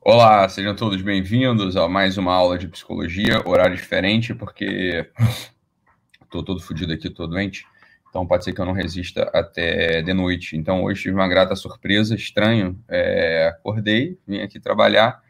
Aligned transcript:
Olá, 0.00 0.48
sejam 0.48 0.74
todos 0.74 1.02
bem-vindos 1.02 1.76
a 1.76 1.88
mais 1.88 2.16
uma 2.16 2.32
aula 2.32 2.56
de 2.56 2.68
psicologia, 2.68 3.42
horário 3.46 3.76
diferente, 3.76 4.32
porque 4.32 5.06
estou 6.22 6.42
todo 6.42 6.60
fodido 6.60 6.92
aqui, 6.92 7.10
tô 7.10 7.26
doente, 7.26 7.66
então 8.08 8.26
pode 8.26 8.44
ser 8.44 8.52
que 8.52 8.60
eu 8.60 8.64
não 8.64 8.72
resista 8.72 9.24
até 9.34 10.00
de 10.00 10.14
noite. 10.14 10.56
Então 10.56 10.84
hoje 10.84 11.02
tive 11.02 11.14
uma 11.14 11.28
grata 11.28 11.54
surpresa, 11.56 12.14
estranho, 12.14 12.78
é, 12.88 13.48
acordei, 13.48 14.18
vim 14.26 14.40
aqui 14.40 14.58
trabalhar 14.58 15.20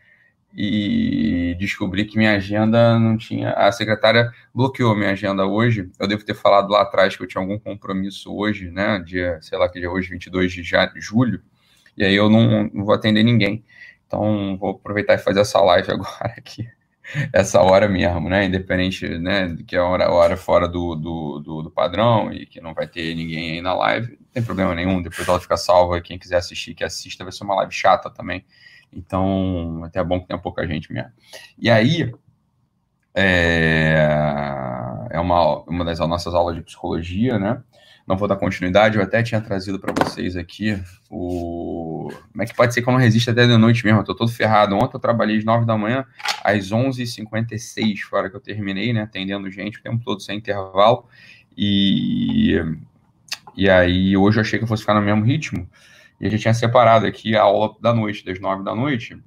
e 0.54 1.56
descobri 1.58 2.04
que 2.04 2.18
minha 2.18 2.34
agenda 2.34 2.98
não 2.98 3.16
tinha. 3.16 3.52
A 3.52 3.72
secretária 3.72 4.30
bloqueou 4.54 4.94
minha 4.94 5.10
agenda 5.10 5.46
hoje. 5.46 5.90
Eu 5.98 6.06
devo 6.06 6.24
ter 6.24 6.34
falado 6.34 6.70
lá 6.70 6.82
atrás 6.82 7.16
que 7.16 7.22
eu 7.22 7.26
tinha 7.26 7.42
algum 7.42 7.58
compromisso 7.58 8.32
hoje, 8.34 8.70
né? 8.70 9.00
Dia, 9.00 9.38
sei 9.40 9.58
lá 9.58 9.68
que 9.68 9.80
dia 9.80 9.90
hoje, 9.90 10.10
22 10.10 10.52
de 10.52 10.62
julho, 11.00 11.42
e 11.96 12.04
aí 12.04 12.14
eu 12.14 12.30
não, 12.30 12.70
não 12.72 12.84
vou 12.84 12.94
atender 12.94 13.24
ninguém. 13.24 13.64
Então, 14.08 14.56
vou 14.58 14.70
aproveitar 14.70 15.14
e 15.14 15.18
fazer 15.18 15.40
essa 15.40 15.60
live 15.60 15.88
agora 15.92 16.34
aqui, 16.36 16.66
essa 17.32 17.60
hora 17.60 17.88
mesmo, 17.88 18.28
né? 18.28 18.46
Independente, 18.46 19.06
né, 19.18 19.56
que 19.66 19.76
é 19.76 19.80
hora, 19.80 20.10
hora 20.10 20.36
fora 20.36 20.66
do, 20.66 20.94
do, 20.94 21.38
do, 21.40 21.62
do, 21.62 21.70
padrão 21.70 22.32
e 22.32 22.46
que 22.46 22.60
não 22.60 22.74
vai 22.74 22.86
ter 22.88 23.14
ninguém 23.14 23.52
aí 23.52 23.60
na 23.60 23.74
live, 23.74 24.12
não 24.12 24.26
tem 24.32 24.42
problema 24.42 24.74
nenhum. 24.74 25.02
Depois 25.02 25.28
ela 25.28 25.40
fica 25.40 25.56
salva. 25.56 26.00
Quem 26.00 26.18
quiser 26.18 26.38
assistir, 26.38 26.74
que 26.74 26.84
assista, 26.84 27.22
vai 27.22 27.32
ser 27.32 27.44
uma 27.44 27.54
live 27.56 27.72
chata 27.72 28.10
também. 28.10 28.44
Então, 28.92 29.82
até 29.84 30.00
é 30.00 30.04
bom 30.04 30.20
que 30.20 30.26
tenha 30.26 30.38
pouca 30.40 30.66
gente 30.66 30.92
mesmo. 30.92 31.12
E 31.58 31.70
aí, 31.70 32.12
é, 33.14 33.98
é 35.10 35.20
uma, 35.20 35.62
uma 35.64 35.84
das 35.84 35.98
nossas 35.98 36.34
aulas 36.34 36.56
de 36.56 36.62
psicologia, 36.62 37.38
né? 37.38 37.62
Não 38.06 38.16
vou 38.16 38.26
dar 38.26 38.36
continuidade, 38.36 38.96
eu 38.96 39.02
até 39.02 39.22
tinha 39.22 39.40
trazido 39.40 39.78
para 39.78 39.92
vocês 39.92 40.34
aqui 40.34 40.82
o. 41.10 41.77
Como 42.08 42.42
é 42.42 42.46
que 42.46 42.54
pode 42.54 42.74
ser 42.74 42.82
que 42.82 42.88
eu 42.88 42.92
não 42.92 43.00
resista 43.00 43.30
até 43.30 43.46
de 43.46 43.56
noite 43.56 43.84
mesmo? 43.84 44.00
Eu 44.00 44.04
tô 44.04 44.14
todo 44.14 44.30
ferrado. 44.30 44.74
Ontem 44.76 44.96
eu 44.96 45.00
trabalhei 45.00 45.38
às 45.38 45.44
9 45.44 45.66
da 45.66 45.76
manhã, 45.76 46.04
às 46.42 46.70
11h56, 46.70 48.00
fora 48.08 48.30
que 48.30 48.36
eu 48.36 48.40
terminei, 48.40 48.92
né? 48.92 49.02
Atendendo 49.02 49.50
gente 49.50 49.78
o 49.78 49.82
tempo 49.82 50.02
todo 50.04 50.20
sem 50.20 50.38
intervalo. 50.38 51.06
E. 51.56 52.56
E 53.56 53.68
aí, 53.68 54.16
hoje 54.16 54.38
eu 54.38 54.42
achei 54.42 54.58
que 54.58 54.64
eu 54.64 54.68
fosse 54.68 54.82
ficar 54.82 54.94
no 54.94 55.02
mesmo 55.02 55.24
ritmo. 55.24 55.68
E 56.20 56.26
a 56.26 56.30
gente 56.30 56.42
tinha 56.42 56.54
separado 56.54 57.06
aqui 57.06 57.36
a 57.36 57.42
aula 57.42 57.74
da 57.80 57.92
noite, 57.92 58.24
das 58.24 58.38
9 58.38 58.62
da 58.62 58.74
noite. 58.74 59.20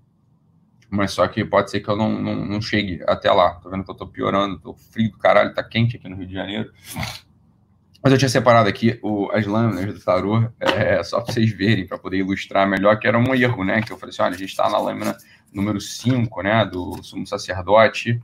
Mas 0.89 1.11
só 1.11 1.25
que 1.27 1.43
pode 1.45 1.71
ser 1.71 1.79
que 1.79 1.89
eu 1.89 1.95
não, 1.95 2.21
não, 2.21 2.45
não 2.45 2.61
chegue 2.61 3.01
até 3.07 3.31
lá. 3.31 3.55
Tô 3.55 3.69
vendo 3.69 3.83
que 3.83 3.91
eu 3.91 3.95
tô 3.95 4.07
piorando, 4.07 4.59
tô 4.59 4.73
frio 4.73 5.09
do 5.09 5.17
caralho, 5.17 5.53
tá 5.53 5.63
quente 5.63 5.95
aqui 5.95 6.09
no 6.09 6.17
Rio 6.17 6.27
de 6.27 6.33
Janeiro. 6.33 6.71
Mas 8.03 8.11
eu 8.11 8.17
tinha 8.17 8.29
separado 8.29 8.67
aqui 8.67 8.99
o, 9.03 9.29
as 9.31 9.45
lâminas 9.45 9.93
do 9.93 9.99
tarô, 9.99 10.49
é, 10.59 11.03
só 11.03 11.21
para 11.21 11.33
vocês 11.33 11.51
verem, 11.51 11.85
para 11.85 11.99
poder 11.99 12.17
ilustrar 12.17 12.67
melhor, 12.67 12.97
que 12.97 13.07
era 13.07 13.17
um 13.17 13.35
erro, 13.35 13.63
né? 13.63 13.81
Que 13.81 13.91
eu 13.91 13.97
falei 13.97 14.11
assim: 14.11 14.23
olha, 14.23 14.35
a 14.35 14.37
gente 14.37 14.49
está 14.49 14.69
na 14.69 14.79
lâmina 14.79 15.15
número 15.53 15.79
5, 15.79 16.41
né? 16.41 16.65
Do 16.65 17.01
sumo 17.03 17.27
sacerdote, 17.27 18.19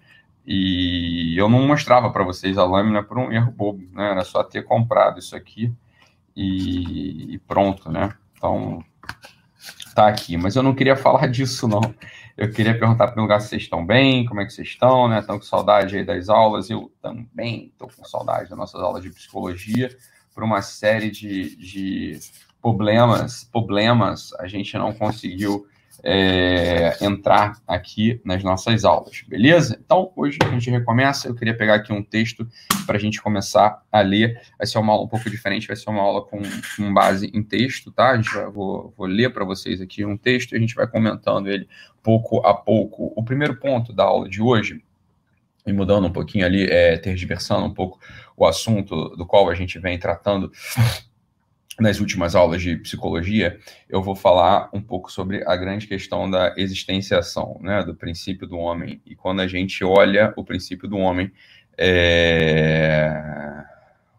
e 0.45 1.35
eu 1.37 1.47
não 1.47 1.67
mostrava 1.67 2.09
para 2.09 2.23
vocês 2.23 2.57
a 2.57 2.65
lâmina 2.65 3.03
por 3.03 3.19
um 3.19 3.31
erro 3.31 3.51
bobo, 3.51 3.83
né? 3.93 4.11
Era 4.11 4.23
só 4.23 4.43
ter 4.43 4.63
comprado 4.63 5.19
isso 5.19 5.35
aqui 5.35 5.71
e, 6.35 7.35
e 7.35 7.39
pronto, 7.39 7.91
né? 7.91 8.13
Então, 8.35 8.83
tá 9.93 10.07
aqui. 10.07 10.37
Mas 10.37 10.55
eu 10.55 10.63
não 10.63 10.73
queria 10.73 10.95
falar 10.95 11.27
disso, 11.29 11.67
não. 11.67 11.81
Eu 12.37 12.51
queria 12.51 12.77
perguntar 12.77 13.07
para 13.07 13.19
lugar 13.19 13.41
se 13.41 13.49
vocês 13.49 13.63
estão 13.63 13.83
bem, 13.83 14.23
como 14.23 14.39
é 14.39 14.45
que 14.45 14.53
vocês 14.53 14.67
estão, 14.67 15.07
né? 15.07 15.19
Estão 15.19 15.39
com 15.39 15.43
saudade 15.43 15.97
aí 15.97 16.05
das 16.05 16.29
aulas? 16.29 16.69
Eu 16.69 16.93
também 17.01 17.71
estou 17.73 17.89
com 17.89 18.05
saudade 18.05 18.47
das 18.47 18.57
nossas 18.57 18.79
aulas 18.79 19.01
de 19.01 19.09
psicologia, 19.09 19.89
por 20.35 20.43
uma 20.43 20.61
série 20.61 21.09
de, 21.09 21.55
de 21.55 22.19
problemas, 22.61 23.43
problemas, 23.43 24.33
a 24.35 24.45
gente 24.45 24.77
não 24.77 24.93
conseguiu 24.93 25.65
é, 26.03 26.97
entrar 27.01 27.61
aqui 27.67 28.21
nas 28.23 28.43
nossas 28.43 28.85
aulas, 28.85 29.23
beleza? 29.27 29.79
Então, 29.83 30.11
hoje 30.15 30.37
a 30.43 30.49
gente 30.49 30.69
recomeça. 30.69 31.27
Eu 31.27 31.35
queria 31.35 31.55
pegar 31.55 31.75
aqui 31.75 31.91
um 31.91 32.03
texto 32.03 32.47
para 32.85 32.97
a 32.97 32.99
gente 32.99 33.21
começar 33.21 33.83
a 33.91 34.01
ler. 34.01 34.41
Vai 34.57 34.67
ser 34.67 34.77
uma 34.77 34.93
aula 34.93 35.05
um 35.05 35.07
pouco 35.07 35.29
diferente, 35.29 35.67
vai 35.67 35.75
ser 35.75 35.89
uma 35.89 36.01
aula 36.01 36.21
com, 36.23 36.41
com 36.75 36.93
base 36.93 37.31
em 37.33 37.43
texto, 37.43 37.91
tá? 37.91 38.11
A 38.11 38.15
gente 38.15 38.33
vai, 38.33 38.49
vou, 38.49 38.93
vou 38.97 39.07
ler 39.07 39.33
para 39.33 39.45
vocês 39.45 39.81
aqui 39.81 40.05
um 40.05 40.17
texto 40.17 40.53
e 40.53 40.55
a 40.55 40.59
gente 40.59 40.75
vai 40.75 40.87
comentando 40.87 41.49
ele 41.49 41.67
pouco 42.03 42.45
a 42.45 42.53
pouco. 42.53 43.11
O 43.15 43.23
primeiro 43.23 43.55
ponto 43.55 43.91
da 43.91 44.03
aula 44.03 44.29
de 44.29 44.41
hoje, 44.41 44.83
e 45.65 45.73
mudando 45.73 46.07
um 46.07 46.13
pouquinho 46.13 46.45
ali, 46.45 46.65
é, 46.65 46.97
tergiversando 46.97 47.65
um 47.65 47.73
pouco 47.73 47.99
o 48.35 48.45
assunto 48.45 49.09
do 49.15 49.25
qual 49.25 49.49
a 49.49 49.55
gente 49.55 49.79
vem 49.79 49.97
tratando 49.99 50.51
nas 51.79 51.99
últimas 51.99 52.35
aulas 52.35 52.61
de 52.61 52.75
psicologia, 52.77 53.59
eu 53.87 54.01
vou 54.01 54.15
falar 54.15 54.69
um 54.73 54.81
pouco 54.81 55.11
sobre 55.11 55.43
a 55.47 55.55
grande 55.55 55.87
questão 55.87 56.29
da 56.29 56.53
existenciação, 56.57 57.59
né, 57.61 57.83
do 57.83 57.95
princípio 57.95 58.47
do 58.47 58.57
homem. 58.57 59.01
E 59.05 59.15
quando 59.15 59.41
a 59.41 59.47
gente 59.47 59.83
olha 59.83 60.33
o 60.35 60.43
princípio 60.43 60.87
do 60.87 60.97
homem, 60.97 61.31
é... 61.77 63.11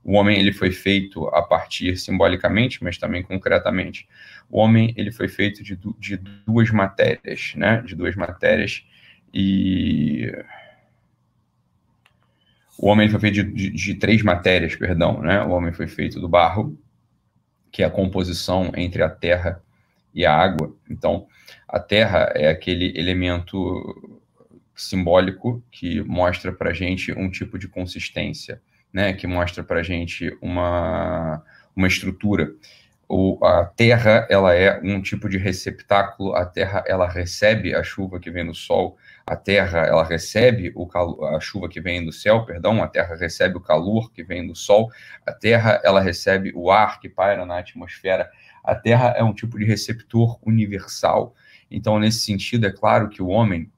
o 0.04 0.12
homem 0.12 0.38
ele 0.38 0.52
foi 0.52 0.70
feito 0.70 1.26
a 1.28 1.42
partir 1.42 1.96
simbolicamente, 1.96 2.82
mas 2.82 2.96
também 2.96 3.22
concretamente. 3.22 4.08
O 4.48 4.60
homem 4.60 4.94
ele 4.96 5.10
foi 5.10 5.28
feito 5.28 5.62
de, 5.62 5.76
de 5.98 6.16
duas 6.46 6.70
matérias, 6.70 7.54
né, 7.56 7.82
de 7.82 7.96
duas 7.96 8.14
matérias 8.14 8.84
e 9.34 10.32
o 12.78 12.86
homem 12.86 13.08
foi 13.08 13.18
feito 13.18 13.34
de, 13.34 13.42
de, 13.42 13.70
de 13.70 13.94
três 13.96 14.22
matérias, 14.22 14.76
perdão, 14.76 15.20
né? 15.20 15.42
O 15.42 15.50
homem 15.50 15.72
foi 15.72 15.88
feito 15.88 16.20
do 16.20 16.28
barro, 16.28 16.78
que 17.70 17.82
é 17.82 17.86
a 17.86 17.90
composição 17.90 18.72
entre 18.76 19.02
a 19.02 19.10
terra 19.10 19.62
e 20.14 20.24
a 20.24 20.34
água. 20.34 20.74
Então, 20.90 21.26
a 21.66 21.78
terra 21.78 22.32
é 22.34 22.48
aquele 22.48 22.98
elemento 22.98 24.18
simbólico 24.74 25.62
que 25.70 26.00
mostra 26.02 26.52
para 26.52 26.72
gente 26.72 27.12
um 27.12 27.30
tipo 27.30 27.58
de 27.58 27.68
consistência, 27.68 28.60
né? 28.92 29.12
Que 29.12 29.26
mostra 29.26 29.62
para 29.62 29.82
gente 29.82 30.36
uma, 30.40 31.42
uma 31.74 31.88
estrutura. 31.88 32.52
O, 33.08 33.42
a 33.44 33.64
terra 33.64 34.26
ela 34.28 34.54
é 34.54 34.78
um 34.82 35.00
tipo 35.00 35.28
de 35.28 35.38
receptáculo. 35.38 36.34
A 36.34 36.44
terra 36.44 36.84
ela 36.86 37.08
recebe 37.08 37.74
a 37.74 37.82
chuva 37.82 38.20
que 38.20 38.30
vem 38.30 38.46
do 38.46 38.54
sol 38.54 38.98
a 39.28 39.36
Terra 39.36 39.80
ela 39.80 40.04
recebe 40.04 40.72
o 40.74 40.86
calor, 40.86 41.34
a 41.34 41.38
chuva 41.38 41.68
que 41.68 41.82
vem 41.82 42.02
do 42.02 42.10
céu, 42.10 42.46
perdão, 42.46 42.82
a 42.82 42.88
Terra 42.88 43.14
recebe 43.14 43.58
o 43.58 43.60
calor 43.60 44.10
que 44.10 44.24
vem 44.24 44.46
do 44.46 44.54
Sol, 44.54 44.90
a 45.26 45.32
Terra 45.32 45.78
ela 45.84 46.00
recebe 46.00 46.50
o 46.54 46.70
ar 46.70 46.98
que 46.98 47.10
paira 47.10 47.44
na 47.44 47.58
atmosfera. 47.58 48.30
A 48.64 48.74
Terra 48.74 49.12
é 49.18 49.22
um 49.22 49.34
tipo 49.34 49.58
de 49.58 49.66
receptor 49.66 50.38
universal. 50.42 51.34
Então, 51.70 51.98
nesse 51.98 52.20
sentido, 52.20 52.66
é 52.66 52.70
claro 52.70 53.10
que 53.10 53.20
o 53.20 53.28
homem 53.28 53.70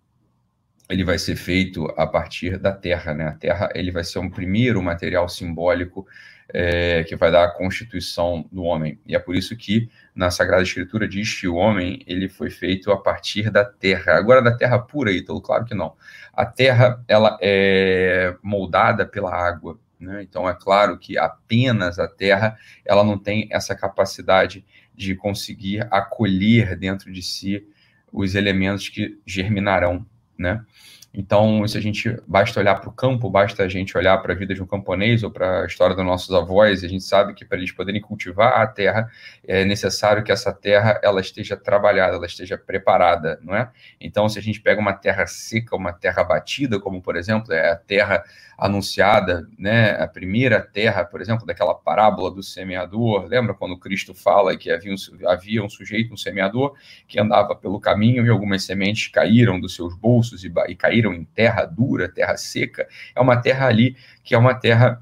ele 0.89 1.03
vai 1.03 1.19
ser 1.19 1.35
feito 1.35 1.87
a 1.97 2.07
partir 2.07 2.57
da 2.57 2.73
Terra, 2.73 3.13
né? 3.13 3.27
A 3.27 3.33
Terra 3.33 3.69
ele 3.75 3.91
vai 3.91 4.05
ser 4.05 4.21
um 4.21 4.31
primeiro 4.31 4.81
material 4.81 5.29
simbólico 5.29 6.07
é, 6.53 7.05
que 7.05 7.17
vai 7.17 7.31
dar 7.31 7.45
a 7.45 7.51
constituição 7.51 8.49
do 8.51 8.63
homem. 8.63 8.99
E 9.07 9.15
é 9.15 9.19
por 9.19 9.35
isso 9.35 9.57
que 9.57 9.89
na 10.15 10.31
Sagrada 10.31 10.63
Escritura 10.63 11.09
diz 11.09 11.39
que 11.39 11.49
o 11.49 11.55
homem 11.55 12.03
ele 12.07 12.29
foi 12.29 12.51
feito 12.51 12.91
a 12.91 12.97
partir 12.97 13.51
da 13.51 13.65
terra. 13.65 14.17
Agora 14.17 14.43
da 14.43 14.57
terra 14.57 14.79
pura, 14.79 15.13
Ítalo, 15.13 15.41
claro 15.41 15.65
que 15.65 15.75
não. 15.75 15.95
A 16.33 16.45
terra 16.45 17.03
ela 17.07 17.39
é 17.41 18.37
moldada 18.43 19.07
pela 19.07 19.35
água. 19.35 19.79
Né? 19.99 20.23
Então 20.23 20.49
é 20.49 20.55
claro 20.55 20.99
que 20.99 21.19
apenas 21.19 21.99
a 21.99 22.09
terra 22.09 22.57
ela 22.85 23.05
não 23.05 23.19
tem 23.19 23.49
essa 23.51 23.75
capacidade 23.75 24.65
de 24.95 25.15
conseguir 25.15 25.87
acolher 25.91 26.77
dentro 26.77 27.13
de 27.13 27.23
si 27.23 27.67
os 28.13 28.35
elementos 28.35 28.89
que 28.89 29.21
germinarão, 29.25 30.05
né? 30.37 30.65
Então, 31.13 31.67
se 31.67 31.77
a 31.77 31.81
gente 31.81 32.17
basta 32.27 32.61
olhar 32.61 32.77
para 32.81 32.89
o 32.89 32.93
campo, 32.93 33.29
basta 33.29 33.65
a 33.65 33.69
gente 33.69 33.99
olhar 33.99 34.17
para 34.19 34.33
a 34.33 34.37
vida 34.37 34.55
de 34.55 34.63
um 34.63 34.67
camponês 34.67 35.25
ou 35.25 35.31
para 35.31 35.63
a 35.63 35.67
história 35.67 35.95
dos 35.97 36.05
nossos 36.05 36.33
avós, 36.33 36.85
a 36.85 36.89
gente 36.89 37.03
sabe 37.03 37.35
que 37.35 37.45
para 37.45 37.59
eles 37.59 37.73
poderem 37.73 38.01
cultivar 38.01 38.61
a 38.61 38.67
terra, 38.67 39.11
é 39.47 39.65
necessário 39.65 40.23
que 40.23 40.31
essa 40.31 40.53
terra 40.53 41.01
ela 41.03 41.21
esteja 41.21 41.57
trabalhada, 41.57 42.17
ela 42.17 42.27
esteja 42.27 42.57
preparada, 42.57 43.41
não 43.43 43.57
é? 43.57 43.69
Então, 44.01 44.29
se 44.29 44.39
a 44.39 44.43
gente 44.43 44.61
pega 44.61 44.81
uma 44.81 44.93
terra 44.93 45.27
seca, 45.27 45.75
uma 45.75 45.93
terra 45.93 46.23
batida, 46.23 46.79
como 46.79 47.03
por 47.03 47.17
exemplo 47.17 47.53
é 47.53 47.71
a 47.71 47.77
terra 47.77 48.23
anunciada, 48.61 49.49
né, 49.59 49.93
a 49.93 50.07
primeira 50.07 50.61
terra, 50.61 51.03
por 51.03 51.23
exemplo, 51.23 51.47
daquela 51.47 51.75
parábola 51.75 52.31
do 52.31 52.43
semeador, 52.43 53.25
lembra 53.25 53.55
quando 53.55 53.79
Cristo 53.79 54.15
fala 54.15 54.57
que 54.57 54.71
havia 54.71 54.93
um, 54.93 55.29
havia 55.29 55.65
um 55.65 55.69
sujeito, 55.69 56.13
um 56.13 56.17
semeador, 56.17 56.75
que 57.09 57.19
andava 57.19 57.57
pelo 57.57 57.81
caminho 57.81 58.25
e 58.27 58.29
algumas 58.29 58.63
sementes 58.63 59.09
caíram 59.09 59.59
dos 59.59 59.75
seus 59.75 59.97
bolsos 59.97 60.45
e, 60.45 60.53
e 60.69 60.77
caíram 60.77 61.15
em 61.15 61.25
terra 61.25 61.65
dura, 61.65 62.07
terra 62.07 62.37
seca, 62.37 62.87
é 63.17 63.21
uma 63.21 63.39
terra 63.39 63.67
ali 63.67 63.97
que 64.23 64.35
é 64.35 64.39
uma 64.39 64.55
terra 64.55 65.01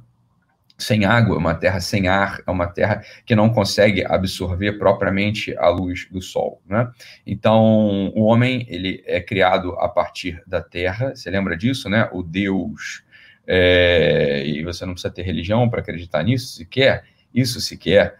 sem 0.78 1.04
água, 1.04 1.34
é 1.34 1.38
uma 1.38 1.56
terra 1.56 1.80
sem 1.80 2.06
ar, 2.06 2.40
é 2.46 2.50
uma 2.52 2.68
terra 2.68 3.02
que 3.26 3.34
não 3.34 3.50
consegue 3.50 4.04
absorver 4.06 4.78
propriamente 4.78 5.56
a 5.58 5.68
luz 5.68 6.06
do 6.08 6.22
sol, 6.22 6.62
né? 6.64 6.88
Então, 7.26 8.12
o 8.14 8.22
homem, 8.22 8.64
ele 8.68 9.02
é 9.04 9.20
criado 9.20 9.72
a 9.80 9.88
partir 9.88 10.40
da 10.46 10.62
terra, 10.62 11.16
você 11.16 11.28
lembra 11.28 11.56
disso, 11.56 11.88
né? 11.88 12.08
O 12.12 12.22
Deus 12.22 13.02
é, 13.50 14.46
e 14.46 14.62
você 14.62 14.84
não 14.84 14.92
precisa 14.92 15.12
ter 15.12 15.22
religião 15.22 15.70
para 15.70 15.80
acreditar 15.80 16.22
nisso, 16.22 16.48
se 16.48 16.66
quer, 16.66 17.04
isso 17.34 17.62
se 17.62 17.78
quer. 17.78 18.18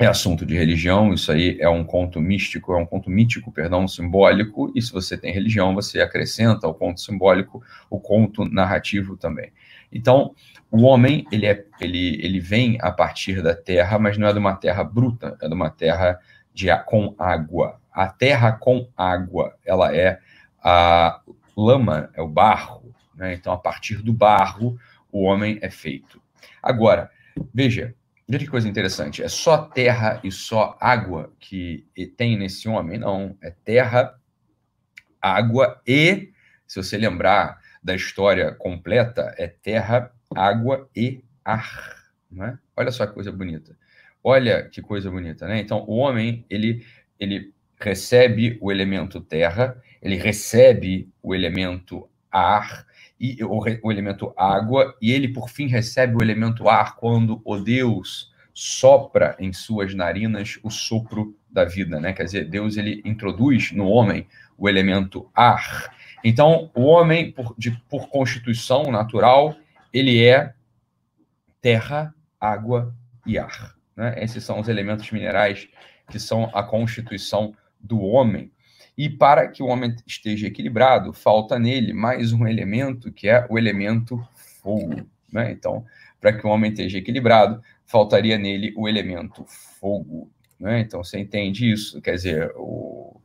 é 0.00 0.06
assunto 0.06 0.46
de 0.46 0.56
religião, 0.56 1.12
isso 1.12 1.30
aí 1.30 1.58
é 1.60 1.68
um 1.68 1.84
conto 1.84 2.20
místico, 2.20 2.72
é 2.72 2.76
um 2.76 2.86
conto 2.86 3.10
mítico, 3.10 3.52
perdão, 3.52 3.86
simbólico, 3.86 4.72
e 4.74 4.80
se 4.80 4.92
você 4.92 5.18
tem 5.18 5.32
religião, 5.32 5.74
você 5.74 6.00
acrescenta 6.00 6.66
ao 6.66 6.74
conto 6.74 7.00
simbólico 7.00 7.62
o 7.90 8.00
conto 8.00 8.44
narrativo 8.44 9.16
também. 9.16 9.52
Então, 9.92 10.34
o 10.70 10.82
homem, 10.84 11.26
ele, 11.32 11.46
é, 11.46 11.64
ele, 11.80 12.18
ele 12.22 12.38
vem 12.38 12.78
a 12.80 12.92
partir 12.92 13.42
da 13.42 13.54
terra, 13.54 13.98
mas 13.98 14.16
não 14.16 14.28
é 14.28 14.32
de 14.32 14.38
uma 14.38 14.54
terra 14.54 14.84
bruta, 14.84 15.36
é 15.42 15.48
de 15.48 15.54
uma 15.54 15.68
terra 15.68 16.18
de, 16.54 16.68
com 16.86 17.14
água. 17.18 17.80
A 17.92 18.06
terra 18.06 18.52
com 18.52 18.88
água, 18.96 19.56
ela 19.66 19.94
é 19.94 20.20
a 20.62 21.20
lama, 21.56 22.08
é 22.14 22.22
o 22.22 22.28
barro, 22.28 22.94
né? 23.18 23.34
Então, 23.34 23.52
a 23.52 23.58
partir 23.58 23.96
do 24.02 24.14
barro, 24.14 24.78
o 25.12 25.24
homem 25.24 25.58
é 25.60 25.68
feito. 25.68 26.22
Agora, 26.62 27.10
veja, 27.52 27.94
Veja 28.30 28.44
que 28.44 28.50
coisa 28.50 28.68
interessante. 28.68 29.22
É 29.22 29.28
só 29.28 29.56
terra 29.56 30.20
e 30.22 30.30
só 30.30 30.76
água 30.78 31.32
que 31.40 31.86
tem 32.18 32.36
nesse 32.36 32.68
homem? 32.68 32.98
Não. 32.98 33.34
É 33.40 33.50
terra, 33.64 34.20
água 35.20 35.80
e, 35.86 36.30
se 36.66 36.76
você 36.76 36.98
lembrar 36.98 37.58
da 37.82 37.94
história 37.94 38.52
completa, 38.52 39.34
é 39.38 39.46
terra, 39.46 40.12
água 40.36 40.90
e 40.94 41.24
ar. 41.42 42.10
Não 42.30 42.44
é? 42.44 42.58
Olha 42.76 42.90
só 42.90 43.06
que 43.06 43.14
coisa 43.14 43.32
bonita. 43.32 43.74
Olha 44.22 44.68
que 44.68 44.82
coisa 44.82 45.10
bonita, 45.10 45.48
né? 45.48 45.58
Então, 45.60 45.86
o 45.88 45.96
homem, 45.96 46.44
ele, 46.50 46.84
ele 47.18 47.54
recebe 47.80 48.58
o 48.60 48.70
elemento 48.70 49.22
terra, 49.22 49.80
ele 50.02 50.16
recebe 50.16 51.10
o 51.22 51.34
elemento 51.34 52.06
ar, 52.30 52.86
e 53.20 53.42
o, 53.42 53.58
o, 53.82 53.92
elemento 53.92 54.32
água, 54.36 54.96
e 55.00 55.12
ele 55.12 55.28
por 55.28 55.48
fim 55.48 55.66
recebe 55.66 56.16
o 56.16 56.22
elemento 56.22 56.68
ar 56.68 56.96
quando 56.96 57.40
o 57.44 57.56
Deus 57.56 58.32
sopra 58.54 59.36
em 59.38 59.52
suas 59.52 59.94
narinas 59.94 60.58
o 60.62 60.70
sopro 60.70 61.36
da 61.50 61.64
vida, 61.64 62.00
né? 62.00 62.12
Quer 62.12 62.24
dizer, 62.24 62.44
Deus 62.44 62.76
ele 62.76 63.02
introduz 63.04 63.72
no 63.72 63.88
homem 63.88 64.26
o 64.56 64.68
elemento 64.68 65.30
ar. 65.34 65.94
Então, 66.24 66.70
o 66.74 66.82
homem 66.82 67.30
por, 67.30 67.54
de, 67.56 67.70
por 67.88 68.08
constituição 68.08 68.90
natural, 68.90 69.56
ele 69.92 70.24
é 70.24 70.52
terra, 71.60 72.14
água 72.40 72.94
e 73.24 73.38
ar. 73.38 73.74
Né? 73.96 74.14
Esses 74.22 74.44
são 74.44 74.60
os 74.60 74.68
elementos 74.68 75.10
minerais 75.10 75.68
que 76.10 76.18
são 76.18 76.50
a 76.54 76.62
constituição 76.62 77.54
do 77.80 78.00
homem. 78.00 78.50
E 78.98 79.08
para 79.08 79.46
que 79.46 79.62
o 79.62 79.66
homem 79.66 79.94
esteja 80.04 80.48
equilibrado, 80.48 81.12
falta 81.12 81.56
nele 81.56 81.92
mais 81.92 82.32
um 82.32 82.44
elemento, 82.44 83.12
que 83.12 83.28
é 83.28 83.46
o 83.48 83.56
elemento 83.56 84.20
fogo. 84.60 85.08
Né? 85.32 85.52
Então, 85.52 85.86
para 86.20 86.32
que 86.32 86.44
o 86.44 86.50
homem 86.50 86.72
esteja 86.72 86.98
equilibrado, 86.98 87.62
faltaria 87.86 88.36
nele 88.36 88.74
o 88.76 88.88
elemento 88.88 89.44
fogo. 89.46 90.28
Né? 90.58 90.80
Então, 90.80 91.04
você 91.04 91.16
entende 91.16 91.70
isso? 91.70 92.02
Quer 92.02 92.16
dizer, 92.16 92.52
o, 92.56 93.20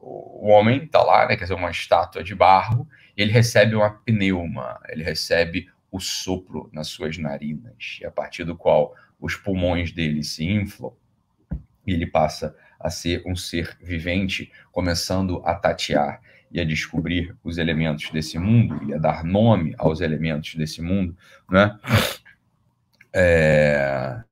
o 0.00 0.48
homem 0.48 0.84
está 0.84 1.02
lá, 1.02 1.28
né? 1.28 1.36
quer 1.36 1.44
dizer, 1.44 1.54
uma 1.54 1.70
estátua 1.70 2.24
de 2.24 2.34
barro, 2.34 2.88
ele 3.14 3.30
recebe 3.30 3.74
uma 3.74 3.90
pneuma, 3.90 4.80
ele 4.88 5.04
recebe 5.04 5.68
o 5.92 6.00
sopro 6.00 6.70
nas 6.72 6.88
suas 6.88 7.18
narinas, 7.18 8.00
a 8.06 8.10
partir 8.10 8.44
do 8.44 8.56
qual 8.56 8.94
os 9.20 9.36
pulmões 9.36 9.92
dele 9.92 10.24
se 10.24 10.50
inflam 10.50 10.94
e 11.86 11.92
ele 11.92 12.06
passa 12.06 12.46
a 12.46 12.69
ser 12.88 13.22
um 13.26 13.36
ser 13.36 13.76
vivente, 13.82 14.50
começando 14.72 15.42
a 15.44 15.54
tatear 15.54 16.22
e 16.50 16.60
a 16.60 16.64
descobrir 16.64 17.36
os 17.44 17.58
elementos 17.58 18.10
desse 18.10 18.38
mundo 18.38 18.82
e 18.88 18.94
a 18.94 18.98
dar 18.98 19.24
nome 19.24 19.74
aos 19.78 20.00
elementos 20.00 20.54
desse 20.54 20.80
mundo, 20.80 21.16
né? 21.50 21.78
É... 23.12 24.22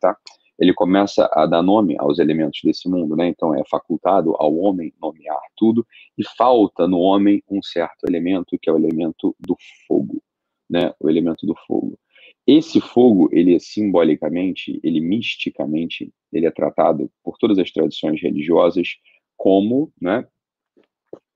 Tá? 0.00 0.16
Ele 0.58 0.72
começa 0.72 1.28
a 1.32 1.46
dar 1.46 1.62
nome 1.62 1.96
aos 1.98 2.18
elementos 2.18 2.60
desse 2.62 2.88
mundo, 2.88 3.16
né? 3.16 3.28
Então 3.28 3.54
é 3.54 3.62
facultado 3.68 4.34
ao 4.36 4.56
homem 4.56 4.92
nomear 5.00 5.40
tudo 5.56 5.86
e 6.16 6.24
falta 6.36 6.86
no 6.86 6.98
homem 6.98 7.42
um 7.50 7.62
certo 7.62 8.04
elemento 8.06 8.58
que 8.60 8.70
é 8.70 8.72
o 8.72 8.76
elemento 8.76 9.34
do 9.40 9.56
fogo, 9.86 10.22
né? 10.70 10.92
O 11.00 11.10
elemento 11.10 11.46
do 11.46 11.54
fogo. 11.66 11.98
Esse 12.46 12.80
fogo, 12.80 13.28
ele 13.32 13.54
é 13.54 13.58
simbolicamente, 13.58 14.78
ele 14.82 15.00
misticamente, 15.00 16.12
ele 16.32 16.46
é 16.46 16.50
tratado 16.50 17.10
por 17.22 17.38
todas 17.38 17.58
as 17.58 17.70
tradições 17.70 18.20
religiosas 18.20 18.96
como, 19.36 19.92
né? 20.00 20.26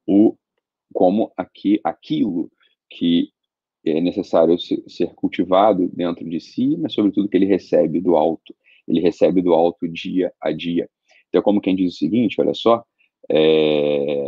O 0.07 0.37
como 0.93 1.33
aqui 1.37 1.81
aquilo 1.85 2.51
que 2.89 3.31
é 3.85 4.01
necessário 4.01 4.59
ser 4.59 5.15
cultivado 5.15 5.89
dentro 5.93 6.29
de 6.29 6.41
si, 6.41 6.77
mas 6.79 6.93
sobretudo 6.93 7.29
que 7.29 7.37
ele 7.37 7.47
recebe 7.47 8.01
do 8.01 8.17
alto 8.17 8.55
ele 8.89 9.01
recebe 9.01 9.43
do 9.43 9.53
alto 9.53 9.89
dia 9.89 10.33
a 10.41 10.53
dia. 10.53 10.89
Então, 11.29 11.43
como 11.43 11.61
quem 11.61 11.77
diz 11.77 11.95
o 11.95 11.99
seguinte, 11.99 12.41
olha 12.41 12.55
só, 12.55 12.85
é... 13.31 14.25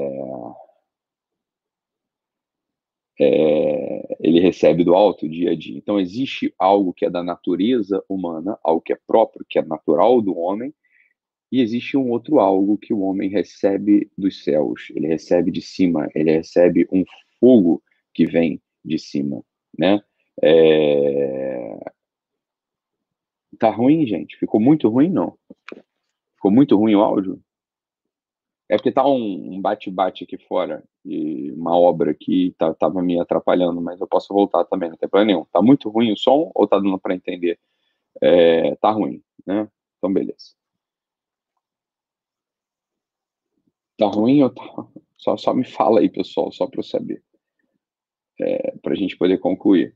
É... 3.19 4.17
ele 4.21 4.41
recebe 4.41 4.85
do 4.85 4.95
alto 4.95 5.29
dia 5.29 5.53
a 5.53 5.57
dia. 5.57 5.77
Então, 5.79 5.99
existe 6.01 6.55
algo 6.59 6.93
que 6.93 7.05
é 7.05 7.11
da 7.11 7.23
natureza 7.23 8.03
humana, 8.09 8.59
algo 8.63 8.81
que 8.81 8.93
é 8.93 8.99
próprio, 9.07 9.45
que 9.49 9.59
é 9.59 9.63
natural 9.63 10.21
do 10.21 10.37
homem, 10.37 10.75
e 11.53 11.61
existe 11.61 11.97
um 11.97 12.11
outro 12.11 12.39
algo 12.39 12.79
que 12.79 12.95
o 12.95 13.01
homem 13.01 13.29
recebe 13.29 14.09
dos 14.17 14.45
céus, 14.45 14.89
ele 14.95 15.09
recebe 15.09 15.51
de 15.51 15.61
cima, 15.61 16.09
ele 16.15 16.31
recebe 16.31 16.87
um 16.93 17.05
fogo 17.41 17.83
que 18.15 18.25
vem 18.25 18.61
de 18.85 18.99
cima, 18.99 19.43
né? 19.77 20.01
É... 20.43 21.50
Tá 23.61 23.69
ruim, 23.69 24.07
gente? 24.07 24.39
Ficou 24.39 24.59
muito 24.59 24.89
ruim, 24.89 25.11
não? 25.11 25.39
Ficou 26.35 26.51
muito 26.51 26.75
ruim 26.79 26.95
o 26.95 27.03
áudio? 27.03 27.39
É 28.71 28.77
porque 28.77 28.91
tá 28.91 29.07
um 29.07 29.61
bate-bate 29.61 30.25
aqui 30.25 30.39
fora 30.39 30.83
e 31.05 31.53
uma 31.53 31.79
obra 31.79 32.15
que 32.15 32.55
tá, 32.57 32.73
tava 32.73 33.03
me 33.03 33.21
atrapalhando, 33.21 33.79
mas 33.83 34.01
eu 34.01 34.09
posso 34.09 34.33
voltar 34.33 34.65
também, 34.65 34.89
não 34.89 34.97
tem 34.97 35.09
problema 35.11 35.33
nenhum. 35.33 35.45
Tá 35.53 35.61
muito 35.61 35.91
ruim 35.91 36.11
o 36.11 36.17
som 36.17 36.51
ou 36.55 36.67
tá 36.67 36.79
dando 36.79 36.99
para 36.99 37.15
entender? 37.15 37.61
É, 38.23 38.75
tá 38.77 38.91
ruim, 38.91 39.23
né? 39.47 39.69
Então, 39.99 40.11
beleza. 40.11 40.55
Tá 43.99 44.07
ruim 44.07 44.43
ou 44.43 44.49
tá... 44.49 44.63
Só, 45.19 45.37
só 45.37 45.53
me 45.53 45.67
fala 45.67 46.01
aí, 46.01 46.09
pessoal, 46.09 46.51
só 46.51 46.67
para 46.67 46.81
eu 46.81 46.85
saber. 46.85 47.23
É, 48.41 48.71
para 48.79 48.95
a 48.95 48.97
gente 48.97 49.19
poder 49.19 49.37
concluir. 49.37 49.95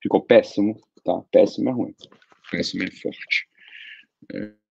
Ficou 0.00 0.20
péssimo? 0.22 0.80
Tá, 1.02 1.20
péssimo 1.32 1.70
é 1.70 1.72
ruim 1.72 1.94
conhecimento 2.50 3.00
forte. 3.00 3.48
É. 4.34 4.67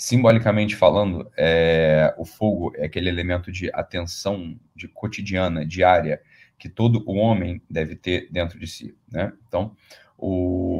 Simbolicamente 0.00 0.76
falando, 0.76 1.30
é, 1.36 2.14
o 2.16 2.24
fogo 2.24 2.72
é 2.74 2.86
aquele 2.86 3.10
elemento 3.10 3.52
de 3.52 3.70
atenção 3.74 4.58
de 4.74 4.88
cotidiana, 4.88 5.62
diária, 5.62 6.22
que 6.58 6.70
todo 6.70 7.04
o 7.06 7.16
homem 7.16 7.60
deve 7.68 7.94
ter 7.94 8.26
dentro 8.32 8.58
de 8.58 8.66
si. 8.66 8.96
Né? 9.12 9.30
Então, 9.46 9.76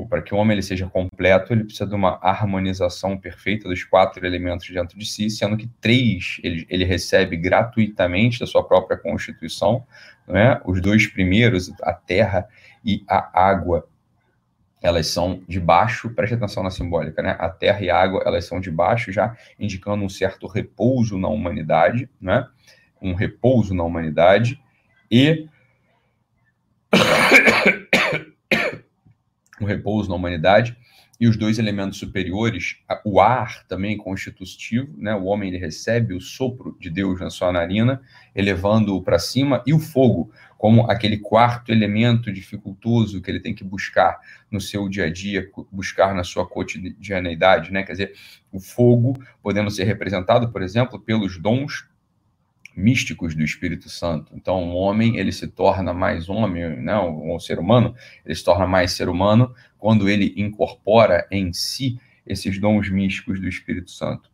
para 0.08 0.22
que 0.22 0.34
o 0.34 0.38
homem 0.38 0.54
ele 0.54 0.62
seja 0.62 0.88
completo, 0.88 1.52
ele 1.52 1.64
precisa 1.64 1.86
de 1.86 1.94
uma 1.94 2.18
harmonização 2.22 3.18
perfeita 3.18 3.68
dos 3.68 3.84
quatro 3.84 4.24
elementos 4.24 4.66
dentro 4.70 4.98
de 4.98 5.04
si, 5.04 5.28
sendo 5.28 5.54
que 5.54 5.68
três 5.82 6.40
ele, 6.42 6.66
ele 6.70 6.86
recebe 6.86 7.36
gratuitamente 7.36 8.40
da 8.40 8.46
sua 8.46 8.66
própria 8.66 8.96
constituição, 8.96 9.86
né? 10.26 10.58
os 10.64 10.80
dois 10.80 11.06
primeiros, 11.06 11.70
a 11.82 11.92
terra 11.92 12.48
e 12.82 13.04
a 13.06 13.50
água. 13.50 13.86
Elas 14.82 15.08
são 15.08 15.42
de 15.46 15.60
baixo, 15.60 16.10
preste 16.10 16.34
atenção 16.34 16.62
na 16.62 16.70
simbólica, 16.70 17.22
né? 17.22 17.36
A 17.38 17.48
terra 17.48 17.82
e 17.82 17.90
a 17.90 18.00
água, 18.00 18.22
elas 18.24 18.46
são 18.46 18.60
de 18.60 18.70
baixo, 18.70 19.12
já 19.12 19.36
indicando 19.58 20.04
um 20.04 20.08
certo 20.08 20.46
repouso 20.46 21.18
na 21.18 21.28
humanidade, 21.28 22.08
né? 22.20 22.46
Um 23.00 23.14
repouso 23.14 23.74
na 23.74 23.84
humanidade 23.84 24.60
e 25.10 25.48
um 29.60 29.64
repouso 29.64 30.08
na 30.08 30.16
humanidade 30.16 30.76
e 31.20 31.28
os 31.28 31.36
dois 31.36 31.58
elementos 31.58 31.98
superiores, 31.98 32.78
o 33.04 33.20
ar 33.20 33.66
também 33.66 33.98
constitutivo, 33.98 34.90
né? 34.96 35.14
O 35.14 35.24
homem 35.24 35.50
ele 35.50 35.58
recebe 35.58 36.14
o 36.14 36.20
sopro 36.20 36.74
de 36.80 36.88
Deus 36.88 37.20
na 37.20 37.28
sua 37.28 37.52
narina, 37.52 38.00
elevando-o 38.34 39.02
para 39.02 39.18
cima, 39.18 39.62
e 39.66 39.74
o 39.74 39.78
fogo, 39.78 40.32
como 40.60 40.90
aquele 40.90 41.16
quarto 41.16 41.72
elemento 41.72 42.30
dificultoso 42.30 43.22
que 43.22 43.30
ele 43.30 43.40
tem 43.40 43.54
que 43.54 43.64
buscar 43.64 44.20
no 44.50 44.60
seu 44.60 44.90
dia 44.90 45.06
a 45.06 45.10
dia, 45.10 45.50
buscar 45.72 46.14
na 46.14 46.22
sua 46.22 46.46
cotidianeidade, 46.46 47.72
né? 47.72 47.82
Quer 47.82 47.92
dizer, 47.92 48.14
o 48.52 48.60
fogo 48.60 49.18
podendo 49.42 49.70
ser 49.70 49.84
representado, 49.84 50.52
por 50.52 50.60
exemplo, 50.60 51.00
pelos 51.00 51.38
dons 51.38 51.88
místicos 52.76 53.34
do 53.34 53.42
Espírito 53.42 53.88
Santo. 53.88 54.34
Então, 54.36 54.62
um 54.62 54.74
homem, 54.76 55.16
ele 55.16 55.32
se 55.32 55.48
torna 55.48 55.94
mais 55.94 56.28
homem, 56.28 56.76
né? 56.76 56.94
um, 56.98 57.34
um 57.34 57.40
ser 57.40 57.58
humano, 57.58 57.94
ele 58.22 58.34
se 58.34 58.44
torna 58.44 58.66
mais 58.66 58.92
ser 58.92 59.08
humano 59.08 59.54
quando 59.78 60.10
ele 60.10 60.34
incorpora 60.36 61.26
em 61.30 61.54
si 61.54 61.98
esses 62.26 62.60
dons 62.60 62.90
místicos 62.90 63.40
do 63.40 63.48
Espírito 63.48 63.90
Santo. 63.90 64.29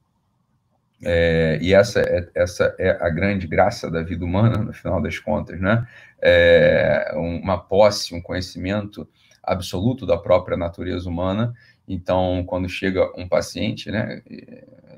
É, 1.03 1.59
e 1.61 1.75
essa 1.75 2.01
é, 2.01 2.29
essa 2.35 2.75
é 2.79 2.91
a 3.01 3.11
grande 3.11 3.47
graça 3.47 3.91
da 3.91 4.03
vida 4.03 4.25
humana, 4.25 4.59
no 4.59 4.73
final 4.73 5.01
das 5.01 5.19
contas, 5.19 5.61
né? 5.61 5.87
É 6.21 7.13
uma 7.15 7.59
posse, 7.59 8.15
um 8.15 8.21
conhecimento 8.21 9.07
absoluto 9.43 10.07
da 10.07 10.17
própria 10.17 10.57
natureza 10.57 11.09
humana. 11.09 11.55
Então, 11.87 12.43
quando 12.47 12.69
chega 12.69 13.13
um 13.17 13.29
paciente, 13.29 13.91
né, 13.91 14.23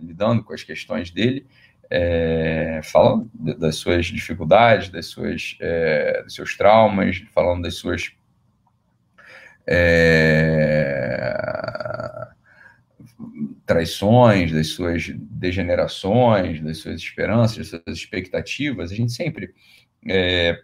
lidando 0.01 0.43
com 0.43 0.55
as 0.55 0.63
questões 0.63 1.11
dele, 1.11 1.47
é, 1.91 2.81
falando 2.83 3.31
das 3.59 3.77
suas 3.77 4.07
dificuldades, 4.07 4.89
das 4.91 5.07
suas, 5.07 5.57
é, 5.61 6.23
dos 6.23 6.35
seus 6.35 6.57
traumas, 6.57 7.19
falando 7.35 7.63
das 7.63 7.75
suas 7.77 8.13
é, 9.67 11.39
traições, 13.69 14.51
das 14.51 14.69
suas 14.69 15.13
degenerações, 15.15 16.59
das 16.63 16.79
suas 16.79 16.97
esperanças, 16.97 17.59
das 17.59 17.69
suas 17.69 17.99
expectativas, 17.99 18.91
a 18.91 18.95
gente 18.95 19.13
sempre 19.13 19.51
é, 20.09 20.59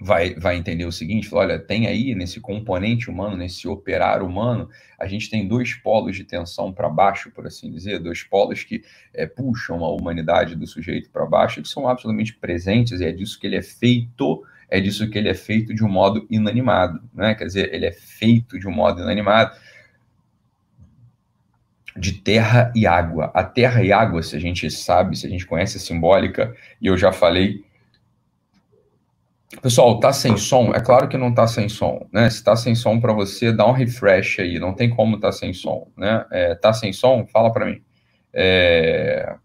vai, 0.00 0.34
vai 0.34 0.56
entender 0.56 0.84
o 0.84 0.90
seguinte: 0.90 1.32
olha, 1.32 1.56
tem 1.56 1.86
aí 1.86 2.12
nesse 2.16 2.40
componente 2.40 3.08
humano, 3.08 3.36
nesse 3.36 3.68
operar 3.68 4.24
humano, 4.24 4.68
a 4.98 5.06
gente 5.06 5.30
tem 5.30 5.46
dois 5.46 5.74
polos 5.74 6.16
de 6.16 6.24
tensão 6.24 6.72
para 6.72 6.88
baixo, 6.88 7.30
por 7.30 7.46
assim 7.46 7.70
dizer, 7.70 8.00
dois 8.00 8.24
polos 8.24 8.64
que 8.64 8.82
é, 9.14 9.24
puxam 9.24 9.84
a 9.84 9.94
humanidade 9.94 10.56
do 10.56 10.66
sujeito 10.66 11.10
para 11.10 11.24
baixo, 11.24 11.62
que 11.62 11.68
são 11.68 11.88
absolutamente 11.88 12.34
presentes, 12.34 13.00
e 13.00 13.04
é 13.04 13.12
disso 13.12 13.38
que 13.38 13.46
ele 13.46 13.56
é 13.56 13.62
feito 13.62 14.44
é 14.72 14.80
disso 14.80 15.10
que 15.10 15.18
ele 15.18 15.28
é 15.28 15.34
feito 15.34 15.74
de 15.74 15.84
um 15.84 15.88
modo 15.88 16.24
inanimado, 16.30 17.02
né? 17.12 17.34
Quer 17.34 17.44
dizer, 17.44 17.74
ele 17.74 17.86
é 17.86 17.92
feito 17.92 18.56
de 18.56 18.68
um 18.68 18.70
modo 18.70 19.02
inanimado 19.02 19.56
de 21.96 22.12
terra 22.12 22.72
e 22.74 22.86
água. 22.86 23.30
A 23.34 23.42
terra 23.44 23.82
e 23.82 23.92
água, 23.92 24.22
se 24.22 24.36
a 24.36 24.40
gente 24.40 24.70
sabe, 24.70 25.16
se 25.16 25.26
a 25.26 25.30
gente 25.30 25.46
conhece 25.46 25.76
a 25.76 25.80
simbólica, 25.80 26.54
e 26.80 26.86
eu 26.86 26.96
já 26.96 27.12
falei. 27.12 27.64
Pessoal, 29.60 29.98
tá 29.98 30.12
sem 30.12 30.36
som? 30.36 30.72
É 30.72 30.80
claro 30.80 31.08
que 31.08 31.18
não 31.18 31.34
tá 31.34 31.46
sem 31.46 31.68
som, 31.68 32.06
né? 32.12 32.30
Se 32.30 32.42
tá 32.42 32.54
sem 32.54 32.74
som 32.74 33.00
para 33.00 33.12
você, 33.12 33.52
dá 33.52 33.66
um 33.66 33.72
refresh 33.72 34.38
aí. 34.38 34.58
Não 34.58 34.72
tem 34.72 34.88
como 34.88 35.18
tá 35.18 35.32
sem 35.32 35.52
som, 35.52 35.88
né? 35.96 36.24
É, 36.30 36.54
tá 36.54 36.72
sem 36.72 36.92
som? 36.92 37.26
Fala 37.26 37.52
para 37.52 37.66
mim. 37.66 37.82
É... 38.32 39.36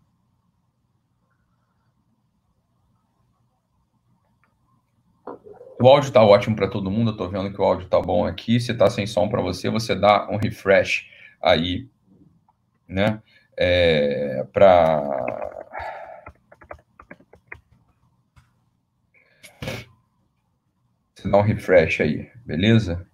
O 5.81 5.87
áudio 5.87 6.07
está 6.07 6.23
ótimo 6.23 6.55
para 6.55 6.67
todo 6.67 6.89
mundo, 6.89 7.09
eu 7.09 7.11
estou 7.11 7.29
vendo 7.29 7.51
que 7.51 7.59
o 7.59 7.63
áudio 7.63 7.85
está 7.85 7.99
bom 7.99 8.25
aqui. 8.25 8.59
Se 8.59 8.71
está 8.71 8.89
sem 8.89 9.05
som 9.05 9.27
para 9.27 9.41
você, 9.41 9.69
você 9.69 9.93
dá 9.93 10.27
um 10.29 10.37
refresh 10.37 11.05
aí, 11.41 11.87
né? 12.87 13.21
É, 13.57 14.43
para 14.51 15.01
dá 21.29 21.37
um 21.37 21.41
refresh 21.41 22.01
aí, 22.01 22.31
beleza? 22.45 23.07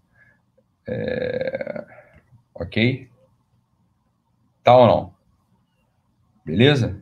É, 0.88 1.86
ok? 2.54 3.10
Tá 4.64 4.76
ou 4.78 4.88
não? 4.88 5.16
Beleza? 6.46 7.00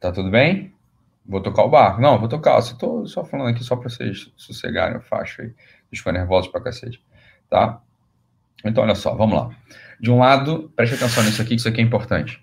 Tá 0.00 0.10
tudo 0.10 0.30
bem? 0.30 0.74
Vou 1.24 1.40
tocar 1.40 1.64
o 1.64 1.70
barco. 1.70 2.00
Não, 2.00 2.18
vou 2.18 2.28
tocar. 2.28 2.60
Só 2.62 2.76
tô 2.76 3.06
só 3.06 3.24
falando 3.24 3.50
aqui 3.50 3.62
só 3.62 3.76
para 3.76 3.88
vocês 3.88 4.32
sossegarem 4.36 4.96
o 4.96 5.00
facho 5.00 5.42
aí. 5.42 5.48
Vocês 5.48 5.98
ficam 5.98 6.12
nervosos 6.12 6.50
pra 6.50 6.60
cacete. 6.60 7.04
Tá? 7.48 7.80
Então, 8.64 8.84
olha 8.84 8.94
só, 8.94 9.14
vamos 9.14 9.36
lá. 9.36 9.50
De 10.00 10.10
um 10.10 10.18
lado, 10.18 10.72
preste 10.74 10.94
atenção 10.94 11.22
nisso 11.22 11.40
aqui, 11.40 11.50
que 11.50 11.56
isso 11.56 11.68
aqui 11.68 11.80
é 11.80 11.84
importante. 11.84 12.40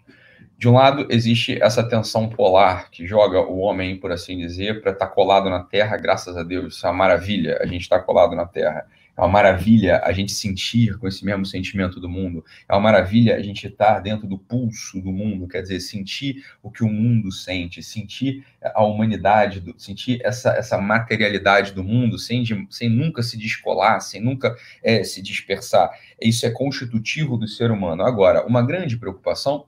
De 0.58 0.68
um 0.68 0.74
lado, 0.74 1.08
existe 1.10 1.62
essa 1.62 1.82
tensão 1.82 2.28
polar 2.28 2.90
que 2.92 3.08
joga 3.08 3.40
o 3.40 3.60
homem, 3.60 3.98
por 3.98 4.12
assim 4.12 4.38
dizer, 4.38 4.82
para 4.82 4.92
estar 4.92 5.08
tá 5.08 5.12
colado 5.12 5.50
na 5.50 5.64
Terra, 5.64 5.96
graças 5.98 6.36
a 6.36 6.44
Deus. 6.44 6.76
Isso 6.76 6.86
é 6.86 6.90
uma 6.90 6.98
maravilha, 6.98 7.58
a 7.62 7.66
gente 7.66 7.82
está 7.82 8.00
colado 8.00 8.36
na 8.36 8.46
Terra. 8.46 8.86
É 9.20 9.22
uma 9.22 9.28
maravilha 9.28 10.02
a 10.06 10.14
gente 10.14 10.32
sentir 10.32 10.98
com 10.98 11.06
esse 11.06 11.26
mesmo 11.26 11.46
sentimento 11.46 12.00
do 12.00 12.08
mundo. 12.08 12.46
É 12.70 12.74
uma 12.74 12.80
maravilha 12.80 13.36
a 13.36 13.42
gente 13.42 13.68
estar 13.68 14.00
dentro 14.00 14.26
do 14.26 14.38
pulso 14.38 15.02
do 15.02 15.12
mundo, 15.12 15.46
quer 15.46 15.62
dizer, 15.62 15.82
sentir 15.82 16.46
o 16.64 16.72
que 16.72 16.86
o 16.86 16.88
mundo 16.88 17.30
sente, 17.30 17.84
sentir 17.84 18.46
a 18.64 18.82
humanidade, 18.82 19.62
sentir 19.78 20.22
essa, 20.24 20.52
essa 20.52 20.78
materialidade 20.80 21.74
do 21.74 21.84
mundo 21.84 22.18
sem, 22.18 22.46
sem 22.70 22.90
nunca 22.90 23.22
se 23.22 23.38
descolar, 23.38 24.00
sem 24.00 24.22
nunca 24.22 24.56
é, 24.82 25.04
se 25.04 25.22
dispersar. 25.22 25.90
Isso 26.22 26.46
é 26.46 26.50
constitutivo 26.50 27.36
do 27.36 27.46
ser 27.46 27.72
humano. 27.72 28.04
Agora, 28.04 28.46
uma 28.46 28.66
grande 28.66 28.96
preocupação 28.96 29.66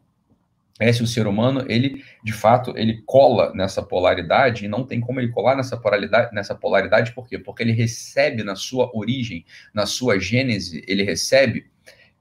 é 0.81 0.91
se 0.91 1.03
o 1.03 1.07
ser 1.07 1.27
humano, 1.27 1.63
ele, 1.69 2.03
de 2.23 2.33
fato, 2.33 2.73
ele 2.75 3.03
cola 3.05 3.53
nessa 3.53 3.83
polaridade 3.83 4.65
e 4.65 4.67
não 4.67 4.83
tem 4.83 4.99
como 4.99 5.19
ele 5.19 5.29
colar 5.29 5.55
nessa 5.55 5.77
polaridade, 5.77 6.33
nessa 6.33 6.55
polaridade, 6.55 7.11
por 7.13 7.27
quê? 7.27 7.37
Porque 7.37 7.61
ele 7.61 7.71
recebe 7.71 8.43
na 8.43 8.55
sua 8.55 8.89
origem, 8.91 9.45
na 9.73 9.85
sua 9.85 10.19
gênese, 10.19 10.83
ele 10.87 11.03
recebe, 11.03 11.67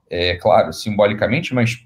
é 0.07 0.35
claro, 0.35 0.71
simbolicamente, 0.71 1.55
mas 1.55 1.83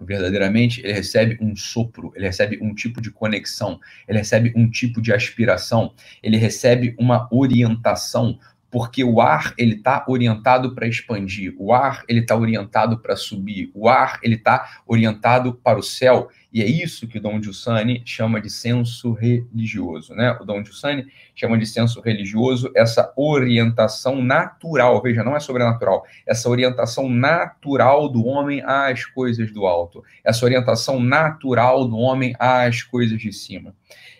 verdadeiramente, 0.00 0.80
ele 0.80 0.92
recebe 0.92 1.36
um 1.40 1.54
sopro, 1.54 2.12
ele 2.14 2.26
recebe 2.26 2.58
um 2.62 2.74
tipo 2.74 3.02
de 3.02 3.10
conexão, 3.10 3.78
ele 4.08 4.18
recebe 4.18 4.52
um 4.56 4.70
tipo 4.70 5.02
de 5.02 5.12
aspiração, 5.12 5.92
ele 6.22 6.36
recebe 6.36 6.94
uma 6.98 7.28
orientação, 7.30 8.38
porque 8.70 9.02
o 9.02 9.20
ar 9.20 9.52
ele 9.58 9.74
está 9.74 10.04
orientado 10.06 10.74
para 10.74 10.86
expandir, 10.86 11.54
o 11.58 11.72
ar 11.72 12.04
ele 12.08 12.20
está 12.20 12.36
orientado 12.36 12.98
para 12.98 13.16
subir, 13.16 13.70
o 13.74 13.88
ar 13.88 14.18
ele 14.22 14.36
está 14.36 14.82
orientado 14.86 15.54
para 15.54 15.78
o 15.78 15.82
céu, 15.82 16.28
e 16.52 16.62
é 16.62 16.66
isso 16.66 17.06
que 17.06 17.18
o 17.18 17.20
Dom 17.20 17.40
Giussani 17.40 18.02
chama 18.04 18.40
de 18.40 18.50
senso 18.50 19.12
religioso, 19.12 20.14
né? 20.14 20.36
O 20.40 20.44
Dom 20.44 20.64
Giussani 20.64 21.06
chama 21.34 21.56
de 21.56 21.64
senso 21.64 22.00
religioso 22.00 22.70
essa 22.74 23.12
orientação 23.16 24.20
natural, 24.22 25.00
veja, 25.00 25.22
não 25.22 25.36
é 25.36 25.40
sobrenatural, 25.40 26.04
essa 26.26 26.48
orientação 26.48 27.08
natural 27.08 28.08
do 28.08 28.26
homem 28.26 28.62
às 28.64 29.04
coisas 29.04 29.52
do 29.52 29.64
alto, 29.64 30.02
essa 30.24 30.44
orientação 30.44 30.98
natural 30.98 31.86
do 31.86 31.96
homem 31.96 32.34
às 32.38 32.82
coisas 32.82 33.20
de 33.20 33.32
cima. 33.32 33.74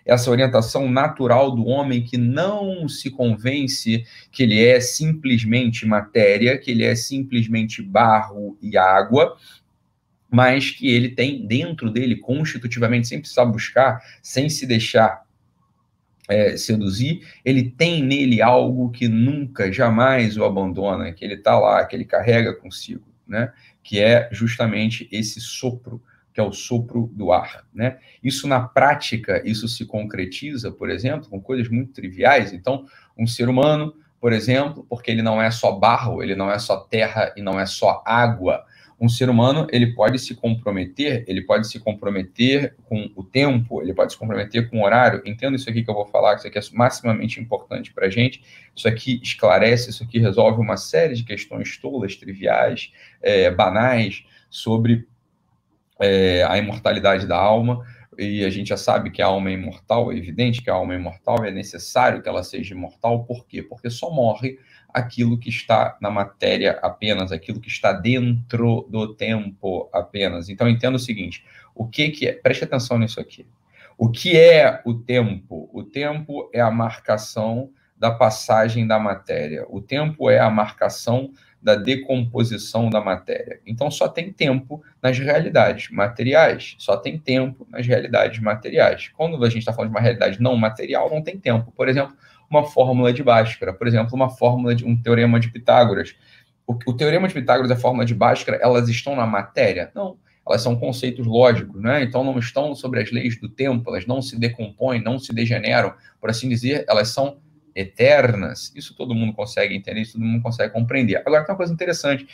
Essa 0.04 0.30
orientação 0.30 0.90
natural 0.90 1.50
do 1.50 1.66
homem 1.66 2.02
que 2.02 2.16
não 2.16 2.88
se 2.88 3.10
convence 3.10 4.04
que 4.32 4.42
ele 4.42 4.64
é 4.64 4.80
simplesmente 4.80 5.86
matéria, 5.86 6.58
que 6.58 6.70
ele 6.70 6.84
é 6.84 6.94
simplesmente 6.94 7.82
barro 7.82 8.58
e 8.62 8.76
água, 8.76 9.36
mas 10.30 10.70
que 10.70 10.88
ele 10.88 11.10
tem 11.10 11.46
dentro 11.46 11.90
dele, 11.90 12.16
constitutivamente, 12.16 13.08
sem 13.08 13.18
precisar 13.20 13.44
buscar, 13.46 14.00
sem 14.22 14.48
se 14.48 14.66
deixar 14.66 15.22
é, 16.28 16.56
seduzir, 16.56 17.26
ele 17.44 17.68
tem 17.70 18.02
nele 18.02 18.40
algo 18.40 18.90
que 18.90 19.08
nunca, 19.08 19.72
jamais 19.72 20.36
o 20.36 20.44
abandona, 20.44 21.12
que 21.12 21.24
ele 21.24 21.34
está 21.34 21.58
lá, 21.58 21.84
que 21.84 21.96
ele 21.96 22.04
carrega 22.04 22.54
consigo, 22.54 23.04
né? 23.26 23.52
que 23.82 23.98
é 23.98 24.28
justamente 24.30 25.08
esse 25.10 25.40
sopro 25.40 26.00
que 26.32 26.40
é 26.40 26.42
o 26.42 26.52
sopro 26.52 27.10
do 27.12 27.32
ar, 27.32 27.64
né? 27.74 27.98
Isso 28.22 28.46
na 28.46 28.60
prática, 28.60 29.42
isso 29.44 29.66
se 29.66 29.84
concretiza, 29.84 30.70
por 30.70 30.88
exemplo, 30.88 31.28
com 31.28 31.40
coisas 31.40 31.68
muito 31.68 31.92
triviais. 31.92 32.52
Então, 32.52 32.86
um 33.18 33.26
ser 33.26 33.48
humano, 33.48 33.92
por 34.20 34.32
exemplo, 34.32 34.86
porque 34.88 35.10
ele 35.10 35.22
não 35.22 35.42
é 35.42 35.50
só 35.50 35.72
barro, 35.72 36.22
ele 36.22 36.36
não 36.36 36.50
é 36.50 36.58
só 36.58 36.76
terra 36.76 37.32
e 37.36 37.42
não 37.42 37.58
é 37.58 37.66
só 37.66 38.02
água. 38.06 38.64
Um 39.00 39.08
ser 39.08 39.30
humano 39.30 39.66
ele 39.70 39.94
pode 39.94 40.18
se 40.18 40.34
comprometer, 40.34 41.24
ele 41.26 41.40
pode 41.40 41.66
se 41.66 41.80
comprometer 41.80 42.76
com 42.84 43.10
o 43.16 43.24
tempo, 43.24 43.80
ele 43.80 43.94
pode 43.94 44.12
se 44.12 44.18
comprometer 44.18 44.68
com 44.68 44.80
o 44.80 44.84
horário. 44.84 45.22
Entendo 45.24 45.56
isso 45.56 45.70
aqui 45.70 45.82
que 45.82 45.90
eu 45.90 45.94
vou 45.94 46.06
falar, 46.06 46.36
isso 46.36 46.46
aqui 46.46 46.58
é 46.58 46.62
maximamente 46.72 47.40
importante 47.40 47.94
para 47.94 48.06
a 48.06 48.10
gente. 48.10 48.42
Isso 48.76 48.86
aqui 48.86 49.18
esclarece, 49.22 49.88
isso 49.88 50.04
aqui 50.04 50.18
resolve 50.18 50.60
uma 50.60 50.76
série 50.76 51.14
de 51.14 51.24
questões 51.24 51.78
tolas, 51.78 52.14
triviais, 52.16 52.92
é, 53.22 53.50
banais 53.50 54.22
sobre 54.50 55.08
é, 55.98 56.44
a 56.44 56.58
imortalidade 56.58 57.26
da 57.26 57.38
alma. 57.38 57.82
E 58.18 58.44
a 58.44 58.50
gente 58.50 58.68
já 58.68 58.76
sabe 58.76 59.10
que 59.10 59.22
a 59.22 59.26
alma 59.26 59.48
é 59.48 59.54
imortal, 59.54 60.12
é 60.12 60.16
evidente 60.16 60.60
que 60.60 60.68
a 60.68 60.74
alma 60.74 60.92
é 60.92 60.98
imortal, 60.98 61.42
é 61.42 61.50
necessário 61.50 62.20
que 62.20 62.28
ela 62.28 62.42
seja 62.42 62.74
imortal. 62.74 63.24
Por 63.24 63.46
quê? 63.46 63.62
Porque 63.62 63.88
só 63.88 64.10
morre 64.10 64.58
aquilo 64.92 65.38
que 65.38 65.48
está 65.48 65.96
na 66.00 66.10
matéria 66.10 66.78
apenas, 66.82 67.32
aquilo 67.32 67.60
que 67.60 67.68
está 67.68 67.92
dentro 67.92 68.86
do 68.90 69.14
tempo 69.14 69.88
apenas. 69.92 70.48
Então 70.48 70.68
entenda 70.68 70.96
o 70.96 71.00
seguinte: 71.00 71.44
o 71.74 71.86
que 71.86 72.10
que 72.10 72.28
é? 72.28 72.32
Preste 72.32 72.64
atenção 72.64 72.98
nisso 72.98 73.20
aqui. 73.20 73.46
O 73.96 74.10
que 74.10 74.38
é 74.38 74.80
o 74.84 74.94
tempo? 74.94 75.68
O 75.72 75.82
tempo 75.82 76.50
é 76.52 76.60
a 76.60 76.70
marcação 76.70 77.70
da 77.98 78.10
passagem 78.10 78.86
da 78.86 78.98
matéria. 78.98 79.66
O 79.68 79.80
tempo 79.80 80.30
é 80.30 80.38
a 80.38 80.48
marcação 80.48 81.30
da 81.62 81.74
decomposição 81.74 82.88
da 82.88 83.00
matéria. 83.00 83.60
Então 83.66 83.90
só 83.90 84.08
tem 84.08 84.32
tempo 84.32 84.82
nas 85.02 85.18
realidades 85.18 85.90
materiais, 85.90 86.74
só 86.78 86.96
tem 86.96 87.18
tempo 87.18 87.66
nas 87.70 87.86
realidades 87.86 88.40
materiais. 88.40 89.08
Quando 89.14 89.44
a 89.44 89.48
gente 89.48 89.58
está 89.58 89.72
falando 89.72 89.90
de 89.90 89.96
uma 89.96 90.00
realidade 90.00 90.40
não 90.40 90.56
material, 90.56 91.10
não 91.10 91.22
tem 91.22 91.38
tempo. 91.38 91.70
Por 91.72 91.88
exemplo, 91.88 92.16
uma 92.50 92.64
fórmula 92.64 93.12
de 93.12 93.22
Bhaskara, 93.22 93.72
por 93.72 93.86
exemplo, 93.86 94.14
uma 94.14 94.28
fórmula 94.28 94.74
de 94.74 94.84
um 94.84 95.00
teorema 95.00 95.38
de 95.38 95.48
Pitágoras. 95.48 96.16
O, 96.66 96.72
o 96.86 96.92
teorema 96.92 97.28
de 97.28 97.34
Pitágoras 97.34 97.70
e 97.70 97.74
a 97.74 97.76
fórmula 97.76 98.04
de 98.04 98.14
Bhaskara, 98.14 98.58
elas 98.60 98.88
estão 98.88 99.14
na 99.14 99.24
matéria? 99.24 99.90
Não, 99.94 100.18
elas 100.46 100.62
são 100.62 100.76
conceitos 100.76 101.26
lógicos, 101.26 101.80
né? 101.80 102.02
Então 102.02 102.24
não 102.24 102.36
estão 102.38 102.74
sobre 102.74 103.00
as 103.00 103.12
leis 103.12 103.40
do 103.40 103.48
tempo, 103.48 103.88
elas 103.88 104.04
não 104.04 104.20
se 104.20 104.38
decompõem, 104.38 105.00
não 105.00 105.18
se 105.18 105.32
degeneram, 105.32 105.94
por 106.20 106.28
assim 106.28 106.48
dizer, 106.48 106.84
elas 106.88 107.08
são 107.08 107.38
eternas. 107.74 108.72
Isso 108.74 108.96
todo 108.96 109.14
mundo 109.14 109.32
consegue 109.32 109.74
entender, 109.74 110.00
isso 110.00 110.14
todo 110.14 110.24
mundo 110.24 110.42
consegue 110.42 110.72
compreender. 110.72 111.22
Agora 111.24 111.44
tem 111.44 111.52
uma 111.52 111.56
coisa 111.56 111.72
interessante. 111.72 112.26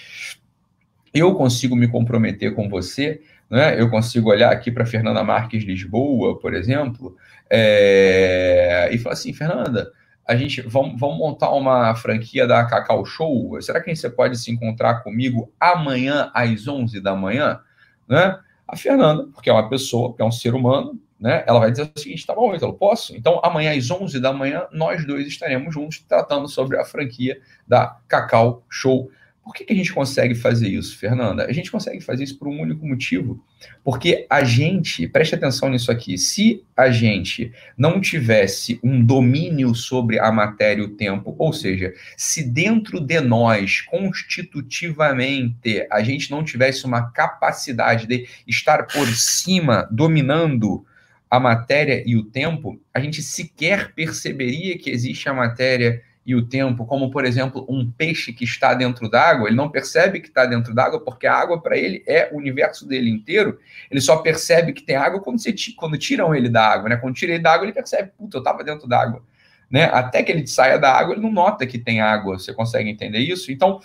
Eu 1.13 1.35
consigo 1.35 1.77
me 1.77 1.89
comprometer 1.89 2.55
com 2.55 2.69
você, 2.71 3.21
né? 3.51 3.79
Eu 3.81 3.91
consigo 3.91 4.31
olhar 4.31 4.51
aqui 4.51 4.71
para 4.71 4.87
Fernanda 4.87 5.23
Marques 5.23 5.63
Lisboa, 5.63 6.39
por 6.39 6.55
exemplo, 6.55 7.17
é... 7.51 8.89
e 8.93 8.99
falar 8.99 9.13
assim, 9.13 9.33
Fernanda, 9.33 9.93
a 10.27 10.35
gente 10.35 10.61
vamos, 10.63 10.99
vamos 10.99 11.19
montar 11.19 11.51
uma 11.53 11.95
franquia 11.95 12.47
da 12.47 12.65
Cacau 12.65 13.05
Show. 13.05 13.61
Será 13.63 13.81
que 13.81 13.95
você 13.95 14.11
pode 14.11 14.37
se 14.39 14.51
encontrar 14.51 15.03
comigo 15.03 15.53
amanhã 15.61 16.31
às 16.35 16.67
11 16.67 17.01
da 17.01 17.15
manhã? 17.15 17.61
Né? 18.09 18.39
A 18.67 18.77
Fernanda, 18.77 19.29
porque 19.33 19.49
é 19.49 19.53
uma 19.53 19.69
pessoa, 19.69 20.15
que 20.15 20.21
é 20.21 20.25
um 20.25 20.33
ser 20.33 20.55
humano, 20.55 20.99
né? 21.19 21.45
Ela 21.47 21.61
vai 21.61 21.71
dizer 21.71 21.91
o 21.95 21.99
seguinte: 21.99 22.27
tá 22.27 22.35
bom, 22.35 22.55
eu 22.55 22.73
posso? 22.73 23.17
Então, 23.17 23.41
amanhã 23.43 23.77
às 23.77 23.91
11 23.91 24.21
da 24.21 24.33
manhã, 24.33 24.67
nós 24.73 25.07
dois 25.07 25.27
estaremos 25.27 25.73
juntos 25.73 26.01
tratando 26.01 26.49
sobre 26.49 26.79
a 26.79 26.85
franquia 26.85 27.41
da 27.67 27.99
Cacau 28.09 28.65
Show. 28.69 29.11
Por 29.47 29.55
que, 29.55 29.65
que 29.65 29.73
a 29.73 29.77
gente 29.77 29.93
consegue 29.93 30.35
fazer 30.35 30.69
isso, 30.69 30.99
Fernanda? 30.99 31.47
A 31.47 31.53
gente 31.53 31.71
consegue 31.71 32.01
fazer 32.01 32.25
isso 32.25 32.37
por 32.37 32.49
um 32.49 32.61
único 32.61 32.85
motivo. 32.85 33.41
Porque 33.85 34.27
a 34.29 34.43
gente, 34.43 35.07
preste 35.07 35.37
atenção 35.37 35.69
nisso 35.69 35.93
aqui, 35.93 36.19
se 36.19 36.65
a 36.77 36.91
gente 36.91 37.53
não 37.79 38.01
tivesse 38.01 38.81
um 38.83 39.01
domínio 39.01 39.73
sobre 39.73 40.19
a 40.19 40.33
matéria 40.33 40.83
e 40.83 40.85
o 40.85 40.97
tempo, 40.97 41.33
ou 41.39 41.53
seja, 41.53 41.95
se 42.17 42.43
dentro 42.43 42.99
de 42.99 43.21
nós, 43.21 43.83
constitutivamente, 43.83 45.87
a 45.93 46.03
gente 46.03 46.29
não 46.29 46.43
tivesse 46.43 46.85
uma 46.85 47.13
capacidade 47.13 48.09
de 48.09 48.27
estar 48.49 48.89
por 48.89 49.07
cima, 49.07 49.89
dominando 49.93 50.85
a 51.31 51.39
matéria 51.39 52.03
e 52.05 52.17
o 52.17 52.25
tempo, 52.25 52.81
a 52.93 52.99
gente 52.99 53.23
sequer 53.23 53.95
perceberia 53.95 54.77
que 54.77 54.91
existe 54.91 55.29
a 55.29 55.35
matéria 55.35 56.03
e 56.03 56.16
o 56.35 56.45
tempo, 56.45 56.85
como 56.85 57.11
por 57.11 57.25
exemplo 57.25 57.65
um 57.69 57.89
peixe 57.89 58.33
que 58.33 58.45
está 58.45 58.75
dentro 58.75 59.09
d'água, 59.09 59.49
ele 59.49 59.57
não 59.57 59.71
percebe 59.71 60.21
que 60.21 60.29
está 60.29 60.45
dentro 60.45 60.75
d'água 60.75 61.01
porque 61.01 61.27
a 61.27 61.35
água 61.35 61.61
para 61.61 61.77
ele 61.77 62.03
é 62.07 62.29
o 62.33 62.37
universo 62.37 62.87
dele 62.87 63.09
inteiro. 63.09 63.59
Ele 63.91 64.01
só 64.01 64.17
percebe 64.17 64.73
que 64.73 64.83
tem 64.83 64.97
água 64.97 65.21
quando, 65.21 65.39
você, 65.39 65.55
quando 65.77 65.97
tiram 65.97 66.35
ele 66.35 66.49
da 66.49 66.67
água, 66.67 66.89
né? 66.89 66.97
Quando 66.97 67.15
tira 67.15 67.33
ele 67.33 67.43
da 67.43 67.53
água, 67.53 67.65
ele 67.65 67.73
percebe, 67.73 68.11
puta, 68.19 68.39
eu 68.39 68.41
estava 68.41 68.65
dentro 68.65 68.89
d'água. 68.89 69.23
Né? 69.71 69.85
Até 69.85 70.23
que 70.23 70.33
ele 70.33 70.47
saia 70.47 70.79
da 70.79 70.93
água, 70.93 71.15
ele 71.15 71.23
não 71.23 71.33
nota 71.33 71.67
que 71.67 71.79
tem 71.79 72.01
água. 72.01 72.39
Você 72.39 72.53
consegue 72.53 72.89
entender 72.89 73.19
isso? 73.19 73.53
Então, 73.53 73.81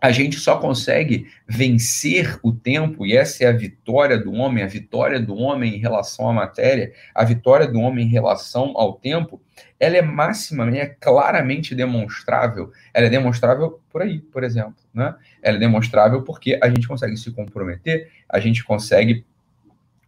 a 0.00 0.12
gente 0.12 0.38
só 0.38 0.58
consegue 0.58 1.26
vencer 1.46 2.38
o 2.42 2.52
tempo, 2.52 3.04
e 3.04 3.16
essa 3.16 3.44
é 3.44 3.48
a 3.48 3.52
vitória 3.52 4.16
do 4.16 4.32
homem, 4.32 4.62
a 4.62 4.68
vitória 4.68 5.20
do 5.20 5.34
homem 5.34 5.74
em 5.74 5.78
relação 5.78 6.28
à 6.28 6.32
matéria, 6.32 6.92
a 7.14 7.24
vitória 7.24 7.66
do 7.66 7.80
homem 7.80 8.06
em 8.06 8.10
relação 8.10 8.74
ao 8.76 8.94
tempo, 8.94 9.40
ela 9.80 9.96
é 9.96 10.02
máxima, 10.02 10.68
é 10.76 10.86
claramente 10.86 11.74
demonstrável. 11.74 12.72
Ela 12.94 13.06
é 13.06 13.10
demonstrável 13.10 13.80
por 13.90 14.02
aí, 14.02 14.20
por 14.20 14.44
exemplo. 14.44 14.76
Né? 14.94 15.14
Ela 15.42 15.56
é 15.56 15.60
demonstrável 15.60 16.22
porque 16.22 16.58
a 16.62 16.68
gente 16.68 16.86
consegue 16.86 17.16
se 17.16 17.30
comprometer, 17.32 18.10
a 18.28 18.38
gente 18.38 18.64
consegue 18.64 19.24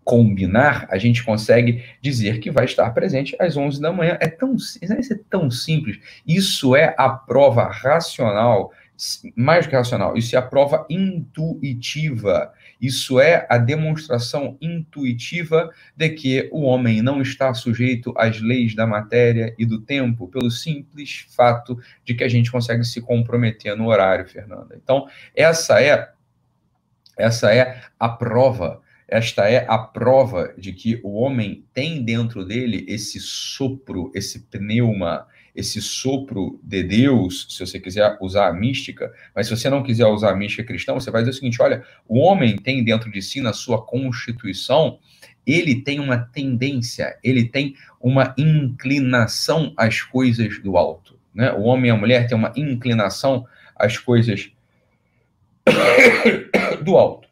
combinar, 0.05 0.89
a 0.91 0.99
gente 0.99 1.23
consegue 1.23 1.85
dizer 2.01 2.41
que 2.41 2.51
vai 2.51 2.65
estar 2.65 2.91
presente 2.91 3.37
às 3.39 3.57
11 3.57 3.81
da 3.81 3.93
manhã. 3.93 4.17
É 4.21 4.29
tão, 4.29 4.55
isso 4.57 4.79
é 4.83 5.19
tão 5.29 5.51
simples. 5.51 6.01
Isso 6.27 6.75
é 6.75 6.95
a 6.99 7.09
prova 7.09 7.65
racional 7.65 8.73
mais 9.35 9.67
que 9.67 9.75
racional, 9.75 10.17
isso 10.17 10.37
é 10.37 10.39
a 10.39 10.43
prova 10.43 10.87
intuitiva. 10.91 12.53
Isso 12.81 13.21
é 13.21 13.47
a 13.49 13.59
demonstração 13.59 14.57
intuitiva 14.61 15.71
de 15.97 16.09
que 16.11 16.49
o 16.53 16.63
homem 16.63 17.03
não 17.03 17.21
está 17.21 17.53
sujeito 17.53 18.13
às 18.17 18.41
leis 18.41 18.75
da 18.75 18.87
matéria 18.87 19.55
e 19.59 19.67
do 19.67 19.81
tempo, 19.81 20.29
pelo 20.29 20.51
simples 20.51 21.27
fato 21.35 21.79
de 22.05 22.15
que 22.15 22.25
a 22.25 22.29
gente 22.29 22.51
consegue 22.51 22.85
se 22.85 23.01
comprometer 23.01 23.77
no 23.77 23.89
horário, 23.89 24.29
Fernanda. 24.29 24.79
Então, 24.83 25.07
essa 25.35 25.81
é 25.83 26.11
essa 27.19 27.53
é 27.55 27.83
a 27.99 28.09
prova 28.09 28.81
esta 29.11 29.51
é 29.51 29.67
a 29.69 29.77
prova 29.77 30.55
de 30.57 30.73
que 30.73 31.01
o 31.03 31.15
homem 31.15 31.65
tem 31.75 32.05
dentro 32.05 32.45
dele 32.45 32.87
esse 32.89 33.19
sopro, 33.19 34.13
esse 34.15 34.47
pneuma, 34.47 35.27
esse 35.61 35.81
sopro 35.81 36.59
de 36.63 36.83
Deus, 36.83 37.47
se 37.49 37.65
você 37.65 37.79
quiser 37.79 38.17
usar 38.21 38.49
a 38.49 38.53
mística, 38.53 39.13
mas 39.35 39.47
se 39.47 39.57
você 39.57 39.71
não 39.71 39.83
quiser 39.83 40.07
usar 40.07 40.31
a 40.31 40.37
mística 40.37 40.65
cristã, 40.65 40.93
você 40.93 41.11
vai 41.11 41.23
dizer 41.23 41.31
o 41.31 41.35
seguinte: 41.35 41.63
olha, 41.63 41.85
o 42.09 42.19
homem 42.19 42.57
tem 42.57 42.83
dentro 42.83 43.11
de 43.11 43.23
si, 43.23 43.41
na 43.41 43.53
sua 43.53 43.85
constituição, 43.85 44.99
ele 45.47 45.83
tem 45.83 46.01
uma 46.01 46.19
tendência, 46.19 47.19
ele 47.23 47.45
tem 47.45 47.75
uma 48.01 48.35
inclinação 48.37 49.73
às 49.77 50.03
coisas 50.03 50.61
do 50.63 50.77
alto. 50.77 51.19
Né? 51.35 51.53
O 51.53 51.63
homem 51.63 51.89
e 51.89 51.91
a 51.91 51.97
mulher 51.97 52.27
têm 52.27 52.37
uma 52.37 52.53
inclinação 52.57 53.47
às 53.77 53.97
coisas 53.97 54.51
do 56.83 56.97
alto. 56.97 57.29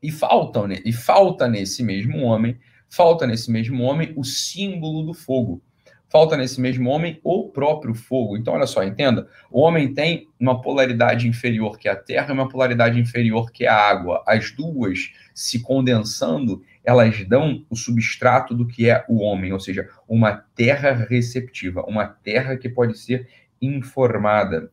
E 0.00 0.12
faltam, 0.12 0.68
e 0.70 0.92
falta 0.92 1.48
nesse 1.48 1.82
mesmo 1.82 2.22
homem, 2.22 2.56
falta 2.88 3.26
nesse 3.26 3.50
mesmo 3.50 3.82
homem 3.82 4.12
o 4.16 4.22
símbolo 4.22 5.02
do 5.02 5.12
fogo 5.12 5.60
falta 6.08 6.36
nesse 6.36 6.60
mesmo 6.60 6.90
homem 6.90 7.20
o 7.22 7.48
próprio 7.48 7.94
fogo. 7.94 8.36
Então, 8.36 8.54
olha 8.54 8.66
só, 8.66 8.82
entenda: 8.82 9.28
o 9.50 9.60
homem 9.60 9.92
tem 9.92 10.28
uma 10.38 10.60
polaridade 10.60 11.28
inferior 11.28 11.78
que 11.78 11.88
é 11.88 11.92
a 11.92 11.96
terra 11.96 12.30
e 12.30 12.32
uma 12.32 12.48
polaridade 12.48 12.98
inferior 12.98 13.50
que 13.50 13.64
é 13.64 13.68
a 13.68 13.76
água. 13.76 14.22
As 14.26 14.50
duas 14.50 15.12
se 15.34 15.60
condensando, 15.60 16.62
elas 16.84 17.24
dão 17.26 17.64
o 17.70 17.76
substrato 17.76 18.54
do 18.54 18.66
que 18.66 18.88
é 18.88 19.04
o 19.08 19.22
homem, 19.22 19.52
ou 19.52 19.60
seja, 19.60 19.88
uma 20.08 20.32
terra 20.32 20.92
receptiva, 21.08 21.84
uma 21.86 22.06
terra 22.06 22.56
que 22.56 22.68
pode 22.68 22.98
ser 22.98 23.28
informada. 23.60 24.70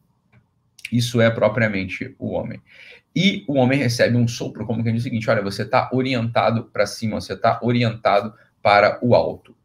Isso 0.92 1.20
é 1.20 1.30
propriamente 1.30 2.16
o 2.20 2.32
homem. 2.32 2.62
E 3.16 3.46
o 3.48 3.56
homem 3.56 3.80
recebe 3.80 4.18
um 4.18 4.28
sopro, 4.28 4.66
como 4.66 4.84
que 4.84 4.92
diz 4.92 5.02
o 5.02 5.04
seguinte: 5.04 5.30
olha, 5.30 5.42
você 5.42 5.64
está 5.64 5.90
orientado 5.92 6.66
para 6.66 6.86
cima, 6.86 7.20
você 7.20 7.34
está 7.34 7.60
orientado 7.62 8.34
para 8.62 9.00
o 9.02 9.16
alto. 9.16 9.56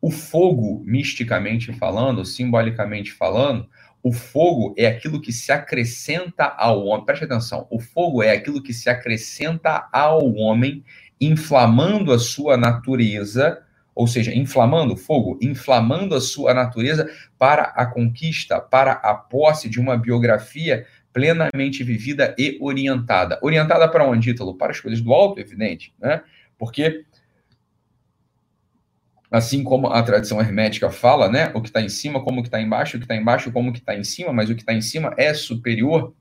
O 0.00 0.10
fogo, 0.10 0.82
misticamente 0.84 1.72
falando, 1.72 2.24
simbolicamente 2.24 3.12
falando, 3.12 3.68
o 4.02 4.12
fogo 4.12 4.74
é 4.78 4.86
aquilo 4.86 5.20
que 5.20 5.32
se 5.32 5.50
acrescenta 5.50 6.44
ao 6.44 6.84
homem. 6.86 7.04
Preste 7.04 7.24
atenção. 7.24 7.66
O 7.70 7.80
fogo 7.80 8.22
é 8.22 8.30
aquilo 8.30 8.62
que 8.62 8.72
se 8.72 8.88
acrescenta 8.88 9.88
ao 9.92 10.34
homem, 10.34 10.84
inflamando 11.20 12.12
a 12.12 12.18
sua 12.18 12.56
natureza, 12.56 13.60
ou 13.94 14.06
seja, 14.06 14.32
inflamando 14.32 14.94
o 14.94 14.96
fogo, 14.96 15.36
inflamando 15.42 16.14
a 16.14 16.20
sua 16.20 16.54
natureza 16.54 17.10
para 17.36 17.62
a 17.62 17.84
conquista, 17.84 18.60
para 18.60 18.92
a 18.92 19.14
posse 19.14 19.68
de 19.68 19.80
uma 19.80 19.96
biografia 19.96 20.86
plenamente 21.12 21.82
vivida 21.82 22.36
e 22.38 22.56
orientada. 22.60 23.40
Orientada 23.42 23.88
para 23.88 24.06
onde, 24.06 24.30
Ítalo? 24.30 24.56
Para 24.56 24.70
as 24.70 24.78
coisas 24.78 25.00
do 25.00 25.12
alto, 25.12 25.40
evidente, 25.40 25.92
né? 25.98 26.22
Porque 26.56 27.04
assim 29.30 29.62
como 29.62 29.88
a 29.88 30.02
tradição 30.02 30.40
hermética 30.40 30.90
fala, 30.90 31.28
né? 31.28 31.50
O 31.54 31.60
que 31.60 31.68
está 31.68 31.82
em 31.82 31.88
cima, 31.88 32.22
como 32.22 32.40
o 32.40 32.42
que 32.42 32.48
está 32.48 32.60
embaixo, 32.60 32.96
o 32.96 33.00
que 33.00 33.04
está 33.04 33.16
embaixo, 33.16 33.52
como 33.52 33.70
o 33.70 33.72
que 33.72 33.78
está 33.78 33.94
em 33.94 34.04
cima, 34.04 34.32
mas 34.32 34.48
o 34.48 34.54
que 34.54 34.62
está 34.62 34.72
em 34.72 34.80
cima 34.80 35.14
é 35.16 35.34
superior 35.34 36.14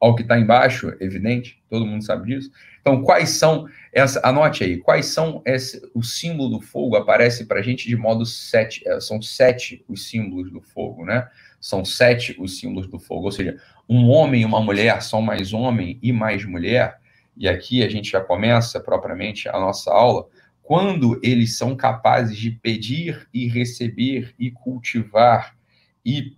ao 0.00 0.14
que 0.14 0.22
está 0.22 0.38
embaixo, 0.38 0.94
evidente, 0.98 1.62
todo 1.68 1.84
mundo 1.84 2.02
sabe 2.02 2.34
disso. 2.34 2.50
Então, 2.80 3.02
quais 3.02 3.30
são, 3.30 3.66
essa, 3.92 4.20
anote 4.26 4.64
aí, 4.64 4.78
quais 4.78 5.06
são 5.06 5.42
esse, 5.44 5.82
o 5.94 6.02
símbolo 6.02 6.48
do 6.48 6.60
fogo 6.60 6.96
aparece 6.96 7.44
para 7.44 7.60
a 7.60 7.62
gente 7.62 7.86
de 7.86 7.96
modo 7.96 8.24
sete, 8.24 8.82
é, 8.88 8.98
são 8.98 9.20
sete 9.20 9.84
os 9.86 10.08
símbolos 10.08 10.50
do 10.50 10.62
fogo, 10.62 11.04
né? 11.04 11.28
São 11.60 11.84
sete 11.84 12.34
os 12.38 12.58
símbolos 12.58 12.88
do 12.88 12.98
fogo, 12.98 13.26
ou 13.26 13.32
seja, 13.32 13.58
um 13.86 14.08
homem 14.08 14.40
e 14.40 14.44
uma 14.46 14.62
mulher 14.62 15.02
são 15.02 15.20
mais 15.20 15.52
homem 15.52 15.98
e 16.02 16.10
mais 16.10 16.46
mulher, 16.46 16.98
e 17.36 17.46
aqui 17.46 17.82
a 17.82 17.88
gente 17.88 18.10
já 18.10 18.20
começa 18.22 18.80
propriamente 18.80 19.48
a 19.48 19.52
nossa 19.52 19.92
aula, 19.92 20.26
quando 20.70 21.18
eles 21.20 21.58
são 21.58 21.74
capazes 21.74 22.38
de 22.38 22.52
pedir 22.52 23.28
e 23.34 23.48
receber 23.48 24.32
e 24.38 24.52
cultivar 24.52 25.58
e 26.06 26.36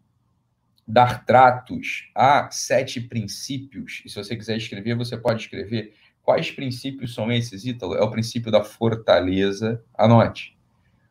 dar 0.88 1.26
tratos 1.26 2.10
a 2.14 2.50
sete 2.50 2.98
princípios, 2.98 4.00
e 4.06 4.08
se 4.08 4.16
você 4.16 4.34
quiser 4.34 4.56
escrever, 4.56 4.96
você 4.96 5.18
pode 5.18 5.42
escrever. 5.42 5.92
Quais 6.22 6.50
princípios 6.50 7.14
são 7.14 7.30
esses, 7.30 7.66
Ítalo? 7.66 7.94
É 7.94 8.02
o 8.02 8.10
princípio 8.10 8.50
da 8.50 8.64
fortaleza, 8.64 9.84
anote, 9.92 10.56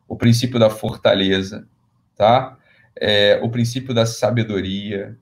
o 0.07 0.15
princípio 0.15 0.57
da 0.57 0.71
fortaleza, 0.71 1.69
tá? 2.15 2.57
É, 2.99 3.39
o 3.43 3.51
princípio 3.51 3.93
da 3.93 4.07
sabedoria, 4.07 5.15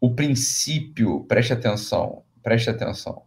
o 0.00 0.14
princípio, 0.14 1.24
preste 1.24 1.52
atenção, 1.52 2.22
preste 2.44 2.70
atenção, 2.70 3.24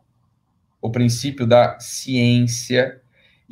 o 0.82 0.90
princípio 0.90 1.46
da 1.46 1.78
ciência, 1.78 3.03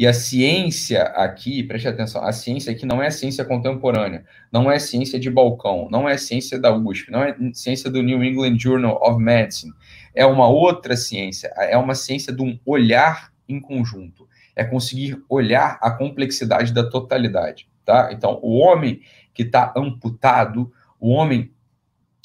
e 0.01 0.07
a 0.07 0.13
ciência 0.13 1.03
aqui, 1.03 1.61
preste 1.61 1.87
atenção, 1.87 2.23
a 2.23 2.31
ciência 2.31 2.71
aqui 2.71 2.87
não 2.87 3.03
é 3.03 3.11
ciência 3.11 3.45
contemporânea, 3.45 4.25
não 4.51 4.71
é 4.71 4.79
ciência 4.79 5.19
de 5.19 5.29
balcão, 5.29 5.87
não 5.91 6.09
é 6.09 6.17
ciência 6.17 6.57
da 6.59 6.75
USP, 6.75 7.11
não 7.11 7.23
é 7.23 7.37
ciência 7.53 7.87
do 7.87 8.01
New 8.01 8.23
England 8.23 8.57
Journal 8.57 8.99
of 8.99 9.21
Medicine. 9.21 9.71
É 10.15 10.25
uma 10.25 10.47
outra 10.47 10.97
ciência, 10.97 11.53
é 11.55 11.77
uma 11.77 11.93
ciência 11.93 12.33
de 12.33 12.41
um 12.41 12.59
olhar 12.65 13.31
em 13.47 13.59
conjunto. 13.59 14.27
É 14.55 14.63
conseguir 14.63 15.23
olhar 15.29 15.77
a 15.79 15.91
complexidade 15.91 16.73
da 16.73 16.89
totalidade, 16.89 17.69
tá? 17.85 18.09
Então, 18.11 18.39
o 18.41 18.57
homem 18.57 19.01
que 19.35 19.43
está 19.43 19.71
amputado, 19.77 20.73
o 20.99 21.09
homem 21.09 21.51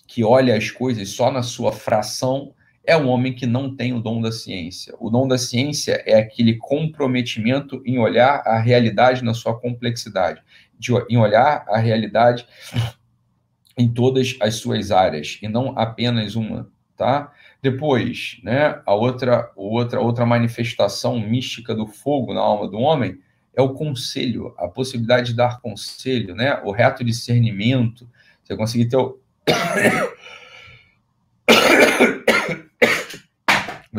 que 0.07 0.25
olha 0.25 0.57
as 0.57 0.71
coisas 0.71 1.11
só 1.11 1.31
na 1.31 1.43
sua 1.43 1.73
fração, 1.73 2.55
é 2.87 2.97
um 2.97 3.09
homem 3.09 3.35
que 3.35 3.47
não 3.47 3.75
tem 3.75 3.93
o 3.93 4.01
dom 4.01 4.21
da 4.21 4.31
ciência. 4.31 4.95
O 5.01 5.11
dom 5.11 5.27
da 5.27 5.37
ciência 5.37 6.03
é 6.07 6.19
aquele 6.19 6.55
comprometimento 6.55 7.83
em 7.85 7.99
olhar 7.99 8.43
a 8.47 8.59
realidade 8.59 9.25
na 9.25 9.35
sua 9.35 9.59
complexidade, 9.59 10.41
de, 10.79 10.93
em 11.11 11.19
olhar 11.19 11.65
a 11.69 11.79
realidade 11.79 12.47
em 13.77 13.89
todas 13.93 14.37
as 14.41 14.55
suas 14.55 14.91
áreas 14.91 15.39
e 15.43 15.49
não 15.49 15.77
apenas 15.77 16.37
uma, 16.37 16.71
tá? 16.97 17.33
Depois, 17.61 18.39
né, 18.43 18.81
a 18.87 18.95
outra, 18.95 19.51
outra, 19.57 20.01
outra 20.01 20.25
manifestação 20.25 21.19
mística 21.19 21.75
do 21.75 21.87
fogo 21.87 22.33
na 22.33 22.41
alma 22.41 22.69
do 22.69 22.79
homem 22.79 23.19
é 23.55 23.61
o 23.61 23.75
conselho, 23.75 24.55
a 24.57 24.69
possibilidade 24.69 25.31
de 25.31 25.37
dar 25.37 25.61
conselho, 25.61 26.35
né, 26.35 26.61
o 26.63 26.71
reto 26.71 27.03
discernimento, 27.03 28.09
você 28.45 28.57
conseguir 28.57 28.87
ter 28.87 28.97
o 28.97 29.19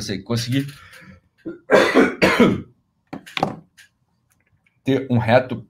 você 0.02 0.20
conseguir 0.20 0.68
ter 4.84 5.08
um 5.10 5.18
reto 5.18 5.68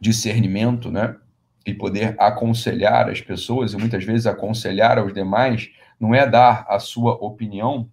discernimento, 0.00 0.90
né? 0.90 1.16
E 1.64 1.72
poder 1.72 2.16
aconselhar 2.18 3.08
as 3.08 3.20
pessoas, 3.20 3.72
e 3.72 3.76
muitas 3.76 4.04
vezes 4.04 4.26
aconselhar 4.26 4.98
aos 4.98 5.12
demais, 5.12 5.70
não 6.00 6.14
é 6.14 6.26
dar 6.26 6.66
a 6.68 6.78
sua 6.78 7.12
opinião, 7.14 7.90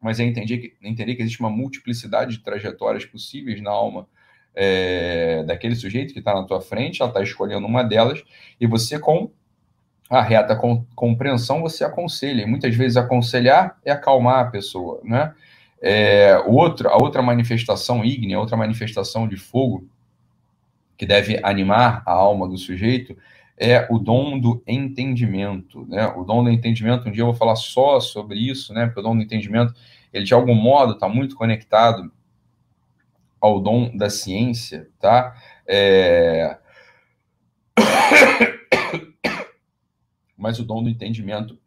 mas 0.00 0.20
é 0.20 0.24
entender 0.24 0.58
que, 0.58 0.74
entender 0.82 1.14
que 1.14 1.22
existe 1.22 1.40
uma 1.40 1.50
multiplicidade 1.50 2.36
de 2.36 2.42
trajetórias 2.42 3.04
possíveis 3.04 3.60
na 3.60 3.70
alma 3.70 4.08
é, 4.54 5.42
daquele 5.44 5.74
sujeito 5.74 6.12
que 6.12 6.18
está 6.18 6.34
na 6.34 6.44
tua 6.44 6.60
frente, 6.60 7.00
ela 7.00 7.10
está 7.10 7.22
escolhendo 7.22 7.66
uma 7.66 7.82
delas, 7.82 8.22
e 8.60 8.66
você, 8.66 8.98
com 8.98 9.30
a 10.14 10.22
reta 10.22 10.54
com, 10.54 10.84
compreensão 10.94 11.60
você 11.60 11.84
aconselha, 11.84 12.42
e 12.42 12.46
muitas 12.46 12.74
vezes 12.74 12.96
aconselhar 12.96 13.78
é 13.84 13.90
acalmar 13.90 14.40
a 14.40 14.50
pessoa, 14.50 15.00
né? 15.02 15.34
É, 15.82 16.38
outro, 16.46 16.88
a 16.88 16.96
outra 16.96 17.20
manifestação 17.20 18.04
ígnea, 18.04 18.38
outra 18.38 18.56
manifestação 18.56 19.28
de 19.28 19.36
fogo 19.36 19.86
que 20.96 21.04
deve 21.04 21.38
animar 21.42 22.02
a 22.06 22.12
alma 22.12 22.48
do 22.48 22.56
sujeito 22.56 23.16
é 23.58 23.86
o 23.90 23.98
dom 23.98 24.38
do 24.38 24.62
entendimento, 24.66 25.84
né? 25.86 26.06
O 26.16 26.24
dom 26.24 26.44
do 26.44 26.50
entendimento, 26.50 27.08
um 27.08 27.12
dia 27.12 27.22
eu 27.22 27.26
vou 27.26 27.34
falar 27.34 27.56
só 27.56 28.00
sobre 28.00 28.38
isso, 28.38 28.72
né? 28.72 28.86
Porque 28.86 29.00
o 29.00 29.02
dom 29.02 29.16
do 29.16 29.22
entendimento, 29.22 29.74
ele 30.12 30.24
de 30.24 30.32
algum 30.32 30.54
modo 30.54 30.94
está 30.94 31.08
muito 31.08 31.36
conectado 31.36 32.10
ao 33.40 33.60
dom 33.60 33.94
da 33.96 34.08
ciência, 34.08 34.88
tá? 34.98 35.34
É... 35.66 36.56
mas 40.36 40.58
o 40.58 40.64
dom 40.64 40.82
do 40.82 40.88
entendimento 40.88 41.58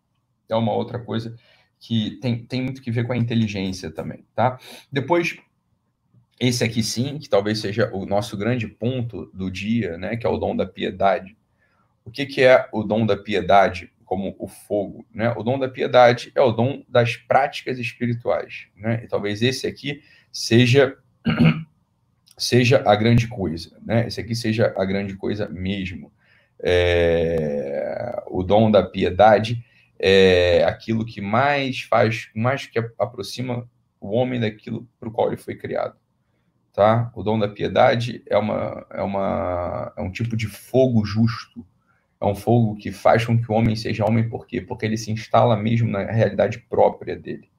é 0.49 0.56
uma 0.56 0.73
outra 0.73 0.99
coisa 0.99 1.36
que 1.80 2.12
tem, 2.21 2.43
tem 2.43 2.62
muito 2.62 2.82
que 2.82 2.91
ver 2.91 3.06
com 3.06 3.13
a 3.13 3.17
inteligência 3.17 3.91
também, 3.91 4.25
tá? 4.34 4.60
Depois, 4.91 5.38
esse 6.39 6.63
aqui 6.63 6.82
sim, 6.82 7.17
que 7.19 7.30
talvez 7.30 7.60
seja 7.60 7.91
o 7.93 8.06
nosso 8.06 8.38
grande 8.38 8.67
ponto 8.67 9.30
do 9.34 9.51
dia, 9.51 9.97
né, 9.97 10.15
que 10.15 10.25
é 10.25 10.30
o 10.30 10.38
dom 10.38 10.56
da 10.56 10.65
piedade. 10.65 11.38
O 12.03 12.12
que, 12.12 12.25
que 12.25 12.41
é 12.41 12.67
o 12.71 12.84
dom 12.84 13.06
da 13.06 13.17
piedade 13.17 13.91
como 14.08 14.34
o 14.39 14.47
fogo, 14.47 15.06
né? 15.13 15.34
O 15.36 15.43
dom 15.43 15.60
da 15.60 15.67
piedade 15.67 16.32
é 16.34 16.41
o 16.41 16.53
dom 16.53 16.82
das 16.88 17.17
práticas 17.17 17.77
espirituais, 17.77 18.67
né? 18.73 19.03
E 19.03 19.08
talvez 19.08 19.41
esse 19.41 19.67
aqui 19.67 20.01
seja 20.32 20.97
seja 22.38 22.82
a 22.86 22.95
grande 22.95 23.27
coisa, 23.27 23.77
né? 23.86 24.08
Esse 24.08 24.21
aqui 24.21 24.34
seja 24.34 24.73
a 24.77 24.86
grande 24.86 25.17
coisa 25.17 25.49
mesmo 25.49 26.10
é, 26.62 28.24
o 28.28 28.43
dom 28.43 28.70
da 28.72 28.84
piedade 28.84 29.63
é 30.00 30.63
aquilo 30.63 31.06
que 31.06 31.22
mais 31.22 31.82
faz, 31.82 32.30
mais 32.36 32.65
que 32.65 32.80
aproxima 33.00 33.67
o 34.00 34.12
homem 34.12 34.39
daquilo 34.39 34.88
para 35.00 35.10
o 35.10 35.12
qual 35.12 35.28
ele 35.28 35.38
foi 35.38 35.56
criado. 35.56 35.96
Tá? 36.74 37.12
O 37.15 37.24
dom 37.24 37.39
da 37.39 37.48
piedade 37.48 38.22
é, 38.28 38.38
uma, 38.38 38.86
é, 38.91 39.02
uma, 39.02 39.91
é 39.98 40.02
um 40.02 40.12
tipo 40.12 40.38
de 40.38 40.48
fogo 40.48 41.04
justo. 41.04 41.65
É 42.22 42.26
um 42.26 42.36
fogo 42.36 42.76
que 42.76 42.91
faz 42.91 43.26
com 43.26 43.38
que 43.38 43.52
o 43.52 43.56
homem 43.56 43.76
seja 43.76 44.06
homem, 44.06 44.28
por 44.28 44.46
quê? 44.48 44.62
Porque 44.62 44.86
ele 44.86 44.98
se 44.98 45.12
instala 45.12 45.56
mesmo 45.56 45.89
na 45.89 46.04
realidade 46.04 46.60
própria 46.70 47.15
dele. 47.15 47.50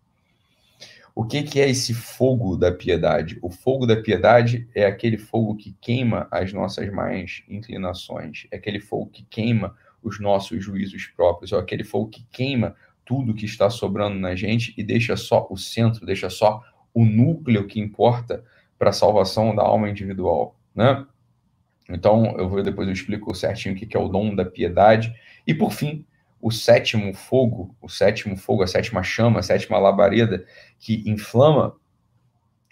O 1.18 1.24
que, 1.24 1.42
que 1.42 1.60
é 1.60 1.68
esse 1.68 1.92
fogo 1.92 2.56
da 2.56 2.70
piedade? 2.70 3.40
O 3.42 3.50
fogo 3.50 3.86
da 3.86 3.96
piedade 3.96 4.68
é 4.72 4.86
aquele 4.86 5.18
fogo 5.18 5.56
que 5.56 5.74
queima 5.80 6.28
as 6.30 6.52
nossas 6.52 6.88
mais 6.92 7.42
inclinações, 7.48 8.46
é 8.52 8.56
aquele 8.56 8.78
fogo 8.78 9.10
que 9.10 9.24
queima 9.24 9.74
os 10.00 10.20
nossos 10.20 10.64
juízos 10.64 11.08
próprios, 11.08 11.50
é 11.50 11.56
aquele 11.56 11.82
fogo 11.82 12.08
que 12.08 12.24
queima 12.30 12.76
tudo 13.04 13.34
que 13.34 13.46
está 13.46 13.68
sobrando 13.68 14.16
na 14.16 14.36
gente 14.36 14.72
e 14.78 14.84
deixa 14.84 15.16
só 15.16 15.44
o 15.50 15.56
centro, 15.56 16.06
deixa 16.06 16.30
só 16.30 16.62
o 16.94 17.04
núcleo 17.04 17.66
que 17.66 17.80
importa 17.80 18.44
para 18.78 18.90
a 18.90 18.92
salvação 18.92 19.56
da 19.56 19.64
alma 19.64 19.90
individual, 19.90 20.54
né? 20.72 21.04
Então, 21.90 22.36
eu 22.38 22.48
vou 22.48 22.62
depois 22.62 22.86
eu 22.86 22.94
explico 22.94 23.34
certinho 23.34 23.74
o 23.74 23.76
que 23.76 23.96
é 23.96 24.00
o 24.00 24.06
dom 24.06 24.36
da 24.36 24.44
piedade. 24.44 25.12
E 25.44 25.52
por 25.52 25.72
fim, 25.72 26.06
o 26.40 26.50
sétimo 26.50 27.12
fogo, 27.14 27.76
o 27.80 27.88
sétimo 27.88 28.36
fogo, 28.36 28.62
a 28.62 28.66
sétima 28.66 29.02
chama, 29.02 29.40
a 29.40 29.42
sétima 29.42 29.78
labareda 29.78 30.44
que 30.78 31.02
inflama 31.06 31.74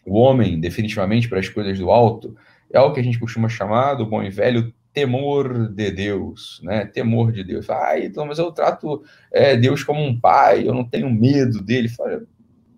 o 0.05 0.19
homem 0.19 0.61
definitivamente 0.61 1.29
para 1.29 1.41
as 1.41 1.49
coisas 1.49 1.79
do 1.79 1.91
alto, 1.91 2.37
é 2.73 2.81
o 2.81 2.93
que 2.93 3.01
a 3.01 3.03
gente 3.03 3.19
costuma 3.19 3.49
chamar 3.49 3.95
do 3.95 4.07
bom 4.07 4.23
e 4.23 4.31
velho 4.31 4.73
temor 4.93 5.69
de 5.69 5.91
Deus, 5.91 6.61
né? 6.65 6.87
Temor 6.87 7.31
de 7.31 7.45
Deus. 7.45 7.69
Ah, 7.69 7.99
então, 7.99 8.25
mas 8.25 8.39
eu 8.39 8.51
trato 8.51 9.05
é, 9.31 9.55
Deus 9.55 9.85
como 9.85 10.03
um 10.03 10.19
pai, 10.19 10.67
eu 10.67 10.73
não 10.73 10.89
tenho 10.89 11.11
medo 11.11 11.63
dele. 11.63 11.87
Fala, 11.89 12.23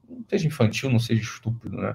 não 0.08 0.24
seja 0.28 0.48
infantil, 0.48 0.90
não 0.90 0.98
seja 0.98 1.22
estúpido, 1.22 1.76
né? 1.76 1.94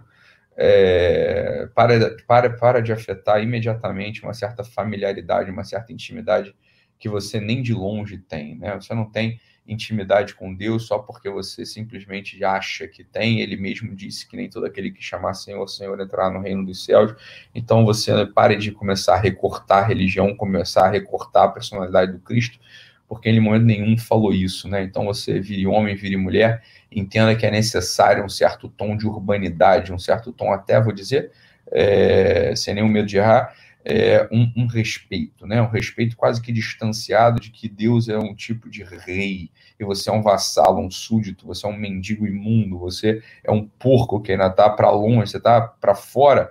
É, 0.56 1.68
para, 1.76 2.16
para, 2.26 2.50
para 2.52 2.80
de 2.80 2.94
afetar 2.94 3.44
imediatamente 3.44 4.24
uma 4.24 4.34
certa 4.34 4.64
familiaridade, 4.64 5.52
uma 5.52 5.64
certa 5.64 5.92
intimidade 5.92 6.56
que 7.04 7.10
você 7.10 7.38
nem 7.38 7.62
de 7.62 7.74
longe 7.74 8.18
tem, 8.18 8.56
né? 8.56 8.76
Você 8.76 8.94
não 8.94 9.04
tem 9.04 9.38
intimidade 9.68 10.34
com 10.36 10.56
Deus 10.56 10.88
só 10.88 10.98
porque 10.98 11.30
você 11.30 11.66
simplesmente 11.66 12.42
acha 12.46 12.88
que 12.88 13.04
tem. 13.04 13.42
Ele 13.42 13.58
mesmo 13.58 13.94
disse 13.94 14.26
que 14.26 14.38
nem 14.38 14.50
todo 14.50 14.66
aquele 14.66 14.90
que 14.90 15.04
chamar 15.04 15.34
Senhor, 15.34 15.68
Senhor 15.68 16.00
entrar 16.00 16.32
no 16.32 16.40
reino 16.40 16.66
dos 16.66 16.86
céus. 16.86 17.14
Então 17.54 17.84
você 17.84 18.26
pare 18.28 18.56
de 18.56 18.72
começar 18.72 19.16
a 19.16 19.20
recortar 19.20 19.84
a 19.84 19.88
religião, 19.88 20.34
começar 20.34 20.86
a 20.86 20.92
recortar 20.92 21.44
a 21.44 21.50
personalidade 21.50 22.14
do 22.14 22.20
Cristo, 22.20 22.58
porque 23.06 23.28
ele 23.28 23.40
em 23.40 23.42
momento 23.42 23.66
nenhum 23.66 23.98
falou 23.98 24.34
isso, 24.34 24.70
né? 24.70 24.82
Então 24.82 25.04
você 25.04 25.42
vire 25.42 25.68
homem, 25.68 25.98
vire 25.98 26.16
mulher, 26.16 26.64
entenda 26.90 27.36
que 27.36 27.46
é 27.46 27.52
necessário 27.52 28.24
um 28.24 28.30
certo 28.30 28.70
tom 28.70 28.96
de 28.96 29.06
urbanidade, 29.06 29.92
um 29.92 30.00
certo 30.00 30.32
tom 30.32 30.54
até, 30.54 30.80
vou 30.80 30.94
dizer, 30.94 31.34
é, 31.70 32.56
sem 32.56 32.74
nenhum 32.76 32.88
medo 32.88 33.10
de 33.10 33.18
errar, 33.18 33.54
é, 33.86 34.28
um, 34.32 34.52
um, 34.56 34.66
respeito, 34.66 35.46
né? 35.46 35.62
Um 35.62 35.68
respeito 35.68 36.16
quase 36.16 36.42
que 36.42 36.52
distanciado 36.52 37.40
de 37.40 37.52
que 37.52 37.68
Deus 37.68 38.08
é 38.08 38.18
um 38.18 38.34
tipo 38.34 38.70
de 38.70 38.84
rei 38.84 39.50
e 39.80 39.84
você 39.84 40.10
é 40.10 40.14
um 40.14 40.22
vassalo, 40.22 40.80
um 40.80 40.90
súdito, 40.90 41.46
você 41.46 41.66
é 41.66 41.70
um 41.70 41.78
mendigo 41.78 42.26
imundo, 42.26 42.80
você 42.80 43.22
é 43.44 43.52
um 43.52 43.68
porco 43.68 44.22
que 44.22 44.32
ainda 44.32 44.48
está 44.48 44.70
para 44.70 44.90
longe, 44.90 45.32
você 45.32 45.38
está 45.38 45.62
para 45.62 45.96
fora 45.96 46.50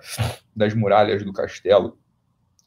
das 0.55 0.75
muralhas 0.75 1.25
do 1.25 1.33
castelo. 1.33 1.99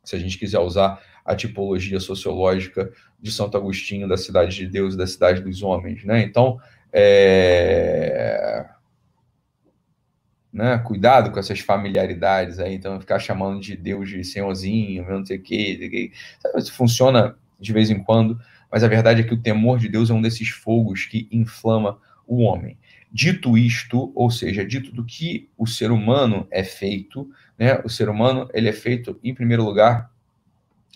Se 0.03 0.15
a 0.15 0.19
gente 0.19 0.37
quiser 0.37 0.59
usar 0.59 1.01
a 1.23 1.35
tipologia 1.35 1.99
sociológica 1.99 2.91
de 3.19 3.31
Santo 3.31 3.57
Agostinho, 3.57 4.07
da 4.07 4.17
cidade 4.17 4.55
de 4.55 4.67
Deus 4.67 4.93
e 4.93 4.97
da 4.97 5.07
cidade 5.07 5.41
dos 5.41 5.63
homens, 5.63 6.03
né? 6.03 6.21
Então, 6.21 6.59
é 6.91 8.65
né? 10.55 10.77
Cuidado 10.77 11.31
com 11.31 11.37
essas 11.37 11.59
familiaridades 11.59 12.59
aí, 12.59 12.75
então 12.75 12.97
ficar 12.97 13.19
chamando 13.19 13.59
de 13.59 13.75
Deus 13.75 14.07
de 14.07 14.23
senhorzinho, 14.23 15.05
não 15.09 15.25
sei 15.25 15.37
o 15.37 15.41
quê, 15.41 16.11
Isso 16.55 16.71
funciona 16.71 17.35
de 17.59 17.73
vez 17.73 17.89
em 17.89 18.01
quando, 18.01 18.39
mas 18.71 18.81
a 18.81 18.87
verdade 18.87 19.19
é 19.19 19.23
que 19.25 19.33
o 19.33 19.41
temor 19.41 19.77
de 19.77 19.89
Deus 19.89 20.09
é 20.09 20.13
um 20.13 20.21
desses 20.21 20.47
fogos 20.47 21.05
que 21.05 21.27
inflama 21.29 21.99
o 22.25 22.41
homem. 22.41 22.77
Dito 23.11 23.57
isto, 23.57 24.13
ou 24.15 24.31
seja, 24.31 24.65
dito 24.65 24.93
do 24.93 25.03
que 25.03 25.49
o 25.57 25.67
ser 25.67 25.91
humano 25.91 26.47
é 26.49 26.63
feito, 26.63 27.29
né? 27.59 27.81
O 27.83 27.89
ser 27.89 28.07
humano 28.07 28.49
ele 28.53 28.69
é 28.69 28.73
feito 28.73 29.19
em 29.21 29.35
primeiro 29.35 29.63
lugar 29.63 30.09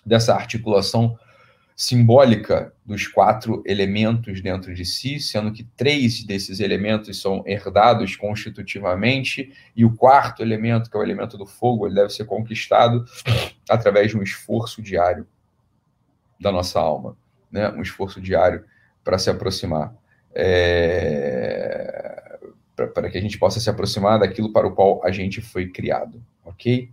dessa 0.06 0.34
articulação 0.34 1.20
simbólica 1.80 2.74
dos 2.86 3.08
quatro 3.08 3.64
elementos 3.66 4.42
dentro 4.42 4.76
de 4.76 4.84
si, 4.84 5.18
sendo 5.18 5.50
que 5.50 5.64
três 5.64 6.26
desses 6.26 6.60
elementos 6.60 7.22
são 7.22 7.42
herdados 7.48 8.18
constitutivamente, 8.18 9.54
e 9.74 9.86
o 9.86 9.96
quarto 9.96 10.42
elemento, 10.42 10.92
que 10.92 10.98
é 10.98 11.00
o 11.00 11.04
elemento 11.04 11.38
do 11.38 11.46
fogo, 11.46 11.88
ele 11.88 11.96
deve 11.96 12.10
ser 12.10 12.26
conquistado 12.26 13.06
através 13.70 14.12
de 14.12 14.18
um 14.18 14.22
esforço 14.22 14.82
diário 14.82 15.26
da 16.38 16.52
nossa 16.52 16.82
alma, 16.82 17.16
né? 17.50 17.70
um 17.70 17.82
esforço 17.82 18.20
diário 18.20 18.66
para 19.02 19.18
se 19.18 19.30
aproximar, 19.30 19.96
é... 20.36 22.38
para 22.76 23.10
que 23.10 23.18
a 23.18 23.22
gente 23.22 23.38
possa 23.38 23.62
se 23.62 23.70
aproximar 23.70 24.20
daquilo 24.20 24.52
para 24.52 24.68
o 24.68 24.76
qual 24.76 25.00
a 25.02 25.12
gente 25.12 25.40
foi 25.40 25.70
criado, 25.70 26.22
ok? 26.44 26.92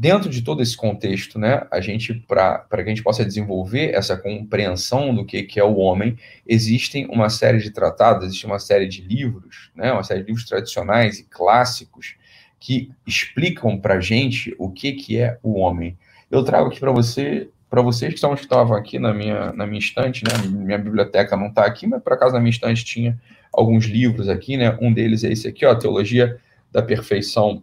Dentro 0.00 0.30
de 0.30 0.40
todo 0.40 0.62
esse 0.62 0.74
contexto, 0.74 1.38
né, 1.38 1.66
a 1.70 1.78
gente, 1.78 2.14
para 2.14 2.64
que 2.70 2.80
a 2.80 2.84
gente 2.86 3.02
possa 3.02 3.22
desenvolver 3.22 3.92
essa 3.92 4.16
compreensão 4.16 5.14
do 5.14 5.26
que, 5.26 5.42
que 5.42 5.60
é 5.60 5.62
o 5.64 5.76
homem, 5.76 6.16
existem 6.46 7.06
uma 7.10 7.28
série 7.28 7.58
de 7.58 7.70
tratados, 7.70 8.24
existe 8.24 8.46
uma 8.46 8.58
série 8.58 8.88
de 8.88 9.02
livros, 9.02 9.70
né, 9.74 9.92
uma 9.92 10.02
série 10.02 10.20
de 10.20 10.28
livros 10.28 10.46
tradicionais 10.46 11.18
e 11.18 11.24
clássicos 11.24 12.14
que 12.58 12.90
explicam 13.06 13.78
para 13.78 14.00
gente 14.00 14.56
o 14.58 14.70
que, 14.70 14.92
que 14.92 15.18
é 15.18 15.38
o 15.42 15.58
homem. 15.58 15.98
Eu 16.30 16.42
trago 16.44 16.68
aqui 16.68 16.80
para 16.80 16.92
você, 16.92 17.50
para 17.68 17.82
vocês 17.82 18.14
que 18.14 18.26
estavam 18.36 18.74
aqui 18.74 18.98
na 18.98 19.12
minha, 19.12 19.52
na 19.52 19.66
minha 19.66 19.80
estante, 19.80 20.24
né, 20.24 20.30
minha 20.48 20.78
biblioteca 20.78 21.36
não 21.36 21.48
está 21.48 21.66
aqui, 21.66 21.86
mas 21.86 22.02
por 22.02 22.14
acaso 22.14 22.32
na 22.32 22.40
minha 22.40 22.48
estante 22.48 22.86
tinha 22.86 23.20
alguns 23.52 23.84
livros 23.84 24.30
aqui, 24.30 24.56
né, 24.56 24.78
um 24.80 24.94
deles 24.94 25.24
é 25.24 25.30
esse 25.30 25.46
aqui, 25.46 25.66
ó, 25.66 25.74
Teologia 25.74 26.40
da 26.72 26.80
Perfeição 26.80 27.62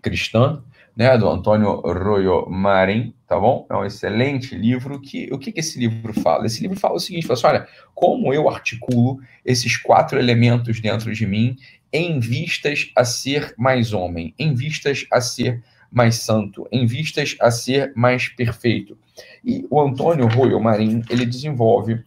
Cristã, 0.00 0.62
né, 0.96 1.16
do 1.16 1.28
Antônio 1.28 1.80
Royo 1.80 2.48
Marin, 2.48 3.14
tá 3.26 3.38
bom? 3.38 3.66
É 3.70 3.74
um 3.74 3.84
excelente 3.84 4.54
livro. 4.54 5.00
Que, 5.00 5.28
o 5.32 5.38
que, 5.38 5.52
que 5.52 5.60
esse 5.60 5.78
livro 5.78 6.12
fala? 6.12 6.46
Esse 6.46 6.60
livro 6.60 6.78
fala 6.78 6.96
o 6.96 7.00
seguinte: 7.00 7.26
fala 7.26 7.38
assim, 7.38 7.46
olha, 7.46 7.68
como 7.94 8.32
eu 8.32 8.48
articulo 8.48 9.20
esses 9.44 9.76
quatro 9.76 10.18
elementos 10.18 10.80
dentro 10.80 11.12
de 11.12 11.26
mim 11.26 11.56
em 11.92 12.18
vistas 12.18 12.90
a 12.96 13.04
ser 13.04 13.54
mais 13.58 13.92
homem, 13.92 14.34
em 14.38 14.54
vistas 14.54 15.06
a 15.10 15.20
ser 15.20 15.62
mais 15.90 16.16
santo, 16.16 16.66
em 16.72 16.86
vistas 16.86 17.36
a 17.38 17.50
ser 17.50 17.92
mais 17.94 18.28
perfeito. 18.28 18.96
E 19.44 19.66
o 19.70 19.78
Antônio 19.78 20.26
Royo 20.26 20.58
Marin, 20.58 21.02
ele 21.10 21.26
desenvolve 21.26 22.02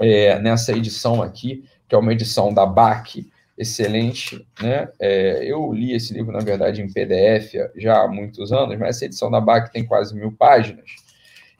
é, 0.00 0.38
nessa 0.40 0.72
edição 0.72 1.22
aqui, 1.22 1.64
que 1.88 1.94
é 1.94 1.98
uma 1.98 2.12
edição 2.12 2.52
da 2.52 2.66
BAC, 2.66 3.30
excelente, 3.58 4.46
né? 4.62 4.88
É, 5.00 5.44
eu 5.44 5.72
li 5.72 5.92
esse 5.92 6.14
livro, 6.14 6.32
na 6.32 6.38
verdade, 6.38 6.80
em 6.80 6.90
PDF 6.90 7.54
já 7.76 8.02
há 8.02 8.08
muitos 8.08 8.52
anos, 8.52 8.78
mas 8.78 8.96
essa 8.96 9.06
edição 9.06 9.30
da 9.30 9.40
BAC 9.40 9.72
tem 9.72 9.84
quase 9.84 10.14
mil 10.14 10.30
páginas. 10.32 10.88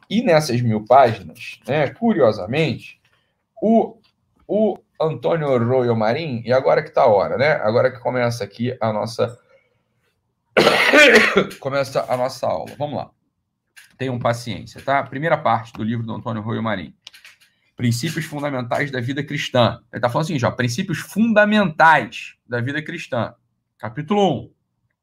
E 0.09 0.23
nessas 0.23 0.63
mil 0.63 0.85
páginas, 0.85 1.59
né, 1.67 1.89
curiosamente, 1.89 3.01
o, 3.61 3.99
o 4.47 4.79
Antônio 5.01 5.59
Royo 5.59 5.97
Marim, 5.97 6.41
e 6.47 6.53
agora 6.53 6.83
que 6.83 6.89
está 6.89 7.03
a 7.03 7.09
hora, 7.09 7.37
né? 7.37 7.53
Agora 7.63 7.91
que 7.91 7.99
começa 7.99 8.45
aqui 8.45 8.77
a 8.81 8.93
nossa 8.93 9.39
começa 11.61 12.07
a 12.09 12.17
nossa 12.17 12.47
aula. 12.47 12.73
Vamos 12.79 12.97
lá. 12.97 13.11
Tenham 13.99 14.19
paciência, 14.19 14.81
tá? 14.81 15.03
Primeira 15.03 15.37
parte 15.37 15.73
do 15.73 15.83
livro 15.83 16.07
do 16.07 16.15
Antônio 16.15 16.43
Royo 16.43 16.63
Marim 16.63 16.95
princípios 17.79 18.25
fundamentais 18.25 18.91
da 18.91 19.01
vida 19.01 19.23
cristã. 19.23 19.81
Ele 19.93 19.99
está 19.99 20.11
falando 20.11 20.25
assim, 20.25 20.39
já, 20.39 20.51
princípios 20.51 20.99
fundamentais 20.99 22.35
da 22.45 22.61
vida 22.61 22.83
cristã. 22.83 23.33
Capítulo 23.79 24.53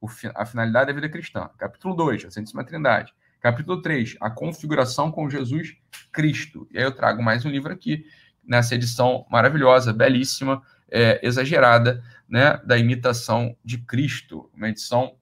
1, 0.02 0.08
a 0.36 0.46
finalidade 0.46 0.88
da 0.88 0.94
vida 0.94 1.08
cristã. 1.08 1.50
Capítulo 1.58 1.96
2, 1.96 2.26
a 2.26 2.32
Santíssima 2.32 2.66
Trindade. 2.66 3.14
Capítulo 3.40 3.82
3, 3.82 4.18
a 4.20 4.30
configuração 4.30 5.10
com 5.10 5.30
Jesus 5.30 5.78
Cristo. 6.12 6.68
E 6.70 6.78
aí 6.78 6.84
eu 6.84 6.92
trago 6.92 7.24
mais 7.24 7.46
um 7.46 7.50
livro 7.50 7.72
aqui, 7.72 8.06
nessa 8.44 8.76
edição 8.76 9.26
maravilhosa, 9.32 9.94
belíssima, 9.94 10.62
é, 10.92 11.26
exagerada, 11.26 12.04
né, 12.28 12.60
da 12.66 12.78
imitação 12.78 13.56
de 13.64 13.78
Cristo. 13.78 14.50
Uma 14.54 14.68
edição 14.68 15.16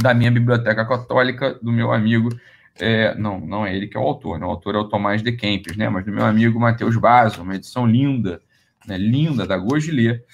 da 0.00 0.12
minha 0.12 0.32
biblioteca 0.32 0.84
católica, 0.84 1.54
do 1.54 1.70
meu 1.70 1.92
amigo 1.92 2.30
é, 2.78 3.14
não, 3.14 3.38
não 3.40 3.64
é 3.64 3.74
ele 3.74 3.86
que 3.86 3.96
é 3.96 4.00
o 4.00 4.04
autor, 4.04 4.38
né? 4.38 4.46
o 4.46 4.50
autor 4.50 4.74
é 4.74 4.78
o 4.78 4.88
Tomás 4.88 5.22
de 5.22 5.32
Kempis, 5.32 5.76
né? 5.76 5.88
mas 5.88 6.04
do 6.04 6.12
meu 6.12 6.24
amigo 6.24 6.58
Matheus 6.58 6.96
Basso, 6.96 7.42
uma 7.42 7.54
edição 7.54 7.86
linda, 7.86 8.40
né? 8.86 8.98
linda, 8.98 9.46
da 9.46 9.56
ler. 9.56 10.24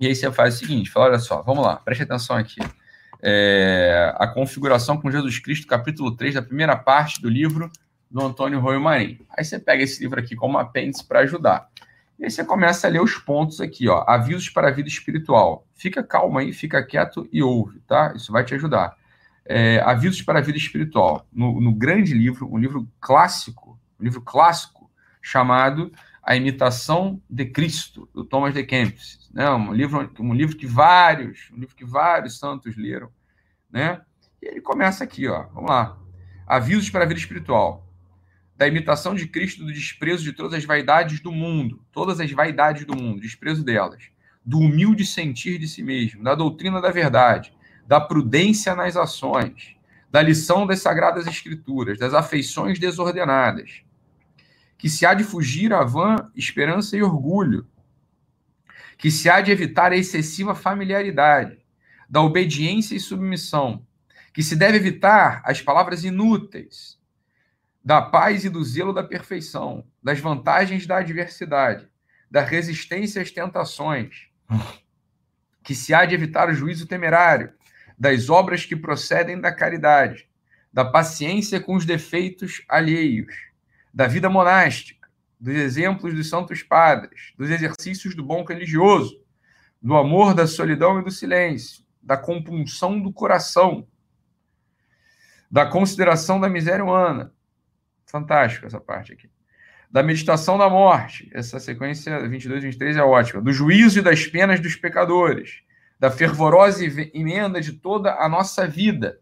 E 0.00 0.06
aí 0.06 0.14
você 0.14 0.30
faz 0.32 0.54
o 0.54 0.58
seguinte, 0.58 0.90
fala, 0.90 1.06
olha 1.06 1.18
só, 1.18 1.42
vamos 1.42 1.64
lá, 1.64 1.76
preste 1.76 2.02
atenção 2.02 2.36
aqui. 2.36 2.60
É, 3.22 4.14
a 4.16 4.26
configuração 4.26 5.00
com 5.00 5.10
Jesus 5.10 5.38
Cristo, 5.38 5.66
capítulo 5.66 6.16
3, 6.16 6.34
da 6.34 6.42
primeira 6.42 6.74
parte 6.74 7.20
do 7.20 7.28
livro 7.28 7.70
do 8.10 8.24
Antônio 8.24 8.58
Royo 8.58 8.80
Marim. 8.80 9.20
Aí 9.36 9.44
você 9.44 9.58
pega 9.58 9.82
esse 9.82 10.02
livro 10.02 10.18
aqui 10.18 10.34
como 10.34 10.58
apêndice 10.58 11.06
para 11.06 11.20
ajudar. 11.20 11.68
E 12.18 12.24
aí 12.24 12.30
você 12.30 12.42
começa 12.44 12.86
a 12.86 12.90
ler 12.90 13.00
os 13.00 13.14
pontos 13.14 13.60
aqui, 13.60 13.88
ó. 13.88 14.04
Avisos 14.06 14.48
para 14.48 14.68
a 14.68 14.70
vida 14.70 14.88
espiritual. 14.88 15.66
Fica 15.74 16.02
calmo 16.02 16.38
aí, 16.38 16.52
fica 16.52 16.82
quieto 16.82 17.28
e 17.30 17.42
ouve, 17.42 17.78
tá? 17.80 18.12
Isso 18.16 18.32
vai 18.32 18.42
te 18.44 18.54
ajudar 18.54 18.96
é, 19.52 19.80
Avisos 19.80 20.22
para 20.22 20.38
a 20.38 20.42
Vida 20.42 20.56
Espiritual, 20.56 21.26
no, 21.32 21.60
no, 21.60 21.74
grande 21.74 22.14
livro, 22.14 22.48
um 22.48 22.56
livro 22.56 22.88
clássico, 23.00 23.76
um 23.98 24.04
livro 24.04 24.20
clássico, 24.20 24.88
chamado 25.20 25.92
A 26.22 26.36
Imitação 26.36 27.20
de 27.28 27.46
Cristo, 27.46 28.08
do 28.14 28.24
Thomas 28.24 28.54
de 28.54 28.62
Kempis. 28.62 29.28
Né? 29.34 29.50
Um, 29.50 29.72
livro, 29.72 30.08
um 30.20 30.32
livro 30.32 30.56
que 30.56 30.66
vários, 30.66 31.50
um 31.52 31.56
livro 31.56 31.74
que 31.74 31.84
vários 31.84 32.38
santos 32.38 32.76
leram. 32.76 33.10
Né? 33.68 34.00
E 34.40 34.46
ele 34.46 34.60
começa 34.60 35.02
aqui, 35.02 35.26
ó. 35.26 35.48
Vamos 35.52 35.68
lá. 35.68 35.98
Avisos 36.46 36.88
para 36.88 37.02
a 37.02 37.08
vida 37.08 37.18
espiritual. 37.18 37.84
Da 38.56 38.68
imitação 38.68 39.16
de 39.16 39.26
Cristo, 39.26 39.64
do 39.64 39.72
desprezo 39.72 40.22
de 40.22 40.32
todas 40.32 40.54
as 40.54 40.64
vaidades 40.64 41.18
do 41.18 41.32
mundo, 41.32 41.84
todas 41.90 42.20
as 42.20 42.30
vaidades 42.30 42.84
do 42.84 42.94
mundo, 42.94 43.20
desprezo 43.20 43.64
delas, 43.64 44.04
do 44.46 44.60
humilde 44.60 45.04
sentir 45.04 45.58
de 45.58 45.66
si 45.66 45.82
mesmo, 45.82 46.22
da 46.22 46.36
doutrina 46.36 46.80
da 46.80 46.92
verdade, 46.92 47.52
da 47.90 48.00
prudência 48.00 48.72
nas 48.76 48.96
ações, 48.96 49.76
da 50.08 50.22
lição 50.22 50.64
das 50.64 50.78
sagradas 50.78 51.26
escrituras, 51.26 51.98
das 51.98 52.14
afeições 52.14 52.78
desordenadas, 52.78 53.82
que 54.78 54.88
se 54.88 55.04
há 55.04 55.12
de 55.12 55.24
fugir 55.24 55.72
a 55.72 55.82
vã 55.82 56.30
esperança 56.36 56.96
e 56.96 57.02
orgulho, 57.02 57.66
que 58.96 59.10
se 59.10 59.28
há 59.28 59.40
de 59.40 59.50
evitar 59.50 59.90
a 59.90 59.96
excessiva 59.96 60.54
familiaridade, 60.54 61.58
da 62.08 62.22
obediência 62.22 62.94
e 62.94 63.00
submissão, 63.00 63.84
que 64.32 64.40
se 64.40 64.54
deve 64.54 64.76
evitar 64.76 65.42
as 65.44 65.60
palavras 65.60 66.04
inúteis, 66.04 66.96
da 67.84 68.00
paz 68.00 68.44
e 68.44 68.48
do 68.48 68.62
zelo 68.62 68.92
da 68.92 69.02
perfeição, 69.02 69.84
das 70.00 70.20
vantagens 70.20 70.86
da 70.86 70.98
adversidade, 70.98 71.88
da 72.30 72.40
resistência 72.40 73.20
às 73.20 73.32
tentações, 73.32 74.28
que 75.64 75.74
se 75.74 75.92
há 75.92 76.04
de 76.04 76.14
evitar 76.14 76.48
o 76.48 76.54
juízo 76.54 76.86
temerário, 76.86 77.52
das 78.00 78.30
obras 78.30 78.64
que 78.64 78.74
procedem 78.74 79.38
da 79.38 79.52
caridade, 79.52 80.26
da 80.72 80.86
paciência 80.86 81.60
com 81.60 81.74
os 81.74 81.84
defeitos 81.84 82.64
alheios, 82.66 83.34
da 83.92 84.06
vida 84.06 84.30
monástica, 84.30 85.06
dos 85.38 85.54
exemplos 85.54 86.14
dos 86.14 86.26
santos 86.26 86.62
padres, 86.62 87.34
dos 87.36 87.50
exercícios 87.50 88.14
do 88.14 88.24
bom 88.24 88.42
religioso, 88.42 89.22
do 89.82 89.94
amor, 89.98 90.32
da 90.32 90.46
solidão 90.46 90.98
e 90.98 91.04
do 91.04 91.10
silêncio, 91.10 91.84
da 92.02 92.16
compunção 92.16 92.98
do 92.98 93.12
coração, 93.12 93.86
da 95.50 95.66
consideração 95.66 96.40
da 96.40 96.48
miséria 96.48 96.82
humana. 96.82 97.34
Fantástico 98.06 98.64
essa 98.64 98.80
parte 98.80 99.12
aqui. 99.12 99.30
Da 99.90 100.02
meditação 100.02 100.56
da 100.56 100.70
morte, 100.70 101.30
essa 101.34 101.60
sequência 101.60 102.26
22 102.26 102.62
e 102.62 102.66
23 102.68 102.96
é 102.96 103.02
ótima. 103.02 103.42
Do 103.42 103.52
juízo 103.52 103.98
e 103.98 104.02
das 104.02 104.26
penas 104.26 104.58
dos 104.58 104.74
pecadores, 104.74 105.62
da 106.00 106.10
fervorosa 106.10 106.84
emenda 107.14 107.60
de 107.60 107.74
toda 107.74 108.14
a 108.14 108.28
nossa 108.28 108.66
vida, 108.66 109.20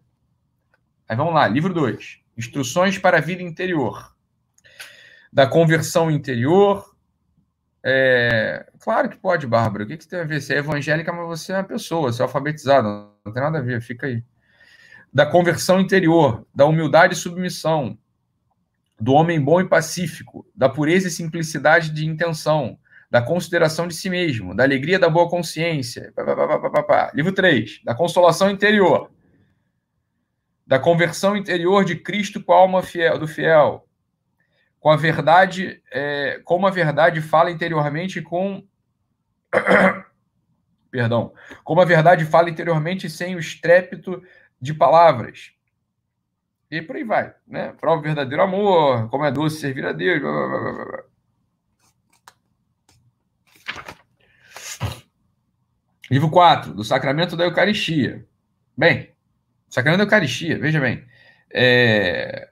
Aí 1.09 1.17
vamos 1.17 1.33
lá, 1.33 1.49
livro 1.49 1.73
2. 1.73 2.21
Instruções 2.37 2.99
para 2.99 3.17
a 3.17 3.21
vida 3.21 3.43
interior. 3.43 4.15
Da 5.33 5.47
conversão 5.47 6.11
interior. 6.11 6.95
É... 7.83 8.71
Claro 8.79 9.09
que 9.09 9.17
pode, 9.17 9.47
Bárbara. 9.47 9.85
O 9.85 9.87
que, 9.87 9.97
que 9.97 10.07
tem 10.07 10.21
a 10.21 10.25
ver? 10.25 10.43
Você 10.43 10.55
é 10.55 10.59
evangélica, 10.59 11.11
mas 11.11 11.27
você 11.27 11.53
é 11.53 11.57
uma 11.57 11.65
pessoa, 11.65 12.13
você 12.13 12.21
é 12.21 12.25
alfabetizada. 12.25 12.87
Não 13.25 13.33
tem 13.33 13.43
nada 13.43 13.59
a 13.59 13.63
ver, 13.63 13.81
fica 13.81 14.07
aí. 14.07 14.23
Da 15.11 15.25
conversão 15.25 15.81
interior, 15.81 16.47
da 16.55 16.67
humildade 16.67 17.15
e 17.15 17.17
submissão, 17.17 17.99
do 19.01 19.15
homem 19.15 19.41
bom 19.41 19.63
e 19.63 19.67
pacífico, 19.67 20.47
da 20.55 20.69
pureza 20.69 21.09
e 21.09 21.11
simplicidade 21.11 21.91
de 21.91 22.05
intenção, 22.05 22.79
da 23.11 23.23
consideração 23.23 23.89
de 23.89 23.95
si 23.95 24.11
mesmo, 24.11 24.55
da 24.55 24.65
alegria 24.65 24.99
da 24.99 25.09
boa 25.09 25.29
consciência. 25.29 26.13
Pá, 26.15 26.25
pá, 26.25 26.83
pá, 26.83 27.11
Livro 27.15 27.33
3, 27.33 27.83
da 27.85 27.95
consolação 27.95 28.51
interior, 28.51 29.11
da 30.67 30.79
conversão 30.79 31.37
interior 31.37 31.85
de 31.85 31.97
Cristo 31.97 32.43
com 32.43 32.53
a 32.53 32.57
alma 32.57 32.83
fiel, 32.83 33.19
do 33.19 33.27
fiel, 33.27 33.89
com 34.79 34.91
a 34.91 34.97
verdade, 34.97 35.83
é, 35.91 36.41
como 36.45 36.67
a 36.67 36.71
verdade 36.71 37.21
fala 37.21 37.51
interiormente 37.51 38.21
com. 38.21 38.63
Perdão. 40.91 41.33
Como 41.65 41.81
a 41.81 41.85
verdade 41.85 42.25
fala 42.25 42.49
interiormente 42.49 43.11
sem 43.11 43.35
o 43.35 43.39
estrépito 43.39 44.23
de 44.61 44.73
palavras. 44.73 45.53
E 46.71 46.83
por 46.83 46.97
aí 46.97 47.05
vai, 47.05 47.35
né? 47.47 47.75
Prova 47.81 48.03
verdadeiro 48.03 48.43
amor, 48.43 49.09
como 49.09 49.25
é 49.25 49.31
doce 49.31 49.61
servir 49.61 49.87
a 49.87 49.93
Deus. 49.93 50.21
Blá, 50.21 50.31
blá, 50.31 50.85
blá, 50.85 51.05
Livro 56.11 56.31
4, 56.31 56.73
do 56.73 56.85
Sacramento 56.85 57.37
da 57.37 57.45
Eucaristia. 57.45 58.27
Bem, 58.77 59.11
Sacramento 59.69 59.99
da 59.99 60.05
Eucaristia, 60.05 60.59
veja 60.59 60.81
bem. 60.81 61.05
É, 61.53 62.51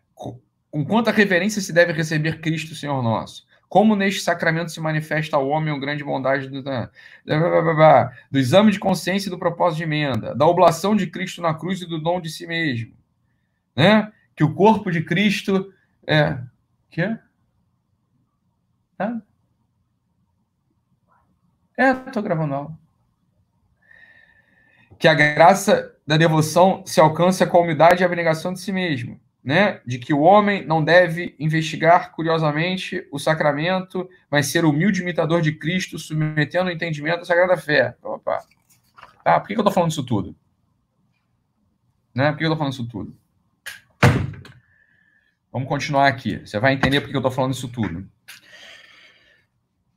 com 0.71 0.85
quanta 0.85 1.11
reverência 1.11 1.63
se 1.63 1.73
deve 1.73 1.93
receber 1.93 2.41
Cristo, 2.41 2.75
Senhor 2.75 3.03
nosso? 3.03 3.47
Como 3.69 3.97
neste 3.97 4.21
sacramento 4.21 4.71
se 4.71 4.81
manifesta 4.81 5.37
ao 5.37 5.49
homem 5.49 5.75
a 5.75 5.79
grande 5.79 6.05
bondade 6.05 6.49
do, 6.49 6.63
do 6.63 8.39
exame 8.39 8.71
de 8.71 8.79
consciência 8.79 9.29
e 9.29 9.31
do 9.31 9.39
propósito 9.39 9.79
de 9.79 9.85
emenda, 9.85 10.35
da 10.35 10.47
oblação 10.47 10.95
de 10.95 11.07
Cristo 11.07 11.43
na 11.43 11.55
cruz 11.55 11.81
e 11.81 11.87
do 11.87 11.99
dom 11.99 12.21
de 12.21 12.31
si 12.31 12.47
mesmo. 12.47 12.95
Né? 13.75 14.13
Que 14.37 14.45
o 14.45 14.55
corpo 14.55 14.91
de 14.91 15.03
Cristo 15.03 15.73
é. 16.07 16.39
Que? 16.91 17.19
É, 21.79 21.91
estou 22.07 22.23
gravando 22.23 22.55
aula 22.55 22.86
que 24.99 25.09
a 25.09 25.15
graça 25.15 25.95
da 26.07 26.17
devoção 26.17 26.83
se 26.87 27.01
alcança 27.01 27.47
com 27.47 27.59
a 27.59 27.61
humildade 27.61 28.03
e 28.03 28.05
abnegação 28.05 28.53
de 28.53 28.61
si 28.61 28.73
mesmo, 28.73 29.21
né? 29.43 29.81
De 29.85 29.99
que 29.99 30.15
o 30.15 30.21
homem 30.21 30.65
não 30.65 30.83
deve 30.83 31.35
investigar 31.39 32.13
curiosamente 32.13 33.07
o 33.11 33.19
sacramento, 33.19 34.09
mas 34.31 34.47
ser 34.47 34.65
humilde 34.65 35.03
imitador 35.03 35.43
de 35.43 35.53
Cristo, 35.53 35.99
submetendo 35.99 36.69
o 36.69 36.73
entendimento 36.73 37.21
à 37.21 37.25
sagrada 37.25 37.57
fé. 37.57 37.97
Opa. 38.03 38.41
Tá, 39.25 39.41
por 39.41 39.49
que 39.49 39.55
eu 39.55 39.61
estou 39.61 39.73
falando 39.73 39.91
isso 39.91 40.05
tudo? 40.05 40.37
Né? 42.15 42.31
Por 42.31 42.39
que 42.39 42.45
eu 42.45 42.49
estou 42.49 42.57
falando 42.57 42.73
isso 42.73 42.89
tudo? 42.89 43.17
Vamos 45.53 45.69
continuar 45.69 46.07
aqui. 46.07 46.39
Você 46.39 46.59
vai 46.61 46.75
entender 46.75 47.01
por 47.01 47.11
que 47.11 47.17
eu 47.17 47.21
estou 47.21 47.33
falando 47.33 47.55
isso 47.55 47.69
tudo. 47.69 48.09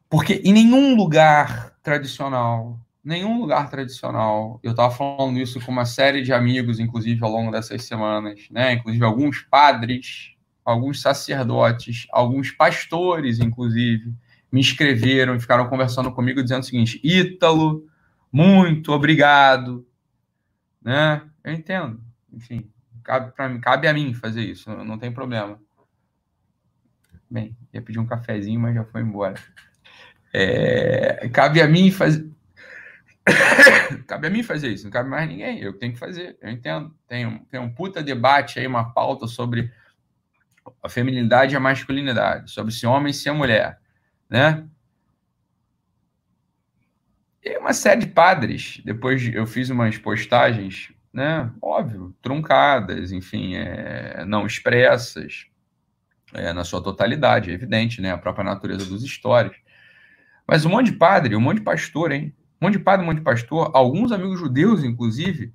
Porque 0.09 0.41
em 0.43 0.53
nenhum 0.53 0.95
lugar 0.95 1.77
tradicional, 1.83 2.79
nenhum 3.03 3.39
lugar 3.39 3.69
tradicional. 3.69 4.59
Eu 4.63 4.71
estava 4.71 4.93
falando 4.93 5.39
isso 5.39 5.59
com 5.62 5.71
uma 5.71 5.85
série 5.85 6.21
de 6.21 6.33
amigos, 6.33 6.79
inclusive 6.79 7.23
ao 7.23 7.31
longo 7.31 7.51
dessas 7.51 7.83
semanas, 7.83 8.47
né? 8.51 8.73
Inclusive 8.73 9.03
alguns 9.03 9.41
padres, 9.41 10.35
alguns 10.63 11.01
sacerdotes, 11.01 12.07
alguns 12.12 12.51
pastores, 12.51 13.39
inclusive, 13.39 14.13
me 14.51 14.62
escreveram 14.62 15.35
e 15.35 15.39
ficaram 15.39 15.67
conversando 15.67 16.12
comigo 16.12 16.43
dizendo 16.43 16.62
o 16.62 16.65
seguinte: 16.65 16.99
Ítalo, 17.03 17.88
muito 18.31 18.91
obrigado, 18.91 19.88
né? 20.81 21.21
Eu 21.43 21.53
entendo, 21.53 22.01
enfim, 22.31 22.69
cabe 23.03 23.31
para 23.31 23.49
mim, 23.49 23.59
cabe 23.59 23.88
a 23.88 23.93
mim 23.93 24.13
fazer 24.13 24.43
isso, 24.43 24.69
não, 24.69 24.83
não 24.83 24.97
tem 24.97 25.12
problema. 25.12 25.59
Bem, 27.31 27.55
ia 27.71 27.81
pedir 27.81 27.99
um 27.99 28.07
cafezinho, 28.07 28.59
mas 28.59 28.73
já 28.73 28.83
foi 28.83 29.01
embora. 29.01 29.35
É, 30.33 31.29
cabe 31.29 31.62
a 31.62 31.67
mim 31.67 31.91
fazer 31.91 32.29
cabe 34.08 34.27
a 34.27 34.29
mim 34.29 34.43
fazer 34.43 34.69
isso, 34.69 34.86
não 34.86 34.91
cabe 34.91 35.10
mais 35.10 35.27
ninguém, 35.27 35.60
eu 35.60 35.73
tenho 35.73 35.93
que 35.93 35.99
fazer, 35.99 36.38
eu 36.41 36.49
entendo. 36.49 36.93
Tem 37.08 37.25
um, 37.25 37.39
tem 37.45 37.60
um 37.60 37.73
puta 37.73 38.01
debate 38.01 38.60
aí, 38.60 38.67
uma 38.67 38.93
pauta 38.93 39.27
sobre 39.27 39.71
a 40.82 40.89
feminilidade 40.89 41.53
e 41.53 41.58
a 41.58 41.60
masculinidade, 41.60 42.51
sobre 42.51 42.73
se 42.73 42.86
homem 42.86 43.12
e 43.12 43.13
se 43.13 43.29
é 43.29 43.32
mulher, 43.32 43.79
né? 44.29 44.67
E 47.43 47.58
uma 47.58 47.73
série 47.73 48.01
de 48.01 48.08
padres, 48.08 48.82
depois 48.84 49.25
eu 49.34 49.45
fiz 49.47 49.69
umas 49.69 49.97
postagens, 49.97 50.91
né? 51.12 51.51
Óbvio, 51.62 52.15
truncadas, 52.21 53.12
enfim, 53.12 53.55
é, 53.55 54.25
não 54.25 54.45
expressas 54.45 55.45
é, 56.34 56.53
na 56.53 56.63
sua 56.63 56.84
totalidade, 56.84 57.49
é 57.49 57.53
evidente, 57.53 58.01
né? 58.01 58.12
A 58.12 58.17
própria 58.17 58.43
natureza 58.43 58.86
dos 58.86 59.03
histórias. 59.03 59.55
Mas 60.47 60.65
um 60.65 60.69
monte 60.69 60.91
de 60.91 60.97
padre, 60.97 61.36
um 61.36 61.41
monte 61.41 61.58
de 61.58 61.63
pastor, 61.63 62.12
hein? 62.12 62.36
Monte 62.61 62.73
de 62.73 62.83
padre, 62.83 63.03
um 63.03 63.07
monte 63.07 63.19
de 63.19 63.23
pastor, 63.23 63.71
alguns 63.73 64.11
amigos 64.11 64.39
judeus, 64.39 64.83
inclusive, 64.83 65.53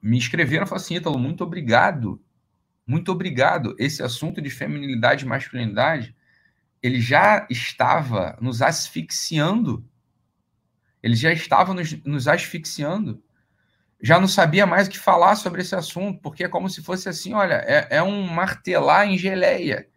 me 0.00 0.18
escreveram 0.18 0.64
e 0.64 0.68
falaram 0.68 0.84
assim: 0.84 0.96
Ítalo, 0.96 1.18
muito 1.18 1.44
obrigado. 1.44 2.20
Muito 2.84 3.12
obrigado. 3.12 3.76
Esse 3.78 4.02
assunto 4.02 4.42
de 4.42 4.50
feminilidade 4.50 5.24
e 5.24 5.28
masculinidade, 5.28 6.16
ele 6.82 7.00
já 7.00 7.46
estava 7.48 8.36
nos 8.40 8.60
asfixiando. 8.60 9.88
Ele 11.00 11.14
já 11.14 11.32
estava 11.32 11.72
nos, 11.72 11.92
nos 12.04 12.26
asfixiando. 12.26 13.22
Já 14.00 14.18
não 14.18 14.26
sabia 14.26 14.66
mais 14.66 14.88
o 14.88 14.90
que 14.90 14.98
falar 14.98 15.36
sobre 15.36 15.62
esse 15.62 15.76
assunto, 15.76 16.20
porque 16.20 16.42
é 16.42 16.48
como 16.48 16.68
se 16.68 16.82
fosse 16.82 17.08
assim: 17.08 17.32
olha, 17.32 17.62
é, 17.64 17.86
é 17.90 18.02
um 18.02 18.22
martelar 18.22 19.06
em 19.06 19.16
geleia, 19.16 19.88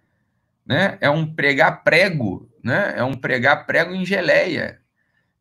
né? 0.64 1.00
é 1.02 1.10
um 1.10 1.34
pregar 1.34 1.84
prego, 1.84 2.48
né? 2.64 2.94
é 2.96 3.04
um 3.04 3.16
pregar 3.16 3.66
prego 3.66 3.96
em 3.96 4.06
geleia 4.06 4.85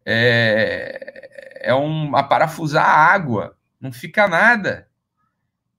é, 0.05 1.71
é 1.71 1.75
um, 1.75 2.11
parafusar 2.29 2.85
a 2.85 3.13
água, 3.13 3.57
não 3.81 3.93
fica 3.93 4.29
nada. 4.29 4.89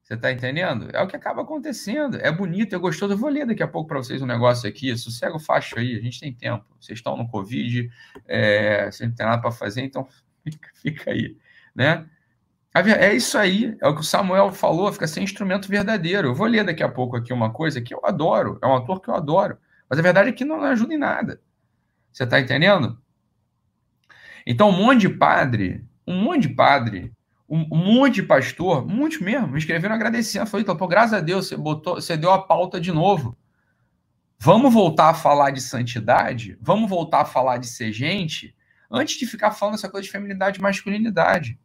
Você 0.01 0.13
está 0.13 0.31
entendendo? 0.31 0.89
É 0.93 1.01
o 1.01 1.07
que 1.07 1.15
acaba 1.15 1.41
acontecendo. 1.41 2.17
É 2.21 2.31
bonito, 2.31 2.75
é 2.75 2.77
gostoso. 2.77 3.13
Eu 3.13 3.17
vou 3.17 3.29
ler 3.29 3.47
daqui 3.47 3.63
a 3.63 3.67
pouco 3.67 3.88
para 3.88 3.97
vocês 3.97 4.21
um 4.21 4.27
negócio 4.27 4.69
aqui. 4.69 4.95
Sossega 4.95 5.35
o 5.35 5.39
facho 5.39 5.79
aí, 5.79 5.97
a 5.97 6.01
gente 6.01 6.19
tem 6.19 6.31
tempo. 6.31 6.63
Vocês 6.79 6.99
estão 6.99 7.17
no 7.17 7.27
Covid, 7.27 7.89
é, 8.27 8.91
você 8.91 9.07
não 9.07 9.15
tem 9.15 9.25
nada 9.25 9.41
para 9.41 9.51
fazer, 9.51 9.81
então 9.81 10.07
fica, 10.43 10.69
fica 10.75 11.11
aí. 11.11 11.35
Né? 11.73 12.05
É 12.75 13.13
isso 13.13 13.38
aí, 13.38 13.75
é 13.81 13.88
o 13.88 13.95
que 13.95 14.01
o 14.01 14.03
Samuel 14.03 14.51
falou, 14.51 14.91
fica 14.91 15.07
sem 15.07 15.23
instrumento 15.23 15.69
verdadeiro. 15.69 16.27
Eu 16.27 16.35
vou 16.35 16.45
ler 16.45 16.65
daqui 16.65 16.83
a 16.83 16.89
pouco 16.89 17.15
aqui 17.15 17.31
uma 17.31 17.49
coisa 17.51 17.81
que 17.81 17.93
eu 17.93 18.01
adoro, 18.03 18.59
é 18.61 18.67
um 18.67 18.75
ator 18.75 19.01
que 19.01 19.09
eu 19.09 19.15
adoro, 19.15 19.57
mas 19.89 19.97
a 19.97 20.01
verdade 20.01 20.29
é 20.29 20.33
que 20.33 20.43
não 20.43 20.61
ajuda 20.61 20.93
em 20.93 20.97
nada. 20.97 21.41
Você 22.11 22.25
está 22.25 22.38
entendendo? 22.38 23.01
Então, 24.45 24.69
um 24.69 24.77
monte 24.77 25.01
de 25.01 25.10
padre, 25.10 25.84
um 26.05 26.21
monte 26.21 26.47
de 26.47 26.49
padre, 26.49 27.12
um, 27.49 27.65
monte 27.75 28.15
de 28.15 28.23
pastor, 28.23 28.86
muitos 28.86 29.19
mesmo, 29.19 29.47
me 29.47 29.60
escreveram 29.60 29.95
agradecendo. 29.95 30.45
Falei, 30.45 30.63
então, 30.63 30.75
pô, 30.75 30.88
graças 30.88 31.13
a 31.13 31.21
Deus, 31.21 31.47
você, 31.47 31.58
botou, 31.58 31.95
você 31.95 32.17
deu 32.17 32.31
a 32.31 32.41
pauta 32.41 32.79
de 32.79 32.91
novo. 32.91 33.38
Vamos 34.38 34.73
voltar 34.73 35.10
a 35.10 35.13
falar 35.13 35.51
de 35.51 35.62
santidade? 35.62 36.58
Vamos 36.62 36.89
voltar 36.89 37.21
a 37.21 37.25
falar 37.25 37.58
de 37.58 37.67
ser 37.67 37.91
gente? 37.91 38.55
Antes 38.91 39.17
de 39.17 39.25
ficar 39.25 39.51
falando 39.51 39.75
essa 39.75 39.89
coisa 39.89 40.05
de 40.05 40.12
feminilidade 40.12 40.60
e 40.60 40.62
masculinidade. 40.62 41.60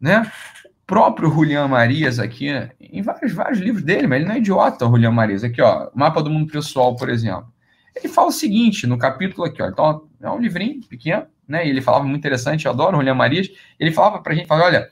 Né? 0.00 0.30
O 0.66 0.86
próprio 0.86 1.30
Julian 1.30 1.66
Marias 1.66 2.18
aqui, 2.18 2.48
em 2.78 3.02
vários, 3.02 3.32
vários 3.32 3.58
livros 3.58 3.82
dele, 3.82 4.06
mas 4.06 4.18
ele 4.18 4.28
não 4.28 4.34
é 4.34 4.38
idiota, 4.38 4.86
o 4.86 4.90
Julian 4.90 5.12
Marias. 5.12 5.42
Aqui, 5.42 5.62
ó, 5.62 5.90
Mapa 5.94 6.22
do 6.22 6.30
Mundo 6.30 6.52
Pessoal, 6.52 6.94
por 6.94 7.08
exemplo. 7.08 7.52
Ele 7.96 8.08
fala 8.08 8.28
o 8.28 8.32
seguinte, 8.32 8.86
no 8.86 8.98
capítulo 8.98 9.46
aqui, 9.46 9.62
ó, 9.62 9.68
então, 9.68 10.08
é 10.20 10.30
um 10.30 10.38
livrinho 10.38 10.80
pequeno, 10.86 11.26
né? 11.46 11.66
E 11.66 11.70
ele 11.70 11.80
falava 11.80 12.04
muito 12.04 12.18
interessante, 12.18 12.66
eu 12.66 12.72
adoro 12.72 12.96
o 12.96 13.00
Julian 13.00 13.14
Marias. 13.14 13.50
Ele 13.78 13.92
falava 13.92 14.20
para 14.20 14.32
a 14.32 14.36
gente, 14.36 14.46
falava, 14.46 14.66
olha, 14.66 14.90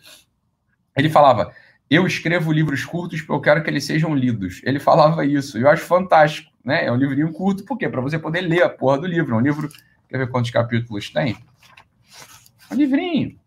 ele 0.97 1.09
falava, 1.09 1.53
eu 1.91 2.07
escrevo 2.07 2.53
livros 2.53 2.85
curtos 2.85 3.21
porque 3.21 3.33
eu 3.33 3.41
quero 3.41 3.63
que 3.63 3.71
eles 3.71 3.85
sejam 3.85 4.15
lidos. 4.15 4.61
Ele 4.65 4.79
falava 4.79 5.25
isso, 5.25 5.59
eu 5.59 5.69
acho 5.69 5.85
fantástico, 5.85 6.51
né? 6.65 6.87
É 6.87 6.93
um 6.93 6.97
livrinho 6.97 7.33
curto, 7.33 7.65
por 7.65 7.77
quê? 7.77 7.89
Para 7.89 8.01
você 8.01 8.19
poder 8.19 8.43
ler 8.43 8.63
a 8.63 8.69
porra 8.69 8.99
do 8.99 9.07
livro. 9.07 9.35
É 9.35 9.39
um 9.39 9.41
livro, 9.41 9.69
quer 10.09 10.19
ver 10.19 10.29
quantos 10.31 10.51
capítulos 10.51 11.11
tem? 11.11 11.37
É 12.71 12.75
um 12.75 12.77
livrinho. 12.77 13.39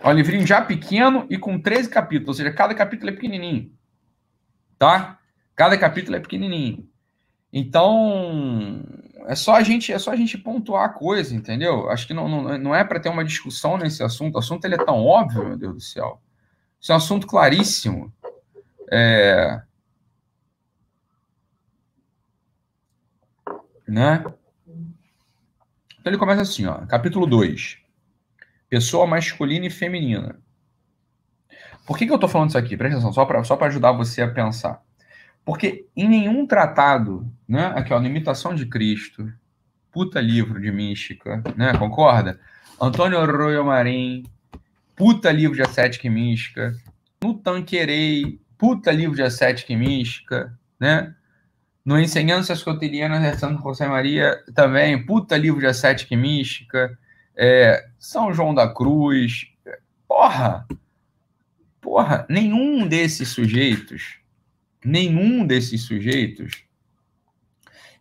É 0.00 0.08
um 0.08 0.12
livrinho 0.12 0.46
já 0.46 0.60
pequeno 0.60 1.26
e 1.30 1.38
com 1.38 1.58
13 1.58 1.88
capítulos, 1.88 2.28
ou 2.28 2.34
seja, 2.34 2.52
cada 2.52 2.74
capítulo 2.74 3.10
é 3.10 3.14
pequenininho. 3.14 3.72
Tá? 4.78 5.18
Cada 5.54 5.76
capítulo 5.78 6.16
é 6.16 6.20
pequenininho. 6.20 6.88
Então, 7.52 8.84
é 9.26 9.34
só 9.34 9.54
a 9.54 9.62
gente 9.62 9.92
é 9.92 9.98
só 9.98 10.12
a 10.12 10.16
gente 10.16 10.38
pontuar 10.38 10.84
a 10.84 10.88
coisa, 10.88 11.34
entendeu? 11.34 11.90
Acho 11.90 12.06
que 12.06 12.14
não, 12.14 12.28
não, 12.28 12.58
não 12.58 12.74
é 12.74 12.84
para 12.84 13.00
ter 13.00 13.08
uma 13.08 13.24
discussão 13.24 13.76
nesse 13.76 14.02
assunto. 14.02 14.36
O 14.36 14.38
assunto 14.38 14.64
ele 14.64 14.76
é 14.76 14.84
tão 14.84 15.04
óbvio, 15.04 15.44
meu 15.44 15.58
Deus 15.58 15.74
do 15.74 15.80
céu. 15.80 16.22
Isso 16.80 16.92
é 16.92 16.94
um 16.94 16.98
assunto 16.98 17.26
claríssimo. 17.26 18.12
É... 18.90 19.60
Né? 23.86 24.24
Então 26.00 26.12
ele 26.12 26.18
começa 26.18 26.42
assim, 26.42 26.66
ó, 26.66 26.86
capítulo 26.86 27.26
2. 27.26 27.78
Pessoa 28.68 29.06
masculina 29.06 29.66
e 29.66 29.70
feminina. 29.70 30.40
Por 31.84 31.98
que, 31.98 32.06
que 32.06 32.12
eu 32.12 32.16
estou 32.16 32.28
falando 32.28 32.50
isso 32.50 32.58
aqui? 32.58 32.76
Presta 32.76 32.98
atenção, 32.98 33.12
só 33.12 33.24
para 33.24 33.42
só 33.42 33.58
ajudar 33.60 33.92
você 33.92 34.22
a 34.22 34.30
pensar. 34.30 34.82
Porque 35.46 35.86
em 35.96 36.08
nenhum 36.08 36.44
tratado, 36.44 37.24
né, 37.48 37.66
aqui 37.76 37.94
ó, 37.94 38.00
na 38.00 38.08
Imitação 38.08 38.52
de 38.52 38.66
Cristo, 38.66 39.32
puta 39.92 40.20
livro 40.20 40.60
de 40.60 40.72
mística, 40.72 41.40
né, 41.54 41.72
concorda? 41.78 42.40
Antônio 42.82 43.16
Arroyo 43.16 43.64
Marim, 43.64 44.24
puta 44.96 45.30
livro 45.30 45.54
de 45.54 45.62
ascética 45.62 46.08
e 46.08 46.10
mística. 46.10 46.74
No 47.22 47.32
Tanquerei, 47.32 48.40
puta 48.58 48.90
livro 48.90 49.14
de 49.14 49.22
ascética 49.22 49.72
e 49.72 49.76
mística, 49.76 50.52
né? 50.80 51.14
No 51.84 51.96
Enseñanças 51.96 52.60
Cotidianas 52.64 53.22
de 53.22 53.38
Santo 53.38 53.62
José 53.62 53.86
Maria, 53.86 54.42
também, 54.52 55.06
puta 55.06 55.36
livro 55.36 55.60
de 55.60 55.66
ascética 55.66 56.12
e 56.12 56.16
mística. 56.16 56.98
É, 57.36 57.86
São 57.96 58.34
João 58.34 58.52
da 58.52 58.68
Cruz. 58.68 59.46
Porra! 60.08 60.66
Porra, 61.80 62.26
nenhum 62.28 62.88
desses 62.88 63.28
sujeitos, 63.28 64.18
nenhum 64.86 65.46
desses 65.46 65.82
sujeitos 65.82 66.64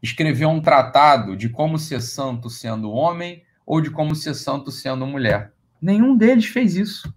escreveu 0.02 0.50
um 0.50 0.62
tratado 0.62 1.36
de 1.36 1.50
como 1.50 1.80
ser 1.80 2.02
santo 2.02 2.50
sendo 2.50 2.92
homem 2.92 3.44
ou 3.66 3.82
de 3.82 3.90
como 3.90 4.16
ser 4.16 4.36
santo 4.36 4.70
sendo 4.70 5.08
mulher. 5.08 5.52
Nenhum 5.82 6.16
deles 6.16 6.46
fez 6.46 6.76
isso. 6.76 7.14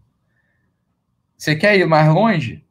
Você 1.36 1.54
quer 1.54 1.78
ir 1.78 1.86
mais 1.86 2.08
longe? 2.08 2.64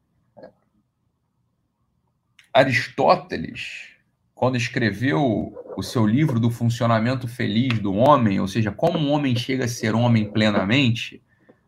Aristóteles, 2.52 3.90
quando 4.34 4.58
escreveu 4.58 5.56
o 5.78 5.84
seu 5.84 6.08
livro 6.08 6.40
do 6.40 6.50
funcionamento 6.50 7.28
feliz 7.28 7.78
do 7.78 7.94
homem, 7.94 8.40
ou 8.40 8.48
seja, 8.48 8.72
como 8.72 8.98
um 8.98 9.12
homem 9.12 9.36
chega 9.36 9.66
a 9.66 9.68
ser 9.68 9.94
homem 9.94 10.32
plenamente, 10.32 11.22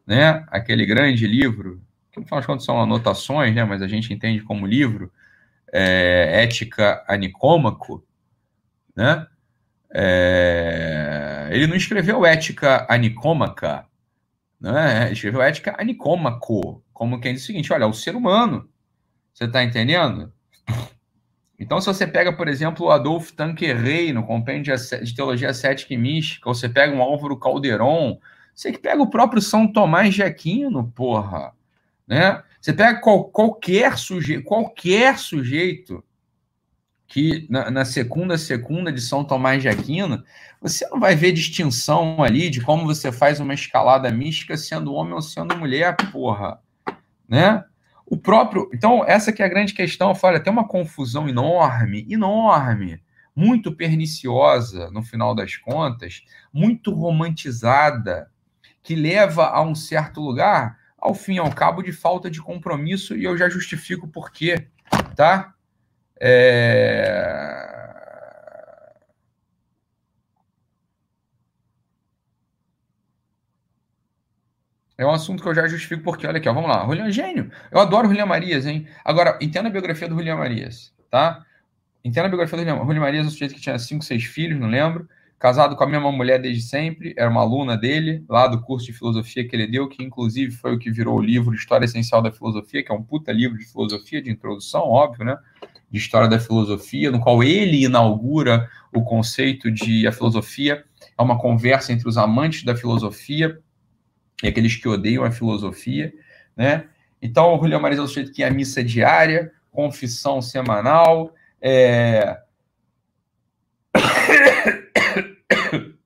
né? 0.07 0.43
Aquele 0.47 0.87
grande 0.87 1.27
livro 1.27 1.79
que 2.11 2.19
no 2.19 2.25
final 2.25 2.41
de 2.41 2.47
contas 2.47 2.65
são 2.65 2.81
anotações, 2.81 3.53
né, 3.53 3.63
mas 3.63 3.81
a 3.81 3.87
gente 3.87 4.13
entende 4.13 4.41
como 4.41 4.65
livro, 4.65 5.11
é, 5.73 6.43
Ética 6.43 7.03
a 7.07 7.15
Nicômaco, 7.15 8.05
né? 8.95 9.27
É, 9.91 11.49
ele 11.51 11.67
não 11.67 11.75
escreveu 11.75 12.25
Ética 12.25 12.85
a 12.89 12.97
Nicômaca, 12.97 13.85
né? 14.59 15.05
Ele 15.05 15.13
escreveu 15.13 15.41
Ética 15.41 15.75
a 15.77 15.83
Nicômaco, 15.83 16.83
como 16.93 17.19
quem 17.19 17.33
diz 17.33 17.43
o 17.43 17.45
seguinte, 17.45 17.71
olha, 17.73 17.87
o 17.87 17.93
ser 17.93 18.15
humano, 18.15 18.69
você 19.33 19.45
está 19.45 19.63
entendendo? 19.63 20.31
Então, 21.59 21.81
se 21.81 21.87
você 21.87 22.07
pega, 22.07 22.31
por 22.31 22.47
exemplo, 22.47 22.85
o 22.85 22.91
Adolfo 22.91 23.33
Tanqueray 23.33 24.13
no 24.13 24.25
Compêndio 24.25 24.73
de 25.03 25.13
Teologia 25.13 25.53
Cética 25.53 25.93
e 25.93 25.97
Mística, 25.97 26.47
ou 26.47 26.55
você 26.55 26.69
pega 26.69 26.95
um 26.95 27.01
Álvaro 27.01 27.37
Calderon, 27.37 28.17
você 28.55 28.71
que 28.71 28.79
pega 28.79 29.01
o 29.01 29.09
próprio 29.09 29.41
São 29.41 29.67
Tomás 29.67 30.13
de 30.13 30.23
Aquino, 30.23 30.89
porra. 30.91 31.53
Né? 32.07 32.41
Você 32.59 32.73
pega 32.73 32.99
qual, 32.99 33.25
qualquer, 33.25 33.97
sujeito, 33.97 34.43
qualquer 34.43 35.17
sujeito 35.17 36.03
que 37.07 37.47
na, 37.49 37.71
na 37.71 37.85
segunda 37.85 38.37
segunda 38.37 38.91
de 38.91 39.01
São 39.01 39.23
Tomás 39.23 39.61
de 39.61 39.67
Aquino, 39.67 40.23
você 40.61 40.87
não 40.89 40.99
vai 40.99 41.15
ver 41.15 41.31
distinção 41.31 42.21
ali 42.21 42.49
de 42.49 42.61
como 42.61 42.85
você 42.85 43.11
faz 43.11 43.39
uma 43.39 43.53
escalada 43.53 44.11
mística 44.11 44.55
sendo 44.55 44.93
homem 44.93 45.13
ou 45.13 45.21
sendo 45.21 45.57
mulher, 45.57 45.95
porra. 46.11 46.59
Né? 47.27 47.63
O 48.05 48.17
próprio. 48.17 48.69
Então, 48.73 49.03
essa 49.05 49.31
que 49.31 49.41
é 49.41 49.45
a 49.45 49.49
grande 49.49 49.73
questão. 49.73 50.09
Eu 50.09 50.15
falo, 50.15 50.39
tem 50.39 50.53
uma 50.53 50.67
confusão 50.67 51.27
enorme, 51.27 52.05
enorme, 52.09 53.01
muito 53.35 53.75
perniciosa 53.75 54.91
no 54.91 55.01
final 55.01 55.33
das 55.33 55.55
contas, 55.55 56.23
muito 56.53 56.93
romantizada, 56.93 58.29
que 58.83 58.95
leva 58.95 59.47
a 59.47 59.61
um 59.61 59.73
certo 59.73 60.21
lugar 60.21 60.78
ao 61.01 61.13
fim 61.13 61.35
e 61.35 61.39
ao 61.39 61.51
cabo 61.53 61.81
de 61.81 61.91
falta 61.91 62.29
de 62.29 62.41
compromisso, 62.41 63.15
e 63.15 63.23
eu 63.23 63.37
já 63.37 63.49
justifico 63.49 64.07
por 64.07 64.31
quê, 64.31 64.67
tá? 65.15 65.53
É... 66.19 67.77
É 74.97 75.05
um 75.05 75.11
assunto 75.11 75.41
que 75.41 75.47
eu 75.47 75.55
já 75.55 75.65
justifico 75.65 76.03
porque, 76.03 76.27
olha 76.27 76.39
aqui, 76.39 76.49
ó, 76.49 76.53
vamos 76.53 76.69
lá. 76.69 76.85
Julian 76.85 77.09
gênio. 77.09 77.49
Eu 77.71 77.79
adoro 77.79 78.09
Julian 78.09 78.25
Marias, 78.25 78.65
hein? 78.65 78.85
Agora, 79.05 79.39
entenda 79.41 79.69
a 79.69 79.71
biografia 79.71 80.09
do 80.09 80.15
Julian 80.15 80.35
Marias, 80.35 80.93
tá? 81.09 81.45
Entenda 82.03 82.27
a 82.27 82.29
biografia 82.29 82.57
do 82.57 82.65
Julian 82.65 82.99
Marias, 82.99 83.25
é 83.25 83.27
um 83.27 83.31
sujeito 83.31 83.55
que 83.55 83.61
tinha 83.61 83.79
cinco, 83.79 84.03
seis 84.03 84.25
filhos, 84.25 84.59
não 84.59 84.67
lembro 84.67 85.07
casado 85.39 85.75
com 85.77 85.83
a 85.85 85.87
mesma 85.87 86.11
mulher 86.11 86.41
desde 86.41 86.61
sempre, 86.61 87.13
era 87.17 87.29
uma 87.29 87.39
aluna 87.39 87.77
dele, 87.77 88.25
lá 88.27 88.45
do 88.45 88.61
curso 88.61 88.85
de 88.87 88.93
filosofia 88.93 89.47
que 89.47 89.55
ele 89.55 89.65
deu, 89.65 89.87
que 89.87 90.03
inclusive 90.03 90.51
foi 90.51 90.75
o 90.75 90.77
que 90.77 90.91
virou 90.91 91.17
o 91.17 91.21
livro 91.21 91.55
História 91.55 91.85
Essencial 91.85 92.21
da 92.21 92.29
Filosofia, 92.29 92.83
que 92.83 92.91
é 92.91 92.95
um 92.95 93.01
puta 93.01 93.31
livro 93.31 93.57
de 93.57 93.63
filosofia, 93.63 94.21
de 94.21 94.29
introdução, 94.29 94.81
óbvio, 94.81 95.23
né? 95.23 95.37
De 95.89 95.97
história 95.97 96.27
da 96.27 96.39
filosofia, 96.39 97.09
no 97.09 97.21
qual 97.21 97.41
ele 97.41 97.85
inaugura 97.85 98.69
o 98.93 99.01
conceito 99.01 99.71
de 99.71 100.05
a 100.05 100.11
filosofia 100.11 100.83
é 101.17 101.21
uma 101.21 101.39
conversa 101.39 101.93
entre 101.93 102.07
os 102.07 102.17
amantes 102.17 102.63
da 102.63 102.75
filosofia 102.75 103.59
e 104.43 104.47
aqueles 104.47 104.75
que 104.75 104.89
odeiam 104.89 105.23
a 105.23 105.31
filosofia, 105.31 106.13
né? 106.55 106.85
Então, 107.21 107.55
o 107.55 107.59
Julião 107.59 107.79
Maris 107.79 107.97
é 107.97 108.01
o 108.01 108.07
sujeito 108.07 108.33
que 108.33 108.43
é 108.43 108.47
a 108.47 108.51
missa 108.51 108.83
diária, 108.83 109.51
confissão 109.71 110.41
semanal, 110.41 111.33
é... 111.61 112.37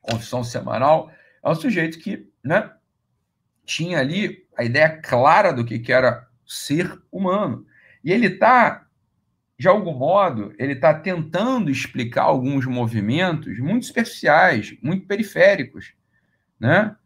confissão 0.00 0.44
semanal, 0.44 1.10
é 1.42 1.48
um 1.48 1.54
sujeito 1.54 1.98
que 1.98 2.28
né, 2.42 2.70
tinha 3.64 3.98
ali 3.98 4.46
a 4.56 4.64
ideia 4.64 5.00
clara 5.00 5.52
do 5.52 5.64
que, 5.64 5.78
que 5.78 5.92
era 5.92 6.26
ser 6.46 7.00
humano. 7.10 7.66
E 8.04 8.12
ele 8.12 8.26
está, 8.26 8.86
de 9.58 9.68
algum 9.68 9.94
modo, 9.94 10.52
ele 10.58 10.72
está 10.72 10.92
tentando 10.92 11.70
explicar 11.70 12.24
alguns 12.24 12.66
movimentos 12.66 13.58
muito 13.58 13.86
superficiais, 13.86 14.76
muito 14.82 15.06
periféricos, 15.06 15.94
né? 16.58 16.96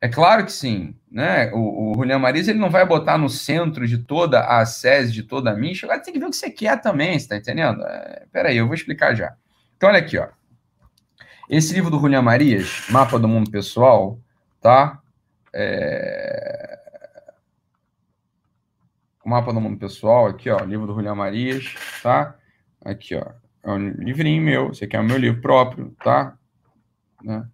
É 0.00 0.08
claro 0.08 0.44
que 0.44 0.50
sim, 0.52 0.96
né? 1.08 1.52
O, 1.52 1.92
o 1.92 1.94
Julian 1.94 2.20
ele 2.34 2.54
não 2.54 2.68
vai 2.68 2.84
botar 2.84 3.16
no 3.16 3.28
centro 3.28 3.86
de 3.86 3.98
toda 3.98 4.40
a 4.40 4.66
sese, 4.66 5.12
de 5.12 5.22
toda 5.22 5.52
a 5.52 5.54
mística. 5.54 5.86
Agora 5.86 6.02
tem 6.02 6.12
que 6.12 6.18
ver 6.18 6.26
o 6.26 6.30
que 6.30 6.36
você 6.36 6.50
quer 6.50 6.80
também, 6.80 7.12
você 7.12 7.24
está 7.24 7.36
entendendo? 7.36 7.84
É, 7.84 8.26
peraí, 8.32 8.56
eu 8.56 8.66
vou 8.66 8.74
explicar 8.74 9.14
já. 9.14 9.36
Então, 9.76 9.88
olha 9.88 10.00
aqui, 10.00 10.18
ó. 10.18 10.26
Esse 11.48 11.74
livro 11.74 11.90
do 11.90 11.98
Julian 11.98 12.22
Marias, 12.22 12.86
Mapa 12.88 13.18
do 13.18 13.28
Mundo 13.28 13.50
Pessoal, 13.50 14.18
tá? 14.60 15.00
É... 15.52 16.78
O 19.24 19.28
Mapa 19.28 19.52
do 19.52 19.60
Mundo 19.60 19.78
Pessoal, 19.78 20.26
aqui, 20.26 20.50
ó, 20.50 20.58
livro 20.60 20.86
do 20.86 20.94
Julian 20.94 21.14
Marias, 21.14 21.74
tá? 22.02 22.36
Aqui, 22.84 23.14
ó, 23.14 23.24
é 23.62 23.70
um 23.70 23.90
livrinho 23.90 24.42
meu, 24.42 24.70
esse 24.70 24.84
aqui 24.84 24.96
é 24.96 25.00
o 25.00 25.04
meu 25.04 25.16
livro 25.16 25.40
próprio, 25.40 25.94
tá? 26.02 26.36
Né? 27.22 27.46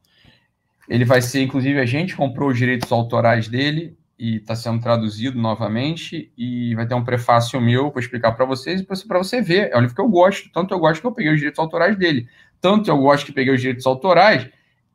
Ele 0.89 1.05
vai 1.05 1.21
ser, 1.21 1.43
inclusive, 1.43 1.79
a 1.79 1.87
gente 1.87 2.17
comprou 2.17 2.49
os 2.49 2.57
direitos 2.57 2.91
autorais 2.91 3.49
dele 3.49 3.99
e 4.19 4.37
está 4.37 4.57
sendo 4.57 4.81
traduzido 4.81 5.39
novamente 5.39 6.33
e 6.37 6.75
vai 6.75 6.87
ter 6.87 6.95
um 6.95 7.05
prefácio 7.05 7.61
meu 7.61 7.91
para 7.91 8.01
explicar 8.01 8.33
para 8.33 8.45
vocês 8.45 8.81
e 8.81 8.85
para 8.85 9.19
você 9.19 9.41
ver. 9.41 9.71
É 9.71 9.77
um 9.77 9.81
livro 9.81 9.95
que 9.95 10.01
eu 10.01 10.09
gosto, 10.09 10.51
tanto 10.51 10.75
eu 10.75 10.79
gosto 10.79 11.01
que 11.01 11.07
eu 11.07 11.13
peguei 11.13 11.33
os 11.33 11.39
direitos 11.39 11.59
autorais 11.59 11.97
dele. 11.97 12.27
Tanto 12.61 12.91
eu 12.91 12.99
gosto 12.99 13.27
que 13.27 13.33
peguei 13.33 13.55
os 13.55 13.61
direitos 13.61 13.87
autorais 13.87 14.49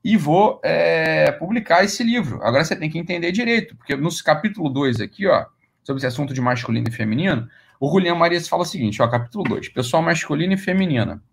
e 0.03 0.17
vou 0.17 0.59
é, 0.63 1.31
publicar 1.31 1.83
esse 1.83 2.03
livro. 2.03 2.43
Agora 2.43 2.63
você 2.63 2.75
tem 2.75 2.89
que 2.89 2.99
entender 2.99 3.31
direito, 3.31 3.75
porque 3.77 3.95
no 3.95 4.09
capítulo 4.23 4.69
2 4.69 4.99
aqui, 4.99 5.27
ó, 5.27 5.45
sobre 5.83 5.99
esse 5.99 6.07
assunto 6.07 6.33
de 6.33 6.41
masculino 6.41 6.89
e 6.89 6.91
feminino, 6.91 7.47
o 7.79 7.89
Julião 7.89 8.15
Marias 8.15 8.47
fala 8.47 8.63
o 8.63 8.65
seguinte, 8.65 9.01
ó, 9.01 9.07
capítulo 9.07 9.43
2, 9.45 9.69
pessoal 9.69 10.03
masculino 10.03 10.53
e 10.53 10.57
feminina. 10.57 11.23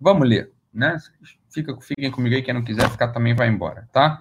Vamos 0.00 0.28
ler, 0.28 0.50
né? 0.72 0.96
Fica, 1.48 1.76
fiquem 1.80 2.10
comigo 2.10 2.34
aí, 2.34 2.42
quem 2.42 2.54
não 2.54 2.64
quiser 2.64 2.90
ficar 2.90 3.08
também 3.08 3.34
vai 3.34 3.48
embora, 3.48 3.88
tá? 3.92 4.20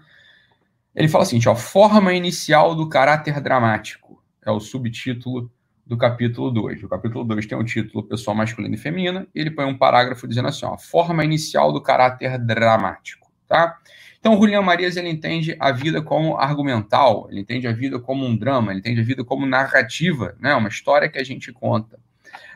Ele 0.95 1.09
fala 1.09 1.23
o 1.23 1.27
seguinte, 1.27 1.49
ó, 1.49 1.55
forma 1.55 2.13
inicial 2.13 2.73
do 2.73 2.87
caráter 2.87 3.41
dramático, 3.41 4.23
é 4.45 4.51
o 4.51 4.59
subtítulo 4.59 5.51
do 5.85 5.97
capítulo 5.97 6.49
2. 6.51 6.83
O 6.83 6.89
capítulo 6.89 7.23
2 7.23 7.45
tem 7.45 7.57
o 7.57 7.63
título 7.63 8.03
Pessoa 8.03 8.35
Masculina 8.35 8.73
e 8.73 8.77
Feminina, 8.77 9.27
e 9.33 9.39
ele 9.39 9.51
põe 9.51 9.65
um 9.65 9.77
parágrafo 9.77 10.27
dizendo 10.27 10.47
assim, 10.47 10.65
ó, 10.65 10.77
forma 10.77 11.23
inicial 11.23 11.71
do 11.71 11.81
caráter 11.81 12.37
dramático, 12.39 13.31
tá? 13.47 13.77
Então, 14.19 14.33
o 14.33 14.37
Julian 14.37 14.63
Marias, 14.63 14.97
ele 14.97 15.09
entende 15.09 15.55
a 15.59 15.71
vida 15.71 16.01
como 16.01 16.35
argumental, 16.35 17.27
ele 17.29 17.41
entende 17.41 17.67
a 17.67 17.71
vida 17.71 17.99
como 17.99 18.25
um 18.25 18.35
drama, 18.35 18.71
ele 18.71 18.79
entende 18.79 18.99
a 18.99 19.03
vida 19.03 19.23
como 19.23 19.45
narrativa, 19.45 20.35
né? 20.39 20.55
Uma 20.55 20.69
história 20.69 21.07
que 21.07 21.19
a 21.19 21.23
gente 21.23 21.53
conta. 21.53 21.99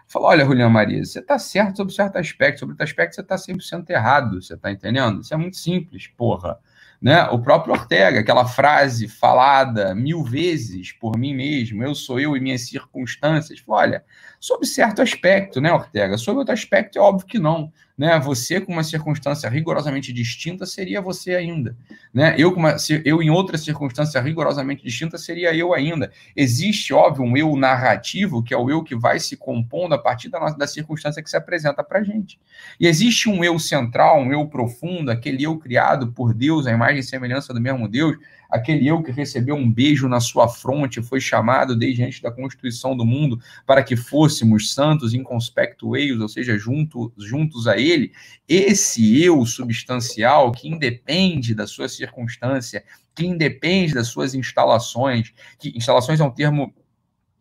Fala, 0.08 0.30
olha, 0.30 0.46
Julian 0.46 0.70
Marias, 0.70 1.12
você 1.12 1.20
está 1.20 1.38
certo 1.38 1.78
sobre 1.78 1.94
certo 1.94 2.18
aspecto, 2.18 2.62
sobre 2.62 2.74
outro 2.74 2.84
aspecto 2.84 3.14
você 3.14 3.22
está 3.22 3.36
100% 3.36 3.88
errado, 3.92 4.42
você 4.42 4.56
está 4.56 4.72
entendendo? 4.72 5.22
Isso 5.22 5.32
é 5.32 5.38
muito 5.38 5.58
simples, 5.58 6.08
porra. 6.08 6.58
Né? 7.02 7.24
O 7.30 7.40
próprio 7.40 7.74
Ortega, 7.74 8.20
aquela 8.20 8.46
frase 8.46 9.08
falada 9.08 9.96
mil 9.96 10.24
vezes 10.24 10.92
por 10.92 11.18
mim 11.18 11.34
mesmo, 11.34 11.84
eu 11.84 11.96
sou 11.96 12.20
eu 12.20 12.36
e 12.36 12.42
minhas 12.42 12.68
circunstâncias. 12.68 13.64
Olha, 13.68 14.04
sob 14.40 14.66
certo 14.66 15.02
aspecto, 15.02 15.60
né, 15.60 15.72
Ortega? 15.72 16.18
Sob 16.18 16.40
outro 16.40 16.54
aspecto, 16.54 16.98
é 16.98 17.02
óbvio 17.02 17.28
que 17.28 17.38
não. 17.38 17.72
Né? 18.00 18.18
Você 18.20 18.62
com 18.62 18.72
uma 18.72 18.84
circunstância 18.84 19.50
rigorosamente 19.50 20.14
distinta 20.14 20.66
seria 20.66 21.02
você 21.02 21.36
ainda. 21.36 21.76
Né? 22.14 22.34
Eu, 22.38 22.54
com 22.54 22.60
uma, 22.62 22.78
eu 23.04 23.22
em 23.22 23.30
outra 23.30 23.58
circunstância 23.58 24.22
rigorosamente 24.22 24.82
distinta 24.82 25.18
seria 25.18 25.54
eu 25.54 25.74
ainda. 25.74 26.10
Existe, 26.34 26.94
óbvio, 26.94 27.26
um 27.26 27.36
eu 27.36 27.54
narrativo, 27.58 28.42
que 28.42 28.54
é 28.54 28.58
o 28.58 28.70
eu 28.70 28.84
que 28.84 28.96
vai 28.96 29.20
se 29.20 29.36
compondo 29.36 29.94
a 29.94 29.98
partir 29.98 30.30
da, 30.30 30.40
da 30.52 30.66
circunstância 30.66 31.22
que 31.22 31.30
se 31.30 31.36
apresenta 31.36 31.84
para 31.84 32.02
gente. 32.02 32.40
E 32.80 32.88
existe 32.88 33.28
um 33.28 33.44
eu 33.44 33.60
central, 33.60 34.22
um 34.22 34.32
eu 34.32 34.48
profundo, 34.48 35.12
aquele 35.12 35.44
eu 35.44 35.58
criado 35.60 36.14
por 36.14 36.34
Deus, 36.34 36.68
a 36.68 36.72
imagem 36.72 37.00
e 37.00 37.04
semelhança 37.04 37.54
do 37.54 37.60
mesmo 37.60 37.86
Deus, 37.86 38.16
aquele 38.50 38.88
eu 38.88 39.04
que 39.04 39.12
recebeu 39.12 39.56
um 39.56 39.72
beijo 39.72 40.10
na 40.10 40.20
sua 40.20 40.48
fronte, 40.48 41.02
foi 41.02 41.22
chamado 41.22 41.76
desde 41.76 42.04
antes 42.04 42.20
da 42.20 42.32
constituição 42.32 42.98
do 42.98 43.06
mundo 43.06 43.40
para 43.66 43.84
que 43.84 43.96
fôssemos 43.96 44.74
santos, 44.74 45.14
inconspecto 45.14 45.96
eios, 45.96 46.20
ou 46.20 46.28
seja, 46.28 46.58
junto, 46.58 47.14
juntos 47.18 47.68
a 47.68 47.78
ele, 47.78 48.12
esse 48.48 49.22
eu 49.22 49.46
substancial 49.46 50.52
que 50.52 50.68
independe 50.68 51.54
da 51.54 51.68
sua 51.68 51.88
circunstância, 51.88 52.84
que 53.14 53.26
independe 53.26 53.94
das 53.94 54.08
suas 54.08 54.34
instalações, 54.34 55.32
que 55.60 55.72
instalações 55.78 56.20
é 56.20 56.24
um 56.24 56.32
termo 56.32 56.74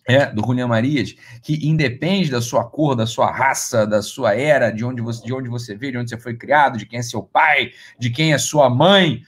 é, 0.09 0.25
do 0.27 0.43
Julian 0.43 0.67
Marias, 0.67 1.15
que 1.43 1.69
independe 1.69 2.31
da 2.31 2.41
sua 2.41 2.65
cor, 2.65 2.97
da 2.97 3.07
sua 3.07 3.31
raça, 3.31 3.87
da 3.87 4.01
sua 4.01 4.35
era, 4.35 4.71
de 4.71 4.83
onde 4.83 5.03
você, 5.03 5.23
de 5.23 5.35
onde 5.35 5.51
você 5.51 5.77
veio, 5.77 5.93
de 5.93 5.99
onde 5.99 6.11
você 6.11 6.17
foi 6.17 6.35
criado, 6.35 6.79
de 6.79 6.87
quem 6.87 6.99
é 6.99 7.03
seu 7.03 7.23
pai, 7.23 7.73
de 7.99 8.09
quem 8.09 8.33
é 8.33 8.39
sua 8.39 8.71
mãe, 8.71 9.23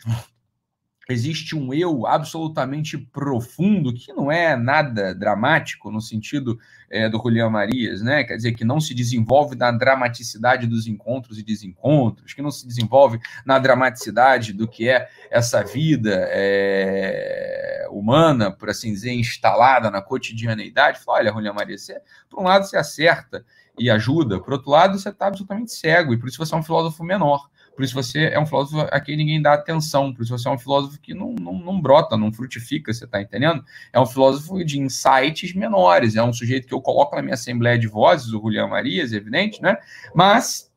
existe 1.12 1.56
um 1.56 1.72
eu 1.72 2.06
absolutamente 2.06 2.98
profundo, 2.98 3.92
que 3.92 4.12
não 4.12 4.30
é 4.30 4.56
nada 4.56 5.14
dramático 5.14 5.90
no 5.90 6.00
sentido 6.00 6.58
é, 6.90 7.08
do 7.08 7.18
Julián 7.18 7.50
Marias, 7.50 8.02
né? 8.02 8.24
Quer 8.24 8.36
dizer, 8.36 8.52
que 8.52 8.64
não 8.64 8.80
se 8.80 8.94
desenvolve 8.94 9.56
na 9.56 9.70
dramaticidade 9.70 10.66
dos 10.66 10.86
encontros 10.86 11.38
e 11.38 11.42
desencontros, 11.42 12.34
que 12.34 12.42
não 12.42 12.50
se 12.50 12.66
desenvolve 12.66 13.20
na 13.46 13.58
dramaticidade 13.58 14.52
do 14.52 14.66
que 14.66 14.88
é 14.88 15.08
essa 15.30 15.62
vida 15.62 16.28
é, 16.30 17.86
humana, 17.90 18.50
por 18.50 18.68
assim 18.68 18.92
dizer, 18.92 19.12
instalada 19.12 19.90
na 19.90 20.02
cotidianeidade. 20.02 21.00
Fala, 21.00 21.18
olha, 21.18 21.32
Julián 21.32 21.54
Marias, 21.54 21.82
você, 21.82 22.00
por 22.28 22.40
um 22.40 22.44
lado 22.44 22.66
você 22.66 22.76
acerta 22.76 23.44
e 23.78 23.88
ajuda, 23.88 24.40
por 24.40 24.52
outro 24.52 24.70
lado 24.70 24.98
você 24.98 25.08
está 25.08 25.26
absolutamente 25.26 25.72
cego, 25.72 26.12
e 26.12 26.18
por 26.18 26.28
isso 26.28 26.38
você 26.38 26.54
é 26.54 26.58
um 26.58 26.62
filósofo 26.62 27.04
menor. 27.04 27.48
Por 27.80 27.84
isso 27.84 27.94
você 27.94 28.26
é 28.26 28.38
um 28.38 28.44
filósofo 28.44 28.86
a 28.90 29.00
quem 29.00 29.16
ninguém 29.16 29.40
dá 29.40 29.54
atenção. 29.54 30.12
Por 30.12 30.22
isso 30.22 30.36
você 30.36 30.46
é 30.46 30.52
um 30.52 30.58
filósofo 30.58 31.00
que 31.00 31.14
não, 31.14 31.34
não, 31.40 31.58
não 31.58 31.80
brota, 31.80 32.14
não 32.14 32.30
frutifica, 32.30 32.92
você 32.92 33.06
está 33.06 33.22
entendendo? 33.22 33.64
É 33.90 33.98
um 33.98 34.04
filósofo 34.04 34.62
de 34.62 34.78
insights 34.78 35.54
menores. 35.54 36.14
É 36.14 36.22
um 36.22 36.30
sujeito 36.30 36.68
que 36.68 36.74
eu 36.74 36.82
coloco 36.82 37.16
na 37.16 37.22
minha 37.22 37.32
assembleia 37.32 37.78
de 37.78 37.88
vozes, 37.88 38.28
o 38.28 38.32
Julião 38.32 38.68
Marias, 38.68 39.14
evidente, 39.14 39.62
né? 39.62 39.78
Mas 40.14 40.69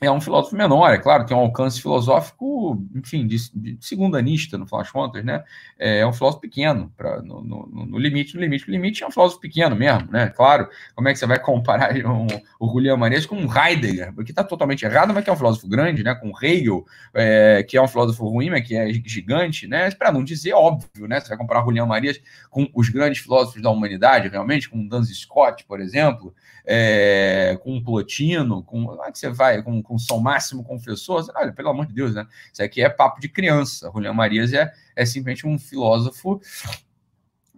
é 0.00 0.10
um 0.10 0.20
filósofo 0.20 0.54
menor, 0.54 0.92
é 0.92 0.98
claro, 0.98 1.24
tem 1.24 1.34
um 1.34 1.40
alcance 1.40 1.80
filosófico, 1.80 2.84
enfim, 2.94 3.26
de, 3.26 3.36
de 3.54 3.78
segundanista, 3.80 4.58
no 4.58 4.66
final 4.66 4.82
das 4.82 4.90
contas, 4.90 5.24
né? 5.24 5.42
É, 5.78 6.00
é 6.00 6.06
um 6.06 6.12
filósofo 6.12 6.42
pequeno, 6.42 6.92
pra, 6.94 7.22
no, 7.22 7.42
no, 7.42 7.66
no, 7.66 7.98
limite, 7.98 8.34
no 8.34 8.42
limite, 8.42 8.66
no 8.66 8.74
limite 8.74 9.02
é 9.02 9.06
um 9.06 9.10
filósofo 9.10 9.40
pequeno 9.40 9.74
mesmo, 9.74 10.10
né? 10.10 10.28
Claro, 10.28 10.68
como 10.94 11.08
é 11.08 11.14
que 11.14 11.18
você 11.18 11.24
vai 11.24 11.38
comparar 11.38 11.96
um, 12.04 12.26
o 12.60 12.68
Julião 12.68 12.98
Marias 12.98 13.24
com 13.24 13.36
um 13.36 13.48
Heidegger, 13.50 14.12
porque 14.12 14.32
está 14.32 14.44
totalmente 14.44 14.84
errado, 14.84 15.14
mas 15.14 15.24
que 15.24 15.30
é 15.30 15.32
um 15.32 15.36
filósofo 15.36 15.66
grande, 15.66 16.04
né? 16.04 16.14
Com 16.14 16.30
Hegel, 16.42 16.84
é, 17.14 17.62
que 17.66 17.78
é 17.78 17.80
um 17.80 17.88
filósofo 17.88 18.28
ruim, 18.28 18.50
mas 18.50 18.68
que 18.68 18.76
é 18.76 18.92
gigante, 18.92 19.66
né? 19.66 19.90
Para 19.92 20.12
não 20.12 20.22
dizer 20.22 20.52
óbvio, 20.52 21.08
né? 21.08 21.20
Você 21.20 21.30
vai 21.30 21.38
comparar 21.38 21.62
o 21.62 21.64
Julião 21.64 21.86
Marias 21.86 22.20
com 22.50 22.68
os 22.74 22.90
grandes 22.90 23.20
filósofos 23.20 23.62
da 23.62 23.70
humanidade, 23.70 24.28
realmente, 24.28 24.68
com 24.68 24.86
Duns 24.86 25.08
Scott, 25.08 25.64
por 25.64 25.80
exemplo, 25.80 26.34
é, 26.66 27.58
com 27.62 27.80
Plotino, 27.80 28.62
com. 28.62 28.84
Onde 28.86 29.08
é 29.08 29.12
que 29.12 29.18
você 29.18 29.30
vai? 29.30 29.62
Com, 29.62 29.80
com 29.86 29.98
São 29.98 30.20
Máximo 30.20 30.64
Confessor? 30.64 31.26
Olha, 31.34 31.52
pelo 31.52 31.70
amor 31.70 31.86
de 31.86 31.94
Deus, 31.94 32.14
né? 32.14 32.26
Isso 32.52 32.62
aqui 32.62 32.82
é 32.82 32.88
papo 32.88 33.20
de 33.20 33.28
criança. 33.28 33.90
Julião 33.94 34.14
Marias 34.14 34.52
é, 34.52 34.72
é 34.94 35.06
simplesmente 35.06 35.46
um 35.46 35.58
filósofo 35.58 36.40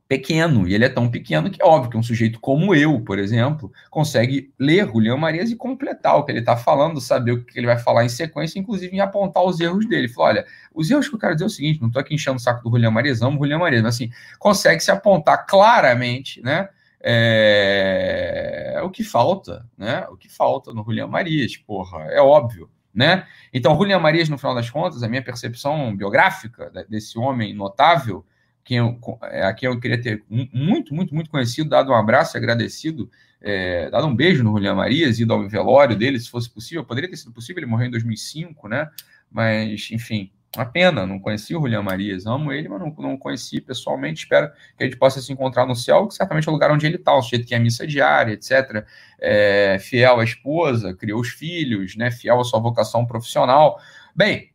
pequeno, 0.09 0.67
e 0.67 0.75
ele 0.75 0.87
é 0.87 0.89
tão 0.89 1.11
pequeno 1.11 1.51
que 1.51 1.63
óbvio 1.63 1.91
que 1.91 1.97
um 1.99 2.03
sujeito 2.03 2.41
como 2.41 2.75
eu, 2.75 2.99
por 3.03 3.19
exemplo, 3.19 3.71
consegue 3.91 4.51
ler 4.59 4.87
Julião 4.87 5.19
Marias 5.19 5.51
e 5.51 5.57
completar 5.57 6.17
o 6.17 6.25
que 6.25 6.33
ele 6.33 6.39
está 6.39 6.57
falando, 6.57 6.99
saber 6.99 7.33
o 7.33 7.45
que 7.45 7.59
ele 7.59 7.67
vai 7.67 7.77
falar 7.77 8.07
em 8.07 8.09
sequência, 8.09 8.59
inclusive 8.59 8.97
em 8.97 9.01
apontar 9.01 9.45
os 9.45 9.61
erros 9.61 9.87
dele. 9.87 10.09
Falou, 10.09 10.31
olha, 10.31 10.47
os 10.75 10.91
erros 10.91 11.09
que 11.11 11.15
eu 11.15 11.19
quero 11.19 11.35
dizer 11.35 11.45
é 11.45 11.47
o 11.49 11.51
seguinte, 11.51 11.81
não 11.81 11.89
estou 11.89 12.01
aqui 12.01 12.15
enchendo 12.15 12.39
o 12.39 12.41
saco 12.41 12.63
do 12.63 12.71
Julião 12.71 12.91
Marias, 12.91 13.21
amo 13.21 13.37
Julião 13.37 13.61
Marias, 13.61 13.83
mas 13.83 13.97
assim, 13.97 14.11
consegue 14.39 14.83
se 14.83 14.91
apontar 14.91 15.45
claramente, 15.47 16.41
né, 16.41 16.71
é, 17.01 18.81
o 18.83 18.91
que 18.91 19.05
falta, 19.05 19.67
né? 19.77 20.07
O 20.11 20.17
que 20.17 20.29
falta 20.29 20.73
no 20.73 20.85
Julião 20.85 21.09
Marias, 21.09 21.57
porra, 21.57 22.05
é 22.11 22.21
óbvio, 22.21 22.71
né? 22.93 23.27
Então, 23.53 23.77
Julião 23.77 24.01
Marias, 24.01 24.29
no 24.29 24.39
final 24.39 24.55
das 24.55 24.69
contas, 24.69 25.03
a 25.03 25.09
minha 25.09 25.23
percepção 25.23 25.97
biográfica 25.97 26.71
desse 26.89 27.19
homem 27.19 27.55
notável, 27.55 28.25
quem 28.65 28.79
eu, 28.79 28.99
é, 29.23 29.45
a 29.45 29.55
quem 29.55 29.69
eu 29.69 29.79
queria 29.79 30.01
ter 30.01 30.25
muito, 30.29 30.95
muito, 30.95 31.15
muito 31.15 31.31
conhecido, 31.31 31.71
dado 31.71 31.93
um 31.93 31.95
abraço 31.95 32.37
e 32.37 32.39
agradecido, 32.39 33.11
é, 33.41 33.89
dado 33.91 34.07
um 34.07 34.15
beijo 34.15 34.43
no 34.43 34.51
Julião 34.51 34.77
Marias, 34.77 35.21
ido 35.21 35.33
ao 35.33 35.49
velório 35.49 35.97
dele, 35.97 36.19
se 36.19 36.29
fosse 36.29 36.51
possível, 36.51 36.85
poderia 36.85 37.09
ter 37.09 37.17
sido 37.17 37.33
possível, 37.33 37.61
ele 37.61 37.71
morreu 37.71 37.87
em 37.87 37.91
2005, 37.91 38.69
né? 38.69 38.91
Mas, 39.31 39.89
enfim, 39.93 40.33
uma 40.57 40.65
pena, 40.65 41.07
não 41.07 41.19
conheci 41.19 41.55
o 41.55 41.61
Julião 41.61 41.83
Marias, 41.83 42.27
amo 42.27 42.53
ele, 42.53 42.69
mas 42.69 42.81
não, 42.81 42.95
não 42.99 43.17
conheci 43.19 43.61
pessoalmente. 43.61 44.23
Espero 44.23 44.51
que 44.77 44.83
a 44.83 44.87
gente 44.87 44.97
possa 44.97 45.21
se 45.21 45.33
encontrar 45.33 45.67
no 45.67 45.77
céu, 45.77 46.09
que 46.09 46.15
certamente 46.15 46.49
é 46.49 46.51
o 46.51 46.55
lugar 46.55 46.71
onde 46.71 46.87
ele 46.87 46.97
está, 46.97 47.15
o 47.15 47.23
jeito 47.23 47.47
que 47.47 47.55
é 47.55 47.59
missa 47.59 47.87
diária, 47.87 48.33
etc. 48.33 48.85
É, 49.21 49.79
fiel 49.79 50.21
à 50.21 50.25
esposa, 50.25 50.95
criou 50.95 51.21
os 51.21 51.29
filhos, 51.29 51.97
né, 51.97 52.11
fiel 52.11 52.41
à 52.41 52.45
sua 52.45 52.61
vocação 52.61 53.05
profissional. 53.05 53.79
Bem, 54.17 54.51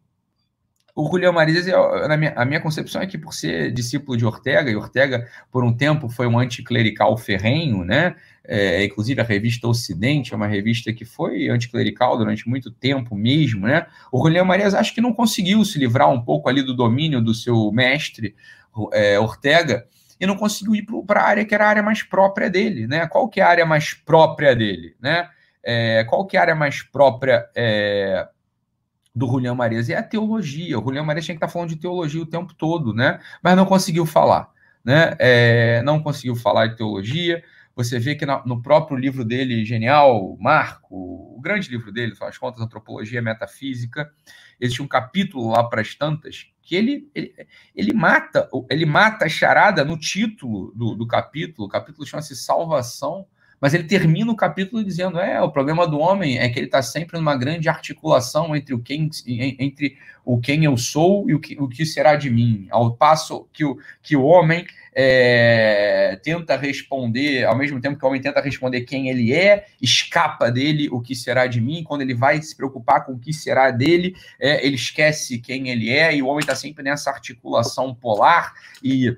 o 0.96 1.10
Julião 1.10 1.34
Marias, 1.34 1.66
minha, 2.18 2.34
a 2.36 2.46
minha 2.46 2.60
concepção 2.60 3.02
é 3.02 3.08
que 3.08 3.18
por 3.18 3.34
ser 3.34 3.72
discípulo 3.72 4.18
de 4.18 4.26
Ortega, 4.26 4.70
e 4.70 4.76
Ortega 4.76 5.28
por 5.52 5.64
um 5.64 5.76
tempo 5.76 6.10
foi 6.10 6.28
um 6.28 6.38
anticlerical 6.38 7.18
ferrenho, 7.18 7.84
né? 7.84 8.16
É, 8.46 8.84
inclusive 8.84 9.22
a 9.22 9.24
revista 9.24 9.68
Ocidente 9.68 10.34
é 10.34 10.36
uma 10.36 10.48
revista 10.48 10.92
que 10.92 11.06
foi 11.06 11.48
anticlerical 11.48 12.18
durante 12.18 12.48
muito 12.48 12.70
tempo 12.70 13.16
mesmo, 13.16 13.68
né? 13.68 13.88
O 14.12 14.22
Julião 14.22 14.46
Marias 14.46 14.74
acho 14.74 14.94
que 14.94 15.00
não 15.00 15.14
conseguiu 15.14 15.64
se 15.64 15.80
livrar 15.80 16.10
um 16.10 16.22
pouco 16.22 16.50
ali 16.50 16.62
do 16.62 16.76
domínio 16.76 17.22
do 17.22 17.34
seu 17.34 17.72
mestre 17.72 18.36
é, 18.92 19.18
Ortega 19.18 19.86
e 20.20 20.26
não 20.26 20.36
conseguiu 20.36 20.76
ir 20.76 20.86
para 21.08 21.22
a 21.22 21.28
área 21.28 21.46
que 21.46 21.56
era 21.56 21.66
a 21.66 21.70
área 21.70 21.84
mais 21.84 22.04
própria 22.04 22.50
dele, 22.50 22.86
né? 22.86 23.08
Qual 23.08 23.30
que 23.30 23.40
é 23.40 23.44
a 23.44 23.50
área 23.50 23.66
mais 23.66 23.94
própria 23.94 24.54
dele, 24.56 24.96
né? 25.02 25.30
É, 25.64 26.04
qual 26.04 26.26
que 26.26 26.36
é 26.36 26.40
a 26.40 26.44
área 26.44 26.56
mais 26.56 26.82
própria 26.82 27.46
é, 27.56 28.28
do 29.16 29.28
Julião 29.28 29.56
Marias? 29.56 29.90
É 29.90 29.96
a 29.96 30.04
teologia. 30.04 30.78
O 30.78 30.84
Julião 30.84 31.06
Marias 31.06 31.26
tinha 31.26 31.36
que 31.36 31.44
estar 31.44 31.52
falando 31.52 31.70
de 31.70 31.78
teologia 31.78 32.22
o 32.22 32.26
tempo 32.26 32.54
todo, 32.54 32.94
né? 32.94 33.22
Mas 33.42 33.56
não 33.56 33.66
conseguiu 33.66 34.06
falar, 34.06 34.50
né? 34.84 35.16
É, 35.18 35.82
não 35.84 36.02
conseguiu 36.02 36.36
falar 36.36 36.68
de 36.68 36.76
teologia. 36.76 37.42
Você 37.76 37.98
vê 37.98 38.16
que 38.16 38.26
no 38.26 38.62
próprio 38.62 38.96
livro 38.96 39.26
dele, 39.26 39.66
genial, 39.66 40.38
Marco, 40.40 40.96
o 41.36 41.42
grande 41.42 41.70
livro 41.70 41.92
dele, 41.92 42.14
as 42.22 42.38
contas, 42.38 42.62
Antropologia 42.62 43.22
Metafísica, 43.22 44.12
existe 44.60 44.82
um 44.82 44.88
capítulo 44.88 45.50
lá 45.50 45.64
para 45.64 45.82
as 45.82 45.96
tantas 45.96 46.48
que 46.62 46.76
ele, 46.76 47.10
ele, 47.14 47.34
ele 47.76 47.94
mata 47.94 48.50
ele 48.70 48.86
mata 48.86 49.26
a 49.26 49.30
charada 49.30 49.84
no 49.84 49.98
título 49.98 50.72
do, 50.76 50.96
do 50.96 51.08
capítulo. 51.08 51.68
O 51.68 51.70
capítulo 51.70 52.06
chama-se 52.06 52.36
Salvação 52.36 53.28
mas 53.60 53.74
ele 53.74 53.86
termina 53.86 54.32
o 54.32 54.36
capítulo 54.36 54.84
dizendo: 54.84 55.20
é, 55.20 55.42
o 55.42 55.52
problema 55.52 55.88
do 55.88 56.00
homem 56.00 56.38
é 56.38 56.50
que 56.50 56.60
ele 56.60 56.66
está 56.66 56.82
sempre 56.82 57.18
numa 57.18 57.36
grande 57.36 57.70
articulação 57.70 58.56
entre 58.56 58.74
o 58.74 58.80
quem, 58.80 59.10
entre 59.26 59.98
o 60.26 60.40
quem 60.40 60.66
eu 60.66 60.76
sou 60.76 61.30
e 61.30 61.34
o 61.34 61.40
que, 61.40 61.56
o 61.60 61.68
que 61.68 61.86
será 61.86 62.16
de 62.16 62.30
mim. 62.30 62.68
Ao 62.70 62.94
passo 62.94 63.48
que 63.54 63.64
o, 63.64 63.78
que 64.02 64.16
o 64.16 64.24
homem 64.24 64.66
é, 64.94 66.20
tenta 66.24 66.56
responder, 66.56 67.46
ao 67.46 67.58
mesmo 67.58 67.80
tempo 67.80 67.98
que 67.98 68.06
o 68.06 68.08
homem 68.08 68.22
tenta 68.22 68.42
responder 68.42 68.82
quem 68.82 69.10
ele 69.10 69.34
é, 69.34 69.66
escapa 69.82 70.52
dele 70.52 70.90
o 70.92 71.02
que 71.02 71.16
será 71.16 71.48
de 71.48 71.62
mim. 71.62 71.84
Quando 71.84 72.02
ele 72.02 72.14
vai 72.14 72.42
se 72.42 72.56
preocupar 72.56 73.06
com 73.06 73.14
o 73.14 73.20
que 73.20 73.34
será 73.34 73.72
dele, 73.72 74.16
é, 74.40 74.66
ele 74.66 74.76
esquece 74.76 75.40
quem 75.40 75.70
ele 75.70 75.90
é, 75.90 76.16
e 76.16 76.22
o 76.22 76.28
homem 76.28 76.42
está 76.42 76.56
sempre 76.56 76.84
nessa 76.84 77.10
articulação 77.10 77.94
polar, 77.96 78.54
e 78.84 79.16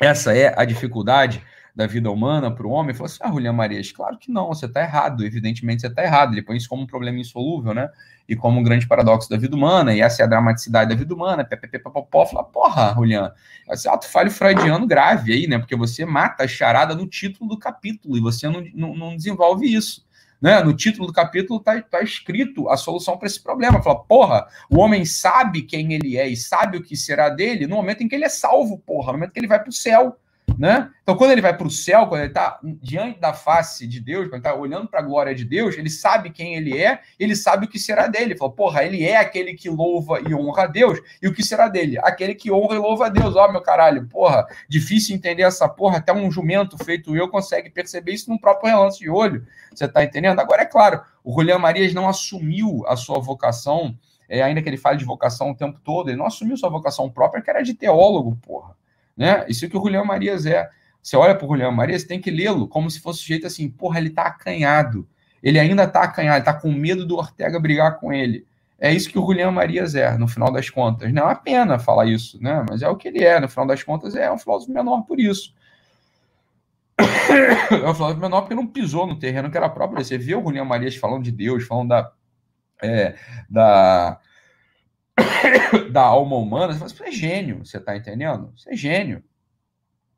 essa 0.00 0.36
é 0.36 0.54
a 0.56 0.64
dificuldade 0.64 1.42
da 1.78 1.86
vida 1.86 2.10
humana 2.10 2.50
para 2.50 2.66
o 2.66 2.70
homem, 2.70 2.92
falou 2.92 3.06
assim: 3.06 3.20
Ah, 3.22 3.30
Julián 3.30 3.52
Marias, 3.52 3.92
claro 3.92 4.18
que 4.18 4.32
não, 4.32 4.48
você 4.48 4.66
está 4.66 4.82
errado, 4.82 5.24
evidentemente 5.24 5.80
você 5.80 5.86
está 5.86 6.02
errado. 6.02 6.34
Ele 6.34 6.42
põe 6.42 6.56
isso 6.56 6.68
como 6.68 6.82
um 6.82 6.86
problema 6.88 7.20
insolúvel, 7.20 7.72
né? 7.72 7.88
E 8.28 8.34
como 8.34 8.58
um 8.58 8.64
grande 8.64 8.84
paradoxo 8.84 9.30
da 9.30 9.36
vida 9.36 9.54
humana, 9.54 9.94
e 9.94 10.00
essa 10.00 10.22
é 10.22 10.24
a 10.24 10.28
dramaticidade 10.28 10.90
da 10.90 10.96
vida 10.96 11.14
humana, 11.14 11.44
ppp, 11.44 11.80
fala, 11.80 12.42
porra, 12.42 12.94
Julián, 12.94 13.30
esse 13.70 13.88
ato 13.88 14.08
falho 14.08 14.28
freudiano 14.28 14.88
grave 14.88 15.32
aí, 15.32 15.46
né? 15.46 15.56
Porque 15.56 15.76
você 15.76 16.04
mata 16.04 16.42
a 16.42 16.48
charada 16.48 16.96
no 16.96 17.06
título 17.06 17.48
do 17.48 17.56
capítulo 17.56 18.16
e 18.16 18.20
você 18.20 18.48
não, 18.48 18.60
não, 18.74 18.96
não 18.96 19.16
desenvolve 19.16 19.72
isso. 19.72 20.04
Né? 20.40 20.60
No 20.64 20.74
título 20.74 21.06
do 21.06 21.12
capítulo 21.12 21.60
está 21.60 21.80
tá 21.80 22.02
escrito 22.02 22.68
a 22.68 22.76
solução 22.76 23.16
para 23.16 23.28
esse 23.28 23.40
problema. 23.40 23.80
Fala, 23.80 24.00
porra, 24.00 24.48
o 24.68 24.78
homem 24.80 25.04
sabe 25.04 25.62
quem 25.62 25.92
ele 25.92 26.16
é 26.16 26.26
e 26.26 26.36
sabe 26.36 26.76
o 26.76 26.82
que 26.82 26.96
será 26.96 27.28
dele 27.28 27.68
no 27.68 27.76
momento 27.76 28.02
em 28.02 28.08
que 28.08 28.16
ele 28.16 28.24
é 28.24 28.28
salvo, 28.28 28.78
porra, 28.78 29.12
no 29.12 29.18
momento 29.18 29.32
que 29.32 29.38
ele 29.38 29.46
vai 29.46 29.60
para 29.60 29.70
o 29.70 29.72
céu. 29.72 30.16
Né? 30.58 30.90
Então, 31.04 31.16
quando 31.16 31.30
ele 31.30 31.40
vai 31.40 31.56
para 31.56 31.68
o 31.68 31.70
céu, 31.70 32.08
quando 32.08 32.22
ele 32.22 32.30
está 32.30 32.58
diante 32.82 33.20
da 33.20 33.32
face 33.32 33.86
de 33.86 34.00
Deus, 34.00 34.24
quando 34.24 34.44
ele 34.44 34.48
está 34.48 34.54
olhando 34.54 34.88
para 34.88 34.98
a 34.98 35.02
glória 35.02 35.32
de 35.32 35.44
Deus, 35.44 35.78
ele 35.78 35.88
sabe 35.88 36.30
quem 36.30 36.56
ele 36.56 36.76
é, 36.76 37.00
ele 37.16 37.36
sabe 37.36 37.66
o 37.66 37.68
que 37.68 37.78
será 37.78 38.08
dele. 38.08 38.32
Ele 38.32 38.36
fala, 38.36 38.50
porra, 38.50 38.82
ele 38.82 39.04
é 39.04 39.18
aquele 39.18 39.54
que 39.54 39.70
louva 39.70 40.20
e 40.20 40.34
honra 40.34 40.64
a 40.64 40.66
Deus, 40.66 40.98
e 41.22 41.28
o 41.28 41.32
que 41.32 41.44
será 41.44 41.68
dele? 41.68 41.96
Aquele 41.98 42.34
que 42.34 42.50
honra 42.50 42.74
e 42.74 42.78
louva 42.78 43.06
a 43.06 43.08
Deus. 43.08 43.36
Ó, 43.36 43.46
oh, 43.46 43.52
meu 43.52 43.60
caralho, 43.60 44.08
porra, 44.08 44.48
difícil 44.68 45.14
entender 45.14 45.44
essa 45.44 45.68
porra, 45.68 45.98
até 45.98 46.12
um 46.12 46.28
jumento 46.28 46.76
feito 46.84 47.14
eu 47.14 47.28
consegue 47.28 47.70
perceber 47.70 48.14
isso 48.14 48.28
num 48.28 48.36
próprio 48.36 48.68
relance 48.68 48.98
de 48.98 49.08
olho. 49.08 49.46
Você 49.72 49.84
está 49.84 50.02
entendendo? 50.02 50.40
Agora, 50.40 50.62
é 50.62 50.66
claro, 50.66 51.00
o 51.22 51.32
Julián 51.32 51.58
Marias 51.58 51.94
não 51.94 52.08
assumiu 52.08 52.84
a 52.88 52.96
sua 52.96 53.20
vocação, 53.20 53.96
é, 54.28 54.42
ainda 54.42 54.60
que 54.60 54.68
ele 54.68 54.76
fale 54.76 54.98
de 54.98 55.04
vocação 55.04 55.52
o 55.52 55.54
tempo 55.54 55.78
todo, 55.84 56.08
ele 56.08 56.18
não 56.18 56.26
assumiu 56.26 56.56
sua 56.56 56.68
vocação 56.68 57.08
própria, 57.08 57.40
que 57.40 57.48
era 57.48 57.62
de 57.62 57.74
teólogo, 57.74 58.36
porra. 58.42 58.76
Né? 59.18 59.44
Isso 59.48 59.68
que 59.68 59.76
o 59.76 59.80
Julião 59.80 60.04
Marias 60.04 60.46
é. 60.46 60.70
Você 61.02 61.16
olha 61.16 61.34
para 61.34 61.44
o 61.44 61.48
Julião 61.48 61.72
Marias, 61.72 62.04
tem 62.04 62.20
que 62.20 62.30
lê-lo 62.30 62.68
como 62.68 62.88
se 62.88 63.00
fosse 63.00 63.22
jeito 63.22 63.46
assim, 63.46 63.68
porra, 63.68 63.98
ele 63.98 64.08
está 64.08 64.22
acanhado. 64.22 65.08
Ele 65.42 65.58
ainda 65.58 65.84
está 65.84 66.02
acanhado, 66.02 66.38
está 66.38 66.54
com 66.54 66.70
medo 66.72 67.04
do 67.04 67.16
Ortega 67.16 67.58
brigar 67.58 67.98
com 67.98 68.12
ele. 68.12 68.46
É 68.78 68.92
isso 68.92 69.10
que 69.10 69.18
o 69.18 69.26
Julião 69.26 69.50
Marias 69.50 69.96
é, 69.96 70.16
no 70.16 70.28
final 70.28 70.52
das 70.52 70.70
contas. 70.70 71.12
Não 71.12 71.22
é 71.22 71.26
uma 71.26 71.34
pena 71.34 71.78
falar 71.78 72.06
isso, 72.06 72.40
né? 72.40 72.64
Mas 72.68 72.82
é 72.82 72.88
o 72.88 72.96
que 72.96 73.08
ele 73.08 73.24
é, 73.24 73.40
no 73.40 73.48
final 73.48 73.66
das 73.66 73.82
contas, 73.82 74.14
é 74.14 74.30
um 74.30 74.38
filósofo 74.38 74.72
menor 74.72 75.02
por 75.02 75.18
isso. 75.18 75.52
é 76.98 77.88
um 77.88 77.94
filósofo 77.94 78.20
menor 78.20 78.42
porque 78.42 78.54
não 78.54 78.66
pisou 78.66 79.06
no 79.06 79.18
terreno 79.18 79.50
que 79.50 79.56
era 79.56 79.68
próprio. 79.68 80.04
Você 80.04 80.16
vê 80.16 80.34
o 80.36 80.42
Julião 80.42 80.64
Marias 80.64 80.94
falando 80.94 81.24
de 81.24 81.32
Deus, 81.32 81.64
falando 81.64 81.88
da, 81.88 82.12
é, 82.82 83.16
da, 83.50 84.20
da 85.92 86.02
alma 86.02 86.36
humana, 86.36 86.72
você 86.72 86.94
fala, 86.94 87.10
é 87.10 87.12
gênio, 87.12 87.64
você 87.64 87.78
está 87.78 87.96
entendendo? 87.96 88.52
Isso 88.54 88.68
é 88.70 88.76
gênio, 88.76 89.22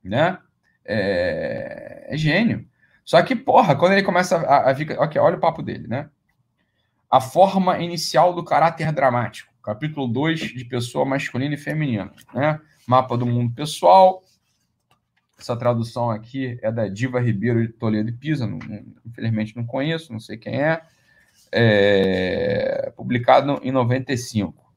né? 0.03 0.39
É, 0.85 2.07
é, 2.09 2.17
gênio. 2.17 2.67
Só 3.05 3.23
que, 3.23 3.35
porra, 3.35 3.77
quando 3.77 3.93
ele 3.93 4.03
começa 4.03 4.37
a, 4.39 4.71
a 4.71 4.75
ficar. 4.75 4.97
Olha 5.21 5.37
o 5.37 5.41
papo 5.41 5.63
dele, 5.63 5.87
né? 5.87 6.09
A 7.11 7.21
forma 7.21 7.79
inicial 7.79 8.35
do 8.35 8.45
caráter 8.45 8.93
dramático. 8.93 9.53
Capítulo 9.63 10.07
2 10.09 10.41
de 10.41 10.65
pessoa 10.65 11.05
masculina 11.05 11.55
e 11.55 11.59
feminina, 11.59 12.13
né? 12.33 12.61
Mapa 12.87 13.17
do 13.17 13.27
mundo 13.27 13.55
pessoal. 13.55 14.23
Essa 15.39 15.57
tradução 15.57 16.11
aqui 16.11 16.59
é 16.63 16.71
da 16.71 16.89
Diva 16.89 17.21
Ribeiro 17.21 17.67
de 17.67 17.73
Toledo 17.73 18.11
e 18.11 18.13
Pisa. 18.13 18.47
Não, 18.47 18.59
infelizmente 19.07 19.57
não 19.57 19.65
conheço, 19.65 20.13
não 20.13 20.21
sei 20.21 20.37
quem 20.37 20.61
é. 20.63 20.83
é 21.53 22.93
publicado 22.97 23.61
em 23.63 23.73
95 23.73 24.70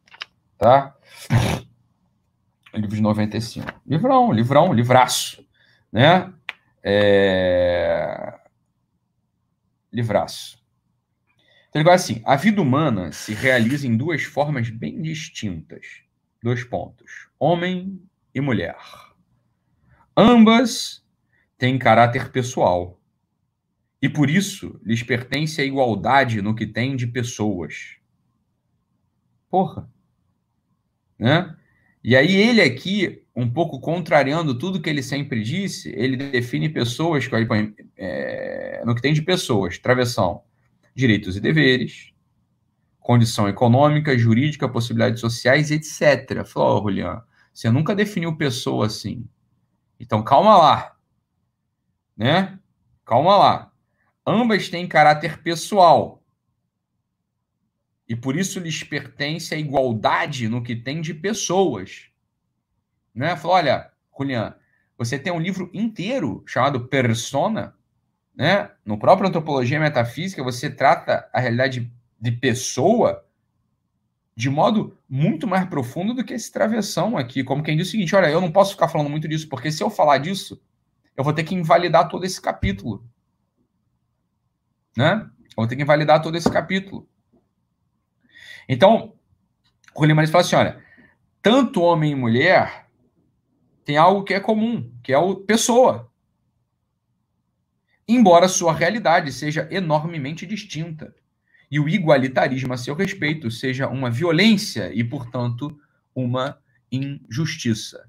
tá? 0.63 0.95
Livro 2.73 2.95
de 2.95 3.01
95. 3.01 3.81
Livrão, 3.85 4.31
livrão, 4.31 4.73
livraço, 4.73 5.45
né? 5.91 6.33
É... 6.81 8.39
Livraço. 9.91 10.57
Então, 11.67 11.81
ele 11.81 11.89
assim, 11.89 12.21
a 12.25 12.37
vida 12.37 12.61
humana 12.61 13.11
se 13.11 13.33
realiza 13.33 13.85
em 13.85 13.97
duas 13.97 14.23
formas 14.23 14.69
bem 14.69 15.01
distintas. 15.01 15.85
Dois 16.41 16.63
pontos. 16.63 17.27
Homem 17.37 18.01
e 18.33 18.39
mulher. 18.39 18.77
Ambas 20.15 21.05
têm 21.57 21.77
caráter 21.77 22.31
pessoal. 22.31 22.99
E 24.01 24.07
por 24.07 24.29
isso 24.29 24.79
lhes 24.83 25.03
pertence 25.03 25.61
a 25.61 25.65
igualdade 25.65 26.41
no 26.41 26.55
que 26.55 26.65
tem 26.65 26.95
de 26.95 27.07
pessoas. 27.07 27.97
Porra. 29.49 29.92
Né? 31.23 31.55
E 32.03 32.17
aí 32.17 32.35
ele 32.35 32.61
aqui, 32.61 33.23
um 33.33 33.49
pouco 33.49 33.79
contrariando 33.79 34.57
tudo 34.57 34.81
que 34.81 34.89
ele 34.89 35.01
sempre 35.01 35.41
disse, 35.41 35.89
ele 35.95 36.17
define 36.17 36.67
pessoas, 36.67 37.29
é, 37.95 38.83
no 38.85 38.93
que 38.93 39.01
tem 39.01 39.13
de 39.13 39.21
pessoas, 39.21 39.77
travessão, 39.77 40.43
direitos 40.93 41.37
e 41.37 41.39
deveres, 41.39 42.11
condição 42.99 43.47
econômica, 43.47 44.17
jurídica, 44.17 44.67
possibilidades 44.67 45.21
sociais, 45.21 45.71
etc. 45.71 46.43
Falou, 46.45 46.79
oh, 46.79 46.89
Julian, 46.89 47.21
você 47.53 47.69
nunca 47.69 47.95
definiu 47.95 48.35
pessoa 48.35 48.87
assim. 48.87 49.25
Então 49.97 50.21
calma 50.21 50.57
lá, 50.57 50.95
né? 52.17 52.59
Calma 53.05 53.37
lá. 53.37 53.71
Ambas 54.27 54.67
têm 54.67 54.85
caráter 54.89 55.41
pessoal, 55.41 56.21
e 58.07 58.15
por 58.15 58.35
isso 58.35 58.59
lhes 58.59 58.83
pertence 58.83 59.53
a 59.53 59.57
igualdade 59.57 60.47
no 60.47 60.63
que 60.63 60.75
tem 60.75 61.01
de 61.01 61.13
pessoas. 61.13 62.07
Né? 63.13 63.35
Falou, 63.35 63.57
olha, 63.57 63.91
Julian, 64.17 64.55
você 64.97 65.17
tem 65.17 65.31
um 65.31 65.39
livro 65.39 65.69
inteiro 65.73 66.43
chamado 66.45 66.87
Persona, 66.87 67.75
né? 68.35 68.71
No 68.85 68.97
próprio 68.97 69.27
Antropologia 69.27 69.79
Metafísica, 69.79 70.43
você 70.43 70.69
trata 70.69 71.29
a 71.31 71.39
realidade 71.39 71.91
de 72.19 72.31
pessoa 72.31 73.23
de 74.35 74.49
modo 74.49 74.97
muito 75.07 75.47
mais 75.47 75.65
profundo 75.69 76.13
do 76.13 76.23
que 76.23 76.33
esse 76.33 76.51
travessão 76.51 77.17
aqui. 77.17 77.43
Como 77.43 77.63
quem 77.63 77.77
diz 77.77 77.87
o 77.87 77.91
seguinte: 77.91 78.15
olha, 78.15 78.27
eu 78.27 78.41
não 78.41 78.51
posso 78.51 78.71
ficar 78.71 78.87
falando 78.87 79.09
muito 79.09 79.27
disso, 79.27 79.47
porque 79.47 79.71
se 79.71 79.83
eu 79.83 79.89
falar 79.89 80.17
disso, 80.17 80.61
eu 81.15 81.23
vou 81.23 81.33
ter 81.33 81.43
que 81.43 81.53
invalidar 81.53 82.07
todo 82.09 82.25
esse 82.25 82.41
capítulo. 82.41 83.05
Né? 84.97 85.29
Eu 85.41 85.55
vou 85.57 85.67
ter 85.67 85.75
que 85.75 85.83
invalidar 85.83 86.21
todo 86.21 86.35
esse 86.35 86.49
capítulo. 86.49 87.07
Então, 88.67 89.13
o 89.95 90.05
Limanes 90.05 90.31
fala 90.31 90.43
assim: 90.43 90.55
olha, 90.55 90.83
tanto 91.41 91.81
homem 91.81 92.11
e 92.11 92.15
mulher 92.15 92.87
tem 93.85 93.97
algo 93.97 94.23
que 94.23 94.33
é 94.33 94.39
comum, 94.39 94.91
que 95.03 95.11
é 95.11 95.17
o 95.17 95.35
pessoa. 95.35 96.09
Embora 98.07 98.47
sua 98.47 98.73
realidade 98.73 99.31
seja 99.31 99.67
enormemente 99.71 100.45
distinta 100.45 101.13
e 101.71 101.79
o 101.79 101.89
igualitarismo 101.89 102.73
a 102.73 102.77
seu 102.77 102.93
respeito 102.93 103.49
seja 103.49 103.87
uma 103.87 104.09
violência 104.11 104.93
e, 104.93 105.03
portanto, 105.03 105.77
uma 106.13 106.59
injustiça. 106.91 108.07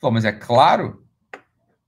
Bom, 0.00 0.10
mas 0.10 0.24
é 0.24 0.32
claro, 0.32 1.06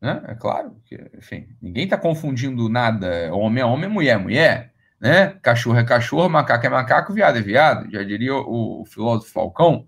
né? 0.01 0.23
É 0.29 0.35
claro 0.35 0.81
que, 0.85 0.95
enfim, 1.17 1.49
ninguém 1.61 1.85
está 1.85 1.99
confundindo 1.99 2.69
nada. 2.69 3.35
Homem 3.35 3.63
é 3.63 3.67
homem, 3.67 3.89
mulher 3.89 4.15
é 4.15 4.19
mulher 4.19 4.72
né? 5.03 5.37
Cachorro 5.43 5.77
é 5.77 5.83
cachorro, 5.83 6.29
macaco 6.29 6.65
é 6.65 6.69
macaco, 6.69 7.13
viado 7.13 7.37
é 7.37 7.43
viado, 7.43 7.91
já 7.91 8.05
diria 8.05 8.37
o, 8.37 8.83
o 8.83 8.85
filósofo 8.85 9.33
Falcão. 9.33 9.85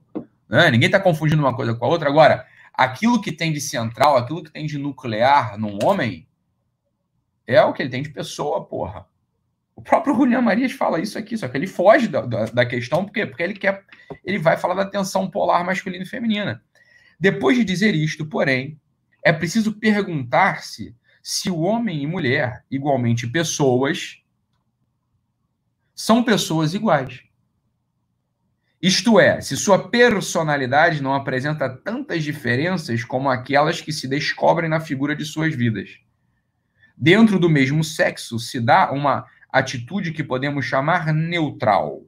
Né? 0.49 0.69
Ninguém 0.73 0.87
está 0.87 0.99
confundindo 0.99 1.41
uma 1.41 1.55
coisa 1.55 1.73
com 1.73 1.85
a 1.85 1.89
outra. 1.89 2.09
Agora, 2.09 2.45
aquilo 2.75 3.21
que 3.21 3.31
tem 3.31 3.53
de 3.53 3.61
central, 3.61 4.17
aquilo 4.17 4.43
que 4.43 4.51
tem 4.51 4.67
de 4.67 4.77
nuclear 4.77 5.57
num 5.57 5.79
homem, 5.85 6.27
é 7.47 7.63
o 7.63 7.73
que 7.73 7.81
ele 7.81 7.91
tem 7.91 8.03
de 8.03 8.09
pessoa, 8.09 8.67
porra. 8.67 9.07
O 9.77 9.83
próprio 9.83 10.17
Julián 10.17 10.43
Marias 10.43 10.73
fala 10.73 10.99
isso 10.99 11.17
aqui, 11.17 11.39
só 11.39 11.47
que 11.47 11.57
ele 11.57 11.69
foge 11.69 12.09
da, 12.09 12.23
da, 12.23 12.47
da 12.47 12.67
questão, 12.67 13.05
por 13.05 13.13
quê? 13.13 13.25
Porque 13.25 13.43
ele 13.43 13.55
quer. 13.55 13.85
Ele 14.25 14.39
vai 14.39 14.57
falar 14.57 14.75
da 14.75 14.85
tensão 14.85 15.31
polar 15.31 15.65
masculina 15.65 16.03
e 16.03 16.09
feminina. 16.09 16.61
Depois 17.21 17.57
de 17.57 17.63
dizer 17.63 17.95
isto, 17.95 18.27
porém, 18.27 18.81
é 19.25 19.33
preciso 19.33 19.79
perguntar-se 19.79 20.93
se 21.23 21.51
o 21.51 21.61
homem 21.61 22.03
e 22.03 22.07
mulher, 22.07 22.65
igualmente 22.69 23.29
pessoas, 23.29 24.24
são 25.95 26.23
pessoas 26.23 26.75
iguais. 26.75 27.23
Isto 28.83 29.19
é, 29.19 29.41
se 29.41 29.57
sua 29.57 29.89
personalidade 29.89 31.03
não 31.03 31.15
apresenta 31.15 31.71
tantas 31.71 32.23
diferenças 32.23 33.03
como 33.03 33.31
aquelas 33.31 33.81
que 33.81 33.93
se 33.93 34.07
descobrem 34.07 34.69
na 34.69 34.81
figura 34.81 35.17
de 35.17 35.25
suas 35.25 35.55
vidas. 35.55 36.01
Dentro 36.97 37.39
do 37.39 37.49
mesmo 37.49 37.83
sexo 37.83 38.39
se 38.39 38.61
dá 38.61 38.93
uma 38.93 39.27
atitude 39.51 40.13
que 40.13 40.23
podemos 40.23 40.67
chamar 40.67 41.15
neutral 41.15 42.03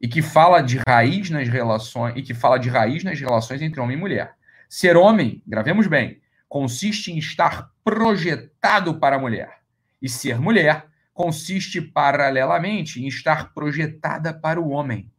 e 0.00 0.08
que 0.08 0.20
fala 0.20 0.60
de 0.60 0.80
raiz 0.84 1.30
nas 1.30 1.48
relações 1.48 2.14
e 2.16 2.22
que 2.22 2.34
fala 2.34 2.58
de 2.58 2.68
raiz 2.68 3.04
nas 3.04 3.20
relações 3.20 3.62
entre 3.62 3.80
homem 3.80 3.96
e 3.96 4.00
mulher. 4.00 4.34
Ser 4.68 4.96
homem, 4.96 5.42
gravemos 5.46 5.86
bem, 5.86 6.20
consiste 6.48 7.12
em 7.12 7.18
estar 7.18 7.70
projetado 7.84 8.98
para 8.98 9.16
a 9.16 9.18
mulher 9.18 9.58
e 10.00 10.08
ser 10.08 10.40
mulher 10.40 10.86
consiste 11.12 11.80
paralelamente 11.80 13.02
em 13.02 13.06
estar 13.06 13.52
projetada 13.52 14.32
para 14.32 14.60
o 14.60 14.70
homem. 14.70 15.10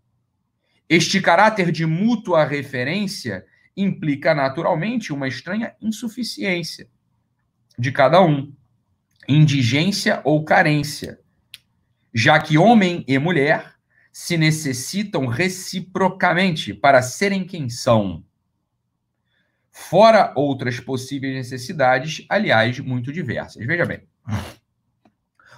Este 0.89 1.21
caráter 1.21 1.71
de 1.71 1.85
mútua 1.85 2.43
referência 2.45 3.45
implica 3.75 4.35
naturalmente 4.35 5.11
uma 5.11 5.27
estranha 5.27 5.75
insuficiência 5.81 6.87
de 7.77 7.91
cada 7.91 8.21
um, 8.21 8.53
indigência 9.27 10.21
ou 10.23 10.43
carência, 10.43 11.19
já 12.13 12.39
que 12.39 12.57
homem 12.57 13.03
e 13.07 13.17
mulher 13.17 13.73
se 14.11 14.37
necessitam 14.37 15.25
reciprocamente 15.25 16.73
para 16.73 17.01
serem 17.01 17.43
quem 17.43 17.67
são. 17.69 18.23
Fora 19.71 20.31
outras 20.35 20.79
possíveis 20.79 21.33
necessidades, 21.33 22.23
aliás, 22.29 22.77
muito 22.79 23.11
diversas. 23.11 23.65
Veja 23.65 23.85
bem. 23.85 24.03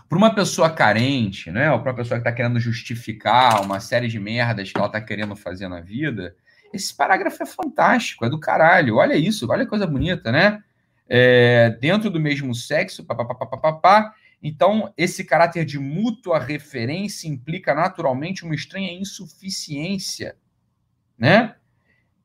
Para 0.08 0.18
uma 0.18 0.34
pessoa 0.34 0.70
carente, 0.70 1.52
né? 1.52 1.72
Ou 1.72 1.80
para 1.80 1.92
uma 1.92 1.98
pessoa 1.98 2.20
que 2.20 2.28
está 2.28 2.32
querendo 2.32 2.60
justificar 2.60 3.62
uma 3.62 3.80
série 3.80 4.08
de 4.08 4.20
merdas 4.20 4.72
que 4.72 4.78
ela 4.78 4.88
está 4.88 5.02
querendo 5.02 5.36
fazer 5.36 5.68
na 5.68 5.82
vida, 5.82 6.36
esse 6.74 6.94
parágrafo 6.96 7.42
é 7.42 7.46
fantástico, 7.46 8.26
é 8.26 8.30
do 8.30 8.40
caralho. 8.40 8.98
Olha 8.98 9.16
isso, 9.16 9.48
olha 9.50 9.64
que 9.64 9.70
coisa 9.70 9.88
bonita, 9.88 10.32
né? 10.32 10.62
É, 11.08 11.78
dentro 11.80 12.10
do 12.10 12.20
mesmo 12.20 12.54
sexo, 12.54 13.06
papapá. 13.06 14.14
Então, 14.42 14.94
esse 14.98 15.24
caráter 15.24 15.66
de 15.66 15.80
mútua 15.80 16.38
referência 16.38 17.28
implica 17.28 17.74
naturalmente 17.74 18.44
uma 18.44 18.54
estranha 18.54 18.92
insuficiência, 18.94 20.36
né? 21.18 21.56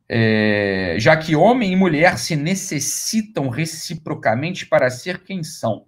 É, 0.09 0.97
já 0.99 1.17
que 1.17 1.37
homem 1.37 1.73
e 1.73 1.77
mulher 1.77 2.19
se 2.19 2.35
necessitam 2.35 3.49
reciprocamente 3.49 4.67
para 4.67 4.91
ser 4.91 5.23
quem 5.23 5.45
são, 5.45 5.87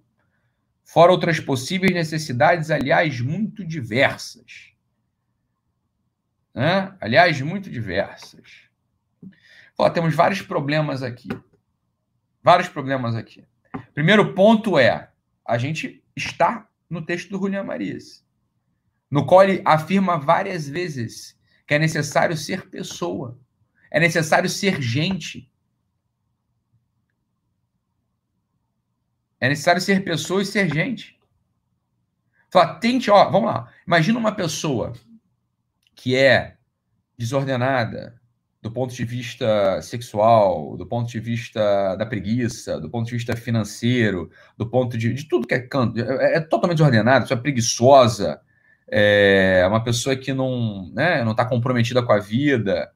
fora 0.93 1.12
outras 1.12 1.40
possíveis 1.40 1.93
necessidades, 1.93 2.70
aliás, 2.70 3.20
muito 3.20 3.64
diversas 3.64 4.72
né? 6.55 6.95
aliás, 7.01 7.40
muito 7.40 7.70
diversas. 7.70 8.62
Temos 9.95 10.14
vários 10.14 10.43
problemas 10.43 11.03
aqui. 11.03 11.28
Vários 12.43 12.68
problemas 12.68 13.14
aqui. 13.14 13.45
Primeiro 13.95 14.34
ponto 14.34 14.78
é: 14.78 15.11
a 15.47 15.59
gente 15.59 16.03
está 16.14 16.68
no 16.88 17.05
texto 17.05 17.30
do 17.30 17.38
Julian 17.38 17.64
Marias, 17.64 18.24
no 19.11 19.26
qual 19.26 19.43
ele 19.43 19.62
afirma 19.64 20.18
várias 20.18 20.68
vezes 20.68 21.38
que 21.66 21.74
é 21.74 21.78
necessário 21.78 22.36
ser 22.36 22.68
pessoa, 22.68 23.38
é 23.90 23.99
necessário 23.99 24.49
ser 24.49 24.80
gente. 24.80 25.51
É 29.43 29.49
necessário 29.49 29.80
ser 29.80 30.05
pessoa 30.05 30.40
e 30.40 30.47
ser 30.47 30.72
gente. 30.72 31.18
Fala, 32.49 32.74
tente, 32.76 33.11
ó, 33.11 33.28
vamos 33.28 33.53
lá. 33.53 33.68
Imagina 33.84 34.16
uma 34.16 34.30
pessoa 34.30 34.93
que 35.97 36.14
é 36.14 36.55
desordenada 37.18 38.14
do 38.62 38.70
ponto 38.70 38.95
de 38.95 39.05
vista 39.05 39.82
sexual, 39.82 40.76
do 40.76 40.86
ponto 40.86 41.11
de 41.11 41.18
vista 41.18 41.97
da 41.97 42.07
preguiça, 42.07 42.80
do 42.80 42.88
ponto 42.88 43.07
de 43.07 43.14
vista 43.14 43.34
financeiro, 43.34 44.30
do 44.57 44.70
ponto 44.70 44.97
de, 44.97 45.12
de 45.12 45.26
tudo 45.26 45.49
que 45.49 45.55
é 45.55 45.59
canto, 45.59 45.99
é, 45.99 46.36
é 46.36 46.40
totalmente 46.40 46.76
desordenada, 46.76 47.22
pessoa 47.22 47.43
preguiçosa, 47.43 48.40
é 48.86 49.66
uma 49.66 49.82
pessoa 49.82 50.14
que 50.14 50.32
não 50.32 50.88
né, 50.95 51.24
não 51.24 51.32
está 51.32 51.45
comprometida 51.45 52.01
com 52.01 52.12
a 52.12 52.20
vida, 52.20 52.93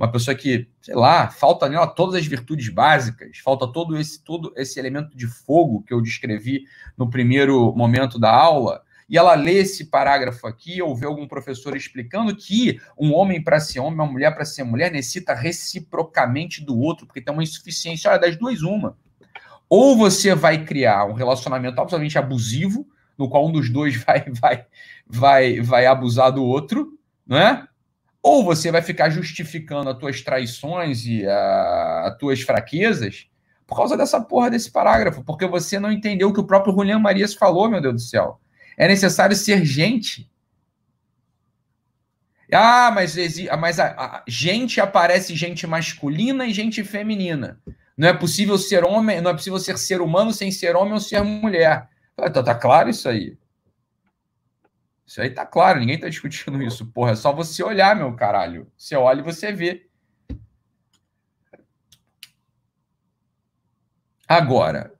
uma 0.00 0.10
pessoa 0.10 0.34
que, 0.34 0.66
sei 0.80 0.94
lá, 0.94 1.28
falta 1.28 1.68
nela 1.68 1.86
todas 1.86 2.14
as 2.14 2.26
virtudes 2.26 2.70
básicas, 2.70 3.36
falta 3.44 3.70
todo 3.70 3.98
esse 3.98 4.24
todo 4.24 4.50
esse 4.56 4.80
elemento 4.80 5.14
de 5.14 5.26
fogo 5.26 5.82
que 5.82 5.92
eu 5.92 6.00
descrevi 6.00 6.64
no 6.96 7.10
primeiro 7.10 7.70
momento 7.76 8.18
da 8.18 8.34
aula, 8.34 8.82
e 9.10 9.18
ela 9.18 9.34
lê 9.34 9.58
esse 9.58 9.86
parágrafo 9.86 10.46
aqui, 10.46 10.80
ou 10.80 10.96
vê 10.96 11.04
algum 11.04 11.28
professor 11.28 11.76
explicando 11.76 12.34
que 12.34 12.80
um 12.98 13.12
homem 13.12 13.42
para 13.42 13.60
ser 13.60 13.80
homem, 13.80 13.94
uma 13.94 14.06
mulher 14.06 14.34
para 14.34 14.44
ser 14.46 14.64
mulher, 14.64 14.90
necessita 14.90 15.34
reciprocamente 15.34 16.64
do 16.64 16.78
outro, 16.78 17.06
porque 17.06 17.20
tem 17.20 17.34
uma 17.34 17.42
insuficiência. 17.42 18.10
Olha, 18.10 18.20
das 18.20 18.36
duas, 18.36 18.62
uma. 18.62 18.96
Ou 19.68 19.96
você 19.96 20.34
vai 20.34 20.64
criar 20.64 21.04
um 21.04 21.12
relacionamento 21.12 21.78
absolutamente 21.78 22.16
abusivo, 22.16 22.88
no 23.18 23.28
qual 23.28 23.46
um 23.46 23.52
dos 23.52 23.68
dois 23.68 23.96
vai, 24.02 24.24
vai, 24.30 24.66
vai, 25.06 25.60
vai 25.60 25.86
abusar 25.86 26.32
do 26.32 26.42
outro, 26.42 26.96
não 27.26 27.36
é? 27.36 27.66
Ou 28.22 28.44
você 28.44 28.70
vai 28.70 28.82
ficar 28.82 29.10
justificando 29.10 29.90
as 29.90 29.98
tuas 29.98 30.20
traições 30.20 31.04
e 31.06 31.26
as 31.26 32.16
tuas 32.18 32.42
fraquezas 32.42 33.30
por 33.70 33.76
causa 33.76 33.96
dessa 33.96 34.20
porra 34.20 34.50
desse 34.50 34.68
parágrafo, 34.68 35.22
porque 35.22 35.46
você 35.46 35.78
não 35.78 35.92
entendeu 35.92 36.28
o 36.28 36.34
que 36.34 36.40
o 36.40 36.46
próprio 36.46 36.74
Julian 36.74 36.98
Marias 36.98 37.34
falou, 37.34 37.70
meu 37.70 37.80
Deus 37.80 37.94
do 37.94 38.00
céu. 38.00 38.40
É 38.76 38.88
necessário 38.88 39.36
ser 39.36 39.64
gente. 39.64 40.28
Ah, 42.52 42.90
mas, 42.90 43.14
mas 43.60 43.78
a, 43.78 43.90
a, 43.90 44.24
gente 44.26 44.80
aparece 44.80 45.36
gente 45.36 45.68
masculina 45.68 46.46
e 46.46 46.52
gente 46.52 46.82
feminina. 46.82 47.60
Não 47.96 48.08
é 48.08 48.12
possível 48.12 48.58
ser 48.58 48.84
homem, 48.84 49.20
não 49.20 49.30
é 49.30 49.34
possível 49.34 49.60
ser 49.60 49.78
ser 49.78 50.00
humano 50.00 50.32
sem 50.32 50.50
ser 50.50 50.74
homem 50.74 50.94
ou 50.94 51.00
ser 51.00 51.22
mulher. 51.22 51.88
Tá, 52.16 52.42
tá 52.42 52.54
claro 52.56 52.90
isso 52.90 53.08
aí. 53.08 53.38
Isso 55.10 55.20
aí 55.20 55.28
tá 55.28 55.44
claro, 55.44 55.80
ninguém 55.80 55.98
tá 55.98 56.08
discutindo 56.08 56.62
isso. 56.62 56.86
Porra, 56.86 57.10
é 57.10 57.16
só 57.16 57.32
você 57.32 57.64
olhar, 57.64 57.96
meu 57.96 58.14
caralho. 58.14 58.70
Você 58.76 58.94
olha 58.94 59.18
e 59.18 59.24
você 59.24 59.50
vê. 59.50 59.88
Agora, 64.28 64.94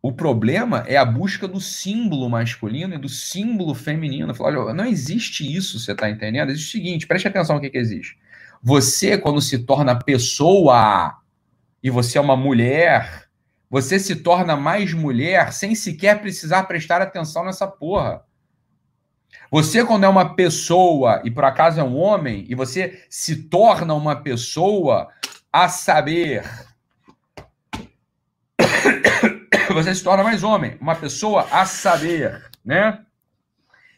o 0.00 0.12
problema 0.12 0.84
é 0.86 0.96
a 0.96 1.04
busca 1.04 1.48
do 1.48 1.60
símbolo 1.60 2.30
masculino 2.30 2.94
e 2.94 2.98
do 2.98 3.08
símbolo 3.08 3.74
feminino. 3.74 4.32
Fala, 4.32 4.60
olha, 4.60 4.72
não 4.72 4.84
existe 4.84 5.42
isso, 5.44 5.80
você 5.80 5.90
está 5.90 6.08
entendendo? 6.08 6.50
Existe 6.50 6.68
o 6.68 6.72
seguinte, 6.80 7.06
preste 7.08 7.26
atenção 7.26 7.56
no 7.56 7.60
que, 7.60 7.70
que 7.70 7.78
existe. 7.78 8.16
Você, 8.62 9.18
quando 9.18 9.40
se 9.40 9.58
torna 9.58 9.98
pessoa 9.98 11.16
e 11.82 11.90
você 11.90 12.16
é 12.16 12.20
uma 12.20 12.36
mulher, 12.36 13.28
você 13.68 13.98
se 13.98 14.14
torna 14.14 14.54
mais 14.54 14.92
mulher 14.92 15.52
sem 15.52 15.74
sequer 15.74 16.20
precisar 16.20 16.62
prestar 16.62 17.02
atenção 17.02 17.44
nessa 17.44 17.66
porra. 17.66 18.24
Você, 19.50 19.84
quando 19.84 20.04
é 20.04 20.08
uma 20.08 20.34
pessoa 20.34 21.22
e 21.24 21.30
por 21.30 21.44
acaso 21.44 21.80
é 21.80 21.84
um 21.84 21.96
homem, 21.96 22.44
e 22.48 22.54
você 22.54 23.04
se 23.08 23.44
torna 23.44 23.94
uma 23.94 24.16
pessoa 24.16 25.08
a 25.52 25.68
saber 25.68 26.44
você 29.72 29.94
se 29.94 30.02
torna 30.02 30.22
mais 30.22 30.42
homem, 30.42 30.76
uma 30.80 30.94
pessoa 30.94 31.46
a 31.50 31.64
saber, 31.64 32.50
né? 32.64 33.00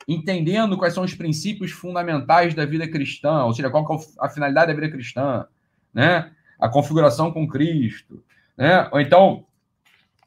Entendendo 0.07 0.79
quais 0.79 0.95
são 0.95 1.05
os 1.05 1.15
princípios 1.15 1.71
fundamentais 1.71 2.55
da 2.55 2.65
vida 2.65 2.89
cristã, 2.89 3.45
ou 3.45 3.53
seja, 3.53 3.71
qual 3.71 3.85
é 3.85 4.25
a 4.25 4.29
finalidade 4.29 4.69
da 4.69 4.81
vida 4.81 4.91
cristã, 4.91 5.47
né? 5.93 6.33
A 6.59 6.69
configuração 6.69 7.31
com 7.31 7.47
Cristo, 7.47 8.23
né? 8.57 8.89
Ou 8.91 9.01
então 9.01 9.47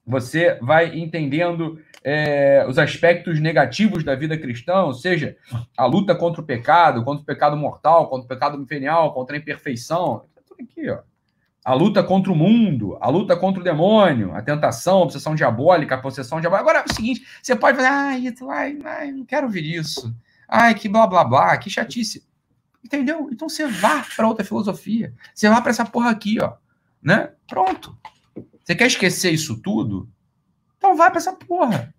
você 0.05 0.57
vai 0.61 0.97
entendendo 0.97 1.79
é, 2.03 2.65
os 2.67 2.79
aspectos 2.79 3.39
negativos 3.39 4.03
da 4.03 4.15
vida 4.15 4.37
cristã, 4.37 4.83
ou 4.83 4.93
seja, 4.93 5.37
a 5.77 5.85
luta 5.85 6.15
contra 6.15 6.41
o 6.41 6.45
pecado, 6.45 7.03
contra 7.03 7.21
o 7.23 7.25
pecado 7.25 7.55
mortal, 7.55 8.09
contra 8.09 8.25
o 8.25 8.27
pecado 8.27 8.65
venial, 8.65 9.13
contra 9.13 9.35
a 9.35 9.39
imperfeição. 9.39 10.23
Aqui, 10.59 10.89
ó 10.89 10.99
a 11.63 11.73
luta 11.73 12.03
contra 12.03 12.31
o 12.31 12.35
mundo, 12.35 12.97
a 12.99 13.09
luta 13.09 13.37
contra 13.37 13.61
o 13.61 13.63
demônio, 13.63 14.33
a 14.33 14.41
tentação, 14.41 14.97
a 14.97 15.03
obsessão 15.03 15.35
diabólica, 15.35 15.95
a 15.95 15.99
possessão 15.99 16.41
diabólica. 16.41 16.69
Agora 16.69 16.85
é 16.87 16.91
o 16.91 16.95
seguinte: 16.95 17.25
você 17.41 17.55
pode 17.55 17.77
fazer, 17.77 17.89
ai, 17.89 18.33
ai, 18.49 18.79
ai, 18.83 19.11
não 19.11 19.25
quero 19.25 19.47
ouvir 19.47 19.63
isso. 19.63 20.13
Ai, 20.47 20.73
que 20.73 20.89
blá 20.89 21.05
blá 21.05 21.23
blá, 21.23 21.57
que 21.57 21.69
chatice. 21.69 22.25
Entendeu? 22.83 23.29
Então 23.31 23.47
você 23.47 23.67
vá 23.67 24.03
para 24.15 24.27
outra 24.27 24.43
filosofia. 24.43 25.13
Você 25.33 25.47
vá 25.47 25.61
para 25.61 25.69
essa 25.69 25.85
porra 25.85 26.09
aqui, 26.09 26.39
ó. 26.41 26.53
Né? 27.01 27.29
Pronto. 27.47 27.95
Você 28.63 28.75
quer 28.75 28.87
esquecer 28.87 29.31
isso 29.31 29.61
tudo? 29.61 30.09
Então 30.91 30.97
vai 30.97 31.09
para 31.09 31.19
essa 31.19 31.31
porra. 31.31 31.95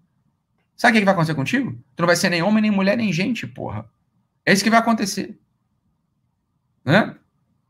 Sabe 0.77 0.99
o 0.99 1.01
que 1.01 1.05
vai 1.07 1.15
acontecer 1.15 1.35
contigo? 1.35 1.73
Tu 1.97 2.01
não 2.01 2.07
vai 2.07 2.15
ser 2.15 2.29
nem 2.29 2.43
homem, 2.43 2.61
nem 2.61 2.71
mulher, 2.71 2.95
nem 2.95 3.11
gente, 3.11 3.47
porra. 3.47 3.89
É 4.45 4.53
isso 4.53 4.63
que 4.63 4.69
vai 4.69 4.81
acontecer. 4.81 5.39
Né? 6.85 7.17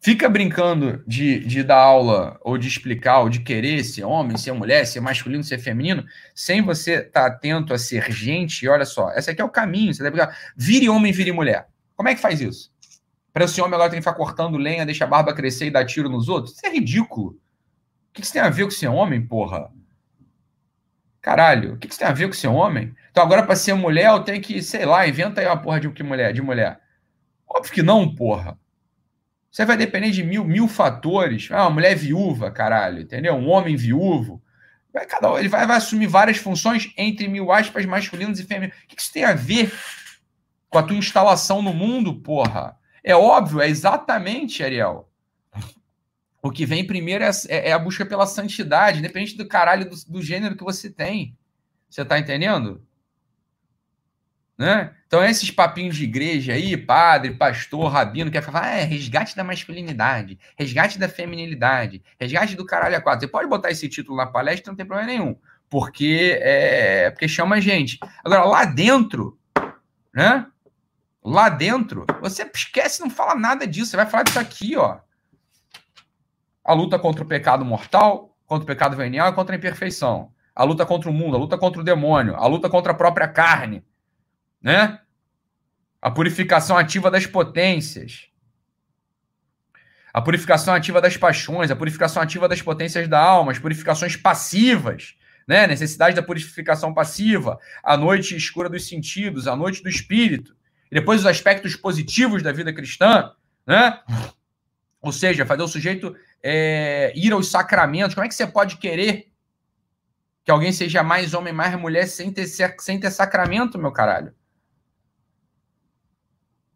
fica 0.04 0.28
brincando 0.28 1.00
de, 1.06 1.38
de 1.40 1.62
dar 1.62 1.76
aula 1.76 2.36
ou 2.40 2.58
de 2.58 2.66
explicar 2.66 3.20
ou 3.20 3.28
de 3.28 3.38
querer 3.38 3.84
ser 3.84 4.02
homem, 4.02 4.36
ser 4.36 4.50
mulher, 4.50 4.84
ser 4.84 5.00
masculino, 5.00 5.44
ser 5.44 5.60
feminino, 5.60 6.04
sem 6.34 6.60
você 6.60 6.94
estar 6.94 7.20
tá 7.20 7.26
atento 7.28 7.72
a 7.72 7.78
ser 7.78 8.10
gente, 8.10 8.64
e 8.64 8.68
olha 8.68 8.84
só, 8.84 9.12
esse 9.12 9.30
aqui 9.30 9.40
é 9.40 9.44
o 9.44 9.48
caminho, 9.48 9.94
você 9.94 10.02
deve 10.02 10.18
ficar, 10.18 10.36
vire 10.56 10.88
homem, 10.88 11.12
vire 11.12 11.30
mulher. 11.30 11.68
Como 11.94 12.08
é 12.08 12.16
que 12.16 12.20
faz 12.20 12.40
isso? 12.40 12.72
Para 13.32 13.44
esse 13.44 13.60
homem 13.60 13.74
agora 13.74 13.90
tem 13.90 14.00
que 14.00 14.02
ficar 14.02 14.16
cortando 14.16 14.58
lenha, 14.58 14.84
deixa 14.84 15.04
a 15.04 15.06
barba 15.06 15.32
crescer 15.32 15.66
e 15.66 15.70
dar 15.70 15.86
tiro 15.86 16.08
nos 16.08 16.28
outros? 16.28 16.56
Isso 16.56 16.66
é 16.66 16.70
ridículo. 16.70 17.38
O 18.10 18.12
que 18.12 18.22
isso 18.22 18.32
tem 18.32 18.42
a 18.42 18.50
ver 18.50 18.64
com 18.64 18.72
ser 18.72 18.88
homem, 18.88 19.24
porra? 19.24 19.70
Caralho, 21.22 21.74
o 21.74 21.78
que 21.78 21.86
isso 21.86 22.00
tem 22.00 22.08
a 22.08 22.12
ver 22.12 22.26
com 22.26 22.32
ser 22.32 22.48
homem? 22.48 22.92
Então 23.12 23.22
agora 23.22 23.44
para 23.44 23.54
ser 23.54 23.74
mulher 23.74 24.10
eu 24.10 24.24
tenho 24.24 24.42
que, 24.42 24.60
sei 24.60 24.84
lá, 24.84 25.06
inventa 25.06 25.40
aí 25.40 25.46
uma 25.46 25.56
porra 25.56 25.78
de 25.78 25.88
que 25.90 26.02
mulher, 26.02 26.32
de 26.32 26.42
mulher. 26.42 26.80
Óbvio 27.48 27.72
que 27.72 27.82
não, 27.82 28.12
porra. 28.12 28.58
Você 29.50 29.64
vai 29.64 29.76
depender 29.76 30.10
de 30.10 30.24
mil, 30.24 30.44
mil 30.44 30.66
fatores. 30.66 31.48
Ah, 31.52 31.64
uma 31.64 31.70
mulher 31.70 31.94
viúva, 31.94 32.50
caralho, 32.50 33.02
entendeu? 33.02 33.34
Um 33.34 33.48
homem 33.48 33.76
viúvo. 33.76 34.42
Vai, 34.92 35.06
cada, 35.06 35.38
ele 35.38 35.48
vai, 35.48 35.66
vai 35.66 35.76
assumir 35.76 36.06
várias 36.06 36.38
funções 36.38 36.92
entre 36.96 37.28
mil 37.28 37.52
aspas 37.52 37.86
masculinos 37.86 38.40
e 38.40 38.44
femininos. 38.44 38.76
O 38.82 38.88
que 38.88 39.00
isso 39.00 39.12
tem 39.12 39.24
a 39.24 39.34
ver 39.34 39.72
com 40.68 40.78
a 40.78 40.82
tua 40.82 40.96
instalação 40.96 41.62
no 41.62 41.72
mundo, 41.72 42.20
porra? 42.20 42.76
É 43.04 43.14
óbvio, 43.14 43.60
é 43.60 43.68
exatamente, 43.68 44.62
Ariel. 44.64 45.11
O 46.42 46.50
que 46.50 46.66
vem 46.66 46.84
primeiro 46.84 47.22
é, 47.22 47.30
é, 47.48 47.68
é 47.68 47.72
a 47.72 47.78
busca 47.78 48.04
pela 48.04 48.26
santidade, 48.26 48.98
independente 48.98 49.36
do 49.36 49.46
caralho 49.46 49.88
do, 49.88 49.96
do 50.08 50.20
gênero 50.20 50.56
que 50.56 50.64
você 50.64 50.90
tem. 50.90 51.38
Você 51.88 52.04
tá 52.04 52.18
entendendo? 52.18 52.84
Né? 54.58 54.92
Então, 55.06 55.24
esses 55.24 55.50
papinhos 55.50 55.96
de 55.96 56.04
igreja 56.04 56.52
aí, 56.52 56.76
padre, 56.76 57.34
pastor, 57.34 57.90
rabino, 57.90 58.30
que 58.30 58.40
falar, 58.40 58.64
ah, 58.64 58.76
é 58.76 58.84
resgate 58.84 59.36
da 59.36 59.44
masculinidade, 59.44 60.38
resgate 60.56 60.98
da 60.98 61.08
feminilidade, 61.08 62.02
resgate 62.18 62.56
do 62.56 62.66
caralho 62.66 62.96
a 62.96 63.00
quatro. 63.00 63.20
Você 63.20 63.28
pode 63.28 63.48
botar 63.48 63.70
esse 63.70 63.88
título 63.88 64.16
na 64.16 64.26
palestra, 64.26 64.70
não 64.70 64.76
tem 64.76 64.86
problema 64.86 65.10
nenhum. 65.10 65.36
porque 65.70 66.38
é 66.42 67.10
porque 67.10 67.26
chama 67.26 67.56
a 67.56 67.60
gente. 67.60 67.98
Agora 68.24 68.44
lá 68.44 68.64
dentro, 68.64 69.38
né? 70.14 70.46
Lá 71.24 71.48
dentro, 71.48 72.04
você 72.20 72.48
esquece, 72.54 73.00
não 73.00 73.08
fala 73.08 73.34
nada 73.34 73.66
disso. 73.66 73.90
Você 73.90 73.96
vai 73.96 74.06
falar 74.06 74.24
disso 74.24 74.38
aqui, 74.38 74.76
ó. 74.76 74.98
A 76.64 76.72
luta 76.72 76.98
contra 76.98 77.24
o 77.24 77.26
pecado 77.26 77.64
mortal, 77.64 78.36
contra 78.46 78.64
o 78.64 78.66
pecado 78.66 78.96
venial 78.96 79.30
e 79.30 79.34
contra 79.34 79.54
a 79.54 79.58
imperfeição. 79.58 80.32
A 80.54 80.64
luta 80.64 80.84
contra 80.84 81.08
o 81.08 81.12
mundo, 81.12 81.36
a 81.36 81.38
luta 81.38 81.56
contra 81.56 81.80
o 81.80 81.84
demônio, 81.84 82.36
a 82.36 82.46
luta 82.46 82.68
contra 82.68 82.92
a 82.92 82.94
própria 82.94 83.26
carne, 83.26 83.82
né? 84.60 85.00
A 86.00 86.10
purificação 86.10 86.76
ativa 86.76 87.10
das 87.10 87.26
potências. 87.26 88.28
A 90.12 90.20
purificação 90.20 90.74
ativa 90.74 91.00
das 91.00 91.16
paixões, 91.16 91.70
a 91.70 91.76
purificação 91.76 92.22
ativa 92.22 92.46
das 92.46 92.60
potências 92.60 93.08
da 93.08 93.18
alma, 93.18 93.50
as 93.50 93.58
purificações 93.58 94.14
passivas, 94.14 95.14
né? 95.48 95.66
Necessidade 95.66 96.14
da 96.14 96.22
purificação 96.22 96.92
passiva, 96.92 97.58
a 97.82 97.96
noite 97.96 98.36
escura 98.36 98.68
dos 98.68 98.86
sentidos, 98.86 99.48
a 99.48 99.56
noite 99.56 99.82
do 99.82 99.88
espírito. 99.88 100.54
E 100.90 100.94
depois 100.94 101.20
os 101.20 101.26
aspectos 101.26 101.74
positivos 101.74 102.42
da 102.42 102.52
vida 102.52 102.72
cristã, 102.72 103.32
né? 103.66 103.98
Ou 105.00 105.10
seja, 105.10 105.46
fazer 105.46 105.62
o 105.62 105.68
sujeito 105.68 106.14
é, 106.42 107.12
ir 107.14 107.32
aos 107.32 107.50
sacramentos. 107.50 108.14
Como 108.14 108.24
é 108.24 108.28
que 108.28 108.34
você 108.34 108.46
pode 108.46 108.76
querer 108.78 109.32
que 110.44 110.50
alguém 110.50 110.72
seja 110.72 111.02
mais 111.02 111.34
homem, 111.34 111.52
mais 111.52 111.74
mulher, 111.78 112.06
sem 112.06 112.32
ter, 112.32 112.46
sem 112.46 112.98
ter 112.98 113.10
sacramento, 113.10 113.78
meu 113.78 113.92
caralho? 113.92 114.34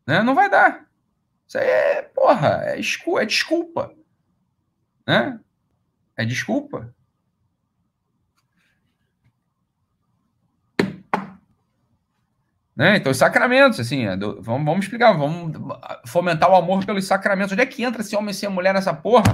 Né? 0.06 0.22
Não 0.22 0.34
vai 0.34 0.48
dar. 0.48 0.86
Isso 1.46 1.58
aí 1.58 1.66
é, 1.66 2.02
porra, 2.02 2.62
é, 2.64 2.78
é 2.78 3.24
desculpa. 3.26 3.92
Né? 5.06 5.40
É 6.16 6.24
desculpa. 6.24 6.94
Né? 12.76 12.98
Então, 12.98 13.10
os 13.10 13.16
sacramentos, 13.16 13.80
assim, 13.80 14.04
é 14.04 14.16
do, 14.16 14.42
vamos, 14.42 14.66
vamos 14.66 14.84
explicar, 14.84 15.12
vamos 15.12 15.56
fomentar 16.06 16.50
o 16.50 16.54
amor 16.54 16.84
pelos 16.84 17.06
sacramentos. 17.06 17.52
Onde 17.52 17.62
é 17.62 17.66
que 17.66 17.82
entra 17.82 18.02
esse 18.02 18.14
homem 18.14 18.28
e 18.28 18.30
essa 18.36 18.50
mulher 18.50 18.74
nessa 18.74 18.92
porra? 18.92 19.32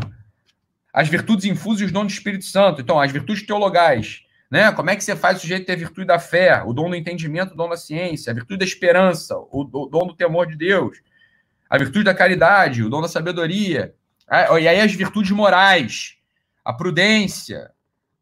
As 0.93 1.09
virtudes 1.09 1.45
infusas 1.45 1.81
e 1.81 1.85
os 1.85 1.93
dons 1.93 2.07
do 2.07 2.11
Espírito 2.11 2.45
Santo. 2.45 2.81
Então, 2.81 3.01
as 3.01 3.11
virtudes 3.11 3.45
teologais. 3.47 4.23
Né? 4.51 4.71
Como 4.73 4.91
é 4.91 4.97
que 4.97 5.03
você 5.03 5.17
faz 5.17 5.39
o 5.39 5.41
sujeito 5.41 5.65
ter 5.65 5.73
a 5.73 5.77
virtude 5.77 6.07
da 6.07 6.19
fé, 6.19 6.63
o 6.63 6.75
dom 6.75 6.91
do 6.91 6.97
entendimento, 6.97 7.55
o 7.55 7.57
dom 7.57 7.71
da 7.71 7.77
ciência, 7.77 8.31
a 8.31 8.35
virtude 8.35 8.59
da 8.59 8.65
esperança, 8.67 9.35
o, 9.51 9.65
dom 9.65 10.07
do 10.07 10.15
temor 10.15 10.47
de 10.47 10.57
Deus, 10.57 10.99
a 11.71 11.79
virtude 11.79 12.05
da 12.05 12.15
caridade, 12.15 12.83
o 12.83 12.91
dom 12.91 13.01
da 13.01 13.09
sabedoria, 13.09 13.95
e 14.61 14.69
aí 14.69 14.79
as 14.79 14.93
virtudes 14.93 15.31
morais, 15.31 16.17
a 16.63 16.73
prudência, 16.73 17.71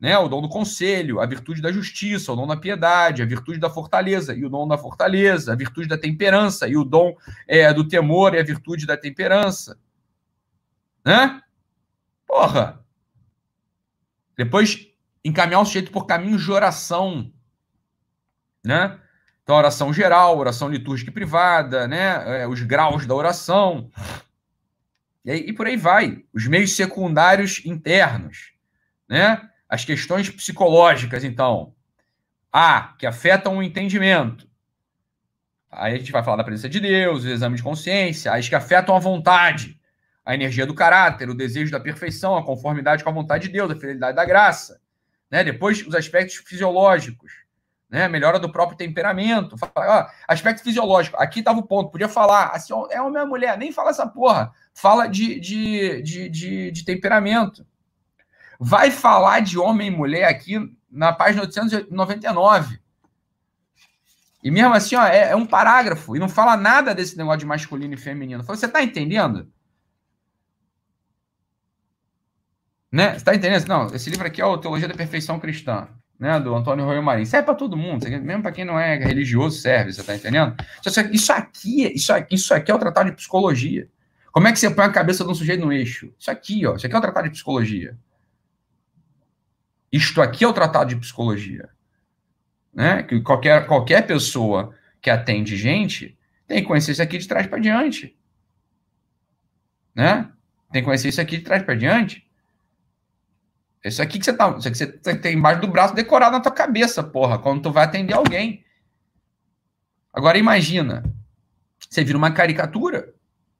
né? 0.00 0.16
O 0.16 0.28
dom 0.28 0.40
do 0.40 0.48
conselho, 0.48 1.20
a 1.20 1.26
virtude 1.26 1.60
da 1.60 1.70
justiça, 1.70 2.32
o 2.32 2.36
dom 2.36 2.46
da 2.46 2.56
piedade, 2.56 3.22
a 3.22 3.26
virtude 3.26 3.58
da 3.58 3.68
fortaleza 3.68 4.34
e 4.34 4.44
o 4.44 4.48
dom 4.48 4.66
da 4.66 4.78
fortaleza, 4.78 5.52
a 5.52 5.56
virtude 5.56 5.86
da 5.86 5.98
temperança 5.98 6.66
e 6.66 6.76
o 6.76 6.84
dom 6.84 7.14
é, 7.46 7.70
do 7.72 7.86
temor 7.86 8.34
e 8.34 8.38
a 8.38 8.42
virtude 8.42 8.86
da 8.86 8.96
temperança. 8.96 9.78
Né? 11.04 11.40
Porra! 12.30 12.80
Depois, 14.36 14.86
encaminhar 15.24 15.60
o 15.60 15.64
sujeito 15.64 15.90
por 15.90 16.06
caminhos 16.06 16.44
de 16.44 16.52
oração. 16.52 17.32
Né? 18.64 19.00
Então, 19.42 19.56
oração 19.56 19.92
geral, 19.92 20.38
oração 20.38 20.68
litúrgica 20.68 21.10
e 21.10 21.12
privada, 21.12 21.88
né? 21.88 22.42
É, 22.42 22.46
os 22.46 22.62
graus 22.62 23.04
da 23.04 23.16
oração. 23.16 23.90
E, 25.24 25.32
aí, 25.32 25.40
e 25.40 25.52
por 25.52 25.66
aí 25.66 25.76
vai. 25.76 26.24
Os 26.32 26.46
meios 26.46 26.76
secundários 26.76 27.66
internos. 27.66 28.52
Né? 29.08 29.50
As 29.68 29.84
questões 29.84 30.30
psicológicas, 30.30 31.24
então. 31.24 31.74
A, 32.52 32.94
que 32.96 33.06
afetam 33.06 33.58
o 33.58 33.62
entendimento. 33.62 34.48
Aí 35.68 35.94
a 35.94 35.98
gente 35.98 36.12
vai 36.12 36.22
falar 36.22 36.36
da 36.36 36.44
presença 36.44 36.68
de 36.68 36.78
Deus, 36.78 37.24
o 37.24 37.28
exame 37.28 37.56
de 37.56 37.62
consciência, 37.62 38.32
as 38.32 38.48
que 38.48 38.54
afetam 38.54 38.94
a 38.94 39.00
vontade, 39.00 39.79
a 40.24 40.34
energia 40.34 40.66
do 40.66 40.74
caráter, 40.74 41.28
o 41.28 41.34
desejo 41.34 41.72
da 41.72 41.80
perfeição, 41.80 42.36
a 42.36 42.44
conformidade 42.44 43.02
com 43.02 43.10
a 43.10 43.12
vontade 43.12 43.46
de 43.46 43.52
Deus, 43.52 43.70
a 43.70 43.74
fidelidade 43.74 44.16
da 44.16 44.24
graça. 44.24 44.80
Né? 45.30 45.42
Depois, 45.42 45.86
os 45.86 45.94
aspectos 45.94 46.36
fisiológicos, 46.36 47.32
né? 47.88 48.08
melhora 48.08 48.38
do 48.38 48.52
próprio 48.52 48.76
temperamento. 48.76 49.56
Ó, 49.74 50.06
aspecto 50.28 50.62
fisiológico, 50.62 51.16
aqui 51.16 51.40
estava 51.40 51.58
o 51.58 51.66
ponto, 51.66 51.90
podia 51.90 52.08
falar, 52.08 52.48
assim, 52.48 52.72
é 52.90 53.00
homem 53.00 53.22
ou 53.22 53.28
mulher, 53.28 53.56
nem 53.56 53.72
fala 53.72 53.90
essa 53.90 54.06
porra, 54.06 54.52
fala 54.74 55.06
de, 55.06 55.40
de, 55.40 56.02
de, 56.02 56.28
de, 56.28 56.70
de 56.70 56.84
temperamento 56.84 57.66
vai 58.60 58.90
falar 58.90 59.40
de 59.40 59.58
homem 59.58 59.88
e 59.88 59.90
mulher 59.90 60.26
aqui 60.26 60.70
na 60.90 61.14
página 61.14 61.42
899. 61.42 62.78
E 64.44 64.50
mesmo 64.50 64.74
assim, 64.74 64.96
ó, 64.96 65.06
é, 65.06 65.30
é, 65.30 65.36
um 65.36 65.46
parágrafo 65.46 66.14
e 66.14 66.18
não 66.18 66.28
fala 66.28 66.58
nada 66.58 66.94
desse 66.94 67.16
negócio 67.16 67.40
de 67.40 67.46
masculino 67.46 67.94
e 67.94 67.96
feminino. 67.96 68.42
Você 68.42 68.66
está 68.66 68.82
entendendo? 68.82 69.50
Né? 72.92 73.10
Você 73.10 73.16
está 73.16 73.34
entendendo? 73.34 73.66
Não, 73.68 73.86
esse 73.94 74.10
livro 74.10 74.26
aqui 74.26 74.40
é 74.40 74.44
o 74.44 74.58
Teologia 74.58 74.88
da 74.88 74.94
Perfeição 74.94 75.38
Cristã, 75.38 75.88
né? 76.18 76.40
Do 76.40 76.54
Antônio 76.54 76.84
Royo 76.84 77.02
Marinho. 77.02 77.26
Serve 77.26 77.46
para 77.46 77.54
todo 77.54 77.76
mundo, 77.76 78.08
mesmo 78.08 78.42
para 78.42 78.52
quem 78.52 78.64
não 78.64 78.78
é 78.78 78.96
religioso, 78.96 79.58
serve, 79.58 79.92
você 79.92 80.00
está 80.00 80.14
entendendo? 80.16 80.56
Isso 80.84 81.00
aqui, 81.00 81.16
isso 81.94 82.12
aqui, 82.12 82.34
isso 82.34 82.54
aqui 82.54 82.70
é 82.70 82.74
o 82.74 82.78
tratado 82.78 83.10
de 83.10 83.16
psicologia. 83.16 83.88
Como 84.32 84.46
é 84.46 84.52
que 84.52 84.58
você 84.58 84.70
põe 84.70 84.84
a 84.84 84.90
cabeça 84.90 85.24
de 85.24 85.30
um 85.30 85.34
sujeito 85.34 85.64
no 85.64 85.72
eixo? 85.72 86.12
Isso 86.18 86.30
aqui, 86.30 86.66
ó, 86.66 86.74
isso 86.76 86.86
aqui 86.86 86.94
é 86.94 86.98
o 86.98 87.02
tratado 87.02 87.28
de 87.28 87.32
psicologia. 87.32 87.96
Isto 89.92 90.22
aqui 90.22 90.44
é 90.44 90.48
o 90.48 90.52
tratado 90.52 90.90
de 90.90 90.96
psicologia. 90.96 91.68
Né? 92.72 93.02
Que 93.02 93.20
qualquer, 93.20 93.66
qualquer 93.66 94.06
pessoa 94.06 94.72
que 95.00 95.10
atende 95.10 95.56
gente 95.56 96.16
tem 96.46 96.60
que 96.60 96.66
conhecer 96.68 96.92
isso 96.92 97.02
aqui 97.02 97.18
de 97.18 97.26
trás 97.26 97.46
para 97.46 97.58
diante. 97.58 98.16
Né? 99.94 100.30
Tem 100.72 100.82
que 100.82 100.86
conhecer 100.86 101.08
isso 101.08 101.20
aqui 101.20 101.38
de 101.38 101.42
trás 101.42 101.62
para 101.62 101.74
diante. 101.74 102.29
Isso 103.84 104.02
aqui 104.02 104.18
que 104.18 104.24
você 104.24 104.32
tá, 104.32 104.54
isso 104.58 104.68
aqui 104.68 104.76
você 104.76 105.16
tem 105.16 105.36
embaixo 105.36 105.60
do 105.60 105.68
braço 105.68 105.94
decorado 105.94 106.32
na 106.32 106.40
tua 106.40 106.52
cabeça, 106.52 107.02
porra, 107.02 107.38
quando 107.38 107.62
tu 107.62 107.72
vai 107.72 107.84
atender 107.84 108.12
alguém. 108.12 108.64
Agora 110.12 110.36
imagina, 110.36 111.02
você 111.88 112.04
vira 112.04 112.18
uma 112.18 112.30
caricatura. 112.30 113.14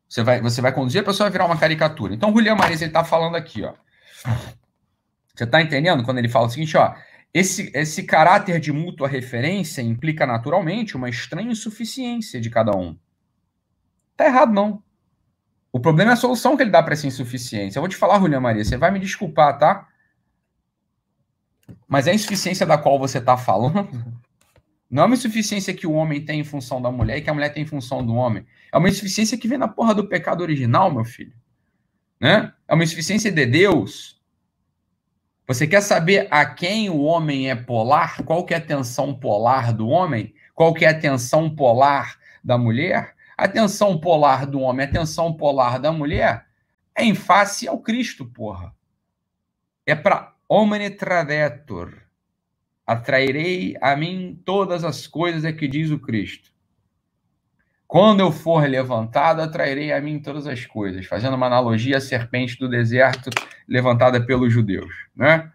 Você 0.08 0.22
vai, 0.22 0.40
você 0.40 0.60
vai 0.60 0.72
conduzir 0.72 1.00
a 1.00 1.04
pessoa 1.04 1.28
a 1.28 1.30
virar 1.30 1.46
uma 1.46 1.56
caricatura. 1.56 2.12
Então, 2.12 2.32
Julian 2.32 2.56
Maris, 2.56 2.82
ele 2.82 2.90
tá 2.90 3.04
falando 3.04 3.36
aqui, 3.36 3.62
ó. 3.62 3.74
Você 5.34 5.44
está 5.44 5.62
entendendo 5.62 6.02
quando 6.02 6.18
ele 6.18 6.28
fala 6.28 6.48
o 6.48 6.50
seguinte, 6.50 6.76
ó, 6.76 6.94
esse, 7.32 7.70
esse 7.72 8.02
caráter 8.02 8.58
de 8.58 8.72
mútua 8.72 9.08
referência 9.08 9.80
implica 9.80 10.26
naturalmente 10.26 10.96
uma 10.96 11.08
estranha 11.08 11.52
insuficiência 11.52 12.40
de 12.40 12.50
cada 12.50 12.76
um. 12.76 12.98
Tá 14.16 14.26
errado, 14.26 14.52
não. 14.52 14.82
O 15.72 15.78
problema 15.78 16.10
é 16.10 16.14
a 16.14 16.16
solução 16.16 16.56
que 16.56 16.64
ele 16.64 16.70
dá 16.70 16.82
para 16.82 16.94
essa 16.94 17.06
insuficiência. 17.06 17.78
Eu 17.78 17.82
vou 17.82 17.88
te 17.88 17.96
falar, 17.96 18.18
Juliana 18.18 18.40
Maria, 18.40 18.64
você 18.64 18.76
vai 18.76 18.90
me 18.90 18.98
desculpar, 18.98 19.56
tá? 19.58 19.88
Mas 21.91 22.09
a 22.09 22.14
insuficiência 22.14 22.64
da 22.64 22.78
qual 22.78 22.99
você 22.99 23.18
está 23.18 23.36
falando 23.36 23.86
não 24.88 25.03
é 25.03 25.07
uma 25.07 25.14
insuficiência 25.14 25.74
que 25.74 25.86
o 25.86 25.93
homem 25.93 26.24
tem 26.24 26.41
em 26.41 26.45
função 26.45 26.80
da 26.80 26.91
mulher 26.91 27.18
e 27.18 27.22
que 27.22 27.28
a 27.28 27.34
mulher 27.34 27.53
tem 27.53 27.64
em 27.64 27.66
função 27.66 28.05
do 28.05 28.14
homem. 28.14 28.47
É 28.72 28.78
uma 28.78 28.88
insuficiência 28.88 29.36
que 29.36 29.47
vem 29.47 29.59
na 29.59 29.68
porra 29.68 29.95
do 29.95 30.07
pecado 30.07 30.41
original, 30.41 30.91
meu 30.91 31.05
filho. 31.05 31.34
Né? 32.18 32.53
É 32.66 32.74
uma 32.74 32.84
insuficiência 32.84 33.30
de 33.30 33.45
Deus 33.45 34.20
você 35.51 35.66
quer 35.66 35.80
saber 35.80 36.28
a 36.30 36.47
quem 36.47 36.88
o 36.91 37.01
homem 37.01 37.51
é 37.51 37.57
polar? 37.57 38.22
Qual 38.22 38.45
que 38.45 38.55
é 38.55 38.59
a 38.59 38.61
tensão 38.61 39.12
polar 39.12 39.72
do 39.72 39.88
homem? 39.88 40.32
Qual 40.55 40.72
que 40.72 40.84
é 40.84 40.88
a 40.91 40.97
tensão 40.97 41.53
polar 41.53 42.20
da 42.45 42.57
mulher? 42.57 43.16
A 43.36 43.49
tensão 43.49 43.99
polar 43.99 44.47
do 44.47 44.61
homem, 44.61 44.86
a 44.86 44.88
tensão 44.93 45.32
polar 45.32 45.80
da 45.80 45.91
mulher 45.91 46.47
é 46.95 47.03
em 47.03 47.16
face 47.16 47.66
ao 47.66 47.80
Cristo, 47.80 48.24
porra. 48.24 48.72
É 49.84 49.97
para 49.97 50.29
homem 50.51 50.90
tradetur. 50.90 52.03
Atrairei 52.84 53.76
a 53.80 53.94
mim 53.94 54.42
todas 54.44 54.82
as 54.82 55.07
coisas 55.07 55.44
é 55.44 55.53
que 55.53 55.68
diz 55.68 55.92
o 55.92 55.98
Cristo. 56.01 56.51
Quando 57.86 58.18
eu 58.18 58.32
for 58.32 58.68
levantado, 58.68 59.40
atrairei 59.40 59.92
a 59.92 60.01
mim 60.01 60.20
todas 60.20 60.48
as 60.48 60.66
coisas, 60.66 61.07
fazendo 61.07 61.36
uma 61.36 61.46
analogia 61.46 61.98
à 61.98 62.01
serpente 62.01 62.59
do 62.59 62.68
deserto 62.68 63.30
levantada 63.68 64.24
pelos 64.24 64.53
judeus, 64.53 64.92
né? 65.14 65.53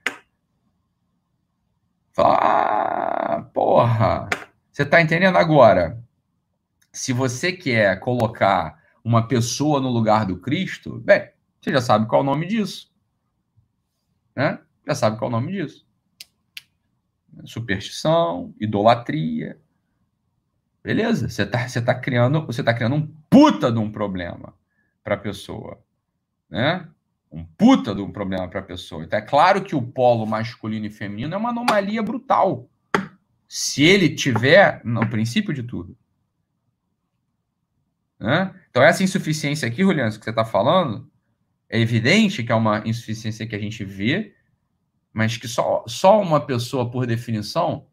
Ah, 2.17 3.45
porra! 3.53 4.29
Você 4.71 4.83
está 4.83 5.01
entendendo 5.01 5.37
agora? 5.37 6.01
Se 6.93 7.11
você 7.11 7.51
quer 7.51 7.99
colocar 7.99 8.81
uma 9.03 9.27
pessoa 9.27 9.81
no 9.81 9.89
lugar 9.89 10.25
do 10.25 10.39
Cristo, 10.39 10.99
bem, 10.99 11.29
você 11.59 11.71
já 11.71 11.81
sabe 11.81 12.07
qual 12.07 12.21
é 12.21 12.23
o 12.23 12.25
nome 12.25 12.45
disso. 12.45 12.89
Né? 14.33 14.59
Já 14.87 14.95
sabe 14.95 15.17
qual 15.17 15.31
é 15.31 15.33
o 15.33 15.39
nome 15.39 15.51
disso. 15.51 15.85
Superstição, 17.43 18.53
idolatria, 18.59 19.59
Beleza, 20.85 21.27
você 21.27 21.41
está 21.41 21.67
você 21.67 21.81
tá 21.81 21.95
criando, 21.95 22.45
você 22.45 22.61
tá 22.61 22.71
criando 22.71 22.95
um 22.95 23.07
puta 23.27 23.71
de 23.71 23.79
um 23.79 23.91
problema 23.91 24.53
para 25.03 25.15
a 25.15 25.17
pessoa, 25.17 25.83
né? 26.47 26.87
um 27.31 27.43
puta 27.43 27.95
de 27.95 28.01
um 28.01 28.11
problema 28.11 28.47
para 28.47 28.59
a 28.59 28.63
pessoa. 28.63 29.03
Então 29.03 29.17
é 29.17 29.21
claro 29.23 29.63
que 29.63 29.75
o 29.75 29.81
polo 29.81 30.27
masculino 30.27 30.85
e 30.85 30.91
feminino 30.91 31.33
é 31.33 31.37
uma 31.37 31.49
anomalia 31.49 32.03
brutal. 32.03 32.69
Se 33.47 33.83
ele 33.83 34.13
tiver 34.13 34.79
no 34.85 35.09
princípio 35.09 35.51
de 35.55 35.63
tudo. 35.63 35.97
Né? 38.19 38.53
Então 38.69 38.83
essa 38.83 39.03
insuficiência 39.03 39.67
aqui, 39.67 39.81
Juliano, 39.81 40.15
que 40.15 40.23
você 40.23 40.29
está 40.29 40.45
falando, 40.45 41.09
é 41.67 41.79
evidente 41.79 42.43
que 42.43 42.51
é 42.51 42.55
uma 42.55 42.83
insuficiência 42.85 43.47
que 43.47 43.55
a 43.55 43.59
gente 43.59 43.83
vê, 43.83 44.35
mas 45.15 45.37
que 45.37 45.47
só, 45.47 45.81
só 45.87 46.21
uma 46.21 46.41
pessoa, 46.41 46.91
por 46.91 47.07
definição, 47.07 47.87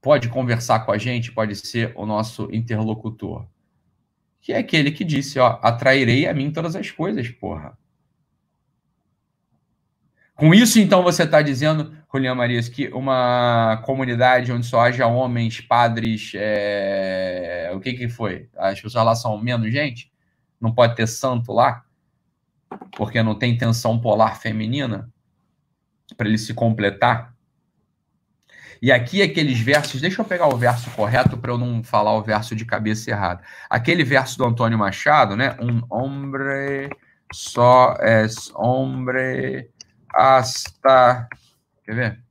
pode 0.00 0.28
conversar 0.28 0.86
com 0.86 0.92
a 0.92 0.98
gente, 0.98 1.32
pode 1.32 1.56
ser 1.56 1.92
o 1.96 2.06
nosso 2.06 2.48
interlocutor. 2.52 3.44
Que 4.40 4.52
é 4.52 4.58
aquele 4.58 4.92
que 4.92 5.02
disse, 5.02 5.36
ó, 5.40 5.58
atrairei 5.60 6.28
a 6.28 6.32
mim 6.32 6.52
todas 6.52 6.76
as 6.76 6.92
coisas, 6.92 7.28
porra. 7.28 7.76
Com 10.36 10.54
isso, 10.54 10.78
então, 10.78 11.02
você 11.02 11.24
está 11.24 11.42
dizendo, 11.42 11.92
Juliana 12.12 12.36
Marias, 12.36 12.68
que 12.68 12.86
uma 12.90 13.82
comunidade 13.84 14.52
onde 14.52 14.66
só 14.66 14.82
haja 14.82 15.08
homens, 15.08 15.60
padres, 15.60 16.30
é... 16.36 17.72
o 17.74 17.80
que 17.80 17.94
que 17.94 18.08
foi? 18.08 18.48
As 18.56 18.80
pessoas 18.80 19.04
lá 19.04 19.16
são 19.16 19.42
menos 19.42 19.72
gente? 19.72 20.12
Não 20.60 20.72
pode 20.72 20.94
ter 20.94 21.08
santo 21.08 21.52
lá? 21.52 21.84
Porque 22.96 23.20
não 23.24 23.34
tem 23.34 23.58
tensão 23.58 24.00
polar 24.00 24.40
feminina? 24.40 25.12
Para 26.16 26.28
ele 26.28 26.38
se 26.38 26.52
completar? 26.52 27.34
E 28.82 28.92
aqui 28.92 29.22
aqueles 29.22 29.58
versos, 29.58 30.00
deixa 30.00 30.20
eu 30.20 30.26
pegar 30.26 30.46
o 30.48 30.58
verso 30.58 30.90
correto 30.90 31.38
para 31.38 31.50
eu 31.50 31.58
não 31.58 31.82
falar 31.82 32.12
o 32.12 32.22
verso 32.22 32.54
de 32.54 32.66
cabeça 32.66 33.10
errada. 33.10 33.42
Aquele 33.70 34.04
verso 34.04 34.36
do 34.36 34.44
Antônio 34.44 34.78
Machado, 34.78 35.36
né? 35.36 35.56
Um 35.60 35.80
hombre 35.88 36.90
só 37.32 37.96
é 38.00 38.26
hombre 38.54 39.70
hasta. 40.12 41.28
Quer 41.84 41.94
ver? 41.94 42.23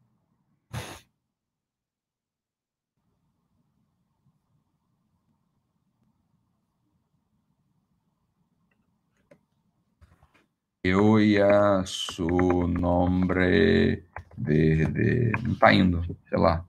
Eu 10.84 11.20
ia 11.20 11.84
su 11.86 12.28
nombre 12.68 14.04
de. 14.38 15.32
Não 15.42 15.56
tá 15.56 15.74
indo, 15.74 16.04
sei 16.28 16.38
lá. 16.38 16.66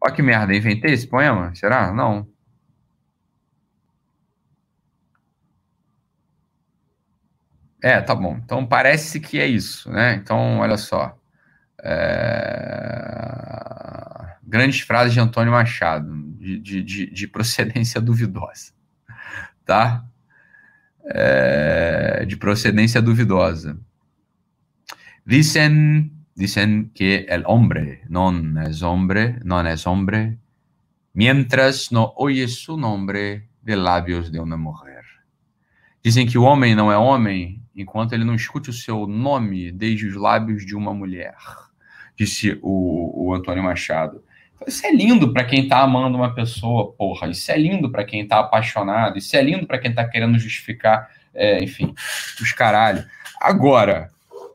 Olha 0.00 0.14
que 0.14 0.22
merda, 0.22 0.54
inventei 0.54 0.92
esse 0.92 1.06
poema? 1.06 1.54
Será? 1.54 1.92
Não. 1.92 2.28
É, 7.82 8.00
tá 8.00 8.14
bom. 8.14 8.38
Então 8.44 8.66
parece 8.66 9.20
que 9.20 9.38
é 9.40 9.46
isso, 9.46 9.90
né? 9.90 10.14
Então, 10.14 10.58
olha 10.60 10.76
só. 10.76 11.18
É... 11.82 11.94
Grandes 14.42 14.80
frases 14.80 15.12
de 15.12 15.20
Antônio 15.20 15.52
Machado, 15.52 16.10
de, 16.38 16.58
de, 16.58 16.82
de, 16.82 17.10
de 17.10 17.28
procedência 17.28 18.00
duvidosa, 18.00 18.72
tá? 19.64 20.04
É... 21.06 22.24
De 22.26 22.36
procedência 22.36 23.02
duvidosa. 23.02 23.76
Dicen, 25.26 26.10
dicen 26.34 26.90
que 26.94 27.26
el 27.28 27.44
hombre 27.46 28.02
non 28.08 28.58
es 28.58 28.82
hombre, 28.82 29.38
non 29.44 29.66
es 29.66 29.86
hombre, 29.86 30.38
mientras 31.14 31.90
no 31.92 32.12
oye 32.16 32.48
su 32.48 32.76
nombre 32.76 33.48
de 33.62 33.76
labios 33.76 34.30
de 34.30 34.40
una 34.40 34.56
mujer. 34.56 35.04
Dizem 36.02 36.26
que 36.26 36.36
o 36.36 36.42
homem 36.42 36.74
não 36.74 36.92
é 36.92 36.98
homem 36.98 37.62
enquanto 37.74 38.12
ele 38.12 38.24
não 38.24 38.34
escute 38.34 38.70
o 38.70 38.72
seu 38.72 39.06
nome 39.06 39.72
desde 39.72 40.06
os 40.06 40.16
lábios 40.16 40.64
de 40.64 40.74
uma 40.76 40.92
mulher, 40.92 41.34
disse 42.16 42.58
o, 42.62 43.28
o 43.28 43.34
Antônio 43.34 43.62
Machado. 43.62 44.23
Isso 44.66 44.86
é 44.86 44.92
lindo 44.92 45.32
para 45.32 45.44
quem 45.44 45.64
está 45.64 45.80
amando 45.80 46.16
uma 46.16 46.34
pessoa, 46.34 46.92
porra. 46.92 47.28
Isso 47.28 47.50
é 47.50 47.58
lindo 47.58 47.90
para 47.90 48.04
quem 48.04 48.22
está 48.22 48.40
apaixonado. 48.40 49.18
Isso 49.18 49.36
é 49.36 49.42
lindo 49.42 49.66
para 49.66 49.78
quem 49.78 49.90
está 49.90 50.06
querendo 50.06 50.38
justificar, 50.38 51.10
é, 51.34 51.62
enfim, 51.62 51.94
os 52.40 52.52
caralho. 52.52 53.04
Agora, 53.40 54.10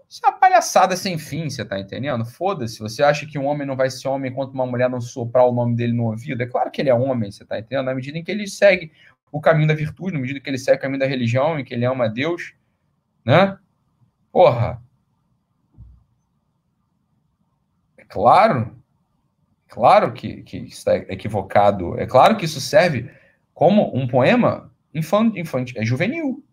isso 0.10 0.22
é 0.26 0.30
uma 0.30 0.38
palhaçada 0.38 0.98
sem 0.98 1.20
fim, 1.20 1.50
você 1.50 1.64
tá 1.64 1.80
entendendo? 1.80 2.26
Foda-se. 2.26 2.80
Você 2.80 3.04
acha 3.04 3.28
que 3.28 3.38
um 3.38 3.46
homem 3.46 3.68
não 3.68 3.76
vai 3.76 3.92
ser 3.92 4.08
homem 4.08 4.32
enquanto 4.32 4.54
uma 4.54 4.66
mulher 4.66 4.90
não 4.90 5.00
soprar 5.00 5.46
o 5.46 5.54
nome 5.54 5.76
dele 5.76 5.94
no 5.94 6.06
ouvido? 6.06 6.42
É 6.42 6.48
claro 6.48 6.72
que 6.72 6.82
ele 6.82 6.90
é 6.90 6.94
homem, 6.94 7.32
você 7.32 7.46
tá 7.46 7.60
entendendo? 7.60 7.86
Na 7.86 7.94
medida 7.94 8.18
em 8.18 8.24
que 8.24 8.32
ele 8.32 8.48
segue 8.48 8.92
o 9.32 9.40
caminho 9.40 9.68
da 9.68 9.76
virtude, 9.76 10.14
na 10.14 10.20
medida 10.20 10.40
que 10.40 10.50
ele 10.50 10.58
segue 10.58 10.80
o 10.80 10.82
caminho 10.82 11.00
da 11.00 11.06
religião, 11.06 11.60
em 11.60 11.64
que 11.64 11.76
ele 11.76 11.86
ama 11.86 12.06
a 12.06 12.08
Deus, 12.08 12.54
né? 13.24 13.56
Porra. 14.32 14.82
É 17.96 18.04
claro, 18.06 18.79
claro 19.70 20.12
que, 20.12 20.44
que 20.44 20.58
está 20.58 20.96
equivocado. 20.98 21.98
É 22.00 22.06
claro 22.06 22.36
que 22.36 22.46
isso 22.46 22.60
serve 22.60 23.10
como 23.54 23.96
um 23.96 24.08
poema 24.08 24.72
infantil, 24.94 25.82
é 25.82 25.86
juvenil. 25.86 26.44